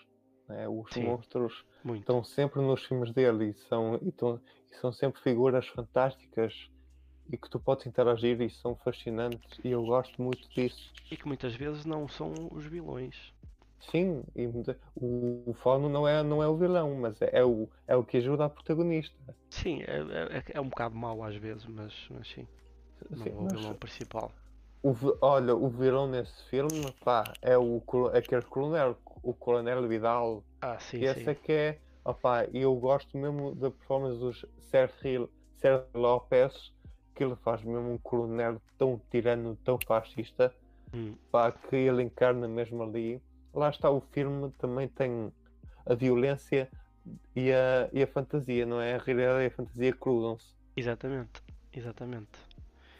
né? 0.48 0.68
Os 0.68 0.90
Sim. 0.92 1.04
monstros 1.04 1.64
Muito. 1.84 2.00
estão 2.00 2.22
sempre 2.24 2.60
nos 2.60 2.84
filmes 2.84 3.12
dele 3.12 3.50
e 3.50 3.54
são, 3.68 3.96
e 4.02 4.12
tão- 4.12 4.40
e 4.70 4.76
são 4.76 4.92
sempre 4.92 5.20
figuras 5.22 5.66
fantásticas 5.68 6.54
e 7.30 7.36
que 7.38 7.48
tu 7.48 7.60
podes 7.60 7.86
interagir 7.86 8.40
e 8.40 8.50
são 8.50 8.76
fascinantes 8.76 9.58
e 9.64 9.68
eu 9.70 9.84
gosto 9.84 10.20
muito 10.20 10.48
disso. 10.54 10.92
E 11.10 11.16
que 11.16 11.26
muitas 11.26 11.54
vezes 11.54 11.84
não 11.84 12.08
são 12.08 12.32
os 12.52 12.64
vilões. 12.66 13.32
Sim, 13.90 14.22
e 14.36 14.46
o, 14.46 15.50
o 15.50 15.54
Fauno 15.54 15.88
não 15.88 16.06
é, 16.06 16.22
não 16.22 16.42
é 16.42 16.48
o 16.48 16.56
vilão, 16.56 16.94
mas 16.96 17.20
é, 17.22 17.30
é 17.32 17.44
o, 17.44 17.68
é 17.88 17.96
o 17.96 18.04
que 18.04 18.18
ajuda 18.18 18.44
a 18.44 18.50
protagonista. 18.50 19.16
Sim, 19.50 19.82
é, 19.82 20.38
é, 20.38 20.44
é 20.54 20.60
um 20.60 20.68
bocado 20.68 20.94
mau 20.94 21.22
às 21.22 21.36
vezes, 21.36 21.64
mas, 21.66 21.92
mas 22.10 22.28
sim. 22.28 22.46
Não 23.10 23.24
Sim, 23.24 23.30
é 23.30 23.34
o 23.34 23.44
mas 23.44 23.52
vilão 23.52 23.74
principal. 23.74 24.32
O 24.82 24.94
olha, 25.20 25.54
o 25.54 25.68
vilão 25.68 26.06
nesse 26.08 26.42
filme 26.48 26.92
pá, 27.04 27.32
é 27.42 27.56
o, 27.58 27.82
aquele 28.14 28.42
coronel, 28.42 28.96
o 29.22 29.34
Coronel 29.34 29.86
Vidal. 29.88 30.42
Ah, 30.62 30.78
sim, 30.78 31.00
E 31.00 31.04
esse 31.06 31.20
sim. 31.24 31.30
é 31.30 31.34
que 31.34 31.52
é, 31.52 31.80
opá, 32.04 32.44
e 32.52 32.58
eu 32.62 32.74
gosto 32.76 33.16
mesmo 33.16 33.54
da 33.54 33.70
performance 33.70 34.18
do 34.18 34.32
Sérgio 34.70 35.30
Sérgio 35.56 35.86
Lopes, 35.94 36.72
que 37.14 37.24
ele 37.24 37.36
faz 37.36 37.62
mesmo 37.62 37.92
um 37.92 37.98
coronel 37.98 38.60
tão 38.78 39.00
tirano, 39.10 39.56
tão 39.64 39.78
fascista, 39.78 40.54
Hum, 40.92 41.16
pá, 41.30 41.52
que 41.52 41.76
ele 41.76 42.02
encarna 42.02 42.48
mesmo 42.48 42.82
ali. 42.82 43.22
Lá 43.54 43.70
está, 43.70 43.90
o 43.90 44.00
filme 44.00 44.50
também 44.58 44.88
tem 44.88 45.32
a 45.86 45.94
violência 45.94 46.70
e 47.34 47.52
a, 47.52 47.88
e 47.92 48.02
a 48.02 48.06
fantasia, 48.06 48.66
não 48.66 48.80
é? 48.80 48.94
A 48.94 48.98
realidade 48.98 49.44
e 49.44 49.46
a 49.46 49.50
fantasia 49.50 49.92
cruzam-se. 49.94 50.54
exatamente, 50.76 51.42
exatamente. 51.72 52.38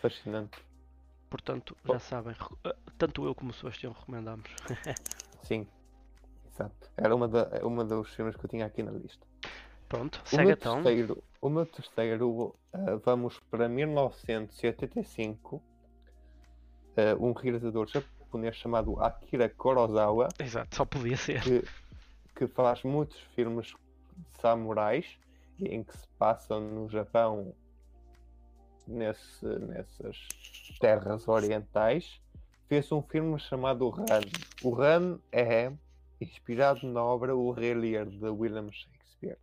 Fascinante. 0.03 0.59
Portanto, 1.31 1.76
já 1.87 1.99
sabem, 2.01 2.33
reco- 2.35 2.59
ah, 2.64 2.74
tanto 2.99 3.24
eu 3.24 3.35
como 3.35 3.53
o 3.53 3.55
Sebastião 3.55 3.93
recomendamos. 3.93 4.51
Sim, 5.45 5.66
exato. 6.53 6.91
Era 6.97 7.14
uma, 7.14 7.28
da, 7.28 7.49
uma 7.64 7.85
dos 7.85 8.12
filmes 8.14 8.35
que 8.37 8.45
eu 8.45 8.51
tinha 8.51 8.66
aqui 8.66 8.83
na 8.83 8.91
lista. 8.91 9.24
Pronto, 9.89 10.20
O 10.24 10.28
segue 10.28 10.43
meu 10.45 10.53
então. 10.53 10.83
terceiro, 10.83 11.22
o 11.41 11.49
meu 11.49 11.64
terceiro 11.66 12.55
ah, 12.72 12.97
vamos 13.05 13.39
para 13.51 13.68
1985. 13.68 15.62
ah, 16.97 17.16
um 17.18 17.33
realizador 17.33 17.87
japonês 17.87 18.57
chamado 18.57 19.01
Akira 19.01 19.49
Kurosawa, 19.49 20.28
Exato, 20.39 20.76
só 20.76 20.85
podia 20.85 21.16
ser. 21.16 21.43
que, 21.43 21.62
que 22.37 22.47
faz 22.49 22.83
muitos 22.83 23.18
filmes 23.35 23.68
de 23.68 24.41
samurais 24.41 25.18
em 25.61 25.83
que 25.85 25.97
se 25.97 26.07
passam 26.18 26.61
no 26.61 26.89
Japão 26.89 27.55
nesse, 28.91 29.47
nessas 29.47 30.16
terras 30.78 31.26
orientais. 31.28 32.20
Fez 32.68 32.91
um 32.93 33.03
filme 33.03 33.38
chamado 33.38 33.88
Ran. 33.88 34.20
O 34.62 34.70
Ran 34.70 35.18
é 35.32 35.72
inspirado 36.20 36.86
na 36.86 37.03
obra 37.03 37.34
O 37.34 37.51
Rei 37.51 37.74
Lear 37.74 38.07
de 38.07 38.28
William 38.28 38.70
Shakespeare 38.70 39.38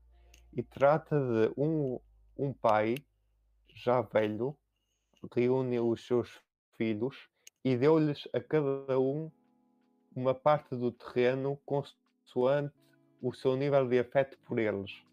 e 0.54 0.64
trata 0.64 1.20
de 1.20 1.52
um, 1.58 2.00
um 2.38 2.54
pai 2.54 2.96
já 3.76 4.02
velho 4.02 4.56
reúne 5.36 5.80
os 5.80 6.06
seus 6.06 6.30
filhos 6.78 7.28
e 7.64 7.76
deu-lhes 7.76 8.28
a 8.34 8.40
cada 8.40 9.00
um 9.00 9.32
uma 10.16 10.34
parte 10.34 10.76
do 10.76 10.92
terreno 10.92 11.60
consoante 11.66 12.74
o 13.22 13.34
seu 13.34 13.56
nível 13.56 13.88
de 13.88 14.00
afeto 14.00 14.38
por 14.46 14.60
eles. 14.60 15.07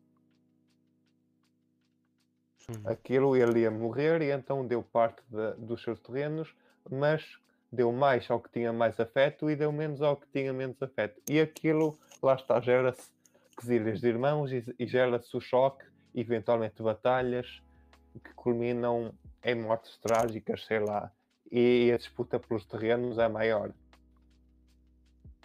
Hum, 2.69 2.83
Aquilo 2.87 3.37
ele 3.37 3.61
ia 3.61 3.71
morrer 3.71 4.23
e 4.23 4.31
então 4.31 4.67
deu 4.67 4.83
parte 4.83 5.23
da- 5.29 5.53
dos 5.53 5.83
seus 5.83 6.01
terrenos, 6.01 6.55
mas 6.91 7.39
deu 7.71 7.93
mais 7.93 8.31
ao 8.31 8.41
que 8.41 8.51
tinha 8.51 8.73
mais 8.73 8.99
afeto 8.99 9.51
e 9.51 9.57
deu 9.57 9.73
menos 9.73 10.01
ao 10.01 10.17
que 10.17 10.27
tinha 10.29 10.53
menos 10.53 10.81
afeto. 10.83 11.21
E 11.27 11.41
aquilo, 11.41 11.99
lá 12.23 12.35
está, 12.35 12.61
gera-se 12.61 13.11
quesilhas 13.57 14.01
de 14.01 14.09
irmãos 14.09 14.53
e, 14.53 14.65
e 14.79 14.87
gera-se 14.87 15.37
o 15.37 15.41
choque, 15.41 15.85
eventualmente 16.15 16.83
batalhas 16.83 17.63
que 18.23 18.33
culminam 18.35 19.13
em 19.43 19.55
mortes 19.55 19.97
trágicas, 19.99 20.65
sei 20.65 20.79
lá. 20.79 21.11
E 21.51 21.91
a 21.93 21.97
disputa 21.97 22.39
pelos 22.39 22.65
terrenos 22.65 23.19
é 23.19 23.29
maior. 23.29 23.73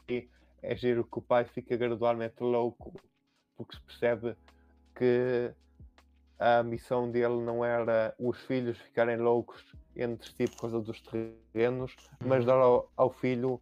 E 0.07 0.29
é 0.61 0.75
giro 0.75 1.03
que 1.03 1.19
o 1.19 1.21
pai 1.21 1.45
fica 1.45 1.75
gradualmente 1.75 2.41
louco, 2.41 2.93
porque 3.55 3.75
se 3.75 3.81
percebe 3.81 4.35
que 4.95 5.51
a 6.39 6.63
missão 6.63 7.11
dele 7.11 7.41
não 7.41 7.63
era 7.65 8.15
os 8.19 8.39
filhos 8.45 8.77
ficarem 8.79 9.17
loucos 9.17 9.63
entre 9.95 10.29
si 10.31 10.47
por 10.47 10.61
causa 10.61 10.81
dos 10.81 11.01
terrenos, 11.01 11.97
mas 12.23 12.45
Uhum. 12.45 12.45
dar 12.45 12.57
ao, 12.59 12.91
ao 12.95 13.11
filho 13.11 13.61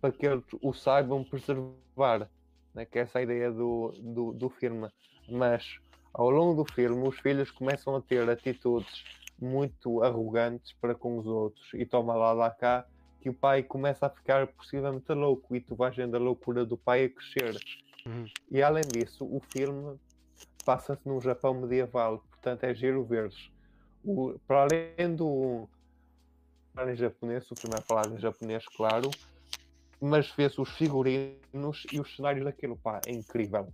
para 0.00 0.12
que 0.12 0.26
eles 0.26 0.44
o 0.62 0.72
saibam 0.72 1.24
preservar, 1.24 2.30
né? 2.74 2.84
que 2.86 2.98
essa 2.98 3.18
é 3.18 3.20
a 3.20 3.24
ideia 3.24 3.52
do, 3.52 3.92
do, 3.98 4.32
do 4.32 4.50
filme. 4.50 4.90
Mas 5.28 5.78
ao 6.12 6.30
longo 6.30 6.62
do 6.64 6.64
filme, 6.70 7.06
os 7.08 7.18
filhos 7.20 7.50
começam 7.50 7.96
a 7.96 8.02
ter 8.02 8.28
atitudes 8.28 9.06
muito 9.40 10.02
arrogantes 10.02 10.72
para 10.80 10.94
com 10.94 11.18
os 11.18 11.26
outros 11.26 11.72
e 11.74 11.84
toma 11.86 12.14
lá 12.14 12.32
lá 12.32 12.50
cá 12.50 12.86
que 13.20 13.30
o 13.30 13.34
pai 13.34 13.62
começa 13.62 14.06
a 14.06 14.10
ficar 14.10 14.46
possivelmente 14.48 15.12
louco 15.12 15.56
e 15.56 15.60
tu 15.60 15.74
vais 15.74 15.96
vendo 15.96 16.14
a 16.16 16.20
loucura 16.20 16.64
do 16.64 16.76
pai 16.76 17.04
a 17.04 17.10
crescer. 17.10 17.58
Uhum. 18.06 18.26
E 18.50 18.62
além 18.62 18.84
disso, 18.92 19.24
o 19.24 19.40
filme 19.52 19.98
passa-se 20.64 21.06
num 21.06 21.20
Japão 21.20 21.54
medieval, 21.54 22.18
portanto 22.30 22.64
é 22.64 22.74
giro 22.74 23.04
ver-se. 23.04 23.50
O- 24.04 24.38
Para 24.46 24.62
além 24.62 25.14
do 25.14 25.68
falar 26.74 26.92
em 26.92 26.96
japonês, 26.96 27.50
o 27.50 27.54
filme 27.56 27.76
é 27.76 27.80
falado 27.80 28.14
em 28.14 28.18
japonês, 28.18 28.64
claro, 28.76 29.10
mas 30.00 30.30
vê-se 30.32 30.60
os 30.60 30.70
figurinos 30.70 31.86
e 31.92 32.00
os 32.00 32.14
cenários 32.16 32.44
daquilo, 32.44 32.76
pá, 32.76 33.00
é 33.06 33.12
incrível. 33.12 33.72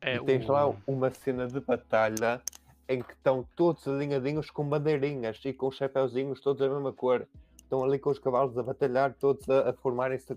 É 0.00 0.16
e 0.16 0.20
tens 0.20 0.48
o- 0.48 0.52
lá 0.52 0.74
uma 0.86 1.10
cena 1.10 1.46
de 1.46 1.60
batalha 1.60 2.40
em 2.88 3.02
que 3.02 3.12
estão 3.12 3.46
todos 3.54 3.86
alinhadinhos 3.86 4.50
com 4.50 4.68
bandeirinhas 4.68 5.40
e 5.44 5.52
com 5.52 5.70
chapéuzinhos 5.70 6.40
todos 6.40 6.60
da 6.60 6.68
mesma 6.72 6.92
cor. 6.92 7.26
Estão 7.56 7.84
ali 7.84 7.98
com 7.98 8.10
os 8.10 8.18
cavalos 8.18 8.58
a 8.58 8.62
batalhar, 8.62 9.14
todos 9.14 9.48
a, 9.48 9.70
a 9.70 9.72
formarem-se 9.74 10.32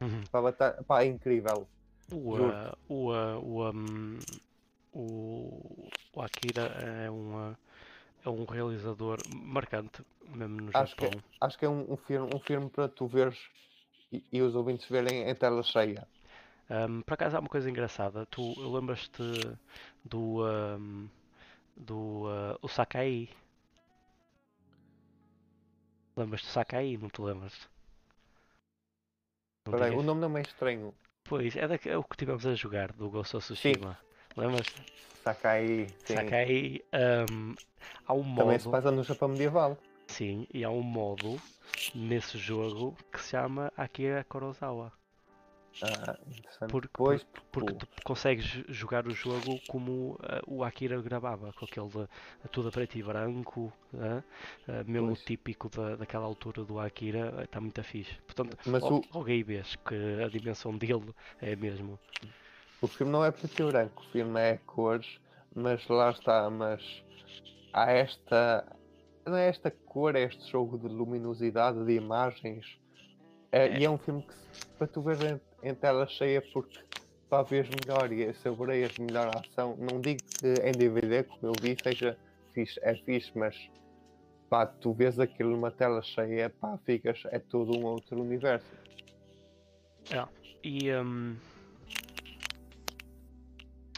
Uhum. 0.00 0.22
para 0.30 0.40
a 0.40 0.42
batalha. 0.42 0.84
Pá, 0.86 1.02
é 1.02 1.06
incrível. 1.06 1.66
O, 2.10 2.36
ah, 2.36 2.76
o, 2.88 3.12
ah, 3.12 3.38
o, 3.38 3.70
um, 3.70 4.20
o, 4.92 5.92
o 6.14 6.22
Akira 6.22 6.62
é 7.04 7.10
um, 7.10 7.36
ah, 7.38 7.56
é 8.24 8.30
um 8.30 8.44
realizador 8.46 9.22
marcante, 9.28 10.04
mesmo 10.28 10.62
no 10.62 10.72
Acho 10.74 10.94
que- 10.96 11.06
Japão. 11.06 11.22
Acho 11.40 11.58
que 11.58 11.64
é 11.64 11.68
um, 11.70 11.90
um 11.92 11.96
filme, 11.96 12.34
um 12.34 12.38
filme 12.38 12.68
para 12.70 12.86
tu 12.88 13.06
veres 13.06 13.38
e, 14.12 14.24
e 14.32 14.42
os 14.42 14.54
ouvintes 14.56 14.88
verem 14.88 15.28
em 15.28 15.34
tela 15.36 15.62
cheia. 15.62 16.08
Um, 16.70 17.02
por 17.02 17.14
acaso 17.14 17.36
há 17.36 17.40
uma 17.40 17.48
coisa 17.48 17.68
engraçada. 17.70 18.26
Tu 18.26 18.54
lembras-te 18.58 19.22
do, 20.04 20.44
um, 20.46 21.08
do 21.76 22.24
ah, 22.28 22.58
o 22.62 22.68
Sakai? 22.68 23.28
Lembras-te 26.16 26.46
do 26.48 26.50
Sakai? 26.52 26.96
Não 26.96 27.08
te 27.08 27.20
lembras? 27.22 27.68
Não 29.66 29.74
Espera 29.74 29.84
aí, 29.86 29.92
tinhas? 29.92 30.00
o 30.00 30.02
nome 30.02 30.22
não 30.22 30.38
é 30.38 30.40
estranho. 30.40 30.94
Pois, 31.24 31.56
é, 31.56 31.66
daque- 31.66 31.88
é 31.90 31.96
o 31.96 32.04
que 32.04 32.16
tivemos 32.16 32.46
a 32.46 32.54
jogar 32.54 32.92
do 32.92 33.10
Ghost 33.10 33.36
of 33.36 33.44
Tsushima. 33.44 33.98
Lembras-te? 34.36 34.80
Sakai, 35.22 35.86
sim. 36.04 36.14
Sakai, 36.14 36.82
um, 37.30 37.54
há 38.06 38.12
um 38.14 38.22
Também 38.36 38.58
se 38.58 38.64
modo, 38.66 38.70
passa 38.70 38.90
no 38.90 39.02
Japão 39.02 39.28
medieval. 39.28 39.76
sim, 40.06 40.46
e 40.52 40.62
há 40.64 40.70
um 40.70 40.82
modo 40.82 41.40
nesse 41.94 42.38
jogo 42.38 42.96
que 43.12 43.20
se 43.22 43.30
chama 43.30 43.72
Akira 43.76 44.24
Kurosawa. 44.24 44.92
Ah, 45.82 46.16
interessante. 46.26 46.70
Por- 46.70 46.88
Pois, 46.92 47.26
Porque 47.52 47.72
tu 47.74 47.86
consegues 48.02 48.46
jogar 48.68 49.06
o 49.06 49.12
jogo 49.14 49.60
como 49.66 50.18
ah, 50.22 50.40
o 50.46 50.64
Akira 50.64 51.00
gravava, 51.00 51.52
com 51.52 51.64
aquele 51.64 51.88
de, 51.88 52.48
tudo 52.50 52.68
a 52.68 52.72
preto 52.72 52.96
e 52.98 53.02
branco, 53.02 53.72
ah, 53.94 54.22
ah, 54.68 54.84
mesmo 54.84 55.08
Pois. 55.08 55.24
típico 55.24 55.68
da, 55.68 55.94
daquela 55.96 56.24
altura 56.24 56.64
do 56.64 56.80
Akira, 56.80 57.42
está 57.44 57.60
muito 57.60 57.82
fixe. 57.84 58.14
Portanto, 58.26 58.56
Mas 58.66 58.82
o- 58.82 59.04
aí 59.24 59.42
vês 59.42 59.76
que 59.76 59.94
a 60.24 60.28
dimensão 60.28 60.76
dele 60.76 61.14
é 61.40 61.54
mesmo. 61.54 61.98
O 62.80 62.88
filme 62.88 63.12
não 63.12 63.24
é 63.24 63.30
preto 63.30 63.62
e 63.62 63.64
branco, 63.72 64.02
o 64.02 64.10
filme 64.10 64.40
é 64.40 64.58
cores, 64.66 65.18
mas 65.54 65.86
lá 65.88 66.10
está, 66.10 66.50
mas 66.50 66.82
há 67.72 67.90
esta. 67.92 68.66
Não 69.26 69.36
é 69.36 69.48
esta 69.48 69.70
cor, 69.70 70.16
é 70.16 70.22
este 70.22 70.50
jogo 70.50 70.76
de 70.76 70.88
luminosidade, 70.88 71.84
de 71.84 71.94
imagens. 71.94 72.66
É, 73.52 73.68
É. 73.68 73.78
E 73.78 73.84
é 73.84 73.90
um 73.90 73.96
filme 73.96 74.22
que 74.22 74.34
para 74.76 74.86
tu 74.88 75.00
ver 75.02 75.40
em, 75.64 75.74
tela 75.74 76.06
cheia 76.06 76.42
porque 76.52 76.78
para 77.28 77.42
ver 77.42 77.68
melhor 77.68 78.12
e 78.12 78.32
saboreias 78.34 78.96
melhor 78.98 79.28
a 79.34 79.40
ação. 79.40 79.76
Não 79.78 80.00
digo 80.00 80.20
que 80.40 80.46
em 80.46 80.72
DVD, 80.72 81.24
como 81.24 81.46
eu 81.46 81.52
vi, 81.60 81.76
seja 81.82 82.16
fixe, 82.52 82.78
é 82.82 82.94
fixe, 82.94 83.32
mas 83.34 83.56
pá, 84.48 84.66
tu 84.66 84.92
vês 84.92 85.18
aquilo 85.18 85.50
numa 85.50 85.70
tela 85.70 86.02
cheia, 86.02 86.50
pá, 86.50 86.78
ficas, 86.84 87.22
é 87.26 87.38
todo 87.38 87.76
um 87.76 87.84
outro 87.84 88.20
universo. 88.20 88.66
E 90.62 90.90
hum, 90.94 91.36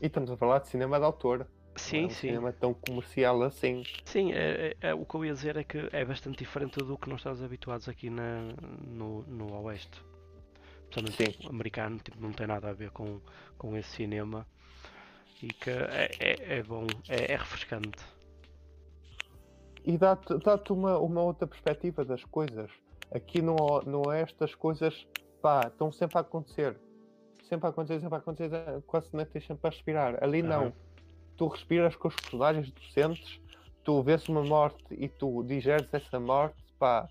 E 0.02 0.06
estamos 0.06 0.30
a 0.30 0.36
falar 0.36 0.58
de 0.58 0.68
cinema 0.68 0.98
de 0.98 1.04
autor. 1.04 1.46
Sim, 1.76 1.96
não 1.96 2.02
é 2.04 2.06
um 2.06 2.10
sim. 2.10 2.28
cinema 2.28 2.52
tão 2.52 2.74
comercial 2.74 3.42
assim. 3.42 3.82
Sim, 4.04 4.32
é, 4.32 4.74
é- 4.80 4.88
é- 4.88 4.94
o 4.94 5.04
que 5.04 5.14
eu 5.14 5.24
ia 5.24 5.32
dizer 5.32 5.56
é 5.56 5.64
que 5.64 5.88
é 5.92 6.04
bastante 6.04 6.38
diferente 6.38 6.78
do 6.78 6.98
que 6.98 7.08
nós 7.08 7.20
estamos 7.20 7.42
habituados 7.42 7.88
aqui 7.88 8.10
na, 8.10 8.40
no, 8.86 9.22
no 9.22 9.54
Oeste. 9.62 10.00
Principalmente 11.02 11.42
Sim. 11.42 11.48
americano, 11.48 11.98
tipo, 11.98 12.20
não 12.20 12.32
tem 12.32 12.46
nada 12.46 12.70
a 12.70 12.72
ver 12.72 12.90
com, 12.90 13.20
com 13.58 13.76
esse 13.76 13.90
cinema. 13.90 14.46
E 15.42 15.48
que 15.48 15.70
é, 15.70 16.10
é, 16.18 16.58
é 16.58 16.62
bom, 16.62 16.86
é, 17.08 17.32
é 17.32 17.36
refrescante. 17.36 18.02
E 19.84 19.96
dá-te 19.96 20.36
dá-te 20.38 20.72
uma, 20.72 20.98
uma 20.98 21.22
outra 21.22 21.46
perspectiva 21.46 22.04
das 22.04 22.24
coisas. 22.24 22.70
Aqui 23.14 23.40
no, 23.40 23.54
O- 23.54 23.82
no 23.82 24.08
Oeste 24.08 24.42
as 24.42 24.54
coisas 24.54 25.06
pá, 25.40 25.68
estão 25.68 25.92
sempre 25.92 26.18
a 26.18 26.22
acontecer. 26.22 26.76
Sempre 27.48 27.66
a 27.66 27.70
acontecer, 27.70 28.00
sempre 28.00 28.14
a 28.16 28.18
acontecer, 28.18 28.52
eh, 28.52 28.80
quase 28.86 29.08
nem 29.12 29.24
tens 29.26 29.46
sempre 29.46 29.68
a 29.68 29.70
respirar. 29.70 30.18
Ali 30.24 30.42
não. 30.42 30.72
Tu 31.36 31.46
respiras 31.46 31.94
com 31.94 32.08
os 32.08 32.16
personagens, 32.16 32.72
tu 32.72 32.82
sentes, 32.92 33.40
tu 33.84 34.02
vês 34.02 34.26
uma 34.28 34.42
morte 34.42 34.82
e 34.90 35.06
tu 35.08 35.44
digeres 35.44 35.86
essa 35.92 36.18
morte, 36.18 36.56
pá, 36.78 37.08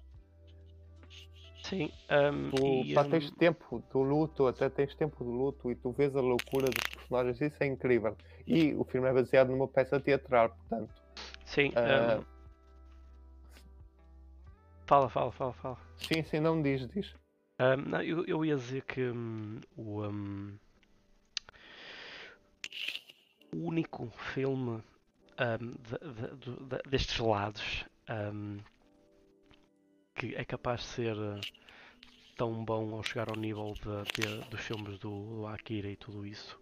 Sim, 1.70 1.90
ahm, 2.10 2.50
tu 2.52 2.86
pá, 2.94 3.02
ahm, 3.02 3.10
tens 3.10 3.32
tempo 3.32 3.84
do 3.92 4.02
luto, 4.02 4.48
até 4.48 4.70
tens 4.70 4.96
tempo 4.96 5.24
do 5.24 5.32
luto 5.32 5.72
e 5.72 5.76
tu 5.76 5.92
vês 5.92 6.16
a 6.16 6.22
loucura 6.22 6.72
dos 6.72 6.88
personagens, 6.90 7.42
isso 7.42 7.64
é 7.64 7.68
incrível. 7.68 8.16
E 8.48 8.74
o 8.76 8.84
filme 8.86 9.10
é 9.10 9.14
baseado 9.14 9.50
numa 9.50 9.68
peça 9.68 10.00
teatral, 10.00 10.50
portanto. 10.50 10.94
sim, 11.46 11.72
ah, 11.76 12.18
ahm, 12.18 12.24
fala, 14.86 15.10
fala, 15.10 15.32
fala, 15.32 15.54
fala. 15.54 15.78
Sim, 16.08 16.24
sim, 16.24 16.40
não 16.40 16.62
diz, 16.62 16.88
diz. 16.90 17.14
Não, 17.88 18.02
eu, 18.02 18.26
eu 18.26 18.46
ia 18.46 18.56
dizer 18.56 18.84
que 18.84 19.02
o, 19.10 20.02
o 23.54 23.58
único 23.58 24.08
filme 24.34 24.84
de- 25.38 26.38
de- 26.38 26.68
de- 26.70 26.90
destes 26.90 27.18
lados 27.20 27.86
que 30.16 30.36
é 30.36 30.46
capaz 30.46 30.82
de 30.82 30.88
ser 30.88 31.18
eh, 31.18 31.46
tão 32.38 32.66
bom 32.66 32.96
ao 32.96 33.04
chegar 33.04 33.30
ao 33.30 33.36
nível 33.36 33.78
de- 33.82 34.24
de- 34.24 34.44
dos 34.50 34.62
filmes 34.62 35.00
do, 35.00 35.12
do 35.42 35.48
Akira 35.48 35.90
e 35.90 35.96
tudo 35.98 36.26
isso 36.26 36.60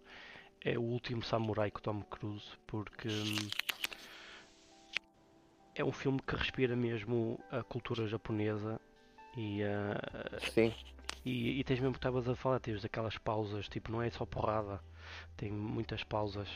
é 0.62 0.78
o 0.78 0.82
último 0.82 1.22
Samurai 1.24 1.70
com 1.70 1.80
Tom 1.80 2.02
Cruise 2.04 2.50
porque 2.66 3.08
hum, 3.08 3.50
é 5.74 5.84
um 5.84 5.92
filme 5.92 6.20
que 6.26 6.36
respira 6.36 6.76
mesmo 6.76 7.38
a 7.50 7.62
cultura 7.62 8.06
japonesa 8.06 8.80
e 9.36 9.62
ah, 9.64 10.40
Sim. 10.54 10.74
e, 11.24 11.60
e 11.60 11.64
tens 11.64 11.80
mesmo 11.80 11.92
que 11.94 11.98
estavas 11.98 12.28
a 12.28 12.36
falar, 12.36 12.60
tens 12.60 12.84
aquelas 12.84 13.18
pausas, 13.18 13.68
tipo, 13.68 13.90
não 13.90 14.02
é 14.02 14.10
só 14.10 14.26
porrada, 14.26 14.80
tem 15.36 15.50
muitas 15.52 16.04
pausas. 16.04 16.48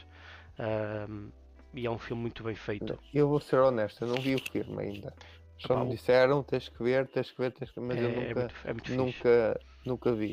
ahm, 0.59 1.31
e 1.75 1.87
é 1.87 1.91
um 1.91 1.99
filme 1.99 2.23
muito 2.23 2.43
bem 2.45 2.55
feito. 2.55 2.99
Eu 3.13 3.29
vou 3.29 3.39
ser 3.39 3.59
honesto, 3.61 4.03
eu 4.05 4.09
não 4.09 4.23
vi 4.23 4.35
o 4.35 4.41
filme 4.41 4.83
ainda. 4.83 5.15
Só 5.61 5.85
me 5.85 5.91
disseram, 5.91 6.43
tens 6.43 6.69
que 6.69 6.83
ver, 6.83 7.07
tens 7.09 7.31
que 7.31 7.41
ver, 7.41 7.53
tens 7.53 7.71
que 7.71 7.81
ver, 7.81 7.87
mas 7.87 7.97
é, 7.99 8.05
eu 8.05 8.09
é 8.09 8.15
nunca, 8.15 8.41
muito, 8.41 8.55
é 8.65 8.73
muito 8.73 8.93
nunca, 8.95 9.61
nunca 9.85 10.13
vi. 10.15 10.31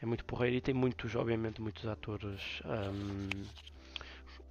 É 0.00 0.06
muito 0.06 0.24
porreiro 0.24 0.56
e 0.56 0.60
tem 0.60 0.74
muitos, 0.74 1.14
obviamente, 1.14 1.60
muitos 1.60 1.86
atores 1.86 2.62
ahm, 2.64 3.28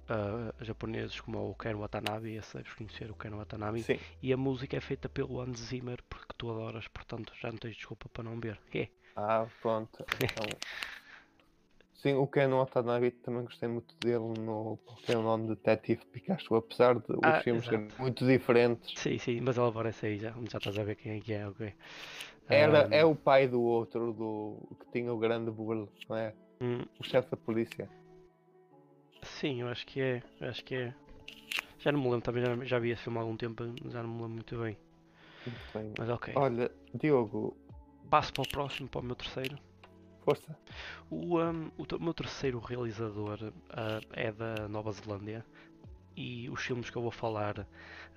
ah, 0.08 0.52
japoneses 0.60 1.20
como 1.20 1.50
o 1.50 1.54
Ken 1.54 1.74
Watanabe, 1.74 2.34
esse 2.34 2.56
deves 2.56 2.72
conhecer 2.74 3.10
o 3.10 3.14
Ken 3.14 3.30
Watanabe. 3.30 3.82
Sim. 3.82 3.98
E 4.22 4.32
a 4.32 4.36
música 4.36 4.76
é 4.76 4.80
feita 4.80 5.08
pelo 5.08 5.40
Hans 5.40 5.58
Zimmer, 5.58 5.98
porque 6.08 6.34
tu 6.36 6.50
adoras, 6.50 6.86
portanto 6.88 7.32
já 7.40 7.50
não 7.50 7.58
tens 7.58 7.76
desculpa 7.76 8.08
para 8.08 8.24
não 8.24 8.38
ver. 8.38 8.58
É, 8.74 8.88
Ah, 9.16 9.46
pronto. 9.60 10.04
Então... 10.20 10.46
Sim, 12.02 12.14
o 12.14 12.26
Ken 12.26 12.48
Watanabe 12.48 13.10
também 13.10 13.44
gostei 13.44 13.68
muito 13.68 13.94
dele 14.00 14.24
no 14.40 14.78
Pokémon 14.86 15.46
Detective 15.46 16.00
Pikachu, 16.12 16.56
apesar 16.56 16.98
de 16.98 17.12
os 17.12 17.22
Ah, 17.22 17.42
filmes 17.42 17.64
serem 17.66 17.88
muito 17.98 18.26
diferentes. 18.26 18.94
sim, 18.96 19.18
sim, 19.18 19.40
mas 19.40 19.56
ele 19.58 19.68
aparece 19.68 20.06
aí 20.06 20.18
já, 20.18 20.30
já 20.50 20.58
estás 20.58 20.78
a 20.78 20.84
ver 20.84 20.96
quem 20.96 21.18
é 21.18 21.20
que 21.20 21.32
é, 21.32 21.48
ok. 21.48 21.74
Era, 22.48 22.88
Ahm, 22.88 22.90
é 22.90 23.04
o 23.04 23.14
pai 23.14 23.46
do 23.48 23.60
outro, 23.62 24.12
do 24.12 24.76
que 24.78 24.86
tinha 24.92 25.12
o 25.12 25.18
grande 25.18 25.50
bull, 25.50 25.88
não 26.08 26.16
é? 26.16 26.34
hum, 26.60 26.84
O 26.98 27.04
chefe 27.04 27.30
da 27.30 27.36
polícia. 27.36 27.88
Sim, 29.22 29.60
eu 29.62 29.68
acho 29.68 29.86
que 29.86 30.00
é. 30.00 30.22
Eu 30.40 30.48
acho 30.50 30.64
que 30.64 30.74
é. 30.74 30.94
Já 31.80 31.92
não 31.92 32.00
me 32.00 32.06
lembro, 32.06 32.22
também 32.22 32.44
já, 32.44 32.64
já 32.64 32.78
vi 32.78 32.90
esse 32.90 33.02
filme 33.04 33.18
há 33.18 33.22
algum 33.22 33.36
tempo, 33.36 33.64
já 33.90 34.02
não 34.02 34.10
me 34.10 34.16
lembro 34.22 34.28
muito 34.36 34.58
bem. 34.58 34.76
Muito 35.44 35.66
bem. 35.74 35.92
Mas 35.98 36.08
ok. 36.08 36.34
Olha, 36.34 36.70
Diogo, 36.94 37.56
Passo 38.10 38.32
para 38.34 38.42
o 38.42 38.46
próximo, 38.46 38.88
para 38.90 39.00
o 39.00 39.04
meu 39.04 39.16
terceiro. 39.16 39.58
Força. 40.34 40.56
O, 41.10 41.38
um, 41.40 41.70
o, 41.76 42.02
meu 42.02 42.14
terceiro 42.14 42.58
realizador 42.58 43.52
ah, 43.70 44.00
é 44.12 44.32
da 44.32 44.68
Nova 44.68 44.92
Zelândia. 44.92 45.44
E 46.16 46.50
os 46.50 46.60
filmes 46.62 46.90
que 46.90 46.96
eu 46.96 47.02
vou 47.02 47.10
falar, 47.10 47.66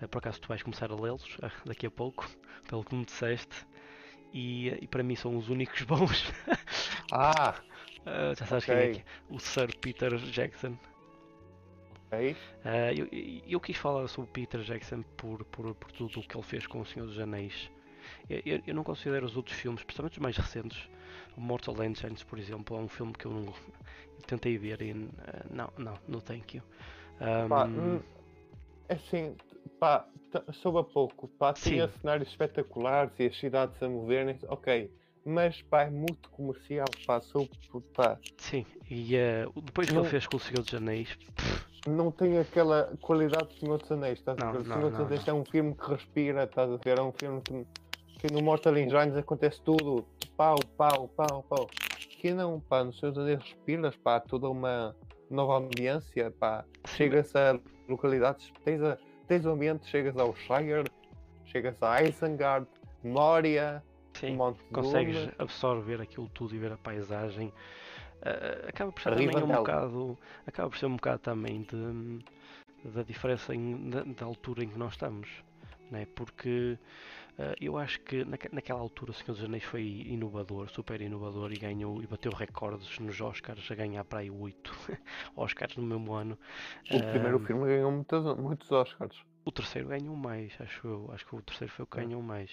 ah, 0.01 0.07
por 0.07 0.18
acaso 0.20 0.41
tu 0.41 0.47
vais 0.47 0.61
começar 0.64 0.91
a 0.91 0.95
lê-los 0.95 1.38
ah, 1.41 1.51
daqui 1.66 1.86
a 1.86 1.91
pouco, 1.91 2.28
pelo 2.68 2.84
que 2.84 2.95
me 2.95 3.05
disseste. 3.05 3.66
E, 4.34 4.70
e 4.82 4.88
para 4.88 5.03
mim 5.03 5.16
são 5.16 5.38
os 5.38 5.49
únicos 5.49 5.82
bons. 5.86 6.32
Ah, 7.11 7.55
já 8.38 8.45
sabes 8.45 8.66
quem 8.66 8.76
é 8.76 8.91
que 8.93 8.99
é? 8.99 9.03
O 9.30 9.39
Sir 9.39 9.78
Peter 9.78 10.16
Jackson. 10.18 10.78
eu, 12.95 13.07
eu- 13.11 13.41
eu 13.47 13.59
quis 13.59 13.78
falar 13.78 14.07
sobre 14.07 14.30
Peter 14.32 14.61
Jackson 14.61 15.01
por, 15.18 15.43
por, 15.45 15.74
por 15.76 15.91
tudo 15.91 16.20
o 16.20 16.24
que 16.24 16.36
ele 16.36 16.43
fez 16.43 16.68
com 16.68 16.82
O 16.82 16.86
Senhor 16.86 17.05
dos 17.07 17.18
Anéis. 17.20 17.72
Eu, 18.30 18.62
eu- 18.66 18.74
não 18.74 18.84
considero 18.84 19.26
os 19.26 19.36
outros 19.36 19.56
filmes, 19.58 19.84
principalmente 19.84 20.14
os 20.14 20.20
mais 20.20 20.38
recentes, 20.38 20.90
o 21.38 21.42
Mortal 21.42 21.84
Engines, 21.84 22.24
por 22.24 22.40
exemplo, 22.40 22.78
é 22.78 22.80
um 22.80 22.88
filme 22.88 23.14
que 23.14 23.26
eu 23.26 23.32
não 23.32 23.46
eu 23.46 24.24
tentei 24.28 24.58
ver 24.58 24.82
e 24.82 24.92
ah, 24.92 25.46
não, 25.50 25.70
não, 25.78 26.00
no 26.08 26.22
thank 26.22 26.58
you. 26.58 26.64
Pá, 27.48 27.66
Ahm, 27.66 27.78
hum, 27.78 28.00
assim, 28.90 29.36
pá, 29.80 30.06
soube 30.54 30.80
a 30.80 30.84
pouco, 30.84 31.28
pá, 31.40 31.54
tinha 31.54 31.88
Sim. 31.88 32.00
cenários 32.02 32.30
espetaculares 32.30 33.14
e 33.20 33.28
as 33.28 33.38
cidades 33.38 33.82
a 33.82 33.90
moverem-se, 33.90 34.46
ok, 34.48 34.90
mas 35.26 35.62
pá, 35.64 35.84
é 35.84 35.90
muito 35.90 36.30
comercial, 36.30 36.90
pá, 37.06 37.20
soube, 37.22 37.52
pá, 37.96 38.18
sim, 38.38 38.66
e 38.90 39.16
o- 39.56 39.62
depois 39.62 39.88
que 39.88 39.94
Não- 39.94 40.02
ele 40.04 40.10
fez 40.10 40.28
com 40.28 40.38
O 40.38 40.40
Senhor 40.40 40.64
dos 40.64 40.74
Anéis, 40.74 41.18
não 41.88 42.12
tem 42.12 42.38
aquela 42.40 42.96
qualidade 43.02 43.50
do 43.50 43.54
Senhor 43.60 43.78
dos 43.78 43.92
Anéis, 43.92 44.20
estás 44.20 44.40
a 44.40 44.46
ver? 44.46 44.62
O 44.62 44.66
Senhor 44.66 44.90
dos 44.90 45.00
não, 45.00 45.06
Anéis 45.08 45.28
é 45.28 45.34
um 45.34 45.46
filme 45.46 45.76
que 45.76 45.90
respira, 45.90 46.44
estás 46.44 46.70
a 46.72 46.78
ver? 46.78 46.98
É 46.98 47.02
um 47.02 47.12
filme 47.12 47.42
que, 47.42 47.66
que 48.24 48.32
no 48.34 48.42
Mortal 48.42 48.78
Engines 48.78 49.18
acontece 49.18 49.62
tudo, 49.62 50.06
pau, 50.38 50.58
pau, 50.78 51.10
pau, 51.10 51.44
pau. 51.44 51.70
Aqui 51.92 52.32
não, 52.34 52.58
pá, 52.62 52.82
no 52.82 52.94
Senhor 52.94 53.12
dos 53.12 53.22
Anéis 53.22 53.42
respiras, 53.44 53.98
pá, 53.98 54.18
toda 54.22 54.50
uma 54.50 54.96
nova 55.30 55.58
ambiência, 55.58 56.32
pá, 56.32 56.64
chegas 56.88 57.36
a 57.36 57.60
localidades, 57.90 58.50
tens, 58.64 58.82
a, 58.82 58.98
tens 59.28 59.46
o 59.46 59.50
ambiente, 59.50 59.86
chegas 59.88 60.16
ao 60.16 60.34
Shire, 60.36 60.86
chegas 61.44 61.84
a 61.84 62.02
Isengard, 62.02 62.66
Moria, 63.04 63.84
sim, 64.14 64.38
consegues 64.72 65.28
absorver 65.38 66.00
aquilo 66.02 66.30
tudo 66.30 66.56
e 66.56 66.58
ver 66.60 66.72
a 66.72 66.78
paisagem. 66.78 67.52
Ah, 68.22 68.70
acaba 68.70 68.90
por 68.94 69.02
ser 69.02 69.10
A 69.10 69.16
também 69.18 69.44
um 69.44 69.48
bocado, 69.48 70.18
acaba 70.48 70.70
por 70.70 70.78
ser 70.78 70.86
um 70.86 70.96
bocado 70.96 71.20
também 71.20 71.64
de, 71.64 72.24
da 72.90 73.04
diferença 73.04 73.54
em- 73.54 73.90
da, 73.90 74.04
da 74.04 74.26
altura 74.26 74.64
em 74.64 74.70
que 74.70 74.80
nós 74.80 74.94
estamos, 74.94 75.28
né? 75.92 76.08
Porque 76.16 76.78
ah, 77.40 77.56
eu 77.60 77.78
acho 77.78 78.00
que 78.02 78.24
naque- 78.26 78.50
naquela 78.54 78.80
altura 78.80 79.12
o 79.12 79.14
Senhor 79.14 79.34
dos 79.36 79.44
Anéis 79.44 79.64
foi 79.64 79.84
inovador, 80.08 80.70
super 80.70 81.02
inovador 81.02 81.52
e 81.52 81.58
ganhou 81.58 82.02
e 82.02 82.08
bateu 82.08 82.32
recordes 82.32 83.00
nos 83.00 83.20
Oscars 83.22 83.70
a 83.72 83.76
ganhar 83.76 84.04
para 84.06 84.20
aí 84.20 84.30
8 84.32 84.72
Oscars 85.36 85.76
no 85.78 85.84
mesmo 85.84 86.14
ano. 86.14 86.38
o 86.90 87.04
primeiro 87.04 87.40
Ahm, 87.40 87.40
filme 87.40 87.66
ganhou 87.68 87.92
muitos, 87.92 88.24
muitos 88.38 88.72
Oscars. 88.72 89.18
o 89.46 89.52
terceiro 89.52 89.90
ganhou 89.90 90.16
mais, 90.16 90.54
acho 90.60 90.88
eu. 90.88 91.12
Acho 91.12 91.26
que 91.26 91.36
o 91.36 91.42
terceiro 91.42 91.74
foi 91.74 91.84
o 91.84 91.88
que 91.88 91.98
É. 91.98 92.02
ganhou 92.02 92.22
mais. 92.22 92.52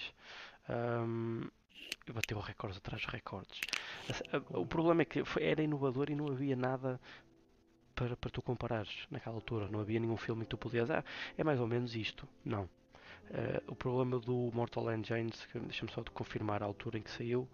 Ahm, 0.69 1.47
e 2.07 2.11
bateu 2.11 2.39
recordes 2.39 2.77
atrás 2.77 3.01
de 3.01 3.07
recordes. 3.09 3.59
O 4.49 4.65
problema 4.65 5.01
é 5.03 5.05
que 5.05 5.23
foi- 5.25 5.43
era 5.43 5.61
inovador 5.63 6.09
e 6.09 6.15
não 6.15 6.27
havia 6.29 6.55
nada 6.55 6.99
para, 7.95 8.15
para 8.17 8.29
tu 8.31 8.41
comparares 8.41 9.07
naquela 9.11 9.35
altura. 9.35 9.69
Não 9.69 9.79
havia 9.79 9.99
nenhum 9.99 10.17
filme 10.17 10.43
que 10.43 10.49
tu 10.49 10.57
podias. 10.57 10.89
Ah, 10.91 11.03
é 11.37 11.43
mais 11.43 11.59
ou 11.59 11.67
menos 11.67 11.95
isto. 11.95 12.27
Não. 12.45 12.69
Ah, 13.33 13.61
o 13.67 13.75
problema 13.75 14.19
do 14.19 14.51
Mortal 14.53 14.91
Engines, 14.93 15.47
deixa-me 15.53 15.91
só 15.91 16.01
de 16.01 16.11
confirmar 16.11 16.63
a 16.63 16.65
altura 16.65 16.97
em 16.97 17.01
que 17.01 17.11
saiu. 17.11 17.47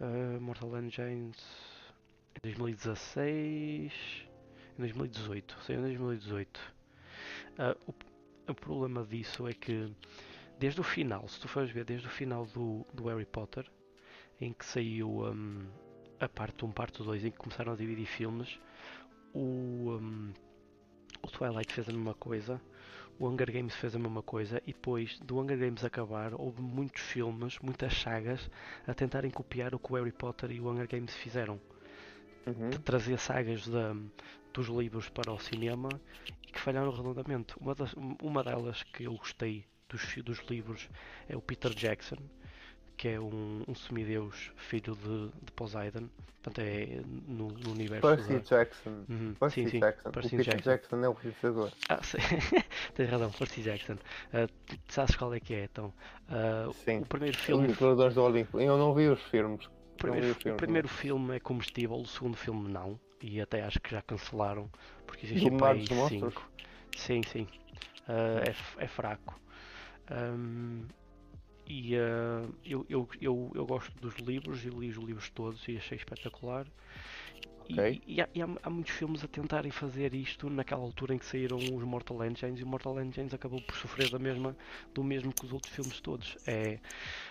Ah, 0.00 0.38
Mortal 0.40 0.78
Engines 0.78 1.36
em 2.36 2.40
2016. 2.42 3.92
Em 4.78 4.80
2018. 4.80 5.58
Saiu 5.62 5.80
em 5.80 5.82
2018. 5.82 6.60
Ah, 7.58 7.76
o, 7.86 7.94
o 8.50 8.54
problema 8.54 9.04
disso 9.04 9.46
é 9.46 9.52
que 9.52 9.92
desde 10.58 10.80
o 10.80 10.84
final, 10.84 11.26
se 11.26 11.40
tu 11.40 11.48
fores 11.48 11.70
ver, 11.70 11.84
desde 11.84 12.06
o 12.06 12.10
final 12.10 12.44
do, 12.46 12.86
do 12.92 13.08
Harry 13.08 13.24
Potter, 13.24 13.64
em 14.40 14.52
que 14.52 14.64
saiu 14.64 15.24
hum, 15.24 15.66
a 16.20 16.28
parte 16.28 16.64
1, 16.64 16.70
parte 16.70 17.02
2, 17.02 17.24
em 17.24 17.30
que 17.30 17.38
começaram 17.38 17.72
a 17.72 17.76
dividir 17.76 18.06
filmes, 18.06 18.60
o, 19.32 19.98
hum, 19.98 20.32
o 21.22 21.28
Twilight 21.28 21.72
fez 21.72 21.88
a 21.88 21.92
mesma 21.92 22.14
coisa, 22.14 22.60
o 23.20 23.28
Hunger 23.28 23.52
Games 23.52 23.74
fez 23.76 23.94
a 23.94 24.00
mesma 24.00 24.22
coisa, 24.22 24.62
e 24.66 24.72
depois 24.72 25.20
do 25.20 25.38
Hunger 25.38 25.58
Games 25.58 25.84
acabar, 25.84 26.34
houve 26.34 26.60
muitos 26.62 27.02
filmes, 27.02 27.58
muitas 27.60 27.94
sagas, 28.00 28.50
a 28.86 28.94
tentarem 28.94 29.30
copiar 29.30 29.74
o 29.74 29.78
que 29.78 29.92
o 29.92 29.96
Harry 29.96 30.12
Potter 30.12 30.50
e 30.50 30.60
o 30.60 30.68
Hunger 30.70 30.88
Games 30.88 31.14
fizeram 31.14 31.60
Uhum. 32.46 32.70
de 32.70 32.78
trazer 32.80 33.18
sagas 33.18 33.68
da, 33.68 33.94
dos 34.52 34.66
livros 34.68 35.08
para 35.08 35.32
o 35.32 35.38
cinema 35.38 36.00
e 36.46 36.52
que 36.52 36.58
falharam 36.60 36.90
redondamente. 36.90 37.54
Uma, 37.60 37.74
das, 37.74 37.94
uma 38.22 38.42
delas 38.42 38.82
que 38.82 39.04
eu 39.04 39.14
gostei 39.14 39.64
dos, 39.88 40.16
dos 40.24 40.38
livros 40.48 40.88
é 41.28 41.36
o 41.36 41.42
Peter 41.42 41.72
Jackson, 41.74 42.16
que 43.00 43.08
é 43.08 43.18
um, 43.18 43.64
um 43.66 43.74
semideus 43.74 44.52
filho 44.56 44.94
de, 44.94 45.28
de 45.42 45.52
Poseidon. 45.52 46.06
Portanto, 46.42 46.58
é 46.58 47.00
no, 47.26 47.48
no 47.48 47.70
universo. 47.70 48.06
Percy 48.06 48.32
da... 48.34 48.38
Jackson. 48.40 48.90
Uhum, 49.08 49.34
Percy 49.40 49.62
sim, 49.62 49.68
sim. 49.70 49.80
Jackson. 49.80 50.10
Percy 50.10 50.26
o 50.26 50.30
Peter 50.38 50.54
Jackson. 50.54 50.70
Jackson. 50.70 50.96
é 51.04 51.08
o 51.08 51.12
realizador. 51.14 51.72
Ah, 51.88 52.02
sim. 52.02 52.18
Tens 52.94 53.08
razão, 53.08 53.30
Percy 53.30 53.62
Jackson. 53.62 53.94
Uh, 53.94 54.46
tu 54.66 54.78
sabes 54.92 55.16
qual 55.16 55.32
é 55.32 55.40
que 55.40 55.54
é, 55.54 55.64
então? 55.64 55.94
Uh, 56.28 56.74
Sim. 56.74 56.98
o 56.98 57.06
primeiro 57.06 57.38
Os 57.38 57.42
filme 57.42 57.68
Imperadores 57.68 58.14
do 58.14 58.22
Olimpo. 58.22 58.60
Eu 58.60 58.76
não 58.76 58.92
vi 58.92 59.08
os 59.08 59.22
filmes. 59.22 59.64
O 59.64 59.96
primeiro, 59.96 60.26
os 60.26 60.36
filmes. 60.36 60.54
o 60.54 60.56
primeiro 60.58 60.88
filme 60.88 61.36
é 61.36 61.40
comestível, 61.40 61.96
o 61.96 62.06
segundo 62.06 62.36
filme 62.36 62.70
não. 62.70 63.00
E 63.22 63.40
até 63.40 63.62
acho 63.62 63.80
que 63.80 63.92
já 63.92 64.02
cancelaram. 64.02 64.70
Porque 65.06 65.24
existem 65.24 65.56
para 65.56 65.72
aí 65.72 65.86
cinco. 66.06 66.50
Sim, 66.94 67.22
sim. 67.22 67.48
Ah, 68.06 68.42
é, 68.46 68.84
é 68.84 68.86
fraco. 68.86 69.40
Ahm, 70.10 70.82
e 71.70 71.96
ah, 71.96 72.46
eu, 72.64 72.84
eu, 72.88 73.08
eu, 73.20 73.52
eu 73.54 73.66
gosto 73.66 73.92
dos 74.00 74.14
livros, 74.16 74.64
eu 74.64 74.78
li 74.80 74.88
os 74.90 74.96
livros 74.96 75.30
todos 75.30 75.66
e 75.68 75.76
achei 75.76 75.96
espetacular. 75.96 76.66
E- 77.68 77.74
Ok. 77.78 78.02
E, 78.06 78.20
há, 78.20 78.28
e 78.34 78.42
há, 78.42 78.48
há 78.64 78.70
muitos 78.70 78.92
filmes 78.92 79.22
a 79.22 79.28
tentarem 79.28 79.70
fazer 79.70 80.12
isto 80.14 80.50
naquela 80.50 80.82
altura 80.82 81.14
em 81.14 81.18
que 81.18 81.24
saíram 81.26 81.74
os 81.76 81.84
Mortal 81.84 82.24
Engines 82.26 82.58
e 82.60 82.64
o 82.64 82.66
Mortal 82.66 83.00
Engines 83.00 83.32
acabou 83.32 83.60
por 83.62 83.76
sofrer 83.76 84.08
da 84.08 84.18
mesma, 84.18 84.56
do 84.92 85.04
mesmo 85.04 85.32
que 85.32 85.44
os 85.44 85.52
outros 85.52 85.72
filmes 85.72 86.00
todos. 86.00 86.36
É 86.46 86.80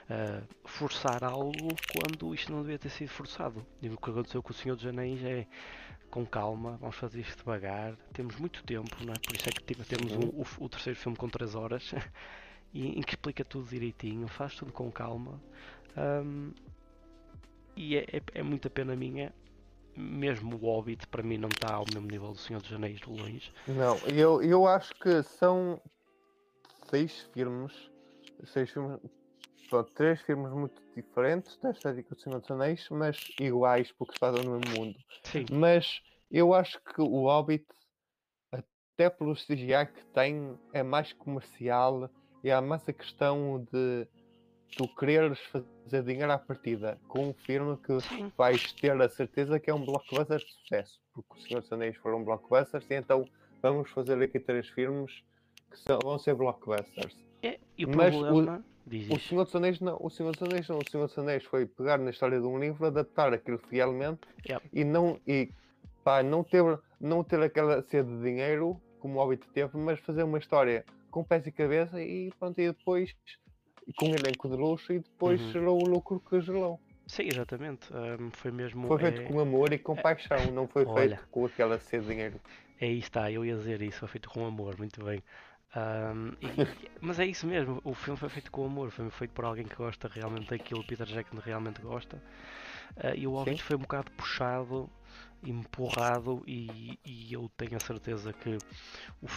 ah, 0.09 0.41
forçar 0.65 1.23
algo 1.25 1.79
quando 1.87 2.33
isto 2.33 2.51
não 2.53 2.61
devia 2.61 2.79
ter 2.79 2.89
sido 2.89 3.09
forçado. 3.09 3.65
E 3.81 3.89
o 3.89 3.97
que 3.97 4.09
aconteceu 4.09 4.41
com 4.41 4.51
o 4.51 4.55
Senhor 4.55 4.75
dos 4.77 4.85
Anéis 4.85 5.21
é 5.23 5.45
com 6.09 6.25
calma, 6.25 6.77
vamos 6.77 6.95
fazer 6.95 7.19
isto 7.19 7.37
devagar. 7.37 7.95
Temos 8.13 8.35
muito 8.37 8.63
tempo, 8.63 9.03
não 9.03 9.13
é? 9.15 9.19
Por 9.19 9.35
isso 9.35 9.49
é 9.49 9.51
que 9.51 9.61
tipo, 9.63 9.83
temos 9.85 10.15
um- 10.15 10.29
o, 10.29 10.45
o 10.59 10.69
terceiro 10.69 10.97
filme 10.97 11.17
com 11.17 11.27
3 11.29 11.53
horas 11.53 11.91
e, 12.73 12.99
em 12.99 13.01
que 13.01 13.13
explica 13.13 13.43
tudo 13.43 13.67
direitinho, 13.67 14.27
faz 14.27 14.55
tudo 14.55 14.71
com 14.71 14.91
calma. 14.91 15.41
Ahm, 15.97 16.51
e 17.75 17.97
é, 17.97 18.01
é, 18.11 18.21
é 18.35 18.43
muita 18.43 18.69
pena 18.69 18.95
minha. 18.95 19.33
Mesmo 19.95 20.55
o 20.55 20.59
Hobbit 20.59 21.07
para 21.07 21.23
mim 21.23 21.37
não 21.37 21.49
está 21.49 21.73
ao 21.73 21.85
mesmo 21.93 22.07
nível 22.07 22.31
do 22.31 22.37
Senhor 22.37 22.61
dos 22.61 22.71
Anéis 22.71 22.99
de 22.99 23.09
longe. 23.09 23.51
Não, 23.67 23.97
eu, 24.07 24.41
eu 24.41 24.67
acho 24.67 24.93
que 24.95 25.23
são 25.23 25.81
seis 26.89 27.29
filmes. 27.33 27.73
Seis 28.45 28.69
filmes. 28.69 28.99
Pronto, 29.69 29.91
três 29.93 30.21
filmes 30.21 30.51
muito 30.51 30.81
diferentes 30.95 31.57
da 31.57 31.71
estética 31.71 32.15
do 32.15 32.21
Senhor 32.21 32.39
dos 32.39 32.49
Anéis, 32.49 32.87
mas 32.89 33.17
iguais 33.39 33.91
porque 33.91 34.13
se 34.13 34.19
passam 34.19 34.43
no 34.43 34.59
mesmo 34.59 34.75
mundo. 34.75 34.97
Sim, 35.23 35.45
Mas 35.51 36.01
eu 36.31 36.53
acho 36.53 36.79
que 36.81 37.01
o 37.01 37.23
Hobbit, 37.25 37.65
até 38.51 39.09
pelo 39.09 39.35
CGI 39.35 39.85
que 39.93 40.05
tem, 40.13 40.57
é 40.73 40.81
mais 40.81 41.13
comercial 41.13 42.09
e 42.43 42.51
há 42.51 42.61
mais 42.61 42.87
a 42.87 42.93
questão 42.93 43.65
de 43.71 44.07
tu 44.75 44.87
quereres 44.87 45.39
fazer 45.47 46.03
dinheiro 46.03 46.31
à 46.31 46.37
partida 46.37 46.97
com 47.07 47.29
um 47.29 47.33
filme 47.33 47.75
que 47.77 47.99
sim. 48.01 48.31
vais 48.37 48.71
ter 48.73 48.99
a 49.01 49.09
certeza 49.09 49.59
que 49.59 49.69
é 49.69 49.73
um 49.73 49.83
blockbuster 49.83 50.37
de 50.37 50.51
sucesso, 50.53 51.01
porque 51.13 51.33
o 51.33 51.41
Senhor 51.41 51.61
dos 51.61 51.71
Anéis 51.73 51.97
foram 51.97 52.23
blockbusters 52.23 52.85
e 52.89 52.93
então 52.95 53.25
vamos 53.61 53.89
fazer 53.91 54.21
aqui 54.21 54.39
três 54.39 54.67
filmes 54.69 55.23
que 55.69 55.77
são- 55.79 55.99
vão 56.03 56.17
ser 56.17 56.33
blockbusters. 56.35 57.15
É, 57.43 57.59
e 57.77 57.85
o 57.85 57.89
Mas 57.95 58.15
o- 58.15 58.19
problema. 58.19 58.63
O 58.87 58.93
isso. 58.95 59.19
Senhor 59.19 59.43
dos 59.43 59.55
Anéis 59.55 59.79
não, 59.79 59.97
o 60.01 60.09
Senhor 60.09 60.31
dos 60.33 60.41
Anéis 60.41 60.67
não, 60.67 60.79
o 60.79 60.85
Senhor 60.85 61.05
dos 61.05 61.17
Anéis 61.19 61.43
foi 61.43 61.65
pegar 61.67 61.99
na 61.99 62.09
história 62.09 62.39
de 62.39 62.45
um 62.47 62.57
livro, 62.57 62.85
adaptar 62.87 63.31
aquilo 63.33 63.59
fielmente 63.59 64.21
Yep. 64.49 64.67
e 64.73 64.83
não 64.83 65.19
e 65.27 65.51
pá, 66.03 66.23
não 66.23 66.43
ter 66.43 66.63
não 66.99 67.23
ter 67.23 67.39
aquela 67.41 67.81
sede 67.83 68.09
de 68.09 68.23
dinheiro 68.23 68.79
como 68.99 69.19
o 69.19 69.23
Hobbit 69.23 69.47
teve, 69.49 69.77
mas 69.77 69.99
fazer 69.99 70.23
uma 70.23 70.37
história 70.39 70.83
com 71.09 71.23
pés 71.23 71.45
e 71.47 71.51
cabeça 71.51 72.01
e 72.01 72.31
pronto, 72.39 72.59
e 72.59 72.67
depois 72.67 73.15
com 73.95 74.09
um 74.09 74.15
elenco 74.15 74.47
de 74.49 74.55
luxo 74.55 74.93
e 74.93 74.99
depois 74.99 75.41
Uhum. 75.41 75.51
gerou 75.51 75.81
o 75.81 75.85
lucro 75.85 76.19
que 76.19 76.39
gerou. 76.41 76.79
Sim, 77.07 77.23
exatamente. 77.23 77.91
ahm, 77.93 78.29
foi 78.31 78.51
mesmo. 78.51 78.87
Foi 78.87 78.99
feito 78.99 79.21
é- 79.21 79.25
com 79.25 79.39
amor 79.39 79.73
e 79.73 79.79
com 79.79 79.95
paixão, 79.95 80.51
não 80.51 80.67
foi 80.67 80.85
Olha. 80.87 81.15
feito 81.17 81.27
com 81.29 81.45
aquela 81.45 81.79
sede 81.79 82.05
de 82.05 82.11
dinheiro. 82.11 82.39
Aí 82.81 82.99
está, 82.99 83.31
eu 83.31 83.43
ia 83.43 83.55
dizer 83.55 83.81
isso, 83.81 83.99
foi 83.99 84.07
feito 84.07 84.29
com 84.29 84.45
amor, 84.45 84.77
muito 84.77 85.03
bem. 85.03 85.21
Ahm, 85.75 86.33
e- 86.41 86.89
mas 87.01 87.19
é 87.19 87.25
isso 87.25 87.45
mesmo, 87.47 87.81
o 87.83 87.93
filme 87.93 88.17
foi 88.19 88.29
feito 88.29 88.51
com 88.51 88.65
amor, 88.65 88.91
foi 88.91 89.09
feito 89.09 89.31
por 89.31 89.45
alguém 89.45 89.65
que 89.65 89.75
gosta 89.75 90.07
realmente 90.07 90.49
daquilo, 90.49 90.83
Peter 90.83 91.05
Jackson 91.07 91.37
realmente 91.39 91.81
gosta. 91.81 92.21
Ah, 92.97 93.15
e 93.15 93.25
o 93.27 93.31
Hobbit 93.33 93.61
foi 93.63 93.75
um 93.75 93.79
bocado 93.79 94.11
puxado, 94.11 94.89
empurrado, 95.43 96.43
e, 96.47 96.99
e 97.05 97.33
eu 97.33 97.49
tenho 97.57 97.75
a 97.75 97.79
certeza 97.79 98.31
que 98.33 98.57
o 99.21 99.27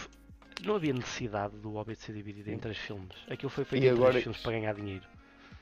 não 0.63 0.75
havia 0.75 0.93
necessidade 0.93 1.57
do 1.57 1.71
Hobbit 1.71 1.99
ser 2.01 2.13
dividido 2.13 2.49
em 2.51 2.57
três 2.57 2.77
filmes. 2.77 3.15
Aquilo 3.29 3.49
foi 3.49 3.63
feito 3.65 3.83
E 3.83 3.87
em 3.87 3.91
agora- 3.91 4.11
três 4.11 4.23
filmes 4.23 4.41
para 4.41 4.51
ganhar 4.53 4.73
dinheiro. 4.75 5.05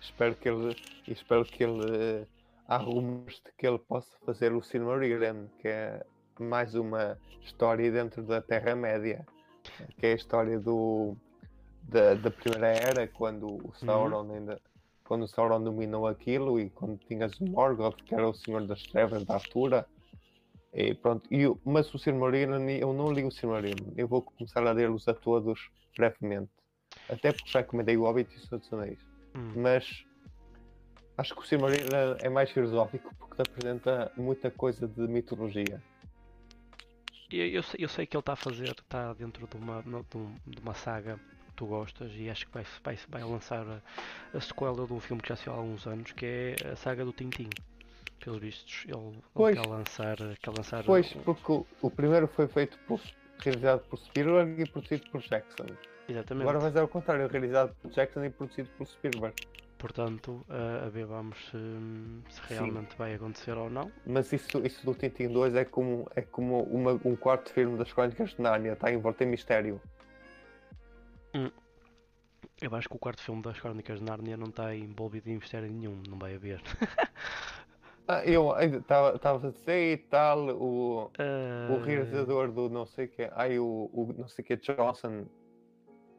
Espero 0.01 0.35
que 0.35 0.49
ele 0.49 0.75
espero 1.07 1.45
que 1.45 1.63
ele 1.63 1.81
eh, 1.95 2.25
há 2.67 2.77
rumores 2.77 3.35
de 3.45 3.51
que 3.57 3.67
ele 3.67 3.77
possa 3.79 4.09
fazer 4.25 4.51
o 4.53 4.61
Silmarillion, 4.61 5.45
que 5.59 5.67
é 5.67 6.03
mais 6.39 6.73
uma 6.75 7.17
história 7.43 7.91
dentro 7.91 8.23
da 8.23 8.41
Terra-média, 8.41 9.25
que 9.99 10.07
é 10.07 10.11
a 10.13 10.15
história 10.15 10.59
do 10.59 11.15
da, 11.83 12.13
da 12.15 12.31
primeira 12.31 12.67
era, 12.67 13.07
quando 13.07 13.45
o 13.67 13.73
Sauron 13.75 14.31
ainda 14.33 14.59
quando 15.03 15.23
o 15.23 15.27
Sauron 15.27 15.61
dominou 15.61 16.07
aquilo 16.07 16.57
e 16.59 16.69
quando 16.69 16.97
tinhas 16.97 17.37
o 17.41 17.45
Morgoth, 17.45 17.97
que 18.03 18.15
era 18.15 18.27
o 18.29 18.33
Senhor 18.33 18.65
das 18.65 18.81
Trevas 18.83 19.25
da 19.25 19.33
altura. 19.33 19.85
E 20.73 20.93
pronto, 20.93 21.27
e, 21.33 21.43
mas 21.65 21.93
o 21.93 21.99
Silmarillion, 21.99 22.67
eu 22.69 22.93
não 22.93 23.11
li 23.11 23.23
o 23.25 23.31
Silmarillion, 23.31 23.91
eu 23.97 24.07
vou 24.07 24.21
começar 24.21 24.65
a 24.65 24.71
ler-os 24.71 25.07
a 25.07 25.13
todos 25.13 25.69
brevemente. 25.97 26.49
Até 27.09 27.33
porque 27.33 27.51
já 27.51 27.59
encomendei 27.61 27.97
o 27.97 28.03
Hobbit 28.03 28.33
e 28.33 28.37
o 28.37 28.39
Senhor 28.39 28.59
dos 28.59 28.71
Anéis 28.73 28.99
Hum. 29.35 29.53
mas 29.55 30.05
acho 31.17 31.33
que 31.35 31.41
o 31.41 31.45
Silmarillion 31.45 32.15
é 32.21 32.29
mais 32.29 32.51
filosófico 32.51 33.13
porque 33.19 33.41
apresenta 33.41 34.11
muita 34.17 34.49
coisa 34.51 34.87
de 34.87 35.01
mitologia. 35.07 35.81
Eu, 37.31 37.47
eu 37.47 37.63
sei, 37.63 37.83
eu 37.85 37.89
sei 37.89 38.05
que 38.05 38.15
ele 38.15 38.21
está 38.21 38.33
a 38.33 38.37
fazer, 38.37 38.69
está 38.71 39.13
dentro 39.13 39.47
de 39.47 39.55
uma, 39.57 39.81
de, 39.81 40.17
um- 40.17 40.35
uma 40.61 40.73
saga 40.73 41.17
que 41.17 41.53
tu 41.55 41.65
gostas 41.65 42.11
e 42.15 42.29
acho 42.29 42.45
que 42.45 42.53
vai, 42.53 42.65
vai, 42.83 42.97
vai 43.07 43.23
lançar 43.23 43.65
a, 43.65 44.37
a 44.37 44.41
sequela 44.41 44.85
de 44.85 44.93
um 44.93 44.99
filme 44.99 45.21
que 45.21 45.29
já 45.29 45.35
saiu 45.35 45.53
há 45.53 45.57
alguns 45.57 45.87
anos, 45.87 46.11
que 46.11 46.25
é 46.25 46.55
a 46.71 46.75
saga 46.75 47.05
do 47.05 47.13
Tintin. 47.13 47.49
Pelos 48.23 48.39
vistos, 48.39 48.85
ele, 48.87 48.97
ele 48.97 49.23
Pois. 49.33 49.59
quer 49.59 49.67
lançar, 49.67 50.15
quer 50.41 50.51
lançar 50.55 50.83
Pois, 50.83 51.11
porque 51.25 51.51
o, 51.51 51.65
o 51.81 51.89
primeiro 51.89 52.27
foi 52.27 52.47
feito 52.47 52.77
por, 52.87 53.01
realizado 53.39 53.81
por 53.87 53.97
Spielberg 53.97 54.61
e 54.61 54.69
produzido 54.69 55.09
por 55.11 55.21
Jackson. 55.21 55.65
exatamente. 56.07 56.43
Agora 56.43 56.59
vai 56.59 56.71
ser 56.71 56.79
ao 56.79 56.87
contrário, 56.87 57.27
realizado 57.27 57.75
por 57.81 57.89
Jackson 57.91 58.23
e 58.25 58.29
produzido 58.29 58.69
por 58.77 58.85
Spielberg. 58.85 59.35
Portanto, 59.79 60.45
a, 60.47 60.85
a 60.85 60.89
ver 60.89 61.07
vamos 61.07 61.35
se, 61.45 61.57
se 62.29 62.47
Sim. 62.47 62.53
realmente 62.53 62.95
vai 62.95 63.15
acontecer 63.15 63.57
ou 63.57 63.67
não. 63.67 63.91
Mas 64.05 64.31
isso, 64.31 64.59
isso 64.63 64.85
do 64.85 64.93
Tintin 64.93 65.29
2 65.29 65.55
é 65.55 65.65
como, 65.65 66.07
é 66.15 66.21
como 66.21 66.61
uma- 66.65 67.01
um 67.03 67.15
quarto 67.15 67.51
filme 67.51 67.75
das 67.79 67.91
Crónicas 67.91 68.29
de 68.35 68.41
Nárnia, 68.43 68.73
está 68.73 68.91
envolto 68.91 69.23
em 69.23 69.27
mistério. 69.27 69.81
Eu 72.61 72.75
acho 72.75 72.87
que 72.87 72.95
o 72.95 72.99
quarto 72.99 73.23
filme 73.23 73.41
das 73.41 73.59
Crónicas 73.59 73.97
de 73.97 74.05
Nárnia 74.05 74.37
não 74.37 74.47
está 74.49 74.75
envolvido 74.75 75.27
em 75.31 75.35
mistério 75.37 75.71
nenhum, 75.71 75.99
não 76.07 76.19
vai 76.19 76.35
haver. 76.35 76.61
Ah, 78.07 78.23
eu 78.25 78.51
estava 78.79 79.47
a 79.47 79.51
dizer 79.51 79.93
e 79.93 79.97
tal, 79.97 80.49
o, 80.49 81.03
o 81.05 81.09
Ah, 81.19 81.85
realizador 81.85 82.51
do 82.51 82.69
não 82.69 82.85
sei 82.85 83.07
que 83.07 83.29
ai 83.33 83.57
o, 83.59 83.89
o 83.93 84.13
não 84.17 84.27
sei 84.27 84.43
que 84.43 84.57
Johnson 84.57 85.25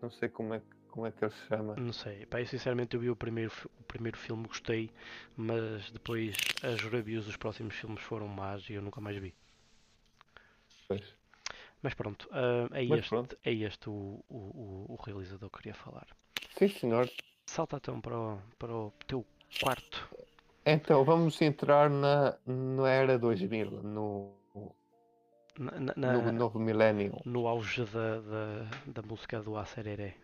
não 0.00 0.10
sei 0.10 0.28
como 0.28 0.54
é, 0.54 0.60
que- 0.60 0.66
como 0.90 1.06
é 1.06 1.12
que 1.12 1.24
ele 1.24 1.32
se 1.32 1.46
chama 1.46 1.76
Não 1.76 1.92
sei, 1.92 2.26
pá, 2.26 2.40
eu 2.40 2.46
sinceramente 2.46 2.94
eu 2.96 3.00
vi 3.00 3.10
o 3.10 3.16
primeiro, 3.16 3.52
o 3.80 3.82
primeiro 3.84 4.16
filme, 4.16 4.46
gostei, 4.46 4.90
mas 5.36 5.90
depois 5.90 6.34
as 6.62 6.82
reviews 6.82 7.26
dos 7.26 7.36
próximos 7.36 7.74
filmes 7.74 8.00
foram 8.02 8.28
más 8.28 8.68
e 8.70 8.74
eu 8.74 8.82
nunca 8.82 9.00
mais 9.00 9.16
vi. 9.18 9.34
Pois. 10.88 11.16
Mas 11.82 11.94
pronto, 11.94 12.28
ah, 12.32 12.68
é, 12.72 12.84
Mas 12.84 13.00
este, 13.00 13.10
pronto. 13.10 13.36
é 13.44 13.52
este 13.52 13.88
o, 13.90 14.24
o, 14.28 14.86
o- 14.88 15.02
realizador 15.04 15.50
que 15.50 15.58
queria 15.58 15.74
falar. 15.74 16.06
sim 16.56 16.68
senhor 16.68 17.08
Salta 17.46 17.76
então 17.76 18.00
para 18.00 18.18
o, 18.18 18.38
para 18.58 18.74
o 18.74 18.92
teu 19.06 19.24
quarto. 19.60 20.08
Então 20.64 21.04
vamos 21.04 21.40
entrar 21.42 21.90
na, 21.90 22.36
na 22.46 22.88
era 22.88 23.18
2000 23.18 23.70
no, 23.82 24.34
Na, 25.58 25.72
na- 25.96 26.12
no 26.12 26.32
novo 26.32 26.58
milénio 26.58 27.20
no 27.24 27.46
auge 27.46 27.84
da, 27.84 28.20
da, 28.20 28.70
da 28.86 29.02
música 29.02 29.40
do 29.42 29.56
Acereré. 29.56 30.14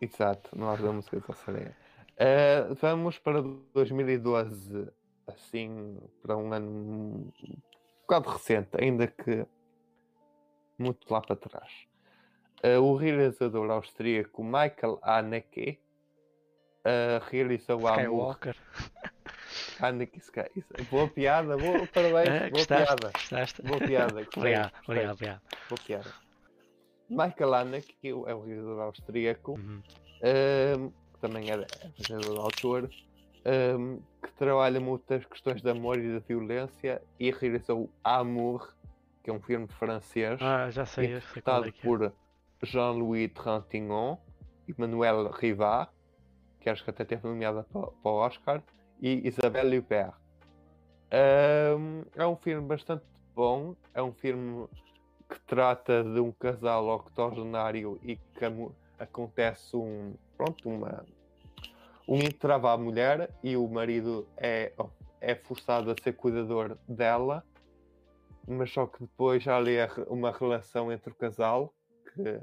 exato 0.00 0.56
nós 0.58 0.80
da 0.80 0.92
música 0.92 1.20
de 1.20 1.26
Salsareia 1.26 1.76
Eh, 2.18 2.68
vamos 2.80 3.18
para 3.18 3.40
2012 3.72 4.86
assim 5.26 5.98
para 6.20 6.36
um 6.36 6.52
ano 6.52 6.68
um 6.70 7.30
bocado 8.02 8.28
recente 8.28 8.70
ainda 8.78 9.06
que 9.06 9.46
muito 10.78 11.10
lá 11.12 11.20
para 11.20 11.36
trás 11.36 11.86
Eh, 12.62 12.78
o 12.78 12.94
realizador 12.94 13.70
austríaco 13.70 14.44
Michael 14.44 14.98
Haneke 15.02 15.80
eh, 16.84 17.20
realizou 17.30 17.86
a 17.88 17.92
Skywalker. 17.92 18.56
Hanukkah 19.80 20.18
Sky. 20.20 20.50
Isso- 20.56 20.74
Boa 20.90 21.08
piada, 21.08 21.56
boa, 21.56 21.86
parabéns, 21.86 22.34
Ah, 22.34 22.38
boa 22.40 22.50
gostaste? 22.50 22.96
piada. 22.96 23.12
Gostaste? 23.12 23.62
Boa 23.62 23.80
piada, 23.80 24.22
gostei, 24.24 24.40
obrigado, 24.40 24.72
gostei. 24.72 24.84
obrigado, 24.86 25.14
obrigado. 25.14 25.40
Boa 25.68 25.80
piada. 25.86 26.14
Michael 27.08 27.54
Haneke, 27.54 27.94
que 28.00 28.08
é 28.08 28.14
um 28.34 28.42
realizador 28.44 28.80
austríaco, 28.80 29.52
Uhum. 29.52 29.82
ahm, 30.22 30.88
que 31.12 31.20
também 31.20 31.50
é 31.50 31.56
realizador 31.56 32.40
autor, 32.44 32.90
ahm, 33.44 33.98
que 34.22 34.32
trabalha 34.34 34.80
muitas 34.80 35.24
questões 35.26 35.60
de 35.62 35.70
amor 35.70 35.98
e 35.98 36.18
de 36.18 36.20
violência 36.26 37.02
e 37.18 37.30
realizou 37.30 37.90
Amour, 38.02 38.72
que 39.22 39.30
é 39.30 39.32
um 39.32 39.40
filme 39.40 39.68
francês, 39.68 40.40
Ah, 40.40 40.70
já 40.70 40.86
sei, 40.86 41.04
eu 41.06 41.08
sei 41.08 41.16
interpretado 41.18 41.66
é 41.68 41.70
que 41.70 41.78
é. 41.80 41.82
por 41.82 42.12
Jean-Louis 42.62 43.30
Trintignant 43.32 44.18
e 44.68 44.74
Manuel 44.78 45.30
Rivard, 45.32 45.90
que 46.60 46.70
acho 46.70 46.82
que 46.84 46.90
até 46.90 47.04
teve 47.04 47.26
nomeada 47.26 47.64
para, 47.64 47.88
para 47.88 48.10
o 48.10 48.14
Oscar, 48.14 48.62
e 49.02 49.26
Isabelle 49.26 49.78
Huppert. 49.78 50.14
Ahm, 51.10 52.04
é 52.14 52.24
um 52.24 52.36
filme 52.36 52.66
bastante 52.66 53.04
bom, 53.34 53.74
é 53.92 54.00
um 54.00 54.12
filme 54.12 54.68
que 55.28 55.40
trata 55.40 56.04
de 56.04 56.20
um 56.20 56.30
casal 56.30 56.88
octogenário 56.88 57.98
e 58.02 58.16
que 58.16 58.44
acontece 58.98 59.76
um, 59.76 60.14
pronto, 60.36 60.68
uma, 60.68 61.04
um 62.08 62.18
entrave 62.18 62.66
à 62.68 62.76
mulher 62.76 63.28
e 63.42 63.56
o 63.56 63.66
marido 63.66 64.26
é, 64.36 64.72
é 65.20 65.34
forçado 65.34 65.90
a 65.90 65.94
ser 66.00 66.12
cuidador 66.12 66.78
dela, 66.86 67.44
mas 68.46 68.72
só 68.72 68.86
que 68.86 69.00
depois 69.00 69.46
há 69.48 69.56
ali 69.56 69.76
uma 70.06 70.30
relação 70.30 70.92
entre 70.92 71.10
o 71.10 71.14
casal 71.14 71.74
que 72.14 72.40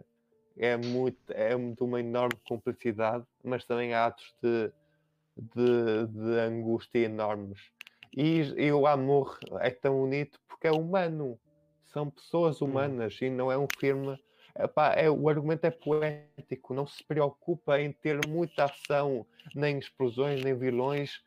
é 0.57 0.75
muito 0.75 1.17
é 1.29 1.55
de 1.55 1.81
uma 1.83 2.01
enorme 2.01 2.37
complicidade, 2.47 3.25
mas 3.43 3.63
também 3.65 3.93
há 3.93 4.07
atos 4.07 4.35
de, 4.41 4.71
de, 5.55 6.07
de 6.07 6.39
angústia 6.39 6.99
enormes. 6.99 7.59
E, 8.15 8.39
e 8.57 8.71
o 8.71 8.87
amor 8.87 9.39
é 9.59 9.69
tão 9.69 9.99
bonito 9.99 10.39
porque 10.47 10.67
é 10.67 10.71
humano, 10.71 11.39
são 11.85 12.09
pessoas 12.09 12.61
humanas 12.61 13.17
e 13.21 13.29
não 13.29 13.51
é 13.51 13.57
um 13.57 13.67
filme. 13.79 14.19
Epá, 14.57 14.93
é, 14.93 15.09
o 15.09 15.29
argumento 15.29 15.65
é 15.65 15.71
poético, 15.71 16.73
não 16.73 16.85
se 16.85 17.03
preocupa 17.03 17.79
em 17.79 17.91
ter 17.93 18.19
muita 18.27 18.65
ação, 18.65 19.25
nem 19.55 19.77
explosões, 19.79 20.43
nem 20.43 20.53
vilões. 20.53 21.23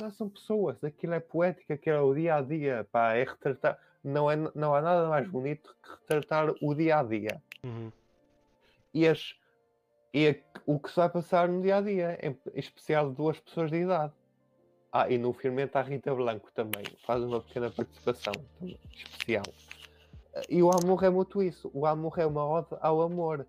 Não, 0.00 0.10
são 0.10 0.28
pessoas, 0.28 0.82
aquilo 0.84 1.14
é 1.14 1.20
poético, 1.20 1.72
aquilo 1.72 1.96
é 1.96 2.00
o 2.00 2.14
dia 2.14 2.36
a 2.36 2.42
dia, 2.42 2.86
pá, 2.92 3.14
é 3.14 3.24
retratar. 3.24 3.78
Não, 4.04 4.30
é, 4.30 4.36
não 4.54 4.74
há 4.74 4.80
nada 4.80 5.08
mais 5.08 5.26
bonito 5.28 5.74
que 5.82 5.90
retratar 5.90 6.54
o 6.62 6.74
dia 6.74 6.98
a 6.98 7.02
dia 7.02 7.42
Uhum. 7.64 7.90
e, 8.94 9.08
as, 9.08 9.34
e 10.16 10.28
a- 10.28 10.60
o 10.64 10.78
que 10.78 10.88
se 10.88 10.96
vai 10.96 11.08
passar 11.10 11.48
no 11.48 11.60
dia 11.62 11.76
a 11.76 11.80
dia, 11.80 12.18
em 12.22 12.30
em 12.30 12.58
especial 12.58 13.10
de 13.10 13.16
duas 13.16 13.38
pessoas 13.38 13.70
de 13.70 13.76
idade. 13.76 14.12
Ah, 14.92 15.08
e 15.10 15.18
no 15.18 15.32
filme 15.34 15.62
está 15.62 15.80
a 15.80 15.82
Rita 15.82 16.14
Blanco 16.14 16.50
também, 16.54 16.84
faz 17.06 17.22
uma 17.22 17.40
pequena 17.40 17.70
participação 17.70 18.32
também, 18.58 18.78
especial. 18.94 19.44
Ah, 20.34 20.42
E 20.48 20.62
o 20.62 20.70
amor 20.70 21.02
é 21.04 21.10
muito 21.10 21.42
isso, 21.42 21.70
o 21.74 21.84
amor 21.86 22.18
é 22.18 22.24
uma 22.26 22.44
ode 22.46 22.68
ao 22.80 23.02
amor. 23.02 23.46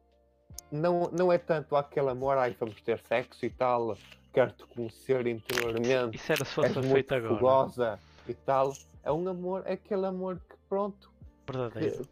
Não, 0.69 1.09
não 1.17 1.31
é 1.31 1.37
tanto 1.37 1.75
aquele 1.77 2.09
amor, 2.09 2.37
ai, 2.37 2.55
vamos 2.59 2.81
ter 2.81 2.99
sexo 2.99 3.45
e 3.45 3.49
tal, 3.49 3.95
quero-te 4.33 4.65
conhecer 4.65 5.25
interiormente, 5.25 6.17
Isso 6.17 6.31
era 6.33 6.43
se 6.43 6.51
fosse 6.51 6.81
feito 6.83 7.15
agora. 7.15 7.33
fogosa 7.35 7.99
e 8.27 8.33
tal. 8.33 8.73
É 9.03 9.11
um 9.11 9.25
amor, 9.29 9.63
é 9.65 9.73
aquele 9.73 10.05
amor 10.05 10.35
que 10.49 10.55
pronto, 10.67 11.09
Verdadeiro. 11.49 12.05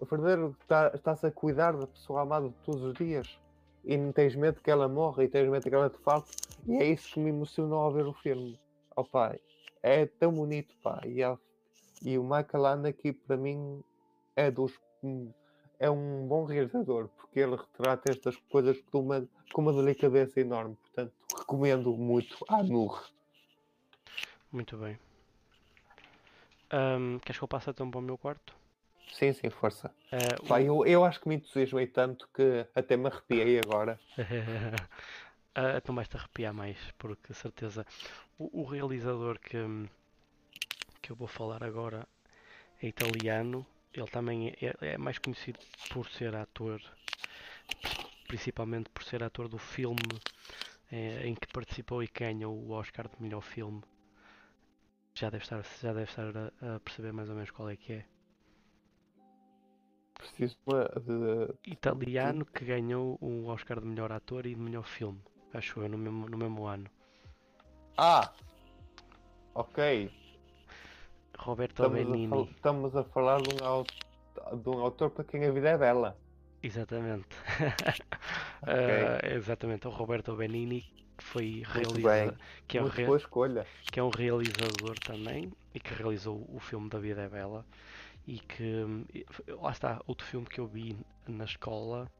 o 0.00 0.04
verdadeiro 0.04 0.56
tá, 0.66 0.90
estás 0.92 1.22
a 1.24 1.30
cuidar 1.30 1.76
da 1.76 1.86
pessoa 1.86 2.22
amada 2.22 2.52
todos 2.64 2.82
os 2.82 2.94
dias 2.94 3.38
e 3.84 3.96
não 3.96 4.12
tens 4.12 4.34
medo 4.34 4.60
que 4.60 4.70
ela 4.70 4.88
morra 4.88 5.24
e 5.24 5.28
tens 5.28 5.48
medo 5.48 5.68
que 5.68 5.74
ela 5.74 5.90
te 5.90 5.98
falte 5.98 6.32
e 6.66 6.76
é 6.76 6.84
isso 6.84 7.12
que 7.12 7.20
me 7.20 7.30
emocionou 7.30 7.80
ao 7.80 7.92
ver 7.92 8.06
o 8.06 8.12
filme 8.12 8.58
oh 8.96 9.04
pai 9.04 9.38
é 9.82 10.06
tão 10.06 10.32
bonito 10.32 10.74
pá 10.82 11.00
e, 11.04 11.22
é- 11.22 11.38
e 12.02 12.18
o 12.18 12.22
Michael 12.22 12.66
Haneke 12.66 13.12
para 13.12 13.36
mim 13.36 13.82
é 14.36 14.50
dos 14.50 14.72
é 15.78 15.90
um 15.90 16.26
bom 16.26 16.44
realizador 16.44 17.08
porque 17.08 17.40
ele 17.40 17.56
retrata 17.56 18.10
estas 18.10 18.36
coisas 18.50 18.80
com 18.90 19.00
uma, 19.00 19.28
com 19.52 19.60
uma 19.62 19.72
delicadeza 19.72 20.40
enorme 20.40 20.76
portanto 20.76 21.12
recomendo 21.36 21.94
muito 21.96 22.36
a 22.48 22.62
Nur 22.62 23.04
Muito 24.50 24.76
bem. 24.76 24.96
Ahm, 26.70 27.18
queres 27.18 27.38
que 27.38 27.44
eu 27.44 27.48
passe 27.48 27.70
então 27.70 27.90
para 27.90 27.98
o 27.98 28.02
meu 28.02 28.16
quarto? 28.16 28.54
Sim, 29.10 29.32
sim, 29.32 29.50
força 29.50 29.94
o- 30.42 30.46
Pá, 30.46 30.60
eu, 30.62 30.84
eu 30.86 31.04
acho 31.04 31.20
que 31.20 31.28
me 31.28 31.36
entusiasmei 31.36 31.86
tanto 31.86 32.28
que 32.34 32.66
até 32.74 32.96
me 32.96 33.06
arrepiei 33.08 33.58
agora 33.58 34.00
Ah, 35.56 35.76
então 35.78 35.94
vais-te 35.94 36.16
arrepiar 36.16 36.52
mais, 36.54 36.78
porque 36.98 37.32
certeza 37.34 37.86
o, 38.38 38.62
o 38.62 38.64
realizador 38.64 39.38
que, 39.40 39.58
que 41.00 41.12
eu 41.12 41.16
vou 41.16 41.28
falar 41.28 41.62
agora 41.62 42.08
é 42.82 42.88
italiano. 42.88 43.66
Ele 43.92 44.08
também 44.08 44.50
é, 44.60 44.94
é 44.94 44.98
mais 44.98 45.18
conhecido 45.18 45.58
por 45.88 46.08
ser 46.08 46.34
ator, 46.36 46.80
principalmente 48.26 48.90
por 48.90 49.02
ser 49.02 49.22
ator 49.22 49.48
do 49.48 49.58
filme 49.58 50.20
eh, 50.92 51.26
em 51.28 51.34
que 51.34 51.48
participou 51.48 52.02
e 52.02 52.08
ganhou 52.22 52.54
o 52.56 52.70
Oscar 52.72 53.08
de 53.08 53.22
melhor 53.22 53.42
filme. 53.42 53.82
Já 55.20 55.28
deve 55.30 55.42
estar, 55.44 55.62
já 55.82 55.92
deve 55.92 56.04
estar 56.10 56.36
a, 56.36 56.76
a 56.76 56.80
perceber 56.80 57.12
mais 57.12 57.28
ou 57.28 57.34
menos 57.34 57.50
qual 57.50 57.68
é 57.68 57.76
que 57.76 57.92
é. 57.94 58.06
Preciso 60.24 60.56
de, 61.06 61.46
de 61.46 61.54
Italiano 61.76 62.42
que 62.54 62.64
ganhou 62.72 63.06
o 63.28 63.32
Oscar 63.54 63.78
de 63.80 63.86
melhor 63.90 64.10
ator 64.18 64.42
e 64.46 64.54
de 64.54 64.62
melhor 64.66 64.86
filme, 64.96 65.20
acho 65.58 65.74
eu, 65.82 65.88
no 65.92 65.98
mesmo, 66.04 66.22
no 66.32 66.38
mesmo 66.42 66.62
ano. 66.76 66.88
Ah! 67.96 68.32
Ok. 69.54 69.78
Roberto 71.38 71.86
Estamos 71.86 72.10
a, 72.10 72.18
Benini. 72.18 72.26
fal- 72.28 72.50
estamos 72.56 72.96
a 72.96 73.04
falar 73.04 73.38
de 73.42 73.48
um, 73.48 73.64
au- 73.64 73.84
de 74.62 74.68
um 74.70 74.80
autor 74.80 75.10
para 75.10 75.24
quem 75.24 75.44
a 75.44 75.52
vida 75.52 75.70
é 75.70 75.78
bela. 75.78 76.10
Exatamente. 76.62 77.36
Ah, 78.66 79.18
exatamente, 79.22 79.86
o 79.86 79.90
Roberto 79.90 80.34
Benini, 80.36 80.80
que 81.18 81.22
foi 81.24 81.62
Muito 81.74 81.92
realizador, 81.92 82.32
bem. 82.32 82.38
que, 82.66 82.78
é 82.78 82.82
um 82.82 82.88
re- 82.88 83.04
boa 83.04 83.16
escolha. 83.18 83.70
que 83.90 84.00
é 84.00 84.02
um 84.02 84.10
realizador 84.10 84.98
também 85.00 85.52
e 85.74 85.80
que 85.80 85.92
realizou 85.94 86.46
o 86.48 86.58
filme 86.60 86.88
da 86.88 86.98
Vida 86.98 87.22
é 87.22 87.28
Bela 87.28 87.66
e 88.26 88.38
que 88.38 88.84
lá 89.48 89.70
está 89.70 90.00
outro 90.06 90.26
filme 90.26 90.46
que 90.46 90.58
eu 90.58 90.66
vi 90.66 90.96
na 91.26 91.44
escola 91.44 92.10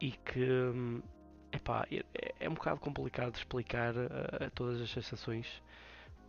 e 0.00 0.12
que 0.12 0.46
epá, 1.52 1.86
é, 1.90 2.04
é- 2.40 2.48
um 2.48 2.54
bocado 2.54 2.80
complicado 2.80 3.32
de 3.32 3.38
explicar 3.38 3.94
ah, 3.96 4.50
todas 4.54 4.80
as 4.80 4.90
sensações 4.90 5.62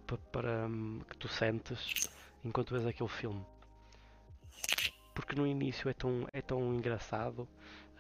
pa- 0.07 0.18
para 0.32 0.68
hum, 0.68 1.01
que 1.09 1.18
tu 1.18 1.28
sentes 1.28 2.09
enquanto 2.43 2.74
vês 2.74 2.86
aquele 2.86 3.09
filme. 3.09 3.43
Porque 5.13 5.36
no 5.36 5.47
início 5.47 5.89
é 5.89 5.93
tão, 5.93 6.28
é 6.34 6.41
tão 6.41 6.74
engraçado 6.74 7.47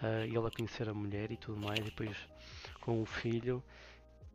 ah, 0.01 0.25
ele 0.25 0.37
a 0.37 0.51
conhecer 0.51 0.89
a 0.89 0.93
mulher 0.93 1.31
e 1.31 1.37
tudo 1.37 1.59
mais, 1.59 1.79
e 1.79 1.83
depois 1.83 2.15
com 2.81 3.01
o 3.01 3.05
filho, 3.05 3.63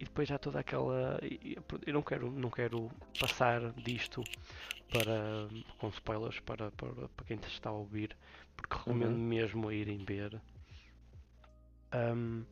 e 0.00 0.04
depois 0.04 0.28
já 0.28 0.38
toda 0.38 0.60
aquela. 0.60 1.20
Eu 1.86 1.94
não 1.94 2.02
quero, 2.02 2.30
não 2.32 2.50
quero 2.50 2.90
passar 3.18 3.72
disto 3.74 4.28
para, 4.90 5.48
com 5.78 5.88
spoilers 5.90 6.40
para, 6.40 6.70
para, 6.72 7.08
para 7.10 7.26
quem 7.26 7.38
está 7.46 7.70
a 7.70 7.74
ouvir, 7.74 8.16
porque 8.56 8.76
recomendo 8.76 9.14
Uhum. 9.14 9.20
mesmo 9.20 9.68
a 9.68 9.74
irem 9.74 10.04
ver. 10.04 10.40
Ahm, 11.92 12.44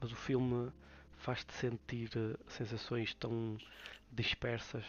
mas 0.00 0.12
o 0.12 0.16
filme 0.16 0.72
faz-te 1.16 1.52
sentir 1.54 2.10
eh, 2.16 2.36
sensações 2.48 3.14
tão 3.14 3.60
dispersas, 4.10 4.84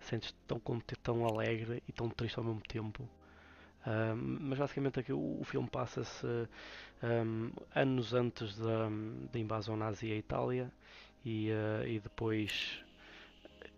sentes-te 0.00 0.36
tão 0.46 0.60
contente, 0.60 1.00
tão 1.02 1.24
alegre 1.26 1.82
e 1.88 1.92
tão 1.92 2.08
triste 2.10 2.38
ao 2.38 2.44
mesmo 2.44 2.60
tempo. 2.62 3.08
Ahm, 3.86 4.38
mas 4.40 4.58
basicamente 4.58 5.00
aqui 5.00 5.12
o, 5.12 5.40
o 5.40 5.44
filme 5.44 5.68
passa-se 5.70 6.26
ahm, 7.02 7.50
anos 7.74 8.14
antes 8.14 8.56
da, 8.58 8.88
da 9.32 9.38
invasão 9.38 9.76
nazi 9.76 10.12
à 10.12 10.16
Itália 10.16 10.72
e, 11.24 11.50
eh, 11.50 11.88
e 11.88 12.00
depois 12.00 12.82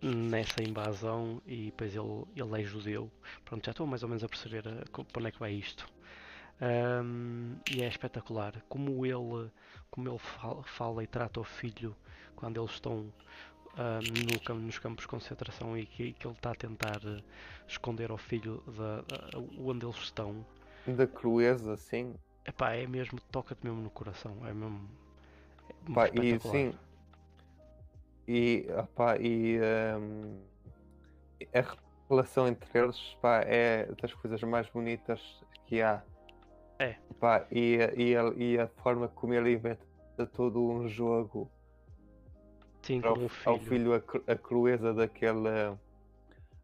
nessa 0.01 0.61
invasão 0.61 1.41
e 1.45 1.65
depois 1.67 1.95
ele, 1.95 2.25
ele 2.35 2.61
é 2.61 2.63
judeu. 2.65 3.11
Pronto, 3.45 3.65
já 3.65 3.71
estou 3.71 3.87
mais 3.87 4.03
ou 4.03 4.09
menos 4.09 4.23
a 4.23 4.29
perceber 4.29 4.65
eh, 4.67 4.83
para 4.91 5.19
onde 5.19 5.27
é 5.29 5.31
que 5.31 5.39
vai 5.39 5.53
isto. 5.53 5.89
Ahm, 6.61 7.57
e 7.67 7.81
é 7.81 7.87
espetacular 7.87 8.53
como 8.69 9.05
ele, 9.05 9.51
como 9.91 10.09
ele 10.09 10.19
fala, 10.19 10.63
fala 10.63 11.03
e 11.03 11.07
trata 11.07 11.39
o 11.39 11.43
filho 11.43 11.95
quando 12.35 12.59
eles 12.61 12.71
estão 12.73 13.13
ahm, 13.77 14.03
no 14.25 14.41
nos 14.61 14.79
campos 14.79 15.03
de 15.03 15.09
concentração 15.09 15.77
e 15.77 15.85
que, 15.85 16.13
que 16.13 16.27
ele 16.27 16.35
está 16.35 16.51
a 16.51 16.55
tentar 16.55 17.01
eh, 17.05 17.23
esconder 17.67 18.11
ao 18.11 18.17
filho 18.17 18.63
da, 18.67 19.01
da- 19.03 19.39
onde 19.59 19.85
eles 19.85 19.97
estão. 19.97 20.45
Da 20.87 21.05
crueza, 21.05 21.77
sim. 21.77 22.17
Epá, 22.45 22.73
é 22.73 22.87
mesmo, 22.87 23.19
toca-te 23.31 23.63
mesmo 23.63 23.81
no 23.81 23.91
coração, 23.91 24.33
é 24.47 24.51
mesmo 24.53 24.89
é 25.69 25.73
Pá, 25.93 26.09
e 26.13 26.39
sim. 26.39 26.73
E, 28.27 28.67
opá, 28.77 29.17
e 29.17 29.59
hum, 29.99 30.41
a 31.53 31.77
relação 32.09 32.47
entre 32.47 32.79
eles 32.79 32.99
pá, 33.21 33.41
é 33.41 33.85
das 34.01 34.13
coisas 34.13 34.41
mais 34.43 34.69
bonitas 34.69 35.21
que 35.65 35.81
há. 35.81 36.03
É. 36.79 36.95
Pá, 37.19 37.45
e, 37.51 37.77
a- 37.81 37.93
e, 37.95 38.15
a, 38.15 38.23
e 38.35 38.59
a 38.59 38.67
forma 38.67 39.07
como 39.07 39.33
ele 39.33 39.53
inventa 39.53 39.85
todo 40.33 40.61
um 40.61 40.87
jogo 40.87 41.49
Sim, 42.83 43.01
ao, 43.01 43.15
com 43.15 43.25
o 43.25 43.29
ao 43.45 43.59
filho. 43.59 43.69
filho 43.69 43.93
a, 43.93 44.01
cru- 44.01 44.23
a 44.27 44.35
crueza 44.35 44.93
daquele, 44.93 45.49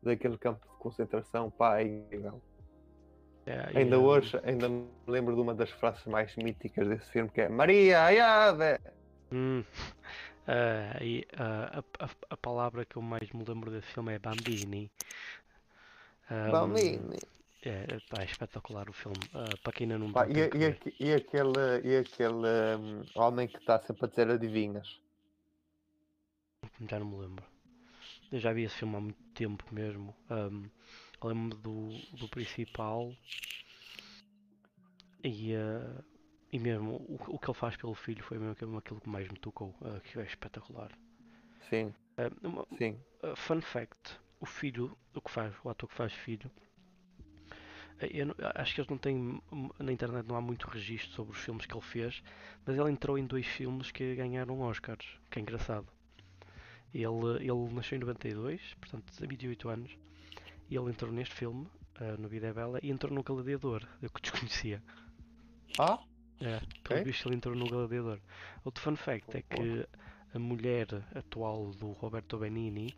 daquele 0.01 0.37
campo 0.37 0.65
de 0.67 0.77
concentração, 0.79 1.49
pá, 1.51 1.79
é 1.79 1.83
incrível. 1.83 2.41
É, 3.45 3.77
Ainda 3.77 3.99
hoje, 3.99 4.39
ainda 4.43 4.69
me 4.69 4.87
lembro 5.07 5.35
de 5.35 5.41
uma 5.41 5.53
das 5.53 5.69
frases 5.71 6.05
mais 6.05 6.33
míticas 6.37 6.87
desse 6.87 7.09
filme, 7.11 7.29
que 7.29 7.41
é 7.41 7.49
Maria, 7.49 8.03
aiade! 8.03 8.79
hum, 9.31 9.63
ah, 10.47 10.97
e, 11.01 11.25
ah, 11.37 11.83
a, 11.99 12.05
a, 12.05 12.09
a 12.31 12.37
palavra 12.37 12.85
que 12.85 12.97
eu 12.97 13.01
mais 13.01 13.31
me 13.31 13.43
lembro 13.43 13.71
desse 13.71 13.87
filme 13.87 14.13
é 14.13 14.19
Bambini. 14.19 14.91
Hum, 16.29 16.51
Bambini. 16.51 17.19
É, 17.65 17.97
pá, 18.09 18.21
é 18.21 18.25
espetacular 18.25 18.89
o 18.89 18.93
filme. 18.93 19.17
Ah, 19.33 19.45
para 19.63 19.73
quem 19.73 19.85
ainda 19.85 19.97
não 19.97 20.11
Pá, 20.11 20.27
e, 20.27 20.33
e, 20.33 21.07
e 21.07 21.13
aquele, 21.13 21.81
e 21.83 21.97
aquele 21.97 22.77
hum, 22.77 23.03
homem 23.15 23.47
que 23.47 23.57
está 23.57 23.79
sempre 23.79 24.05
a 24.05 24.09
dizer 24.09 24.29
adivinhas. 24.29 24.99
Já 26.89 26.99
não 26.99 27.05
me 27.05 27.17
lembro. 27.17 27.45
Eu 28.31 28.39
já 28.39 28.51
vi 28.51 28.63
esse 28.63 28.75
filme 28.75 28.95
há 28.95 28.99
muito 28.99 29.23
tempo 29.33 29.63
mesmo. 29.71 30.13
Eu 30.29 31.29
lembro 31.29 31.57
do, 31.57 31.89
do 32.17 32.27
principal 32.27 33.13
e, 35.23 35.55
ah, 35.55 36.03
e 36.53 36.59
mesmo 36.59 36.91
o, 37.09 37.19
o 37.35 37.39
que 37.39 37.49
ele 37.49 37.57
faz 37.57 37.75
pelo 37.75 37.93
filho 37.95 38.23
foi 38.23 38.37
mesmo 38.39 38.77
aquilo 38.77 39.01
que 39.01 39.09
mais 39.09 39.27
me 39.27 39.37
tocou, 39.39 39.75
ah, 39.81 39.99
que 39.99 40.17
é 40.19 40.23
espetacular. 40.23 40.91
Sim, 41.69 41.93
Ah, 42.17 42.29
uma- 42.47 42.65
sim. 42.77 42.97
ah, 43.23 43.35
fun 43.35 43.59
fact, 43.59 44.19
o 44.39 44.45
filho, 44.45 44.95
o 45.15 45.19
que 45.21 45.31
faz, 45.31 45.53
o 45.63 45.69
ator 45.69 45.89
que 45.89 45.95
faz 45.95 46.13
filho, 46.13 46.49
eu 47.99 48.35
acho 48.55 48.75
que 48.75 48.81
eles 48.81 48.89
não 48.89 48.97
têm, 48.97 49.41
na 49.79 49.91
internet 49.91 50.27
não 50.27 50.35
há 50.35 50.41
muito 50.41 50.67
registro 50.67 51.11
sobre 51.13 51.31
os 51.33 51.39
filmes 51.39 51.65
que 51.65 51.73
ele 51.73 51.81
fez, 51.81 52.21
mas 52.65 52.77
ele 52.77 52.91
entrou 52.91 53.17
em 53.17 53.25
dois 53.25 53.45
filmes 53.47 53.91
que 53.91 54.15
ganharam 54.15 54.59
Oscars, 54.61 55.05
que 55.31 55.39
é 55.39 55.41
engraçado. 55.41 55.87
Ele, 56.93 57.05
ele 57.39 57.73
nasceu 57.73 57.95
em 57.95 57.99
92, 58.01 58.61
portanto 58.75 59.11
tem 59.17 59.27
28 59.27 59.69
anos, 59.69 59.97
e 60.69 60.75
ele 60.75 60.89
entrou 60.91 61.11
neste 61.11 61.33
filme, 61.33 61.67
ah, 61.95 62.17
no 62.17 62.27
Vida 62.27 62.47
é 62.47 62.53
Bela, 62.53 62.79
e 62.83 62.91
entrou 62.91 63.11
no 63.13 63.23
Gladiador, 63.23 63.87
eu 64.01 64.09
que 64.09 64.21
desconhecia. 64.21 64.83
Ah, 65.79 65.99
É, 66.43 66.59
pelo 66.83 66.99
Ok. 66.99 67.03
visto 67.03 67.27
ele 67.27 67.35
entrou 67.37 67.55
no 67.55 67.65
Gladiador. 67.67 68.19
Outro 68.65 68.83
fun 68.83 68.95
fact 68.95 69.37
é 69.37 69.41
que 69.41 69.87
a 70.35 70.39
mulher 70.39 70.87
atual 71.15 71.71
do 71.71 71.91
Roberto 71.93 72.37
Benini 72.37 72.93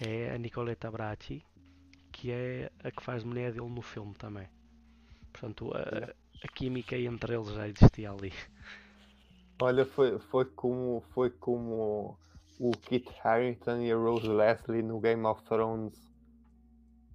é 0.00 0.30
a 0.34 0.38
Nicoletta 0.38 0.90
Bracci, 0.90 1.44
que 2.12 2.30
é 2.30 2.70
a 2.84 2.90
que 2.90 3.02
faz 3.02 3.24
mulher 3.24 3.52
dele 3.52 3.68
no 3.68 3.82
filme 3.82 4.14
também. 4.14 4.48
Portanto, 5.32 5.72
a, 5.74 6.14
a 6.44 6.48
química 6.54 6.96
entre 6.96 7.34
eles 7.34 7.48
já 7.54 7.68
existia 7.68 8.10
ali. 8.12 8.32
olha, 9.60 9.84
foi, 9.84 10.18
foi, 10.18 10.44
como, 10.44 11.02
foi 11.12 11.30
como 11.30 12.16
o 12.60 12.70
Kit 12.72 13.08
Harington 13.24 13.82
e 13.82 13.92
a 13.92 13.96
Rose 13.96 14.28
Leslie 14.28 14.82
no 14.82 15.00
Game 15.00 15.24
of 15.26 15.42
Thrones. 15.44 15.94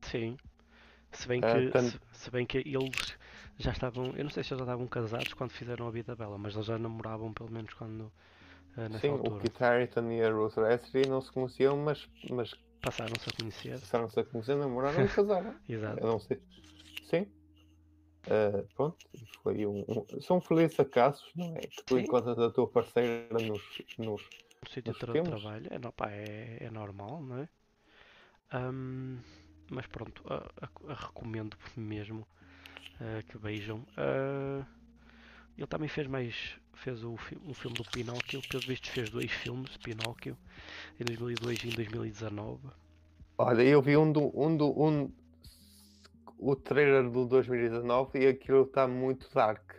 Sim. 0.02 0.38
Se 1.12 1.28
bem 1.28 1.42
Ah, 1.42 1.54
que, 1.54 1.72
tanto- 1.72 2.00
se, 2.14 2.24
se 2.24 2.32
bem 2.32 2.46
que 2.46 2.60
eles 2.60 3.18
já 3.60 3.72
estavam, 3.72 4.14
eu 4.18 4.24
não 4.24 4.32
sei 4.32 4.44
se 4.44 4.54
eles 4.54 4.60
já 4.60 4.66
estavam 4.66 4.88
casados 4.88 5.34
quando 5.34 5.52
fizeram 5.52 5.88
a 5.88 5.92
Vida 5.92 6.16
Bela, 6.16 6.38
mas 6.38 6.56
eles 6.56 6.66
já 6.68 6.78
namoravam 6.80 7.34
pelo 7.34 7.52
menos 7.52 7.74
quando 7.76 8.12
ah, 8.78 8.90
nessa 8.90 9.12
Sim, 9.12 9.12
o 9.22 9.32
altura. 9.32 9.40
Kit 9.40 9.64
Harington 9.64 10.12
e 10.12 10.22
a 10.24 10.32
Rose 10.32 10.60
Leslie 10.60 11.06
não 11.06 11.22
se 11.22 11.32
conheciam, 11.32 11.78
mas, 11.78 12.08
mas 12.30 12.54
Passaram-se 12.82 13.30
a 13.30 13.34
conhecer. 13.34 13.80
passaram-se 13.82 14.20
a 14.20 14.24
conhecer, 14.26 14.56
namoraram 14.56 15.04
e 15.06 15.08
casaram. 15.10 15.56
Exato. 15.68 16.02
Eu 16.02 16.08
não 16.08 16.20
sei. 16.20 16.42
Sim. 17.10 17.26
Ah, 18.28 18.64
pronto, 18.76 18.98
foi 19.44 19.66
um, 19.66 19.84
um- 19.88 20.22
São 20.22 20.40
felizes 20.42 20.80
acasos, 20.80 21.32
não 21.36 21.56
é? 21.58 21.68
Que 21.68 21.84
tu 21.88 21.98
Sim. 21.98 22.06
encontras 22.06 22.38
a 22.40 22.52
tua 22.52 22.70
parceira 22.70 23.40
nos, 23.40 23.64
nos 23.98 24.22
No 24.64 24.70
sítio 24.74 24.94
de 24.94 25.00
tra- 25.00 25.18
trabalho 25.30 25.68
é, 25.76 25.78
no- 25.80 25.92
pá, 26.00 26.08
é, 26.12 26.58
é 26.68 26.70
normal, 26.72 27.22
não 27.24 27.38
é? 27.44 27.50
Ahm, 28.52 29.20
mas 29.72 29.86
pronto, 29.88 30.24
a, 30.28 30.38
a- 30.66 30.92
a 30.94 30.96
recomendo 30.96 31.58
mesmo 31.78 32.28
ah, 33.00 33.24
que 33.28 33.38
vejam. 33.38 33.86
Ah, 33.98 34.66
ele 35.58 35.68
também 35.68 35.90
fez 35.90 36.08
mais. 36.08 36.58
fez 36.74 37.04
o, 37.04 37.14
um 37.46 37.54
filme 37.54 37.76
do 37.78 37.84
Pinóquio, 37.84 38.42
pelo 38.48 38.64
visto 38.64 38.90
fez 38.90 39.10
dois 39.10 39.32
filmes 39.32 39.72
de 39.72 39.80
Pinóquio, 39.80 40.38
em 41.00 41.04
2002 41.04 41.64
e 41.64 41.68
em 41.68 41.72
2019. 41.72 42.70
Olha, 43.38 43.62
eu 43.62 43.82
vi 43.82 43.96
um 43.98 44.12
do, 44.12 44.32
um 44.40 44.56
do 44.56 44.68
um, 44.82 45.12
o 46.38 46.56
trailer 46.56 47.10
do 47.10 47.26
2019 47.26 48.20
e 48.20 48.28
aquilo 48.28 48.64
está 48.64 48.88
muito 48.88 49.30
dark 49.34 49.74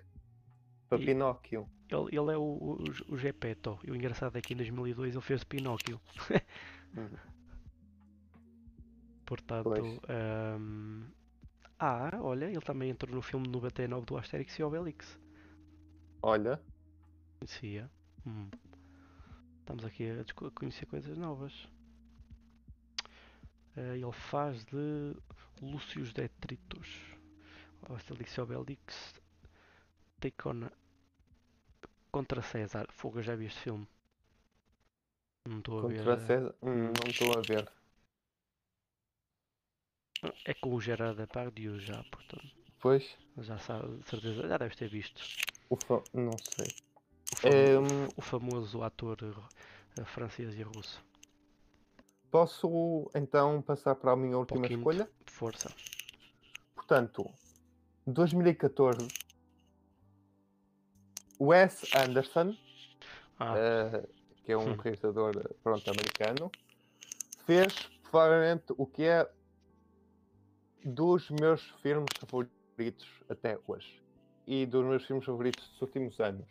para 0.89 0.99
E- 0.99 1.07
Pinóquio. 1.07 1.67
Ele, 1.91 2.07
ele 2.17 2.33
é 2.33 2.37
o, 2.37 2.43
o, 2.43 2.85
o 3.09 3.17
Geppetto, 3.19 3.79
e 3.83 3.91
o 3.91 3.97
engraçado 3.97 4.37
é 4.39 4.41
que 4.41 4.55
em 4.55 4.57
2002 4.57 5.15
ele 5.15 5.23
fez 5.23 5.43
Pinóquio. 5.43 6.01
Uhum. 6.97 7.09
Portanto, 9.27 9.71
Pois. 9.71 10.01
Ah, 11.81 12.11
olha, 12.21 12.45
ele 12.45 12.61
também 12.61 12.91
entrou 12.91 13.15
no 13.15 13.23
filme 13.23 13.49
99 13.49 14.05
do 14.05 14.17
Asterix 14.19 14.59
e 14.59 14.63
Obelix. 14.63 15.19
Olha, 16.23 16.61
Conhecia. 17.41 17.91
Hum. 18.27 18.51
Estamos 19.61 19.83
aqui 19.87 20.11
a 20.11 20.51
conhecer 20.51 20.85
coisas 20.85 21.17
novas. 21.17 21.69
Eh, 23.77 23.97
ele 23.97 24.13
faz 24.13 24.63
de 24.67 25.17
Lúcius 25.63 26.13
Detritus. 26.13 27.17
Asterix 27.89 28.35
e 28.35 28.41
Obelix 28.43 29.21
on 30.45 30.69
contra 32.13 32.43
César. 32.43 32.87
Fogo, 32.91 33.21
eu 33.21 33.23
já 33.23 33.35
vi 33.35 33.47
este 33.47 33.61
filme. 33.61 33.89
Não 35.49 35.59
estou 35.61 35.79
a 35.79 35.89
ver. 35.89 35.97
contra 35.97 36.13
eh, 36.13 36.27
César. 36.27 36.55
Hum, 36.63 36.93
não 36.93 37.11
estou 37.11 37.39
a 37.39 37.41
ver. 37.41 37.80
É 40.45 40.53
com 40.55 40.75
o 40.75 40.81
Gerard 40.81 41.17
Depardieu 41.17 41.79
já, 41.79 42.03
portanto. 42.05 42.47
Pois, 42.81 43.17
Já 43.39 43.59
sabe, 43.59 43.97
de 43.99 44.09
certeza, 44.09 44.49
já 44.49 44.59
deves 44.59 44.77
ter 44.77 44.89
visto. 44.89 45.23
o 45.69 45.77
fa... 45.77 46.03
não 46.13 46.37
sei. 46.39 46.67
O, 47.33 47.37
famo- 47.37 47.55
Ehm, 47.55 48.09
o 48.17 48.21
famoso 48.21 48.83
ator 48.83 49.19
eh, 49.97 50.05
francês 50.05 50.55
e 50.59 50.63
russo. 50.63 51.03
Posso 52.31 53.11
então 53.15 53.61
passar 53.63 53.95
para 53.95 54.13
a 54.13 54.17
minha 54.17 54.37
última 54.37 54.67
quinto. 54.67 54.79
escolha? 54.79 55.09
Força. 55.27 55.71
Portanto, 56.75 57.29
2014, 58.07 59.09
Wes 61.41 61.85
Anderson, 61.95 62.57
Ah, 63.39 63.55
eh, 63.57 64.07
que 64.45 64.53
é 64.53 64.57
um 64.57 64.73
Hum. 64.73 64.77
realizador 64.77 65.37
eh, 65.39 65.55
pronto, 65.63 65.91
americano, 65.91 66.51
fez 67.47 67.73
provavelmente 68.11 68.75
o 68.77 68.87
que 68.87 69.05
é 69.05 69.29
dos 70.85 71.31
meus 71.31 71.63
filmes 71.83 72.09
favoritos 72.19 73.09
até 73.29 73.59
hoje 73.67 74.03
e 74.47 74.67
dos 74.67 74.85
meus 74.85 75.05
filmes 75.07 75.25
favoritos 75.25 75.69
dos 75.69 75.83
últimos 75.83 76.19
anos. 76.21 76.47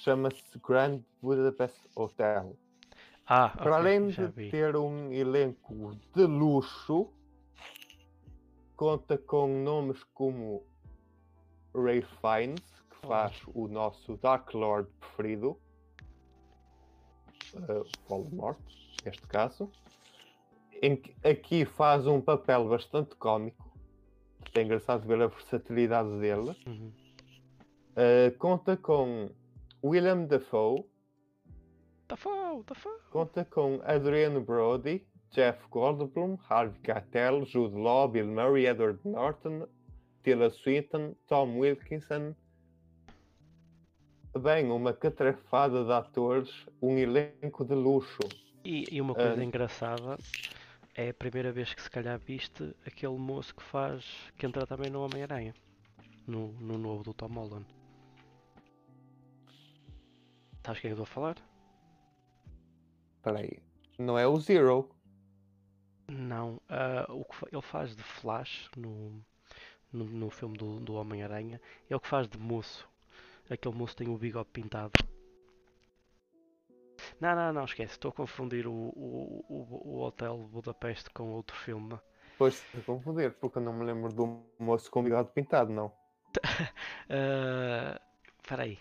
Chama-se 0.00 0.58
Grand 0.66 1.00
Budapest 1.20 1.76
Hotel. 1.94 2.56
ah 3.26 3.48
Para 3.48 3.72
ok, 3.72 3.74
além 3.74 4.08
de 4.08 4.50
ter 4.50 4.76
um 4.76 5.12
elenco 5.12 5.96
de 6.14 6.26
luxo, 6.26 7.10
conta 8.76 9.18
com 9.18 9.62
nomes 9.62 10.02
como 10.14 10.64
Ray 11.74 12.02
Fiennes, 12.20 12.62
que 12.88 13.06
faz 13.06 13.42
o 13.54 13.66
nosso 13.66 14.16
Dark 14.18 14.54
Lord 14.54 14.88
preferido, 15.00 15.58
uh, 17.54 17.84
Voldemort, 18.08 18.58
neste 19.04 19.26
caso, 19.26 19.70
em 20.82 20.96
que 20.96 21.14
aqui 21.26 21.64
faz 21.64 22.06
um 22.06 22.20
papel 22.20 22.68
bastante 22.68 23.14
cómico. 23.16 23.64
É 24.54 24.62
engraçado 24.62 25.06
ver 25.06 25.20
a 25.20 25.26
versatilidade 25.26 26.08
dele. 26.18 26.56
Uhum. 26.66 26.92
Uh, 27.92 28.36
conta 28.38 28.76
com 28.76 29.30
William 29.84 30.24
Dafoe, 30.24 30.84
Tá 32.08 32.16
fau, 32.16 32.62
tá. 32.62 32.74
Conta 33.10 33.44
com 33.44 33.80
Adriano 33.84 34.40
Brody, 34.40 35.04
Jeff 35.32 35.60
Goldblum, 35.68 36.38
Harvey 36.48 36.78
Keitel, 36.80 37.44
Jude 37.44 37.74
Law, 37.74 38.06
Bill 38.08 38.26
Murray, 38.28 38.66
Edward 38.66 39.00
Norton, 39.04 39.66
Tilda 40.22 40.50
Swinton, 40.50 41.16
Tom 41.26 41.58
Wilkinson. 41.58 42.32
Bem, 44.38 44.70
uma 44.70 44.92
catrafada 44.92 45.84
de 45.84 45.92
atores, 45.92 46.50
um 46.80 46.96
elenco 46.96 47.64
de 47.64 47.74
luxo. 47.74 48.20
E, 48.64 48.84
e 48.92 49.00
uma 49.00 49.14
coisa 49.14 49.40
Ah. 49.40 49.44
engraçada 49.44 50.16
é 50.96 51.10
a 51.10 51.14
primeira 51.14 51.52
vez 51.52 51.74
que 51.74 51.82
se 51.82 51.90
calhar 51.90 52.18
viste 52.18 52.74
aquele 52.86 53.18
moço 53.18 53.54
que 53.54 53.62
faz. 53.62 54.02
que 54.38 54.46
entra 54.46 54.66
também 54.66 54.90
no 54.90 55.04
Homem-Aranha. 55.04 55.54
No, 56.26 56.52
no 56.52 56.78
novo 56.78 57.04
do 57.04 57.12
Tom 57.12 57.28
Holland. 57.28 57.66
Sabes 60.64 60.80
quem 60.80 60.90
eu 60.90 60.94
estou 60.94 61.04
a 61.04 61.06
falar? 61.06 61.36
Espera 63.16 63.38
aí, 63.38 63.58
não 63.98 64.18
é 64.18 64.26
o 64.26 64.36
Zero. 64.40 64.88
Não. 66.08 66.60
ah, 66.68 67.06
o 67.10 67.24
que 67.24 67.54
ele 67.54 67.62
faz 67.62 67.94
de 67.94 68.02
Flash 68.02 68.68
no, 68.76 69.22
no, 69.92 70.04
no 70.04 70.30
filme 70.30 70.56
do, 70.56 70.80
do 70.80 70.94
Homem-Aranha 70.94 71.60
é 71.88 71.94
o 71.94 72.00
que 72.00 72.08
faz 72.08 72.26
de 72.26 72.38
moço. 72.38 72.88
Aquele 73.50 73.74
moço 73.74 73.94
tem 73.94 74.08
o 74.08 74.16
bigode 74.16 74.48
pintado. 74.50 74.92
Não, 77.20 77.34
não, 77.34 77.52
não, 77.52 77.64
esquece. 77.64 77.92
Estou 77.94 78.10
a 78.10 78.12
confundir 78.12 78.66
o, 78.66 78.72
o, 78.72 79.44
o, 79.48 79.96
o 79.96 80.00
Hotel 80.02 80.36
Budapeste 80.52 81.08
com 81.10 81.30
outro 81.32 81.56
filme. 81.56 81.98
Pois, 82.38 82.62
estou 82.74 82.96
a 82.96 82.98
confundir, 82.98 83.32
porque 83.34 83.58
eu 83.58 83.62
não 83.62 83.72
me 83.72 83.84
lembro 83.84 84.12
do 84.12 84.44
moço 84.58 84.90
com 84.90 85.02
bigode 85.02 85.30
pintado, 85.32 85.72
não. 85.72 85.90
Ah, 87.08 87.98
Espera 88.42 88.62
aí. 88.64 88.78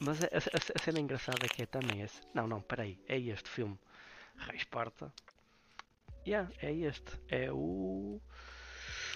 Mas 0.00 0.22
a, 0.22 0.26
a- 0.26 0.76
a 0.76 0.78
cena 0.82 1.00
engraçada 1.00 1.44
é 1.44 1.48
que 1.48 1.62
é 1.62 1.66
também 1.66 2.02
esse. 2.02 2.20
Não, 2.34 2.46
não, 2.46 2.58
espera 2.58 2.82
aí. 2.82 2.98
É 3.08 3.18
este 3.18 3.48
filme. 3.48 3.78
Rei 4.36 4.56
Esparta. 4.56 5.12
Yeah, 6.26 6.50
é 6.62 6.72
este. 6.72 7.18
É 7.28 7.50
o. 7.50 8.20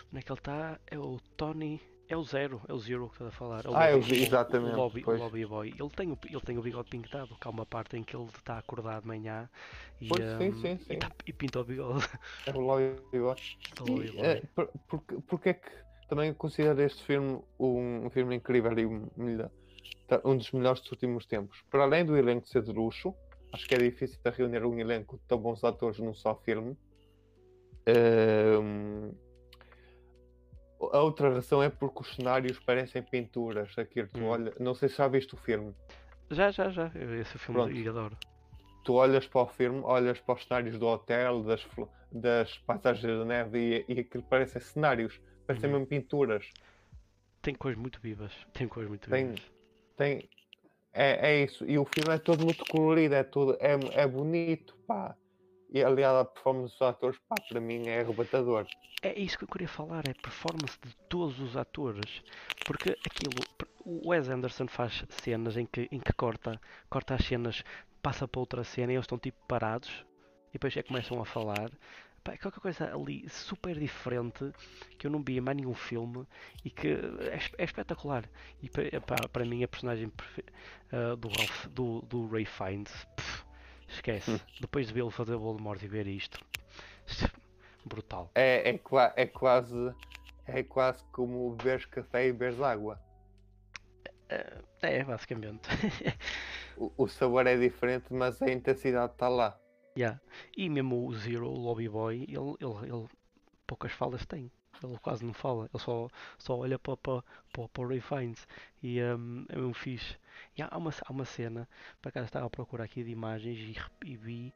Onde 0.09 0.19
é 0.19 0.23
que 0.23 0.33
ele 0.33 0.41
está? 0.41 0.81
É 0.87 0.99
o 0.99 1.19
Tony. 1.37 1.81
É 2.09 2.17
o 2.17 2.23
Zero. 2.23 2.61
É 2.69 2.73
o 2.73 2.79
Zero 2.79 3.07
que 3.09 3.15
estás 3.15 3.29
a 3.29 3.33
falar. 3.33 3.65
É 3.65 3.69
o 3.71 3.75
Ah, 3.75 3.97
vi, 3.97 4.13
o- 4.13 4.23
exatamente, 4.23 4.75
O 4.75 4.77
lobby, 4.77 5.05
o 5.07 5.11
lobby 5.17 5.47
Boy. 5.47 5.69
Ele 5.79 5.91
tem, 5.91 6.11
o, 6.13 6.19
ele 6.25 6.41
tem 6.41 6.59
o 6.59 6.63
bigode 6.63 6.91
pintado. 6.91 7.35
Que 7.41 7.49
há 7.49 7.51
uma 7.51 7.65
parte 7.65 7.97
em 7.97 8.03
que 8.03 8.15
ele 8.15 8.27
está 8.27 8.59
acordado 8.59 9.03
de 9.03 9.09
manhã. 9.09 9.49
E, 10.01 10.09
Pois, 10.09 10.25
sim, 10.37 10.49
ahm, 10.49 10.53
sim, 10.61 10.75
e 10.75 10.85
sim. 10.85 10.99
tá- 10.99 11.11
E, 11.27 11.33
pinta 11.33 11.61
o 11.61 11.65
bigode. 11.65 12.05
É 12.47 12.51
o 12.53 12.61
Lobby 12.61 13.01
Bigode. 13.11 13.59
do 13.77 13.85
lobby 13.87 14.07
E, 14.09 14.13
boy. 14.13 14.27
eh, 14.27 14.43
por- 14.55 14.71
porque, 14.89 15.15
porque 15.27 15.49
é 15.49 15.55
que 15.55 15.71
também 16.09 16.35
considero 16.35 16.81
este 16.83 17.03
filme 17.03 17.41
um, 17.59 18.07
um 18.07 18.11
filme 18.11 18.37
incrível 18.37 18.79
e 18.79 18.85
um, 18.87 19.09
tá- 20.07 20.21
um 20.25 20.37
dos 20.37 20.53
melhores 20.53 20.81
dos 20.83 20.93
últimos 20.93 21.25
tempos? 21.25 21.63
Para 21.71 21.85
além 21.85 22.05
do 22.05 22.15
elenco 22.17 22.47
ser 22.47 22.63
de 22.63 22.71
luxo, 22.73 23.15
acho 23.51 23.67
que 23.67 23.75
é 23.75 23.79
difícil 23.79 24.21
reunir 24.25 24.63
um 24.63 24.79
elenco 24.79 25.17
de 25.17 25.23
tão 25.25 25.39
bons 25.39 25.65
atores 25.65 25.99
num 25.99 26.13
só 26.15 26.35
filme. 26.37 26.77
Ehm, 27.87 29.13
a 30.93 31.01
outra 31.03 31.33
razão 31.33 31.63
é 31.63 31.69
porque 31.69 32.03
os 32.03 32.15
cenários 32.15 32.59
parecem 32.59 33.03
pinturas. 33.03 33.77
Aqui 33.79 34.05
tu 34.07 34.21
Hum. 34.21 34.27
olha, 34.29 34.53
não 34.61 34.75
sei 34.75 34.89
se 34.89 34.97
já 34.97 35.09
viste 35.09 35.35
o 35.35 35.37
filme. 35.39 35.75
Já, 36.31 36.51
já, 36.51 36.71
já. 36.71 36.91
Esse 37.21 37.39
filme 37.39 37.61
Pronto. 37.63 37.77
eu 37.77 37.91
adoro. 37.91 38.17
tu 38.85 38.95
olhas 38.95 39.27
para 39.27 39.43
o 39.43 39.47
filme, 39.47 39.81
olhas 39.85 40.21
para 40.21 40.35
os 40.35 40.45
cenários 40.45 40.79
do 40.79 40.87
hotel, 40.87 41.43
das, 41.43 41.67
das 42.13 42.59
paisagens 42.59 43.19
da 43.19 43.25
neve 43.25 43.85
e, 43.89 43.95
e 43.97 44.01
aquilo 44.01 44.23
parecem 44.25 44.61
cenários, 44.61 45.21
parecem 45.47 45.69
Uhum. 45.71 45.77
mesmo 45.77 45.87
pinturas. 45.89 46.51
Tem 47.43 47.55
cores 47.55 47.79
muito 47.79 48.01
vivas. 48.01 48.33
Tem 48.53 48.67
cores 48.69 48.89
muito 48.89 49.09
Tem- 49.09 49.27
vivas. 49.29 49.43
Tem, 49.97 50.29
é, 50.93 51.31
é 51.33 51.45
isso. 51.45 51.65
E 51.69 51.79
o 51.79 51.85
filme 51.85 52.15
é 52.15 52.19
todo 52.19 52.45
muito 52.45 52.65
colorido, 52.67 53.15
é, 53.15 53.23
todo, 53.23 53.57
é, 53.61 53.75
é 54.03 54.07
bonito, 54.07 54.77
pá. 54.87 55.15
E 55.75 55.83
aliás, 55.83 56.15
a 56.15 56.25
performance 56.25 56.73
dos 56.73 56.83
atores, 56.83 57.19
pá, 57.29 57.35
para 57.49 57.61
mim 57.61 57.89
é 57.89 58.01
arrebatador. 58.01 58.65
É 59.03 59.19
isso 59.19 59.37
que 59.37 59.43
eu 59.43 59.49
queria 59.49 59.67
falar, 59.67 60.07
é 60.07 60.13
a 60.13 60.23
performance 60.23 60.79
de 60.81 60.95
todos 61.09 61.41
os 61.41 61.57
atores. 61.57 62.23
Porque 62.65 62.97
aquilo, 63.05 63.35
o 63.85 64.09
Wes 64.11 64.29
Anderson 64.29 64.69
faz 64.69 65.05
cenas 65.09 65.57
em 65.57 65.67
que, 65.67 65.89
em 65.91 65.99
que 65.99 66.13
corta, 66.13 66.61
corta 66.89 67.15
as 67.15 67.25
cenas, 67.25 67.65
passa 68.01 68.29
para 68.29 68.39
outra 68.39 68.63
cena 68.63 68.93
e 68.93 68.95
eles 68.95 69.05
estão 69.05 69.19
tipo 69.19 69.37
parados 69.49 69.91
e 70.51 70.53
depois 70.53 70.77
é 70.77 70.83
que 70.83 70.89
começam 70.89 71.21
a 71.21 71.25
falar. 71.25 71.71
Pá, 72.23 72.35
é 72.35 72.37
qualquer 72.37 72.61
coisa 72.61 72.95
ali 72.95 73.29
super 73.29 73.77
diferente 73.79 74.51
que 74.97 75.07
eu 75.09 75.11
não 75.11 75.23
vi 75.23 75.37
em 75.39 75.41
mais 75.41 75.57
nenhum 75.57 75.75
filme 75.75 76.25
e 76.65 76.71
que 76.71 76.89
é, 76.89 77.35
é 77.59 77.65
espetacular. 77.65 78.25
E 78.63 78.71
pa- 78.71 79.01
pá, 79.05 79.29
para 79.29 79.45
mim 79.45 79.65
a 79.65 79.69
personagem 79.69 80.11
ah, 80.93 81.17
do, 81.17 81.29
Ralph, 81.29 81.67
do, 81.67 82.01
do 82.03 82.29
Ray 82.29 82.47
Fiennes, 82.47 83.07
pff, 83.17 83.44
esquece. 83.95 84.31
Hum. 84.31 84.41
Depois 84.61 84.87
de 84.87 84.93
vê-lo 84.93 85.11
fazer 85.11 85.37
Voldemort 85.37 85.83
e 85.83 85.89
ver 85.89 86.07
isto, 86.07 86.39
brutal. 87.85 88.31
É, 88.35 88.71
é, 88.71 88.81
é 89.17 89.27
quase 89.27 89.95
é 90.47 90.63
quase 90.63 91.03
como 91.13 91.55
beberes 91.55 91.87
café 91.87 92.27
e 92.27 92.33
beberes 92.33 92.61
água. 92.61 93.01
Ah, 94.31 94.63
é, 94.83 95.05
basicamente. 95.05 95.69
O, 96.77 96.93
o 96.97 97.07
sabor 97.07 97.47
é 97.47 97.57
diferente, 97.57 98.13
mas 98.13 98.43
a 98.43 98.51
intensidade 98.51 99.13
está 99.13 99.29
lá. 99.29 99.57
Yeah. 99.97 100.21
E 100.57 100.69
mesmo 100.69 101.07
o 101.07 101.15
Zero, 101.15 101.49
o 101.49 101.57
Lobby 101.57 101.89
Boy, 101.89 102.25
ele, 102.29 102.57
ele, 102.61 102.93
ele 102.93 103.09
poucas 103.65 103.93
falas 103.93 104.27
tem. 104.27 104.51
Ele 104.83 104.99
quase 104.99 105.25
não 105.25 105.33
fala, 105.33 105.69
ele 105.73 105.83
só, 105.83 106.09
só 106.39 106.59
olha 106.59 106.79
para, 106.79 106.97
para, 106.97 107.23
para, 107.53 107.69
para 107.69 107.83
o 107.83 107.89
Ray 107.89 108.01
Fiennes 108.01 108.47
e 108.83 109.01
um, 109.03 109.47
é 109.49 109.57
mesmo 109.57 109.75
fixe. 109.75 110.17
E 110.57 110.63
há, 110.63 110.77
uma, 110.77 110.91
há 110.91 111.13
uma 111.13 111.25
cena, 111.25 111.69
para 112.03 112.11
cá 112.11 112.23
estava 112.23 112.47
a 112.47 112.51
procurar 112.51 112.85
aqui 112.85 113.03
de 113.03 113.11
imagens 113.11 113.59
e, 113.59 113.77
e 114.05 114.17
vi, 114.17 114.55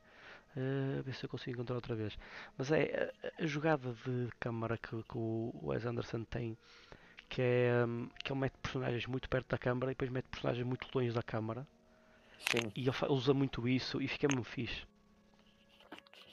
uh, 0.57 0.99
a 0.99 1.03
ver 1.03 1.15
se 1.15 1.25
eu 1.25 1.29
consigo 1.29 1.57
encontrar 1.57 1.77
outra 1.77 1.95
vez. 1.95 2.19
Mas 2.57 2.71
é 2.73 3.13
a, 3.39 3.43
a 3.43 3.47
jogada 3.47 3.95
de 4.05 4.29
câmara 4.41 4.77
que, 4.77 5.03
que 5.03 5.17
o 5.17 5.53
Wes 5.63 5.87
Anderson 5.87 6.25
tem, 6.25 6.59
que 7.29 7.43
é 7.43 7.85
um, 7.87 8.09
que 8.25 8.33
ele 8.33 8.41
mete 8.41 8.57
personagens 8.63 9.07
muito 9.07 9.29
perto 9.29 9.49
da 9.49 9.59
câmara 9.59 9.93
e 9.93 9.95
depois 9.95 10.11
mete 10.11 10.27
personagens 10.27 10.67
muito 10.67 10.89
longe 10.95 11.13
da 11.13 11.23
câmara. 11.23 11.67
Sim. 12.51 12.73
E 12.75 12.83
ele 12.83 12.97
usa 13.09 13.35
muito 13.35 13.69
isso 13.69 14.01
e 14.01 14.09
fica 14.09 14.29
mesmo 14.29 14.45
fixe. 14.45 14.87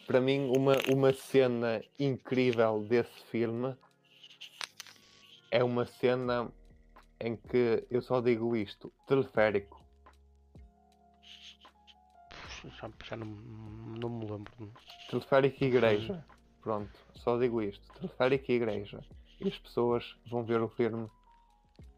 Para 0.06 0.22
mim, 0.22 0.52
uma, 0.56 0.74
uma 0.92 1.14
cena 1.14 1.84
incrível 2.00 2.82
desse 2.82 3.24
filme 3.32 3.76
é 5.50 5.64
uma 5.64 5.86
cena 5.86 6.52
em 7.20 7.36
que 7.36 7.86
eu 7.90 8.02
só 8.02 8.22
digo 8.22 8.56
isto: 8.56 8.92
teleférico. 9.08 9.84
Já, 12.80 12.90
já 13.04 13.16
não, 13.16 13.26
não 13.26 14.10
me 14.10 14.26
lembro. 14.26 14.72
Teleférico 15.10 15.64
e 15.64 15.68
igreja. 15.68 16.26
Pronto, 16.62 16.92
só 17.16 17.38
digo 17.38 17.62
isto: 17.62 17.92
teleférico 17.94 18.52
e 18.52 18.56
igreja. 18.56 19.00
E 19.40 19.48
as 19.48 19.58
pessoas 19.58 20.16
vão 20.30 20.44
ver 20.44 20.62
o 20.62 20.70
filme. 20.70 21.10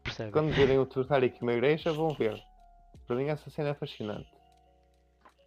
Percebe? 0.02 0.32
Quando 0.32 0.52
virem 0.52 0.78
o 0.78 0.86
teleférico 0.86 1.38
e 1.38 1.42
uma 1.42 1.52
igreja, 1.52 1.92
vão 1.92 2.10
ver. 2.10 2.42
Para 3.06 3.16
mim, 3.16 3.26
essa 3.26 3.48
cena 3.50 3.70
é 3.70 3.74
fascinante. 3.74 4.30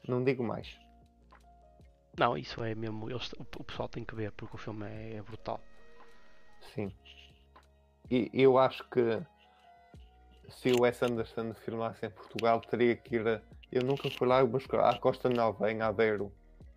Não 0.07 0.24
digo 0.24 0.43
mais. 0.43 0.81
Não, 2.18 2.38
isso 2.38 2.64
é 2.64 2.76
mesmo. 2.76 3.09
eles- 3.09 3.34
o, 3.34 3.64
pessoal 3.64 3.88
tem 3.89 4.03
que 4.03 4.16
ver 4.16 4.32
porque 4.34 4.55
o 4.55 4.59
filme 4.59 4.86
é, 4.86 5.16
é 5.16 5.22
brutal. 5.22 5.62
Sim. 6.74 6.91
E 8.09 8.30
eu 8.34 8.57
acho 8.57 8.84
que 8.89 9.22
se 10.49 10.72
o 10.74 10.82
Wes 10.82 11.01
Anderson 11.01 11.53
filmasse 11.53 12.05
em 12.05 12.09
Portugal, 12.09 12.59
teria 12.62 12.95
que 12.95 13.16
ir. 13.16 13.28
a- 13.28 13.41
Eu 13.72 13.84
nunca 13.84 14.09
fui 14.09 14.28
lá, 14.28 14.43
mas 14.45 14.66
à 14.74 14.99
Costa 14.99 15.30
Nova, 15.30 15.72
em 15.72 15.82
Aveiro. 15.82 16.32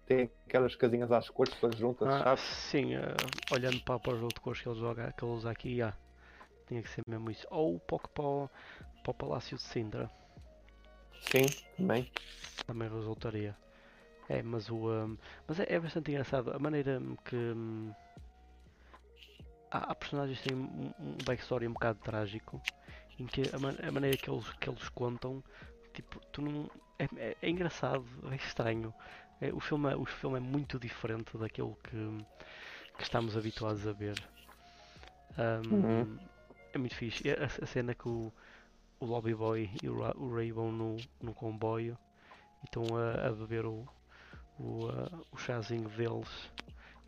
Tem 0.07 0.31
aquelas 0.47 0.77
casinhas 0.77 1.11
às 1.11 1.29
cores 1.29 1.53
todas 1.59 1.77
juntas, 1.79 2.09
Ah, 2.09 2.19
sabe? 2.23 2.41
sim, 2.41 2.95
eh, 2.95 3.01
olhando 3.53 3.81
para, 3.81 3.99
para 3.99 4.13
o 4.13 4.17
jogo 4.17 4.35
de 4.35 4.41
cores 4.41 4.61
que 4.61 4.69
ele 4.69 4.79
joga, 4.79 5.13
que 5.13 5.25
aqui, 5.51 5.77
já. 5.79 5.97
Tinha 6.69 6.83
que 6.83 6.89
ser 6.89 7.03
mesmo 7.09 7.31
isso. 7.31 7.47
Ou 7.51 7.81
pouco 7.81 8.09
para 8.11 8.25
o, 8.25 8.51
para 9.03 9.11
o 9.11 9.15
Palácio 9.15 9.57
de 9.57 9.63
Sintra. 9.63 10.09
Sim, 11.21 11.47
também. 11.77 12.11
Também 12.67 12.89
resultaria. 12.89 13.57
É, 14.29 14.43
mas 14.43 14.71
o. 14.71 14.89
hum, 14.91 15.17
mas 15.47 15.61
é, 15.61 15.67
é 15.69 15.81
bastante 15.81 16.11
engraçado 16.11 16.53
a 16.53 16.59
maneira 16.59 17.01
que. 17.25 17.37
hum, 17.37 17.93
há, 19.71 19.79
há 19.91 19.95
personagens 19.95 20.39
que 20.39 20.45
têm 20.45 20.55
um, 20.55 20.93
um 20.99 21.23
backstory 21.25 21.67
um 21.69 21.73
bocado 21.73 21.99
trágico. 22.01 22.63
Em 23.19 23.27
que 23.29 23.51
a, 23.53 23.59
man- 23.59 23.77
a 23.83 23.93
maneira 23.93 24.17
que 24.19 24.31
eles, 24.31 24.51
que 24.55 24.69
eles 24.71 24.89
contam. 24.91 25.43
Tipo, 25.95 26.21
tu 26.33 26.43
não. 26.43 26.71
É, 26.99 27.05
é- 27.17 27.37
é 27.43 27.51
engraçado, 27.51 28.07
é 28.33 28.37
estranho. 28.37 28.95
É, 29.41 29.53
o, 29.53 29.61
filme, 29.61 29.91
é- 29.93 29.97
o 29.97 30.05
filme 30.07 30.39
é 30.39 30.41
muito 30.41 30.79
diferente 30.79 31.37
daquilo 31.39 31.77
que, 31.85 32.27
que 32.97 33.05
estamos 33.05 33.37
habituados 33.37 33.87
a 33.87 33.93
ver. 33.93 34.19
Hum, 35.39 35.85
Uhum. 35.85 36.19
É 36.73 36.79
muito 36.79 36.95
fixe. 36.97 37.25
A, 37.31 37.45
a 37.65 37.67
cena 37.67 37.95
que 37.95 38.09
o, 38.09 38.33
o 39.01 39.07
Lobby 39.07 39.35
Boy 39.35 39.71
e 39.83 39.89
o, 39.89 40.01
o 40.17 40.35
Ray 40.35 40.53
vão 40.53 40.73
no, 40.73 41.07
no 41.23 41.35
comboio 41.35 41.99
e 42.63 42.67
estão 42.67 42.97
a, 42.97 43.29
a 43.29 43.33
beber 43.33 43.67
o, 43.67 43.89
o, 44.59 44.89
ah, 44.89 45.11
o 45.33 45.37
chazinho 45.37 45.89
deles 45.91 46.29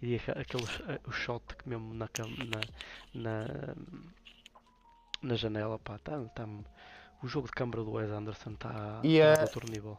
e 0.03 0.17
aca- 0.17 0.39
aqueles, 0.41 0.71
ah, 0.89 1.01
o 1.07 1.13
shot 1.13 1.43
que 1.57 1.69
mesmo 1.69 1.95
na, 1.95 2.09
na, 2.19 2.61
na, 3.15 3.75
na 5.23 5.35
janela, 5.35 5.79
pá, 5.79 5.99
tá, 5.99 6.21
tá, 6.35 6.47
o 7.23 7.27
jogo 7.27 7.47
de 7.47 7.53
câmara 7.55 7.83
do 7.83 7.93
Wes 7.93 8.11
Anderson 8.11 8.51
está 8.51 8.71
tá 8.71 8.79
a- 8.79 9.39
a 9.39 9.43
outro 9.43 9.67
nível. 9.69 9.99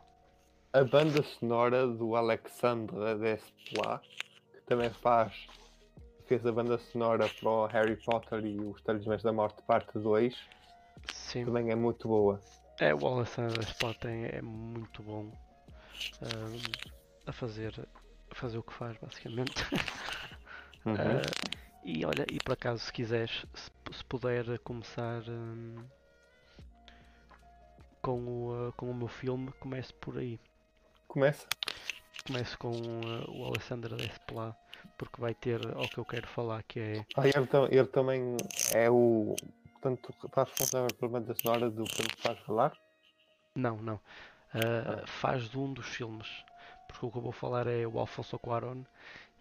A 0.73 0.83
banda 0.83 1.23
sonora 1.23 1.87
do 1.87 2.15
Alexandre 2.15 3.15
Desplat, 3.15 4.01
que 4.53 4.61
também 4.67 4.89
faz. 4.91 5.47
fez 6.27 6.45
a 6.45 6.51
banda 6.51 6.77
sonora 6.77 7.27
para 7.29 7.49
o 7.49 7.65
Harry 7.67 7.95
Potter 7.95 8.45
e 8.45 8.59
os 8.59 8.81
Talismãs 8.81 9.23
da 9.23 9.31
Morte, 9.31 9.61
parte 9.63 9.97
2, 9.97 10.35
Sim, 11.09 11.45
também 11.45 11.71
é 11.71 11.75
muito 11.75 12.07
boa. 12.07 12.39
é, 12.79 12.93
o 12.93 13.07
Alessandro 13.07 13.61
Spot 13.63 14.05
é, 14.05 14.37
é 14.37 14.41
muito 14.41 15.01
bom 15.01 15.31
ah, 16.21 16.96
a 17.27 17.31
fazer 17.31 17.87
a 18.31 18.35
fazer 18.35 18.57
o 18.57 18.63
que 18.63 18.73
faz 18.73 18.97
basicamente. 18.97 19.63
Uhum. 20.85 20.95
Ah, 20.97 21.21
e 21.83 22.05
olha, 22.05 22.25
e 22.31 22.39
por 22.39 22.53
acaso 22.53 22.79
se 22.85 22.93
quiseres, 22.93 23.45
se, 23.53 23.69
se 23.91 24.05
puder 24.05 24.57
começar 24.59 25.21
hum, 25.27 25.75
com, 28.01 28.19
o, 28.25 28.67
ah, 28.69 28.71
com 28.73 28.89
o 28.89 28.93
meu 28.93 29.07
filme, 29.07 29.51
comece 29.59 29.93
por 29.93 30.17
aí. 30.17 30.39
Começa. 31.07 31.45
Comece 32.25 32.57
com 32.57 32.71
ah, 32.71 33.29
o 33.29 33.45
Alessandro 33.45 33.95
Desplat, 33.97 34.55
porque 34.97 35.19
vai 35.19 35.33
ter 35.33 35.59
ao 35.75 35.87
que 35.89 35.97
eu 35.97 36.05
quero 36.05 36.27
falar, 36.27 36.63
que 36.63 36.79
é 36.79 37.05
Ah, 37.15 37.27
ele, 37.27 37.47
tam- 37.47 37.67
ele 37.69 37.87
também 37.87 38.37
é 38.73 38.89
o. 38.89 39.35
Portanto, 39.73 40.13
está 40.25 40.43
responsável 40.43 40.87
pela 40.95 41.11
banda 41.11 41.33
sonora 41.35 41.69
do 41.69 41.85
filme 41.85 42.11
que 42.11 42.21
faz 42.21 42.39
falar? 42.39 42.73
Não, 43.55 43.77
não. 43.77 43.95
uh, 43.95 45.05
faz 45.07 45.49
de 45.49 45.57
um 45.57 45.73
dos 45.73 45.85
filmes. 45.87 46.27
Porque 46.99 47.05
o 47.05 47.11
que 47.11 47.17
eu 47.19 47.21
vou 47.21 47.31
falar 47.31 47.67
é 47.67 47.85
o 47.85 47.99
Alfonso 47.99 48.39
Cuarón 48.39 48.81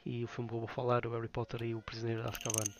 e 0.04 0.22
o 0.22 0.28
filme 0.28 0.48
que 0.48 0.54
eu 0.54 0.58
vou 0.58 0.68
falar 0.68 1.06
é 1.06 1.08
o 1.08 1.12
Harry 1.12 1.28
Potter 1.28 1.62
e 1.62 1.74
o 1.74 1.80
Prisioneiro 1.80 2.22
de 2.22 2.28
Azkaban. 2.28 2.70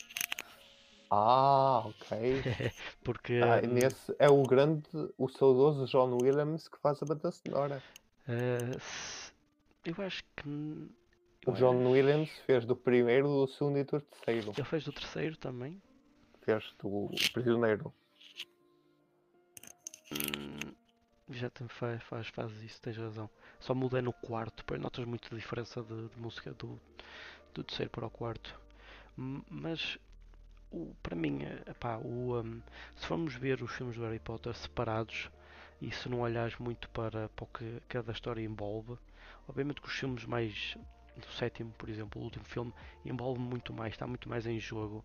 Ah, 1.10 1.82
ok. 1.86 2.42
Porque 3.02 3.40
Ah, 3.42 3.66
nesse 3.66 4.14
é 4.18 4.28
o 4.28 4.42
grande, 4.42 4.86
o 5.16 5.28
saudoso 5.28 5.86
John 5.86 6.18
Williams 6.20 6.68
que 6.68 6.78
faz 6.78 7.02
a 7.02 7.06
banda 7.06 7.30
sonora. 7.30 7.82
uh, 8.28 8.80
eu 9.84 10.04
acho 10.04 10.22
que. 10.36 10.90
O 11.46 11.52
John 11.52 11.90
Williams 11.90 12.30
fez 12.44 12.66
do 12.66 12.76
primeiro, 12.76 13.28
do 13.28 13.46
segundo 13.46 13.78
e 13.78 13.84
do 13.84 14.00
terceiro. 14.00 14.52
Ele 14.54 14.66
fez 14.66 14.84
do 14.84 14.92
terceiro 14.92 15.36
também. 15.38 15.80
Fez 16.42 16.74
do 16.82 17.08
prisioneiro. 17.32 17.94
Já 21.30 21.50
tem, 21.50 21.68
faz, 21.68 22.02
faz, 22.02 22.28
faz 22.28 22.52
isso, 22.62 22.80
tens 22.80 22.96
razão. 22.96 23.28
Só 23.60 23.74
muda 23.74 24.00
no 24.02 24.12
quarto, 24.12 24.64
pois 24.64 24.80
notas 24.80 25.04
muito 25.04 25.34
a 25.34 25.38
diferença 25.38 25.82
de, 25.82 26.08
de 26.08 26.20
música 26.20 26.52
do, 26.54 26.80
do 27.54 27.64
terceiro 27.64 27.90
para 27.90 28.06
o 28.06 28.10
quarto. 28.10 28.58
Mas 29.16 29.98
o, 30.70 30.94
para 31.02 31.16
mim, 31.16 31.42
eh, 31.44 31.70
epá, 31.70 31.96
o, 31.98 32.40
hum, 32.40 32.60
se 32.96 33.06
formos 33.06 33.34
ver 33.34 33.62
os 33.62 33.72
filmes 33.72 33.96
do 33.96 34.04
Harry 34.04 34.18
Potter 34.18 34.54
separados 34.54 35.30
e 35.80 35.90
se 35.92 36.08
não 36.08 36.20
olhares 36.20 36.56
muito 36.58 36.88
para, 36.90 37.28
para 37.30 37.44
o 37.44 37.48
que 37.48 37.80
cada 37.88 38.12
história 38.12 38.42
envolve, 38.42 38.98
obviamente 39.48 39.80
que 39.80 39.88
os 39.88 39.94
filmes 39.94 40.24
mais 40.24 40.76
do 41.16 41.26
sétimo, 41.32 41.72
por 41.78 41.88
exemplo, 41.88 42.20
o 42.20 42.24
último 42.24 42.44
filme, 42.44 42.72
envolve 43.04 43.40
muito 43.40 43.72
mais, 43.72 43.94
está 43.94 44.06
muito 44.06 44.28
mais 44.28 44.46
em 44.46 44.58
jogo. 44.60 45.04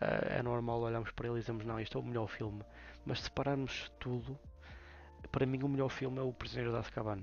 Ah, 0.00 0.38
é 0.38 0.42
normal 0.42 0.80
olharmos 0.80 1.10
para 1.12 1.28
ele 1.28 1.36
e 1.38 1.40
dizermos 1.40 1.64
não, 1.64 1.78
este 1.80 1.96
é 1.96 2.00
o 2.00 2.02
melhor 2.02 2.26
filme. 2.28 2.62
Mas 3.06 3.18
se 3.18 3.24
separarmos 3.24 3.90
tudo, 4.00 4.38
para 5.28 5.46
mim 5.46 5.62
o 5.62 5.68
melhor 5.68 5.88
filme 5.88 6.18
é 6.18 6.22
o 6.22 6.32
Prisioneiro 6.32 6.72
de 6.72 6.78
Azkaban. 6.78 7.22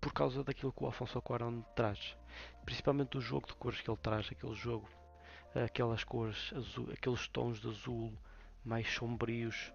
Por 0.00 0.12
causa 0.12 0.44
daquilo 0.44 0.72
que 0.72 0.82
o 0.82 0.86
Alfonso 0.86 1.20
Cuarón 1.20 1.62
traz. 1.74 2.16
Principalmente 2.64 3.10
do 3.10 3.20
jogo 3.20 3.46
de 3.46 3.54
cores 3.54 3.80
que 3.80 3.90
ele 3.90 3.98
traz, 3.98 4.28
aquele 4.30 4.54
jogo, 4.54 4.88
aquelas 5.54 6.04
cores, 6.04 6.52
azul, 6.54 6.88
aqueles 6.92 7.26
tons 7.28 7.60
de 7.60 7.68
azul 7.68 8.12
mais 8.64 8.86
sombrios 8.92 9.72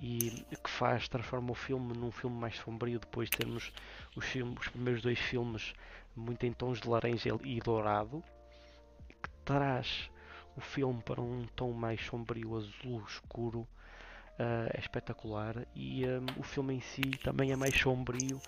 e 0.00 0.44
que 0.62 0.70
faz, 0.70 1.08
transforma 1.08 1.52
o 1.52 1.54
filme 1.54 1.96
num 1.96 2.10
filme 2.10 2.36
mais 2.36 2.56
sombrio 2.56 2.98
depois 2.98 3.30
de 3.30 3.38
termos 3.38 3.72
os, 4.14 4.24
filmes, 4.24 4.58
os 4.60 4.68
primeiros 4.68 5.02
dois 5.02 5.18
filmes 5.18 5.72
muito 6.14 6.44
em 6.44 6.52
tons 6.52 6.80
de 6.80 6.88
laranja 6.88 7.30
e 7.42 7.60
dourado 7.60 8.22
que 9.22 9.30
traz 9.44 10.10
o 10.56 10.60
filme 10.60 11.02
para 11.02 11.20
um 11.20 11.46
tom 11.56 11.72
mais 11.72 12.04
sombrio, 12.04 12.56
azul 12.56 13.02
escuro 13.06 13.66
ah, 14.38 14.68
é 14.72 14.78
espetacular 14.80 15.66
e 15.74 16.04
ah, 16.04 16.20
o 16.38 16.42
filme 16.42 16.74
em 16.74 16.80
si 16.80 17.18
também 17.22 17.52
é 17.52 17.56
mais 17.56 17.74
sombrio 17.78 18.40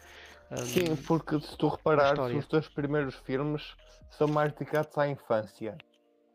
ah, 0.50 0.56
Sim, 0.56 0.96
porque 1.06 1.40
se 1.40 1.56
tu 1.56 1.68
reparares, 1.68 2.34
os 2.34 2.46
teus 2.46 2.68
primeiros 2.68 3.14
filmes 3.16 3.74
são 4.10 4.28
mais 4.28 4.52
dedicados 4.52 4.96
à 4.98 5.08
infância 5.08 5.76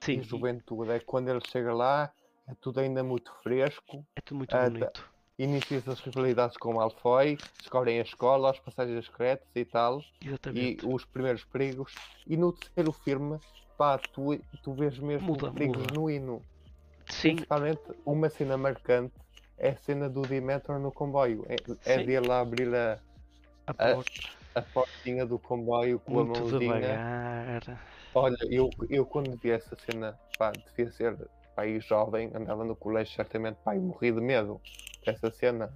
sim, 0.04 0.14
e 0.18 0.20
e 0.20 0.24
juventude. 0.24 0.92
É 0.92 1.00
quando 1.00 1.30
ele 1.30 1.42
chega 1.48 1.74
lá, 1.74 2.12
é 2.48 2.54
tudo 2.56 2.80
ainda 2.80 3.04
muito 3.04 3.32
fresco. 3.44 4.06
é 4.16 4.22
tudo 4.22 4.38
muito 4.38 4.56
Ah, 4.56 4.70
tá. 4.70 4.92
bonito 4.92 5.12
Inicia-se 5.40 5.90
as 5.90 6.00
rivalidades 6.02 6.56
com 6.58 6.72
o 6.72 6.76
Malfoy, 6.76 7.38
descobrem 7.58 8.00
a 8.00 8.04
escola, 8.04 8.52
as 8.52 8.60
passagens 8.60 9.06
secretas 9.06 9.48
e 9.56 9.66
tal. 9.66 10.02
e 10.22 10.28
exatamente 10.28 10.86
os 10.86 11.06
primeiros 11.06 11.44
perigos. 11.46 11.94
E 12.28 12.38
no 12.38 12.52
terceiro 12.54 12.92
filme, 12.92 13.40
pá, 13.78 13.98
tu, 13.98 14.38
tu 14.62 14.74
vês 14.74 15.00
mesmo 15.00 15.32
Muda, 15.32 15.48
um 15.48 15.54
perigo 15.54 15.80
muda. 15.80 15.88
genuíno. 15.90 16.42
sim, 17.10 17.36
Principalmente 17.36 17.82
uma 18.06 18.30
cena 18.30 18.58
marcante 18.58 19.14
é 19.62 19.70
a 19.70 19.78
cena 19.78 20.10
do 20.10 20.24
Dementor 20.24 20.80
no 20.80 20.92
comboio. 20.92 21.46
É, 21.48 21.56
é 21.94 22.04
dele 22.04 22.32
a 22.32 22.40
abrir 22.40 22.74
a, 22.74 23.00
a 23.68 23.74
porta 23.74 24.12
a 24.54 24.62
portinha 24.62 25.26
do 25.26 25.40
comboio 25.40 26.00
com 26.00 26.20
a 26.20 26.26
muito 26.26 26.40
mãozinha. 26.40 26.60
devagar 26.60 27.80
Olha, 28.14 28.38
eu, 28.50 28.70
eu 28.90 29.06
quando 29.06 29.38
vi 29.38 29.52
essa 29.52 29.76
cena, 29.90 30.20
pá, 30.38 30.52
devia 30.52 30.92
ser 30.92 31.18
pai 31.56 31.80
jovem, 31.80 32.30
andava 32.34 32.66
no 32.66 32.76
colégio, 32.76 33.16
certamente, 33.16 33.58
eu 33.66 33.82
morri 33.82 34.12
de 34.12 34.20
medo 34.20 34.60
dessa 35.06 35.32
cena. 35.32 35.74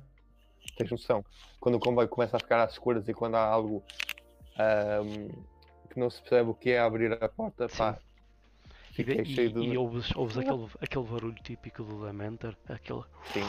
Tens 0.78 0.92
noção? 0.92 1.24
Quando 1.60 1.76
o 1.76 1.80
comboio 1.80 2.10
começa 2.10 2.36
a 2.36 2.40
ficar 2.40 2.62
às 2.64 2.74
escuras 2.74 3.08
e 3.08 3.14
quando 3.14 3.36
há 3.36 3.46
algo 3.46 3.82
ahm, 4.58 5.30
que 5.90 5.98
não 5.98 6.10
se 6.10 6.22
percebe 6.22 6.50
o 6.50 6.54
que 6.54 6.72
é 6.72 6.80
abrir 6.80 7.14
a 7.14 7.30
porta, 7.30 7.70
pá, 7.70 7.98
fiquei 8.96 9.22
e, 9.22 9.26
cheio 9.26 9.52
de. 9.52 9.60
e 9.60 9.78
ouves, 9.78 10.16
ouves 10.16 10.38
aquele, 10.38 10.68
aquele 10.82 11.06
barulho 11.06 11.36
típico 11.44 11.84
do 11.84 12.06
Dementor, 12.06 12.56
aquele 12.68 13.04
Sim, 13.34 13.44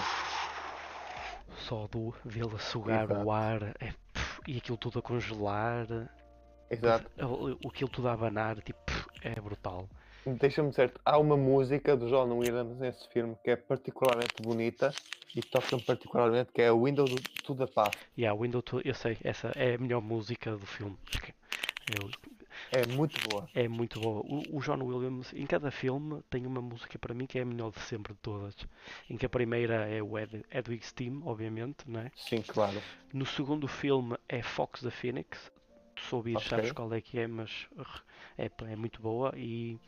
só 1.59 1.87
do 1.89 2.15
dele 2.25 2.55
a 2.55 2.59
sugar 2.59 3.05
Exato. 3.05 3.25
o 3.27 3.33
ar 3.33 3.63
é, 3.81 3.93
pff, 4.13 4.41
e 4.47 4.59
aquilo 4.59 4.77
tudo 4.77 4.99
a 4.99 5.03
congelar, 5.03 5.87
exato. 6.71 7.11
o- 7.25 7.69
aquilo 7.69 7.91
tudo 7.91 8.09
a 8.09 8.13
abanar, 8.13 8.61
tipo, 8.63 8.79
pff, 8.85 9.07
é 9.23 9.41
brutal. 9.41 9.89
Deixa-me 10.27 10.73
certo, 10.73 11.01
há 11.05 11.17
uma 11.19 11.37
música 11.37 11.97
do 11.97 12.09
John 12.09 12.29
Williams 12.39 12.77
nesse 12.79 13.09
filme 13.11 13.37
que 13.45 13.51
é 13.53 13.57
particularmente 13.57 14.43
bonita 14.43 14.93
e 15.37 15.41
toca-me 15.41 15.81
particularmente, 15.83 16.51
que 16.53 16.61
é 16.63 16.73
o 16.73 16.83
Window 16.85 17.07
to 17.45 17.55
the 17.55 17.67
Past. 17.67 17.97
E 18.17 18.27
a 18.27 18.35
Window 18.35 18.61
to, 18.61 18.81
eu 18.85 18.95
sei, 18.95 19.17
essa 19.23 19.53
é 19.55 19.75
a 19.75 19.79
melhor 19.79 20.01
música 20.03 20.57
do 20.57 20.67
filme. 20.67 20.97
Eu- 22.03 22.11
É 22.73 22.85
muito 22.85 23.21
boa. 23.21 23.49
é 23.55 23.69
muito 23.69 24.01
boa. 24.01 24.21
O, 24.21 24.57
o 24.57 24.61
John 24.61 24.83
Williams, 24.85 25.33
em 25.33 25.47
cada 25.47 25.71
filme, 25.71 26.23
tem 26.29 26.47
uma 26.47 26.61
música 26.61 26.99
para 26.99 27.15
mim 27.15 27.27
que 27.27 27.39
é 27.39 27.43
a 27.43 27.47
melhor 27.47 27.71
de 27.71 27.81
sempre 27.81 28.13
de 28.13 28.19
todas. 28.21 28.55
Em 29.09 29.17
que 29.17 29.25
a 29.27 29.29
primeira 29.29 29.89
é 29.89 30.03
o 30.03 30.19
Ed, 30.19 30.45
Edwig's 30.51 30.93
Team, 30.93 31.23
obviamente, 31.25 31.89
não 31.89 32.01
é? 32.01 32.11
Sim, 32.15 32.43
claro. 32.43 32.81
No 33.13 33.25
segundo 33.25 33.67
filme 33.69 34.17
é 34.29 34.43
Fox 34.43 34.81
the 34.81 34.91
Phoenix. 34.91 35.51
Tu 35.95 36.03
se 36.03 36.15
ouvires 36.15 36.43
Ok. 36.45 36.51
sabes 36.51 36.73
qual 36.73 36.93
é 36.93 37.01
que 37.01 37.19
é, 37.19 37.27
mas 37.27 37.67
é, 38.37 38.51
é 38.71 38.77
muito 38.77 39.01
boa. 39.01 39.33
E, 39.35 39.79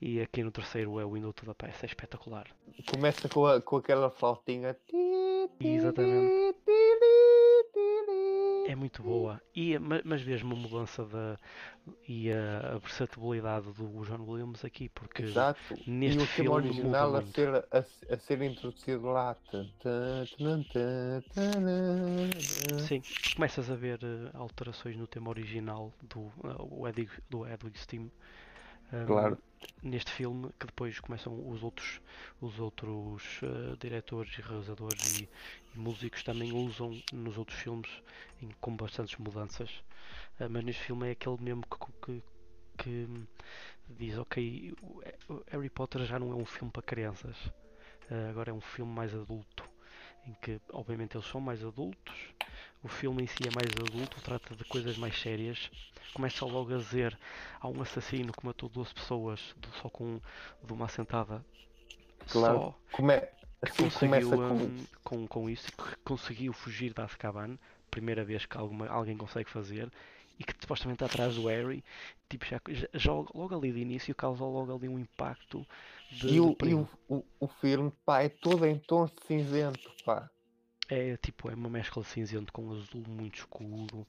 e 0.00 0.20
aqui 0.20 0.44
no 0.44 0.52
terceiro 0.52 1.00
é 1.00 1.04
o 1.04 1.14
Window 1.14 1.32
the 1.32 1.52
Past, 1.54 1.84
é 1.84 1.86
espetacular. 1.86 2.46
Começa 2.86 3.28
com, 3.28 3.44
a- 3.44 3.60
com 3.60 3.76
aquela 3.78 4.08
flautinha. 4.08 4.76
Exatamente. 5.58 6.56
É 8.68 8.76
muito 8.76 9.02
boa. 9.02 9.40
E, 9.54 9.78
ma- 9.78 10.02
mas 10.04 10.20
vês 10.20 10.42
uma 10.42 10.54
mudança 10.54 11.02
da, 11.06 11.38
e 12.06 12.30
a, 12.30 12.74
a 12.74 12.78
versatilidade 12.78 13.72
do 13.72 14.04
John 14.04 14.22
Williams 14.28 14.62
aqui, 14.62 14.90
porque 14.90 15.22
Exato. 15.22 15.74
neste 15.86 16.18
e 16.18 16.22
o 16.22 16.26
filme 16.26 16.50
original 16.50 17.16
a 17.16 17.22
ser, 17.22 17.48
a, 17.54 18.14
a 18.14 18.18
ser 18.18 18.42
introduzido 18.42 19.06
lá. 19.06 19.34
Sim, 22.86 23.02
começas 23.34 23.70
a 23.70 23.74
ver 23.74 24.00
eh, 24.02 24.30
alterações 24.34 24.96
no 24.96 25.06
tema 25.06 25.30
original 25.30 25.92
do, 26.02 26.30
Edwig, 26.86 27.10
do 27.30 27.46
Edwig 27.46 27.78
Steam. 27.78 28.10
um, 28.92 29.06
Claro. 29.06 29.38
Neste 29.82 30.10
filme, 30.10 30.50
que 30.58 30.66
depois 30.66 30.98
começam 31.00 31.32
os 31.48 31.62
outros, 31.62 32.00
os 32.40 32.58
outros 32.60 33.22
eh, 33.42 33.76
diretores 33.80 34.36
e 34.38 34.42
realizadores 34.42 35.04
e, 35.04 35.28
e 35.74 35.78
músicos 35.78 36.22
também 36.24 36.52
usam 36.52 37.02
nos 37.12 37.38
outros 37.38 37.58
filmes 37.60 37.88
em- 38.42 38.50
com 38.60 38.76
bastantes 38.76 39.16
mudanças. 39.18 39.70
Eh, 40.40 40.48
mas 40.48 40.64
neste 40.64 40.82
filme 40.84 41.08
é 41.08 41.12
aquele 41.12 41.38
mesmo 41.42 41.62
que, 41.64 41.78
que, 42.02 42.24
que 42.78 43.08
diz: 43.88 44.18
Ok, 44.18 44.74
o 44.82 45.02
Harry 45.50 45.70
Potter 45.70 46.04
já 46.04 46.18
não 46.18 46.32
é 46.32 46.34
um 46.36 46.44
filme 46.46 46.70
para 46.72 46.82
crianças, 46.82 47.36
eh, 48.10 48.28
agora 48.30 48.50
é 48.50 48.54
um 48.54 48.60
filme 48.60 48.92
mais 48.92 49.14
adulto. 49.14 49.64
Em 50.28 50.34
que, 50.42 50.60
obviamente, 50.72 51.16
eles 51.16 51.26
são 51.26 51.40
mais 51.40 51.64
adultos, 51.64 52.14
o 52.82 52.88
filme 52.88 53.24
em 53.24 53.26
si 53.26 53.46
é 53.46 53.50
mais 53.50 53.78
adulto, 53.78 54.20
trata 54.20 54.54
de 54.54 54.64
coisas 54.64 54.96
mais 54.96 55.18
sérias. 55.18 55.70
Começa 56.14 56.44
logo 56.46 56.74
a 56.74 56.78
dizer: 56.78 57.18
há 57.60 57.68
um 57.68 57.80
assassino 57.82 58.32
que 58.34 58.44
matou 58.46 58.68
duas 58.68 58.92
pessoas 58.92 59.54
do- 59.56 59.72
só 59.72 59.88
com 59.90 60.20
de 60.62 60.72
uma 60.72 60.86
assentada. 60.86 61.44
Claro. 62.28 62.60
Só 62.60 62.74
Come, 62.92 63.14
que 63.64 63.72
assim 63.72 63.84
conseguiu 63.84 64.30
com. 64.48 64.54
hum, 64.54 64.86
com, 65.04 65.26
com 65.28 65.50
isso, 65.50 65.72
que 65.72 65.96
conseguiu 66.04 66.52
fugir 66.52 66.92
da 66.94 67.04
Azkaban, 67.04 67.58
primeira 67.90 68.24
vez 68.24 68.46
que 68.46 68.56
alguma, 68.58 68.86
alguém 68.88 69.16
consegue 69.16 69.50
fazer, 69.50 69.90
e 70.38 70.44
que 70.44 70.52
supostamente 70.60 70.96
está 70.96 71.06
atrás 71.06 71.34
do 71.34 71.46
Harry, 71.46 71.84
tipo, 72.28 72.44
já, 72.46 72.60
já- 72.94 73.12
logo 73.12 73.56
ali 73.56 73.72
de 73.72 73.80
início 73.80 74.14
causou 74.14 74.52
logo 74.52 74.74
ali 74.76 74.88
um 74.88 74.98
impacto 74.98 75.66
de, 76.10 76.28
E, 76.28 76.40
o, 76.40 76.56
e 76.62 76.74
o, 76.74 76.88
o, 77.08 77.24
o 77.40 77.48
filme, 77.48 77.92
pá, 78.04 78.22
é 78.22 78.28
todo 78.28 78.64
em 78.66 78.78
de 78.78 79.22
cinzento, 79.26 79.92
pá. 80.04 80.30
É 80.90 81.16
tipo, 81.18 81.50
é 81.50 81.54
uma 81.54 81.68
mescla 81.70 82.02
de 82.02 82.08
cinzento 82.08 82.52
com 82.52 82.70
azul 82.72 83.02
muito 83.06 83.38
escuro. 83.38 84.06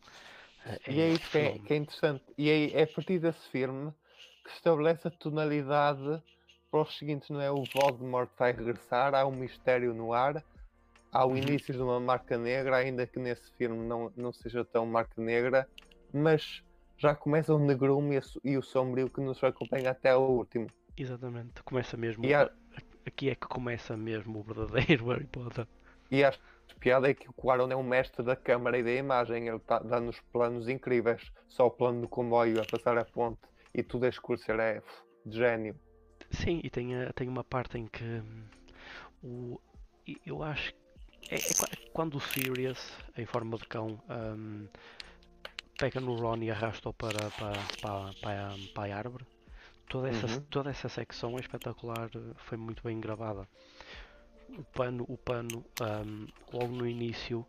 É, 0.65 0.81
E 0.88 0.99
é 1.01 1.11
um 1.11 1.13
isso 1.13 1.30
que 1.30 1.38
é, 1.38 1.59
que 1.59 1.73
é 1.73 1.77
interessante. 1.77 2.34
E 2.38 2.49
é, 2.49 2.81
é 2.81 2.84
a 2.84 2.88
partir 2.88 3.19
desse 3.19 3.47
filme 3.49 3.93
que 4.43 4.51
estabelece 4.51 5.07
a 5.07 5.11
tonalidade 5.11 6.21
para 6.71 6.81
os 6.81 6.97
seguintes, 6.97 7.30
não 7.30 7.41
é? 7.41 7.51
O 7.51 7.65
Voldemort 7.65 8.31
vai 8.38 8.51
regressar, 8.53 9.13
há 9.15 9.26
um 9.26 9.31
mistério 9.35 9.93
no 9.93 10.13
ar, 10.13 10.45
há 11.11 11.26
o 11.27 11.35
Uhum. 11.35 11.38
início 11.38 11.73
de 11.73 11.81
uma 11.81 11.99
marca 11.99 12.38
negra, 12.38 12.77
ainda 12.77 13.07
que 13.07 13.19
nesse 13.19 13.51
filme 13.57 13.85
não, 13.88 14.11
não 14.15 14.34
seja 14.34 14.65
tão 14.65 14.85
marca 14.88 15.21
negra, 15.21 15.69
mas 16.13 16.63
já 16.97 17.15
começa 17.15 17.53
o 17.55 17.59
negrume 17.59 18.17
e, 18.45 18.51
e 18.53 18.57
o 18.57 18.63
sombrio 18.63 19.09
que 19.11 19.21
nos 19.21 19.43
acompanha 19.43 19.91
até 19.91 20.15
o 20.15 20.21
último. 20.21 20.73
Exatamente, 20.99 21.63
começa 21.63 21.95
mesmo. 21.97 22.26
E 22.26 22.34
a- 22.34 22.51
Aqui 23.05 23.30
é 23.30 23.34
que 23.35 23.47
começa 23.47 23.97
mesmo 23.97 24.39
o 24.39 24.43
verdadeiro 24.43 25.07
Harry 25.09 25.26
Potter. 25.26 25.65
E 26.11 26.23
acho 26.23 26.39
piada 26.80 27.09
é 27.09 27.13
que 27.13 27.27
o 27.30 27.34
Quaron 27.34 27.71
é 27.71 27.76
um 27.76 27.81
mestre 27.84 28.23
da 28.23 28.35
câmara 28.35 28.77
e 28.77 28.84
da 28.84 28.91
imagem. 28.91 29.47
Ele 29.47 29.59
tá, 29.59 29.80
dá-nos 29.80 30.19
planos 30.31 30.67
incríveis. 30.69 31.31
Só 31.47 31.65
o 31.67 31.71
plano 31.71 32.01
do 32.01 32.07
comboio 32.07 32.61
a 32.61 32.65
passar 32.65 32.97
a 32.97 33.05
ponte 33.05 33.39
e 33.73 33.81
tudo 33.81 34.05
a 34.05 34.09
escurecer 34.09 34.59
é 34.59 34.81
de 35.26 35.38
gênio. 35.38 35.76
Sim, 36.30 36.61
e 36.63 36.69
tem, 36.69 36.89
tem 37.15 37.27
uma 37.27 37.43
parte 37.43 37.77
em 37.80 37.88
que 37.88 38.03
hum, 38.03 38.43
o, 39.23 39.61
eu 40.26 40.43
acho 40.43 40.71
que 40.73 41.34
é, 41.34 41.38
é 41.38 41.53
qua- 41.57 41.69
quando 41.93 42.15
o 42.15 42.21
Sirius, 42.21 42.80
em 43.17 43.26
forma 43.26 43.57
de 43.57 43.65
cão, 43.65 43.99
hum, 44.09 44.67
pega 45.80 45.99
no 45.99 46.13
Ron 46.15 46.38
e 46.43 46.51
arrasta-o 46.51 46.93
para, 46.93 47.31
para, 47.31 47.53
para, 47.81 48.13
para, 48.21 48.55
para 48.73 48.93
a 48.93 48.97
árvore. 48.97 49.26
Toda 49.90 50.07
essa, 50.10 50.28
Uhum. 50.28 50.45
toda 50.49 50.70
essa 50.70 50.88
secção 50.88 51.38
é 51.38 51.41
espetacular, 51.41 52.10
eh, 52.16 52.34
foi 52.38 52.57
muito 52.57 52.82
bem 52.84 52.99
gravada. 53.02 53.48
O 54.49 54.64
pano, 54.64 55.06
o 55.07 55.18
pano 55.18 55.66
hum, 55.80 56.28
logo 56.52 56.74
no 56.74 56.88
início 56.88 57.45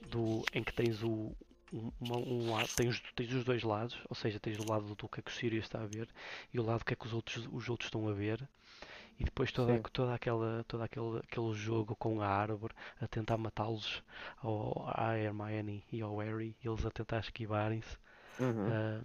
do, 0.00 0.48
em 0.52 0.62
que 0.64 0.72
tens 0.72 1.02
o 1.02 1.36
um, 1.72 1.90
uma- 2.00 2.18
um 2.18 2.50
lado, 2.52 2.70
tens, 2.76 3.00
tens 3.16 3.32
os 3.32 3.44
dois 3.44 3.62
lados, 3.64 3.98
ou 4.08 4.14
seja, 4.14 4.38
tens 4.38 4.58
o 4.60 4.64
lado 4.64 4.94
do 4.94 5.08
que 5.08 5.20
é 5.20 5.22
que 5.22 5.30
o 5.30 5.34
Sirius 5.34 5.64
está 5.64 5.82
a 5.82 5.86
ver 5.86 6.08
e 6.52 6.60
o 6.60 6.62
lado 6.64 6.84
que 6.84 6.92
é 6.92 6.96
que 6.96 7.06
os 7.06 7.12
outros, 7.12 7.48
os 7.52 7.68
outros 7.68 7.88
estão 7.88 8.08
a 8.08 8.12
ver 8.12 8.48
e 9.18 9.24
depois 9.24 9.52
toda, 9.52 9.78
Sim. 9.78 9.84
toda 9.92 10.14
aquela, 10.14 10.64
todo 10.68 10.82
aquele, 10.82 11.18
aquele 11.18 11.52
jogo 11.54 11.96
com 11.96 12.20
a 12.22 12.28
árvore 12.28 12.74
a 13.00 13.08
tentar 13.08 13.38
matá-los 13.38 14.02
ao, 14.38 14.84
à 14.88 15.16
Hermione 15.18 15.84
e 15.92 16.02
ao 16.02 16.18
Harry, 16.18 16.56
eles 16.64 16.84
a 16.86 16.90
tentar 16.90 17.20
esquivarem-se. 17.20 17.96
Uhum. 18.40 19.02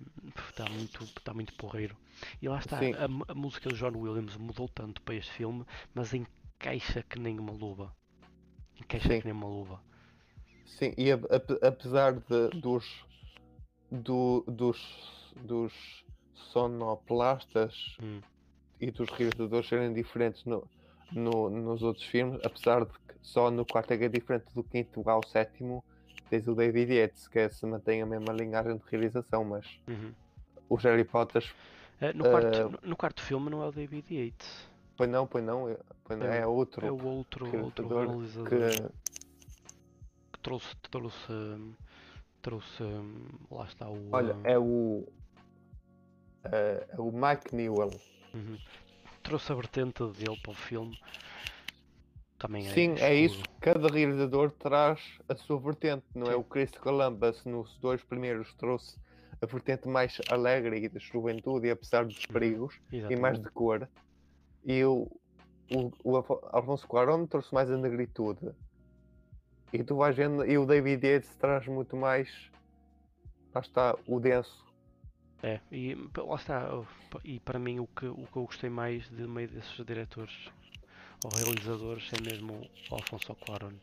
Está 0.49 0.67
muito, 0.69 1.05
tá 1.23 1.33
muito 1.33 1.53
porreiro. 1.53 1.95
E 2.41 2.49
lá 2.49 2.59
está, 2.59 2.77
a, 2.79 3.31
a 3.31 3.35
música 3.35 3.69
de 3.69 3.75
John 3.75 3.95
Williams 3.97 4.35
mudou 4.37 4.67
tanto 4.67 5.01
para 5.01 5.15
este 5.15 5.31
filme, 5.31 5.65
mas 5.93 6.13
encaixa 6.13 7.03
que 7.03 7.19
nem 7.19 7.39
uma 7.39 7.51
luva. 7.53 7.93
Encaixa 8.79 9.09
Sim. 9.09 9.19
que 9.19 9.25
nem 9.25 9.33
uma 9.33 9.47
luva. 9.47 9.79
Sim, 10.65 10.93
e 10.97 11.11
a- 11.11 11.15
a- 11.15 11.67
apesar 11.67 12.13
de, 12.13 12.49
dos, 12.59 13.05
do- 13.91 14.43
dos, 14.47 15.33
dos 15.45 15.73
sonoplastas 16.33 17.97
Hum. 18.01 18.21
e 18.79 18.91
dos 18.91 19.09
realizadores 19.09 19.67
serem 19.67 19.93
diferentes 19.93 20.45
no, 20.45 20.67
no- 21.11 21.49
nos 21.49 21.81
outros 21.81 22.05
filmes, 22.05 22.39
apesar 22.43 22.85
de 22.85 22.91
que 22.93 23.15
só 23.21 23.51
no 23.51 23.65
quarto 23.65 23.91
é 23.91 24.07
diferente 24.09 24.45
do 24.53 24.63
quinto 24.63 25.07
ao 25.09 25.23
sétimo, 25.23 25.83
tens 26.29 26.47
o 26.47 26.55
David 26.55 26.93
Yates, 26.93 27.27
que 27.27 27.39
é- 27.39 27.49
se 27.49 27.65
mantém 27.65 28.01
a 28.01 28.05
mesma 28.05 28.31
linhagem 28.33 28.77
de 28.77 28.83
realização, 28.89 29.43
mas 29.43 29.65
Uhum. 29.87 30.13
os 30.69 30.83
Harry 30.83 31.03
Potters, 31.03 31.53
Eh, 32.01 32.13
no, 32.13 32.23
quarto, 32.23 32.57
Eh, 32.57 32.63
no, 32.63 32.79
no 32.83 32.95
quarto 32.95 33.21
filme 33.21 33.49
não 33.49 33.61
é 33.61 33.67
o 33.67 33.71
David 33.71 34.05
Yates, 34.15 34.69
pois 34.95 35.09
não, 35.09 35.27
pois 35.27 35.43
não, 35.43 35.75
pois 36.05 36.17
não, 36.19 36.25
É 36.27 36.39
é 36.39 36.47
outro 36.47 36.85
é 36.85 36.91
o 36.91 37.05
outro, 37.05 37.45
outro 37.63 37.87
realizador 37.87 38.49
que 38.49 38.89
que 40.31 40.39
trouxe, 40.39 40.75
trouxe, 40.89 41.33
trouxe, 42.41 42.83
hum, 42.83 43.25
lá 43.51 43.65
está 43.65 43.89
o, 43.89 44.09
Olha, 44.11 44.33
hum, 44.35 44.41
é 44.45 44.57
o. 44.57 45.07
É, 46.45 46.87
é 46.93 46.95
o 47.01 47.11
Mike 47.11 47.53
Newell. 47.53 47.91
uhum. 48.33 48.57
trouxe 49.23 49.51
a 49.51 49.55
vertente 49.55 50.01
dele 50.13 50.37
para 50.41 50.51
o 50.51 50.55
filme. 50.55 50.97
Também 52.39 52.65
é 52.65 52.73
Sim, 52.73 52.95
é 52.99 53.13
isso. 53.13 53.35
escuro. 53.35 53.59
Cada 53.59 53.87
realizador 53.89 54.51
traz 54.51 55.19
a 55.27 55.35
sua 55.35 55.59
vertente, 55.59 56.05
não 56.15 56.27
é? 56.27 56.31
Sim. 56.31 56.35
O 56.35 56.43
Chris 56.43 56.71
Columbus 56.71 57.43
nos 57.43 57.77
dois 57.79 58.01
primeiros 58.01 58.53
trouxe 58.53 58.97
a 59.41 59.45
vertente 59.45 59.87
mais 59.87 60.19
alegre 60.29 60.77
e 60.83 60.89
de 60.89 60.99
juventude, 60.99 61.67
e 61.67 61.71
apesar 61.71 62.05
dos 62.05 62.25
perigos, 62.25 62.79
e 62.91 63.15
mais 63.15 63.39
de 63.39 63.49
cor. 63.51 63.87
E 64.65 64.83
o, 64.85 65.09
o, 65.71 65.91
o 66.03 66.15
Alfo- 66.15 66.39
Alfonso 66.51 66.87
Cuarón 66.87 67.25
trouxe 67.25 67.53
mais 67.53 67.69
a 67.69 67.77
negritude. 67.77 68.51
E 69.71 69.83
tu 69.83 69.95
vais 69.97 70.15
vendo, 70.15 70.45
e 70.45 70.57
o 70.57 70.65
David 70.65 71.05
Yates 71.05 71.35
traz 71.35 71.67
muito 71.67 71.95
mais. 71.95 72.49
Lá 73.53 73.61
está, 73.61 73.95
o 74.07 74.19
denso. 74.19 74.65
É, 75.41 75.59
e 75.71 75.95
lá 76.17 76.35
está, 76.35 76.69
e 77.23 77.39
para 77.39 77.57
mim 77.57 77.79
o 77.79 77.87
que, 77.87 78.05
o 78.07 78.27
que 78.27 78.37
eu 78.37 78.43
gostei 78.45 78.69
mais 78.69 79.09
de 79.09 79.25
meio 79.25 79.47
desses 79.47 79.85
diretores 79.85 80.49
ou 81.23 81.31
realizadores 81.31 82.09
é 82.13 82.21
mesmo 82.21 82.69
o 82.89 82.95
Alfonso 82.95 83.33
Cuarón. 83.35 83.73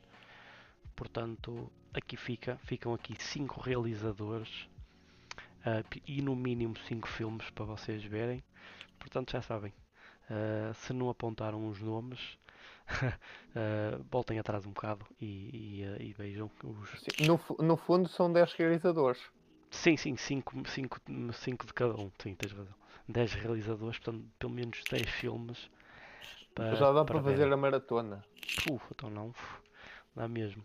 Portanto, 0.95 1.71
aqui 1.93 2.17
fica, 2.17 2.59
ficam 2.65 2.95
aqui 2.95 3.15
cinco 3.23 3.61
realizadores 3.61 4.49
p- 5.91 6.03
e 6.07 6.23
no 6.23 6.35
mínimo 6.35 6.75
cinco 6.89 7.09
filmes 7.09 7.49
para 7.51 7.65
vocês 7.65 8.03
verem. 8.05 8.43
Portanto, 8.99 9.33
já 9.33 9.43
sabem, 9.43 9.73
ah, 10.31 10.73
se 10.75 10.93
não 10.93 11.11
apontaram 11.11 11.69
os 11.69 11.81
nomes, 11.81 12.39
ah, 13.55 14.01
voltem 14.11 14.39
atrás 14.39 14.65
um 14.65 14.71
bocado 14.71 15.05
e, 15.21 15.83
e, 15.83 16.07
e 16.09 16.13
vejam 16.15 16.51
os, 16.65 16.91
Sim, 17.01 17.27
No, 17.27 17.41
no 17.59 17.77
fundo, 17.77 18.09
são 18.09 18.33
10 18.33 18.53
realizadores. 18.55 19.21
Sim, 19.71 19.97
sim, 19.97 20.17
5 20.17 20.53
cinco, 20.69 20.71
cinco, 20.71 21.33
cinco 21.35 21.67
de 21.67 21.75
cada 21.75 21.95
um, 22.01 22.11
sim, 22.23 22.35
tens 22.35 22.53
razão. 22.53 22.75
10 23.09 23.35
realizadores, 23.35 23.99
portanto, 23.99 24.25
pelo 24.39 24.53
menos 24.53 24.83
10 24.91 25.09
filmes 25.11 25.69
para, 26.57 26.74
Já 26.77 26.93
dá 26.93 27.05
para 27.05 27.23
fazer 27.23 27.53
a 27.53 27.57
maratona. 27.57 28.24
Uf, 28.70 28.85
então 28.93 29.11
não, 29.11 29.33
dá 30.15 30.28
mesmo. 30.28 30.65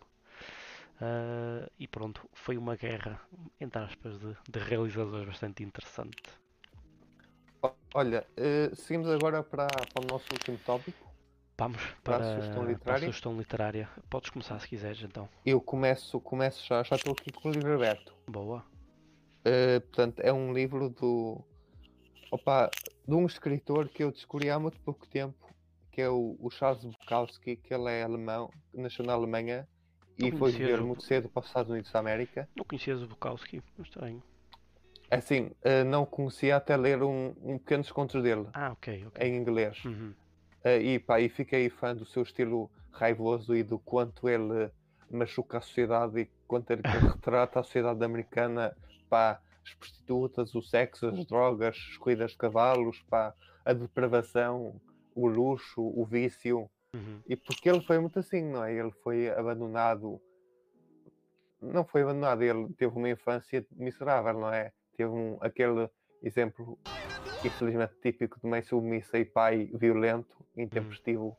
Ah, 1.00 1.68
e 1.78 1.86
pronto, 1.88 2.28
foi 2.32 2.56
uma 2.56 2.76
guerra, 2.76 3.20
entre 3.60 3.82
aspas, 3.82 4.18
de, 4.20 4.36
de 4.48 4.58
realizadores 4.60 5.26
bastante 5.26 5.62
interessante. 5.62 6.22
Olha, 7.94 8.26
eh, 8.36 8.70
seguimos 8.74 9.08
agora 9.08 9.42
para, 9.42 9.66
para 9.92 10.02
o 10.02 10.06
nosso 10.06 10.32
último 10.32 10.58
tópico. 10.58 11.12
Vamos 11.58 11.82
Para 12.02 12.18
a 12.18 12.22
para, 12.22 12.24
sugestão 12.24 12.66
para 12.84 12.94
a 12.94 12.98
literária? 12.98 12.98
sugestão 12.98 13.36
literária. 13.38 13.88
Podes 14.10 14.30
começar 14.30 14.58
se 14.60 14.68
quiseres, 14.68 15.02
então. 15.02 15.28
Eu 15.44 15.60
começo, 15.60 16.20
começo 16.20 16.66
já, 16.66 16.82
já 16.82 16.96
estou 16.96 17.12
aqui 17.12 17.30
com 17.32 17.48
o 17.48 17.52
livro 17.52 17.74
aberto. 17.74 18.12
Boa. 18.26 18.64
Eh, 19.44 19.80
portanto, 19.80 20.20
é 20.20 20.32
um 20.32 20.52
livro 20.52 20.88
do. 20.90 21.44
Opa, 22.30 22.70
de 23.06 23.14
um 23.14 23.26
escritor 23.26 23.88
que 23.88 24.02
eu 24.04 24.12
descobri 24.12 24.50
há 24.50 24.58
muito 24.58 24.80
pouco 24.80 25.06
tempo, 25.06 25.51
que 25.92 26.00
é 26.00 26.08
o, 26.08 26.36
o 26.40 26.50
Charles 26.50 26.82
Bukowski, 26.84 27.54
que 27.56 27.72
ele 27.72 27.88
é 27.90 28.02
alemão, 28.02 28.50
nasceu 28.74 29.04
na 29.04 29.12
Alemanha 29.12 29.68
e 30.18 30.22
Não 30.24 30.30
foi 30.30 30.38
conhecia 30.50 30.66
viver 30.66 30.80
o- 30.80 30.86
muito 30.86 31.02
cedo 31.04 31.28
para 31.28 31.40
os 31.40 31.46
Estados 31.46 31.70
Unidos 31.70 31.92
da 31.92 31.98
América. 32.00 32.48
Não 32.56 32.64
conhecias 32.64 33.02
o 33.02 33.06
Bukowski? 33.06 33.62
Não 33.76 33.84
Estranho. 33.84 34.22
Assim, 35.10 35.50
eh, 35.62 35.84
não 35.84 36.06
conhecia 36.06 36.56
até 36.56 36.74
ler 36.76 37.02
um, 37.02 37.34
um 37.42 37.58
pequenos 37.58 37.92
contos 37.92 38.22
dele 38.22 38.46
Ah, 38.54 38.72
ok, 38.72 39.04
ok. 39.06 39.26
em 39.28 39.36
inglês. 39.36 39.84
Uhum. 39.84 40.14
Eh, 40.64 40.80
e 40.80 40.98
pá, 40.98 41.20
e 41.20 41.28
fiquei 41.28 41.68
fã 41.68 41.94
do 41.94 42.06
seu 42.06 42.22
estilo 42.22 42.70
raivoso 42.90 43.54
e 43.54 43.62
do 43.62 43.78
quanto 43.78 44.28
ele 44.28 44.70
machuca 45.10 45.58
a 45.58 45.60
sociedade 45.60 46.20
e 46.20 46.30
quanto 46.48 46.70
ele 46.70 46.80
retrata 47.20 47.60
a 47.60 47.62
sociedade 47.62 48.02
americana, 48.02 48.74
pá, 49.10 49.38
as 49.62 49.74
prostitutas, 49.74 50.54
o 50.54 50.62
sexo, 50.62 51.06
as 51.08 51.26
drogas, 51.26 51.76
as 51.90 51.96
corridas 51.98 52.30
de 52.30 52.38
cavalos, 52.38 52.98
pá, 53.10 53.34
a 53.66 53.72
depravação, 53.74 54.80
o 55.14 55.26
luxo, 55.26 55.82
o 55.82 56.04
vício. 56.04 56.70
Uhum. 56.94 57.20
E 57.26 57.36
porque 57.36 57.68
ele 57.68 57.80
foi 57.80 57.98
muito 57.98 58.18
assim, 58.18 58.42
não 58.42 58.64
é? 58.64 58.74
Ele 58.74 58.92
foi 59.02 59.30
abandonado. 59.30 60.20
Não 61.60 61.84
foi 61.84 62.02
abandonado, 62.02 62.42
ele 62.42 62.68
teve 62.74 62.96
uma 62.96 63.08
infância 63.08 63.64
miserável, 63.72 64.34
não 64.34 64.52
é? 64.52 64.72
Teve 64.96 65.10
um, 65.10 65.38
aquele 65.40 65.88
exemplo, 66.22 66.78
infelizmente 67.44 67.94
típico 68.02 68.40
de 68.40 68.48
mãe 68.48 68.62
submissa 68.62 69.18
e 69.18 69.24
pai 69.24 69.70
violento, 69.72 70.44
intempestivo, 70.56 71.36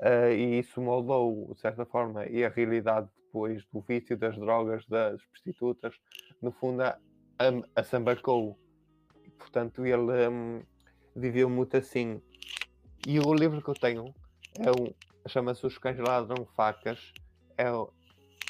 eh, 0.00 0.34
e 0.34 0.58
isso 0.58 0.80
moldou, 0.80 1.52
de 1.54 1.60
certa 1.60 1.84
forma, 1.86 2.26
e 2.26 2.44
a 2.44 2.48
realidade 2.48 3.08
depois 3.30 3.64
do 3.72 3.80
vício, 3.80 4.16
das 4.16 4.36
drogas, 4.36 4.84
das 4.86 5.24
prostitutas, 5.26 5.94
no 6.42 6.50
fundo, 6.50 6.82
a, 6.82 6.98
a, 7.38 7.84
portanto, 9.38 9.86
ele 9.86 10.28
hum, 10.28 10.62
viveu 11.14 11.48
muito 11.48 11.76
assim. 11.76 12.20
E 13.06 13.18
o 13.18 13.34
livro 13.34 13.62
que 13.62 13.68
eu 13.68 13.74
tenho 13.74 14.14
é 14.58 14.70
um, 14.70 14.92
chama-se 15.28 15.66
Os 15.66 15.78
Cães 15.78 15.98
Ladram 15.98 16.44
Facas. 16.56 17.12
É, 17.56 17.66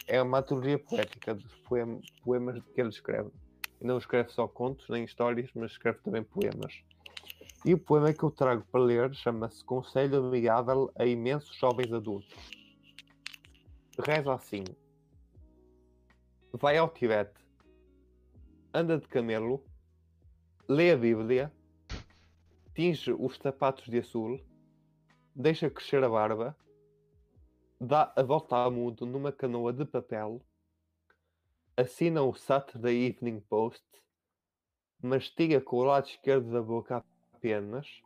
é 0.06 0.22
uma 0.22 0.38
antologia 0.38 0.78
poética 0.78 1.34
dos 1.34 1.54
poem- 1.68 2.00
poemas 2.22 2.62
que 2.74 2.80
ele 2.80 2.90
escreve. 2.90 3.30
Não 3.80 3.96
escreve 3.98 4.30
só 4.30 4.46
contos 4.46 4.88
nem 4.88 5.04
histórias, 5.04 5.50
mas 5.54 5.72
escreve 5.72 5.98
também 6.00 6.22
poemas. 6.22 6.82
E 7.64 7.74
o 7.74 7.78
poema 7.78 8.12
que 8.12 8.22
eu 8.22 8.30
trago 8.30 8.64
para 8.70 8.80
ler 8.80 9.14
chama-se 9.14 9.64
Conselho 9.64 10.18
Amigável 10.18 10.90
a 10.98 11.04
Imensos 11.04 11.56
Jovens 11.56 11.92
Adultos. 11.92 12.34
Reza 13.98 14.32
assim: 14.32 14.64
Vai 16.52 16.76
ao 16.78 16.88
Tibete, 16.88 17.38
anda 18.72 18.98
de 18.98 19.06
camelo, 19.06 19.62
lê 20.68 20.90
a 20.92 20.96
Bíblia, 20.96 21.52
tinge 22.80 23.12
os 23.12 23.36
sapatos 23.36 23.84
de 23.90 23.98
azul, 23.98 24.40
deixa 25.36 25.68
crescer 25.68 26.02
a 26.02 26.08
barba, 26.08 26.56
dá 27.78 28.10
a 28.16 28.22
volta 28.22 28.56
ao 28.56 28.70
mundo 28.70 29.04
numa 29.04 29.30
canoa 29.30 29.70
de 29.70 29.84
papel, 29.84 30.40
assina 31.76 32.22
o 32.22 32.32
Saturday 32.32 33.04
Evening 33.04 33.38
Post, 33.40 33.84
mastiga 35.02 35.60
com 35.60 35.76
o 35.76 35.84
lado 35.84 36.06
esquerdo 36.06 36.50
da 36.50 36.62
boca 36.62 37.04
apenas, 37.34 38.00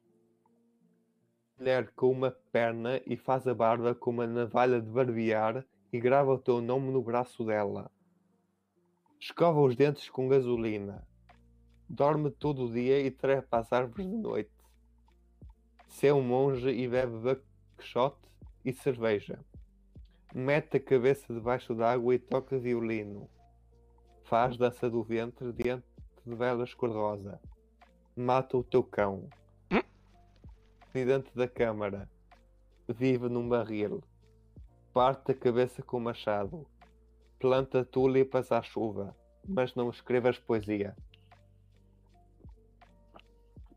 mulher 1.56 1.92
com 1.92 2.10
uma 2.10 2.32
perna 2.50 3.00
e 3.06 3.16
faz 3.16 3.46
a 3.46 3.54
barba 3.54 3.94
com 3.94 4.10
uma 4.10 4.26
navalha 4.26 4.82
de 4.82 4.90
barbear 4.90 5.64
e 5.92 6.00
grava 6.00 6.32
o 6.32 6.38
teu 6.38 6.60
nome 6.60 6.90
no 6.90 7.00
braço 7.00 7.44
dela. 7.44 7.88
Escova 9.20 9.60
os 9.60 9.76
dentes 9.76 10.10
com 10.10 10.26
gasolina. 10.26 11.06
Dorme 11.88 12.28
todo 12.28 12.64
o 12.64 12.72
dia 12.72 12.98
e 12.98 13.08
trepa 13.08 13.58
às 13.58 13.72
árvores 13.72 14.10
de 14.10 14.16
noite. 14.16 14.53
Se 15.94 16.08
é 16.08 16.12
um 16.12 16.22
monge 16.22 16.70
e 16.70 16.88
bebe 16.88 17.16
buckshot 17.18 18.16
e 18.64 18.72
cerveja. 18.72 19.38
Mete 20.34 20.76
a 20.76 20.80
cabeça 20.80 21.32
debaixo 21.32 21.72
d'água 21.72 22.16
e 22.16 22.18
toca 22.18 22.58
violino. 22.58 23.30
Faz 24.24 24.56
dança 24.56 24.90
do 24.90 25.04
ventre 25.04 25.52
diante 25.52 25.86
de 26.26 26.34
velas 26.34 26.74
cor-de-rosa. 26.74 27.40
Mata 28.16 28.56
o 28.56 28.64
teu 28.64 28.82
cão. 28.82 29.30
Presidente 30.90 31.30
da 31.32 31.46
Câmara. 31.46 32.10
Vive 32.88 33.28
num 33.28 33.48
barril. 33.48 34.02
Parte 34.92 35.30
a 35.30 35.34
cabeça 35.34 35.80
com 35.80 36.00
machado. 36.00 36.66
Planta 37.38 37.84
tulipas 37.84 38.50
à 38.50 38.60
chuva. 38.62 39.16
Mas 39.46 39.76
não 39.76 39.90
escrevas 39.90 40.40
poesia. 40.40 40.96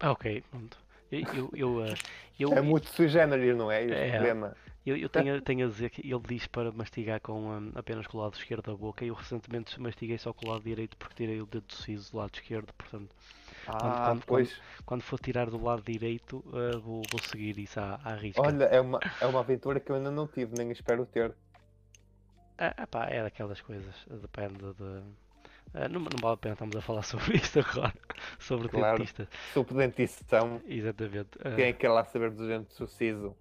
Ok, 0.02 0.44
pronto. 0.50 0.87
Eu, 1.12 1.22
eu, 1.32 1.52
eu, 1.56 1.84
eh, 1.84 2.00
eu, 2.40 2.52
É 2.56 2.62
muito 2.62 2.88
sui 2.90 3.08
generis, 3.08 3.56
não 3.56 3.72
é? 3.72 3.84
É. 3.86 4.10
problema. 4.12 4.58
eu, 4.86 4.98
eu 4.98 5.10
tenho, 5.10 5.38
a- 5.38 5.42
tenho 5.42 5.66
a 5.66 5.70
dizer 5.70 5.90
que 5.90 6.02
ele 6.02 6.22
diz 6.28 6.48
para 6.48 6.72
mastigar 6.72 7.20
com 7.22 7.50
hum, 7.50 7.72
apenas 7.76 8.08
com 8.08 8.18
o 8.18 8.22
lado 8.22 8.36
esquerdo 8.36 8.64
da 8.72 8.76
boca. 8.76 9.06
Eu 9.06 9.14
recentemente 9.14 9.80
mastiguei 9.80 10.18
só 10.18 10.34
com 10.34 10.46
o 10.46 10.50
lado 10.50 10.64
direito 10.64 10.98
porque 10.98 11.16
tirei 11.16 11.42
o 11.42 11.46
dedo 11.46 11.66
do 11.66 11.74
siso 11.76 12.12
do 12.12 12.18
lado 12.18 12.34
esquerdo. 12.36 12.74
Portanto, 12.74 13.10
Ah, 13.68 14.02
quando- 14.06 14.24
pois. 14.26 14.62
quando 14.86 15.02
for 15.04 15.20
tirar 15.20 15.50
do 15.50 15.62
lado 15.64 15.84
direito, 15.84 16.44
eh, 16.54 16.78
vou, 16.78 17.08
vou 17.08 17.20
seguir 17.22 17.58
isso 17.60 17.80
à, 17.80 17.96
à 18.04 18.16
risca. 18.16 18.42
Olha, 18.42 18.66
é 18.66 18.80
uma, 18.82 19.00
é 19.20 19.28
uma 19.28 19.40
aventura 19.42 19.80
que 19.80 19.92
eu 19.92 19.96
ainda 19.96 20.12
não 20.12 20.28
tive, 20.28 20.56
nem 20.56 20.72
espero 20.72 21.06
ter. 21.06 21.36
Ah 22.58 22.88
pá, 22.88 23.06
é 23.10 23.22
daquelas 23.24 23.62
coisas, 23.62 23.96
depende 24.22 24.74
de. 24.74 25.04
Ah, 25.74 25.88
não, 25.90 26.00
não 26.00 26.10
vale 26.22 26.34
a 26.34 26.38
pena 26.38 26.54
estamos 26.54 26.76
a 26.76 26.82
falar 26.82 27.04
sobre 27.04 27.38
isto 27.38 27.60
agora, 27.60 27.94
sobre 28.40 28.68
o 28.68 28.70
Claro. 28.70 28.98
dentista. 28.98 29.28
Subdentição. 29.54 30.62
Exatamente. 30.68 31.30
ah, 31.44 31.56
Quem 31.56 31.66
é 31.66 31.74
que 31.74 31.80
quer 31.80 31.90
lá 31.90 32.04
saber 32.06 32.32
do 32.32 32.88
siso? 32.88 33.36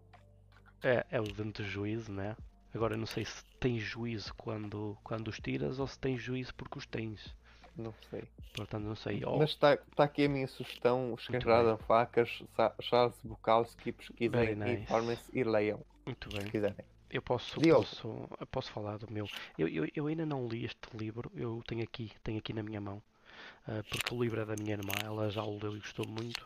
é, 0.83 1.05
é 1.11 1.21
o 1.21 1.25
dente 1.25 1.63
de 1.63 1.69
juízo, 1.69 2.13
né? 2.13 2.37
Agora 2.75 2.95
eu 2.95 2.99
não 2.99 3.07
sei 3.07 3.25
se 3.25 3.43
tens 3.59 3.81
juízo 3.83 4.35
quando, 4.35 4.97
quando 5.03 5.29
os 5.29 5.39
tiras 5.39 5.79
ou 5.79 5.87
se 5.87 5.99
tens 5.99 6.21
juízo 6.21 6.55
porque 6.55 6.79
os 6.79 6.87
tens. 6.87 7.35
Não 7.77 7.93
sei. 8.11 8.25
Portanto, 8.55 8.85
não 8.85 8.95
sei. 8.95 9.25
Ou- 9.25 9.39
Mas 9.39 9.51
está 9.51 9.77
tá 9.77 10.05
aqui 10.05 10.25
a 10.25 10.29
minha 10.29 10.47
sugestão: 10.47 11.15
escarrada 11.19 11.77
facas, 11.79 12.43
Sa- 12.55 12.75
Charles 12.81 13.19
Bukowski, 13.23 13.93
pesquisem, 13.93 14.53
informem-se 14.83 15.31
e 15.33 15.43
leiam, 15.45 15.81
Muito 16.07 16.31
se 16.31 16.37
bem. 16.37 16.51
quiserem. 16.51 16.85
Eu 17.17 17.23
posso, 17.23 17.61
Diogo. 17.61 17.89
posso, 17.89 18.09
eu 18.41 18.47
posso 18.47 18.71
falar 18.73 18.99
do 18.99 19.11
meu. 19.13 19.27
Eu, 19.59 19.69
eu, 19.69 19.89
eu 19.95 20.07
ainda 20.07 20.25
não 20.27 20.47
li 20.49 20.65
este 20.65 20.89
livro, 20.97 21.31
eu 21.35 21.63
tenho 21.67 21.83
aqui, 21.85 22.13
tenho 22.23 22.39
aqui 22.39 22.53
na 22.53 22.63
minha 22.63 22.81
mão, 22.81 23.03
ah, 23.69 23.83
porque 23.91 24.15
o 24.15 24.23
livro 24.23 24.41
é 24.41 24.47
da 24.47 24.57
minha 24.57 24.75
irmã, 24.75 25.03
ela 25.05 25.31
já 25.31 25.43
o 25.45 25.59
leu 25.59 25.77
e 25.77 25.81
gostou 25.81 26.07
muito. 26.09 26.45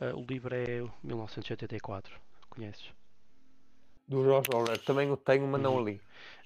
Ah, 0.00 0.14
o 0.16 0.24
livro 0.24 0.54
é 0.54 0.82
1984, 1.02 2.20
conheces? 2.50 2.92
Do 4.08 4.22
George 4.24 4.50
Orwell, 4.50 4.78
também 4.78 5.10
o 5.10 5.16
tenho, 5.16 5.46
mas 5.46 5.60
não 5.60 5.76
Uhum. 5.76 5.84
li. 5.84 6.00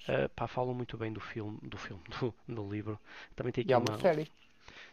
Ah, 0.07 0.29
pá, 0.35 0.47
falam 0.47 0.73
muito 0.75 0.97
bem 0.97 1.13
do 1.13 1.19
filme, 1.21 1.59
do 1.63 1.77
filme, 1.77 2.03
do, 2.21 2.33
do 2.47 2.69
livro. 2.71 2.99
Também 3.35 3.53
tem 3.53 3.63
aqui 3.63 3.73
E 3.73 3.73
há 3.73 3.77
uma. 3.79 3.93
uma 3.93 3.93
série. 3.93 4.29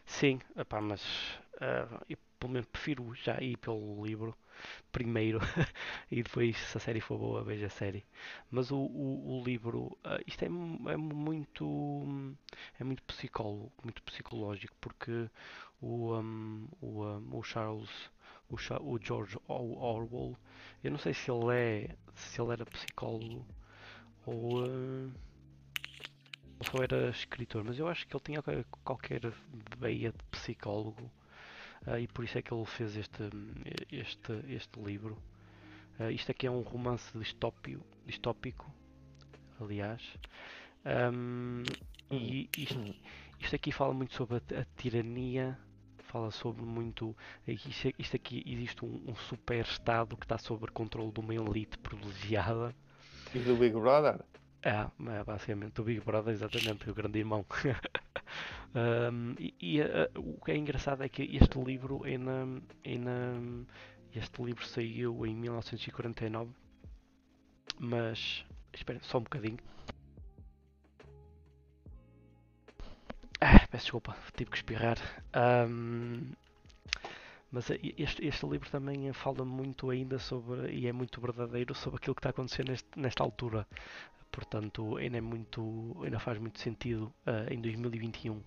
Sim, 0.07 0.41
epá, 0.57 0.81
mas 0.81 1.03
ah, 1.61 2.01
eu 2.09 2.17
pelo 2.39 2.53
menos 2.53 2.69
prefiro 2.69 3.15
já 3.15 3.41
ir 3.43 3.57
pelo 3.59 4.05
livro 4.05 4.37
primeiro 4.93 5.41
e 6.11 6.23
depois, 6.23 6.57
se 6.57 6.77
a 6.79 6.81
série 6.81 7.01
for 7.01 7.19
boa, 7.19 7.43
vejo 7.45 7.67
a 7.67 7.71
série. 7.71 8.05
Mas 8.51 8.71
o, 8.71 8.77
o, 8.79 9.41
o 9.41 9.45
livro, 9.45 9.97
ah, 10.05 10.19
isto 10.27 10.43
é, 10.45 10.47
é 10.47 10.97
muito 10.97 12.07
é 12.81 12.85
muito 12.85 13.03
psicólogo, 13.05 13.73
muito 13.85 14.03
psicológico, 14.03 14.75
porque 14.81 15.29
o, 15.81 16.15
um, 16.17 16.69
o, 16.81 17.05
um, 17.05 17.39
o 17.39 17.43
Charles, 17.43 17.91
o, 18.49 18.57
o 18.57 18.99
George 19.03 19.39
Or- 19.49 19.79
Orwell, 19.83 20.37
eu 20.85 20.91
não 20.91 20.99
sei 20.99 21.15
se 21.15 21.31
ele 21.31 21.55
é 21.55 21.97
se 22.15 22.41
ele 22.41 22.53
era 22.53 22.65
psicólogo 22.67 23.47
ou 24.27 24.65
ah, 24.65 25.11
ou 26.59 26.65
só 26.67 26.83
era 26.83 27.09
escritor, 27.11 27.65
mas 27.65 27.79
eu 27.79 27.89
acho 27.89 28.07
que 28.07 28.15
ele 28.17 28.23
tinha 28.25 28.43
qualquer 28.85 29.21
veia 29.79 30.11
de 30.13 30.23
psicólogo 30.31 31.11
ah, 31.87 32.01
e 32.01 32.09
por 32.09 32.25
isso 32.25 32.37
é 32.37 32.43
que 32.43 32.53
ele 32.53 32.65
fez 32.65 32.97
este, 32.97 33.23
este, 33.91 34.33
este 34.49 34.81
livro. 34.81 35.17
Ah, 35.99 36.11
isto 36.11 36.31
aqui 36.31 36.47
é 36.47 36.51
um 36.51 36.61
romance 36.61 37.17
distópio, 37.17 37.83
distópico, 38.05 38.71
aliás. 39.61 40.03
Ahm, 40.85 41.63
e 42.11 42.49
isto, 42.57 42.95
isto 43.41 43.57
aqui 43.57 43.73
fala 43.73 43.95
muito 43.95 44.15
sobre 44.15 44.37
a, 44.37 44.61
a 44.61 44.65
tirania, 44.77 45.59
fala 45.99 46.31
sobre 46.31 46.63
muito. 46.63 47.17
Isto, 47.47 47.93
isto 47.99 48.17
aqui 48.17 48.43
existe 48.47 48.85
um, 48.85 49.05
um 49.09 49.15
super 49.17 49.65
estado 49.65 50.17
que 50.17 50.25
está 50.25 50.39
sob 50.39 50.67
controle 50.73 51.13
de 51.13 51.21
uma 51.21 51.35
elite 51.35 51.79
privilegiada. 51.79 52.75
E 53.35 53.39
do 53.39 53.57
Big 53.57 53.75
Brother? 53.75 54.21
É, 54.63 54.89
é 55.19 55.25
basicamente 55.25 55.81
o 55.81 55.85
Big 55.85 56.01
Brother, 56.01 56.35
exatamente, 56.35 56.89
o 56.91 56.95
grande 56.95 57.19
irmão. 57.19 57.45
Ahm, 58.75 59.35
e 59.39 59.55
e, 59.61 59.81
ah, 59.83 60.09
o 60.17 60.45
que 60.45 60.53
é 60.53 60.57
engraçado 60.57 61.03
é 61.03 61.09
que 61.09 61.23
este 61.37 61.59
livro 61.59 62.05
ainda, 62.05 62.47
ainda, 62.85 63.67
este 64.15 64.43
livro 64.43 64.65
saiu 64.67 65.27
em 65.27 65.35
1949, 65.35 66.51
mas 67.79 68.45
espera 68.73 69.01
só 69.03 69.19
um 69.19 69.23
bocadinho. 69.23 69.59
Ah, 73.41 73.67
peço 73.71 73.85
desculpa, 73.85 74.17
tive 74.37 74.51
que 74.51 74.57
espirrar. 74.57 74.99
Ahm, 75.33 76.33
mas 77.51 77.71
este, 77.71 78.27
este 78.27 78.47
livro 78.47 78.69
também 78.71 79.13
fala 79.13 79.45
muito 79.45 79.91
ainda 79.91 80.19
sobre, 80.19 80.73
e 80.73 80.87
é 80.87 80.93
muito 80.93 81.21
verdadeiro, 81.21 81.75
sobre 81.75 81.99
aquilo 81.99 82.15
que 82.15 82.21
está 82.21 82.31
acontecendo 82.31 82.69
neste, 82.69 82.89
nesta 82.99 83.23
altura. 83.23 83.67
Portanto, 84.37 84.97
ainda, 84.99 85.19
é 85.19 85.21
muito, 85.23 85.63
ainda 86.05 86.19
faz 86.21 86.39
muito 86.39 86.61
sentido 86.61 87.13
ah, 87.27 87.47
em 87.53 87.61
2021. 87.61 88.43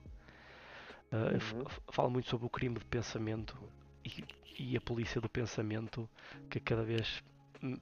Ah, 1.12 1.36
f- 1.40 1.56
Uhum. 1.56 1.66
Fala 1.92 2.10
muito 2.10 2.30
sobre 2.30 2.46
o 2.48 2.50
crime 2.50 2.78
de 2.80 2.86
pensamento 2.86 3.58
e, 4.06 4.24
e 4.60 4.78
a 4.78 4.82
polícia 4.82 5.20
do 5.22 5.30
pensamento, 5.30 6.10
que 6.50 6.60
cada 6.60 6.84
vez 6.84 7.24
hum, 7.64 7.78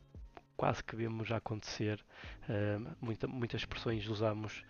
quase 0.57 0.83
que 0.83 0.95
vemos 0.95 1.31
acontecer. 1.31 2.03
Ah, 2.49 2.95
muita- 3.01 3.27
muitas 3.27 3.61
expressões 3.61 4.07
usamos. 4.07 4.63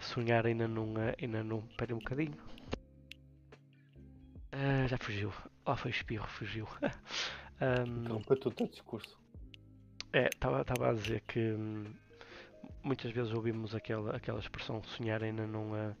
sonhar 0.00 0.46
ainda 0.46 0.66
não. 0.68 0.94
ainda 1.20 1.42
não. 1.44 1.58
Espera 1.70 1.94
um 1.94 1.98
bocadinho. 1.98 2.34
Ah, 4.52 4.86
já 4.88 4.96
fugiu. 4.98 5.32
Lá 5.66 5.76
foi 5.76 5.90
o 5.90 5.94
espirro, 5.94 6.26
fugiu. 6.28 6.66
Ahm, 7.60 8.04
Então, 8.04 8.22
para 8.22 8.36
tu 8.36 8.50
teu 8.50 8.68
discurso. 8.68 9.18
É, 10.12 10.26
estava 10.26 10.90
a 10.90 10.92
dizer 10.92 11.22
que 11.22 11.38
hum, 11.38 11.84
muitas 12.82 13.10
vezes 13.10 13.32
ouvimos 13.32 13.74
aquela, 13.74 14.16
aquela 14.16 14.38
expressão 14.38 14.82
sonhar 14.84 15.22
ainda 15.22 15.46
não, 15.46 15.74
ah, 15.74 15.94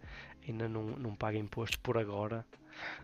ainda 0.46 0.68
não, 0.68 0.84
não 0.84 1.14
paga 1.14 1.38
imposto 1.38 1.78
por 1.80 1.98
agora, 1.98 2.44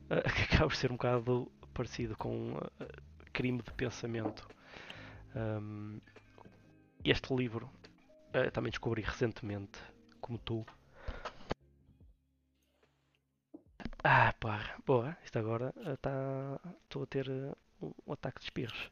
que 0.36 0.42
acaba 0.54 0.68
por 0.68 0.76
ser 0.76 0.90
um 0.90 0.96
bocado 0.96 1.50
parecido 1.74 2.16
com 2.16 2.56
ah, 2.80 2.86
crime 3.32 3.62
de 3.62 3.72
pensamento. 3.72 4.46
Hum, 5.34 6.00
este 7.04 7.34
livro 7.34 7.68
ah, 8.32 8.50
também 8.50 8.70
descobri 8.70 9.02
recentemente, 9.02 9.78
como 10.20 10.38
tu. 10.38 10.64
Ah, 14.04 14.32
pá, 14.40 14.76
boa, 14.86 15.16
isto 15.24 15.38
agora 15.38 15.72
estou 16.84 17.02
a 17.02 17.06
ter 17.06 17.28
ah, 17.30 17.56
um, 17.82 17.92
um 18.06 18.12
ataque 18.12 18.38
de 18.38 18.44
espirros. 18.46 18.88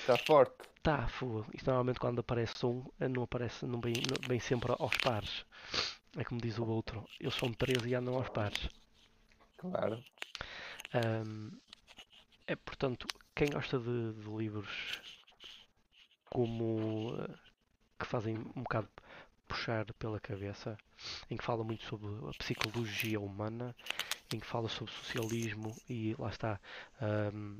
Está 0.00 0.16
forte. 0.18 0.56
Tá, 0.82 1.08
fogo. 1.08 1.46
Isto 1.52 1.66
normalmente 1.66 1.98
quando 1.98 2.20
aparece 2.20 2.64
um, 2.64 2.84
não 3.10 3.24
aparece, 3.24 3.66
não 3.66 3.80
vem, 3.80 3.94
não 3.94 4.28
vem 4.28 4.38
sempre 4.38 4.72
aos 4.78 4.96
pares. 4.98 5.44
É 6.16 6.24
como 6.24 6.40
diz 6.40 6.58
o 6.58 6.66
outro, 6.66 7.04
eles 7.20 7.34
são 7.34 7.52
13 7.52 7.88
e 7.88 7.94
andam 7.94 8.14
aos 8.14 8.28
pares. 8.28 8.68
Claro. 9.56 10.02
Ahm, 10.94 11.50
é, 12.46 12.54
portanto, 12.54 13.06
quem 13.34 13.50
gosta 13.50 13.78
de, 13.78 14.12
de 14.12 14.30
livros 14.30 15.00
como 16.30 17.16
eh, 17.18 17.34
que 17.98 18.06
fazem 18.06 18.36
um 18.54 18.62
bocado 18.62 18.88
puxar 19.48 19.92
pela 19.94 20.20
cabeça, 20.20 20.76
em 21.30 21.36
que 21.36 21.44
fala 21.44 21.64
muito 21.64 21.84
sobre 21.84 22.08
a 22.28 22.32
psicologia 22.38 23.20
humana, 23.20 23.74
em 24.32 24.40
que 24.40 24.46
fala 24.46 24.68
sobre 24.68 24.92
socialismo 24.92 25.76
e 25.88 26.14
lá 26.18 26.30
está 26.30 26.60
ahm, 27.00 27.58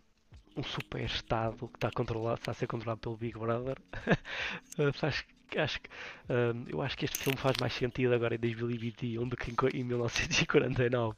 um 0.57 0.63
super 0.63 1.03
estado 1.05 1.69
que 1.69 1.77
está 1.77 1.91
controlado, 1.91 2.37
está 2.39 2.51
a 2.53 2.55
ser 2.55 2.67
controlado 2.67 3.01
pelo 3.01 3.17
Big 3.17 3.39
Brother. 3.39 3.77
Faz- 4.95 5.25
acho 5.57 5.81
ahm, 6.29 6.65
eu 6.69 6.83
acho 6.83 6.97
que 6.97 7.05
este 7.05 7.17
filme 7.19 7.39
faz 7.39 7.57
mais 7.57 7.73
sentido 7.73 8.13
agora 8.15 8.35
em 8.35 8.39
2021 8.39 9.29
do 9.29 9.37
que 9.37 9.51
em, 9.51 9.55
em 9.81 9.85
1949. 9.85 11.17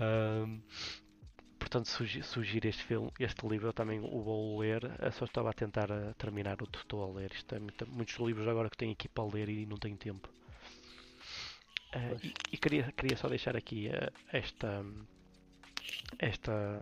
Ahm, 0.00 0.60
portanto, 1.58 1.86
sugi- 1.88 2.22
sugiro 2.22 2.68
este 2.68 2.82
filme, 2.84 3.10
este 3.18 3.46
livro, 3.46 3.68
eu 3.68 3.72
também 3.72 4.00
o 4.00 4.22
vou 4.22 4.58
ler. 4.60 4.82
Eu 5.00 5.12
só 5.12 5.24
estava 5.24 5.50
a 5.50 5.52
tentar 5.52 5.90
eh, 5.90 6.12
terminar 6.18 6.60
o 6.62 6.66
que 6.66 6.78
estou 6.78 7.04
a 7.04 7.18
ler. 7.18 7.30
Isto 7.32 7.54
é 7.54 7.58
muita- 7.58 7.86
muitos 7.86 8.16
livros 8.18 8.46
agora 8.48 8.68
que 8.70 8.76
tenho 8.76 8.92
aqui 8.92 9.08
para 9.08 9.24
ler 9.24 9.48
e 9.48 9.66
não 9.66 9.76
tenho 9.76 9.96
tempo. 9.96 10.28
Pois. 11.92 12.22
e, 12.24 12.32
e 12.52 12.56
queria, 12.56 12.92
queria 12.92 13.16
só 13.16 13.28
deixar 13.28 13.56
aqui 13.56 13.88
eh, 13.88 14.12
esta, 14.32 14.84
esta, 16.18 16.80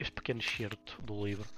este 0.00 0.12
pequeno 0.12 0.40
excerto 0.40 1.00
do 1.02 1.24
livro. 1.24 1.48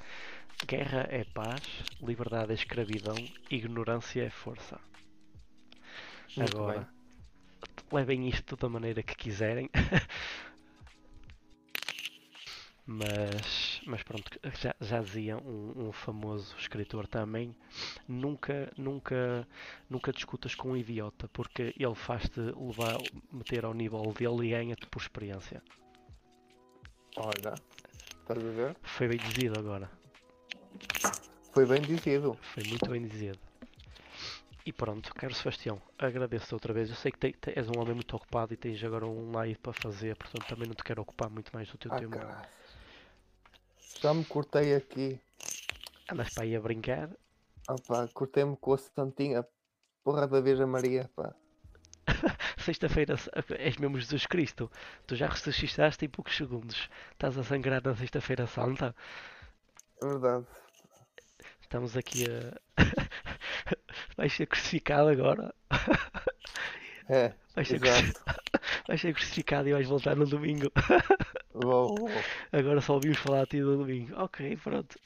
Guerra 0.67 1.07
é 1.11 1.25
paz, 1.25 1.63
liberdade 2.01 2.53
é 2.53 2.55
escravidão, 2.55 3.17
ignorância 3.51 4.23
é 4.23 4.31
força. 4.31 4.81
Muito 6.37 6.57
Agora, 6.57 6.81
bem. 6.81 6.89
levem 7.93 8.29
isto 8.29 8.57
da 8.57 8.69
maneira 8.69 9.03
que 9.03 9.15
quiserem. 9.15 9.71
mas, 12.87 13.81
mas 13.87 14.03
pronto, 14.03 14.31
já, 14.61 14.75
já 14.81 15.01
dizia 15.01 15.37
um, 15.39 15.89
um 15.89 15.93
famoso 15.93 16.57
escritor 16.57 17.07
também, 17.07 17.55
nunca, 18.09 18.73
nunca, 18.77 19.47
nunca 19.89 20.13
discutas 20.13 20.55
com 20.55 20.73
um 20.73 20.77
idiota, 20.77 21.29
porque 21.29 21.75
ele 21.79 21.95
faz-te 21.95 22.41
levar, 22.41 22.99
meter 23.33 23.65
ao 23.65 23.75
nível 23.75 24.03
dele 24.13 24.49
e 24.49 24.51
ganha-te 24.51 24.87
por 24.87 25.03
experiência. 25.03 25.63
Olha, 27.17 27.55
estás 28.23 28.39
a 28.39 28.51
ver? 28.51 28.77
Foi 28.83 29.09
bem 29.09 29.19
dizido 29.19 29.59
agora, 29.59 29.91
Foi 31.53 31.67
bem 31.67 31.81
dizido. 31.83 32.37
foi 32.55 32.63
muito 32.69 32.91
bem 32.91 33.07
dizido. 33.07 33.39
E 34.65 34.73
pronto, 34.73 35.13
caro 35.15 35.35
Sebastião, 35.35 35.83
agradeço-te 35.99 36.55
outra 36.55 36.73
vez. 36.73 36.89
Eu 36.89 36.95
sei 36.97 37.11
que 37.11 37.19
te- 37.19 37.33
te- 37.33 37.59
és 37.59 37.69
um 37.69 37.81
homem 37.81 37.95
muito 37.95 38.15
ocupado 38.15 38.55
e 38.55 38.57
tens 38.57 38.83
agora 38.85 39.05
um 39.07 39.33
live 39.33 39.59
para 39.59 39.73
fazer, 39.73 40.15
portanto 40.17 40.47
também 40.49 40.69
não 40.69 40.75
te 40.75 40.85
quero 40.85 41.03
ocupar 41.03 41.29
muito 41.29 41.51
mais 41.53 41.69
do 41.69 41.77
teu 41.77 41.93
Ah, 41.93 41.99
tempo. 41.99 42.17
caralho. 42.17 42.49
Já 44.01 44.15
me 44.15 44.25
cortei 44.25 44.75
aqui. 44.77 45.21
Andas 46.11 46.33
para 46.33 46.45
aí 46.45 46.55
a 46.55 46.61
brincar. 46.61 47.11
Ah, 47.69 47.75
pá, 47.87 48.07
cortei-me 48.15 48.57
com 48.57 48.73
a 48.73 48.79
Santinha. 48.79 49.45
Porra 50.05 50.27
da 50.29 50.41
Virgem 50.41 50.67
Maria, 50.67 51.11
pá. 51.15 51.35
Sexta-feira 52.63 53.15
és 53.59 53.77
mesmo 53.77 53.99
Jesus 53.99 54.27
Cristo. 54.27 54.71
Tu 55.07 55.17
já 55.17 55.27
ressuscitaste 55.27 56.05
em 56.05 56.09
poucos 56.09 56.37
segundos. 56.37 56.89
Estás 57.13 57.37
a 57.39 57.45
sangrar 57.45 57.83
na 57.85 57.95
Sexta-feira 57.95 58.47
Santa. 58.47 58.95
É 60.03 60.07
verdade. 60.07 60.47
Estamos 61.61 61.97
aqui 61.97 62.25
a. 62.31 62.83
Vais 64.17 64.33
ser 64.33 64.47
crucificado 64.47 65.09
agora. 65.09 65.55
É, 67.09 67.33
Vais 67.57 67.67
ser, 67.69 67.77
exato. 67.85 68.03
cruci- 68.03 68.43
vais 68.89 69.01
ser 69.01 69.15
crucificado 69.15 69.69
e 69.69 69.73
vais 69.73 69.87
voltar 69.89 70.17
no 70.17 70.27
domingo. 70.27 70.71
Vou, 71.55 71.95
vou. 71.97 72.11
Agora 72.53 72.81
só 72.81 72.95
ouvimos 72.95 73.19
falar 73.19 73.43
a 73.43 73.47
ti 73.47 73.61
no 73.61 73.77
domingo. 73.79 74.15
Ok, 74.21 74.57
pronto. 74.63 74.99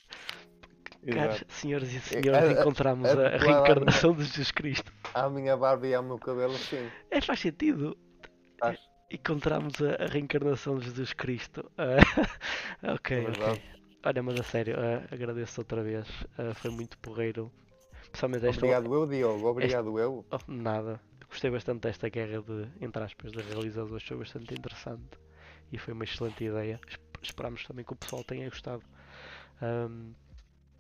Caros 1.13 1.37
Exato. 1.37 1.53
senhoras 1.53 1.93
e 1.93 2.01
senhores, 2.01 2.35
a- 2.35 2.61
encontramos 2.61 3.09
a- 3.11 3.37
reencarnação 3.37 4.13
de 4.15 4.25
Jesus 4.25 4.51
Cristo. 4.51 4.93
À 5.21 5.29
minha 5.31 5.57
barba 5.57 5.87
e 5.89 5.95
ao 5.95 6.03
meu 6.03 6.19
cabelo, 6.19 6.59
sim. 6.71 6.87
É, 7.11 7.21
faz 7.21 7.41
sentido. 7.41 7.97
Faz. 8.61 8.79
Encontramos 9.11 9.75
a, 9.81 10.05
a 10.05 10.07
reencarnação 10.09 10.79
de 10.79 10.87
Jesus 10.87 11.13
Cristo. 11.13 11.71
Ah, 11.79 12.93
ok, 12.95 13.17
É 13.17 13.31
ok. 13.31 13.63
Olha, 14.05 14.23
mas 14.23 14.39
a 14.39 14.43
sério, 14.43 14.77
ah, 14.79 15.03
agradeço 15.15 15.61
outra 15.61 15.83
vez. 15.83 16.07
ah, 16.39 16.55
foi 16.55 16.71
muito 16.71 16.99
porreiro. 16.99 17.51
Principalmente 18.11 18.47
esta. 18.47 18.61
Obrigado 18.61 18.95
eu, 18.95 19.07
Diogo. 19.07 19.47
Obrigado 19.49 19.99
eu. 19.99 20.25
Oh, 20.31 20.39
nada. 20.53 21.01
Gostei 21.29 21.51
bastante 21.51 21.81
desta 21.83 22.09
guerra 22.09 22.41
de, 22.43 22.69
entre 22.81 23.03
aspas, 23.03 23.33
de 23.33 23.41
realizadores. 23.43 24.07
Foi 24.07 24.17
bastante 24.19 24.55
interessante. 24.55 25.19
E 25.73 25.79
foi 25.79 25.93
uma 25.95 26.05
excelente 26.05 26.45
ideia. 26.45 26.81
Esp- 26.89 27.01
Esperamos 27.23 27.65
também 27.65 27.85
que 27.85 27.93
o 27.93 27.97
pessoal 27.97 28.23
tenha 28.25 28.49
gostado. 28.49 28.83
Ahm, 29.61 30.13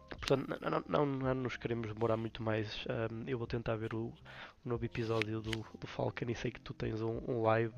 portanto, 0.09 0.49
não, 0.49 0.70
não, 0.70 0.83
não, 0.89 1.07
não 1.07 1.35
nos 1.35 1.57
queremos 1.57 1.93
demorar 1.93 2.16
muito 2.16 2.43
mais. 2.43 2.85
Ahm, 2.89 3.24
eu 3.27 3.39
vou 3.39 3.47
tentar 3.47 3.77
ver 3.77 3.95
o, 3.95 4.07
o 4.07 4.69
novo 4.69 4.85
episódio 4.85 5.41
do, 5.41 5.65
do 5.78 5.87
Falcon 5.87 6.27
e 6.28 6.35
sei 6.35 6.51
que 6.51 6.61
tu 6.61 6.74
tens 6.74 7.01
um, 7.03 7.20
um 7.28 7.43
live. 7.43 7.74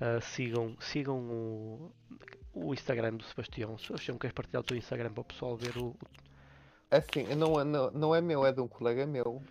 Ah, 0.00 0.20
sigam 0.20 0.76
sigam 0.80 1.18
o, 1.18 1.92
o 2.54 2.72
Instagram 2.72 3.16
do 3.16 3.24
Sebastião. 3.24 3.76
Se 3.78 3.86
Sebastião 3.86 4.18
queres 4.18 4.34
partilhar 4.34 4.62
o 4.62 4.64
teu 4.64 4.76
Instagram 4.76 5.12
para 5.12 5.20
o 5.20 5.24
pessoal 5.24 5.56
ver 5.56 5.76
o, 5.76 5.94
Assim, 6.90 7.22
não, 7.36 7.60
é- 7.60 7.64
não, 7.64 7.90
não 7.92 8.14
é 8.14 8.20
meu, 8.20 8.44
é 8.44 8.52
de 8.52 8.60
um 8.60 8.66
colega 8.66 9.06
meu. 9.06 9.42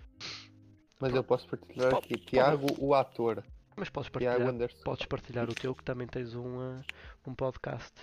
Mas 0.99 1.15
eu 1.15 1.23
posso 1.23 1.47
partilhar 1.47 1.95
aqui. 1.95 2.17
Tiago, 2.17 2.67
o 2.77 2.93
ator. 2.93 3.41
Mas 3.77 3.89
podes 3.89 4.09
partilhar, 4.09 4.39
podes 4.83 5.05
partilhar 5.05 5.49
o 5.49 5.55
teu 5.55 5.73
que 5.73 5.83
também 5.83 6.05
tens 6.05 6.35
um, 6.35 6.59
ah, 6.59 6.81
um 7.25 7.33
podcast. 7.33 7.93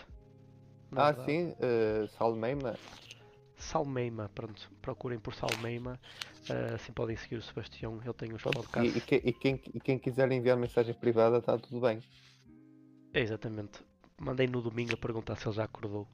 Ah, 0.93 1.13
verdade. 1.13 1.27
sim, 1.27 1.51
uh, 1.51 2.09
Salmeima. 2.17 2.77
Salmeima, 3.57 4.29
pronto, 4.35 4.71
procurem 4.83 5.19
por 5.19 5.35
Salmeima, 5.35 5.99
ah, 6.51 6.75
assim 6.75 6.93
podem 6.93 7.17
seguir 7.17 7.37
o 7.37 7.43
Sebastião, 7.43 8.01
ele 8.05 8.13
tem 8.15 8.33
os 8.33 8.43
podcasts. 8.43 8.95
E, 8.95 8.99
e, 8.99 9.01
que- 9.01 9.29
e 9.29 9.33
quem, 9.33 9.61
e 9.75 9.81
quem 9.81 9.99
quiser 9.99 10.31
enviar 10.31 10.57
mensagem 10.57 10.95
privada, 10.95 11.39
está 11.39 11.59
tudo 11.59 11.81
bem. 11.81 12.03
É, 13.13 13.21
exatamente. 13.21 13.83
Mandei 14.19 14.47
no 14.47 14.61
domingo 14.63 14.95
a 14.95 14.97
perguntar 14.97 15.37
se 15.37 15.47
ele 15.49 15.57
já 15.57 15.65
acordou. 15.65 16.07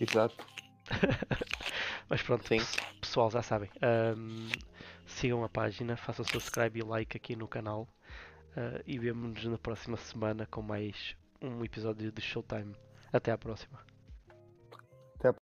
Exato. 0.00 0.44
Mas 2.08 2.22
pronto, 2.22 2.46
Sim. 2.48 2.56
pes- 2.58 2.76
pessoal, 3.00 3.30
já 3.30 3.42
sabem. 3.42 3.70
ahm, 3.82 4.48
sigam 5.06 5.44
a 5.44 5.48
página, 5.48 5.96
façam 5.96 6.24
subscribe 6.24 6.78
e 6.78 6.82
like 6.82 7.16
aqui 7.16 7.36
no 7.36 7.46
canal. 7.48 7.86
ah, 8.56 8.82
e 8.86 8.98
vemo-nos 8.98 9.44
na 9.44 9.58
próxima 9.58 9.96
semana 9.96 10.46
com 10.46 10.62
mais 10.62 11.14
um 11.42 11.62
episódio 11.64 12.10
de 12.10 12.20
Showtime. 12.22 12.74
Até 13.12 13.30
à 13.30 13.38
próxima. 13.38 13.78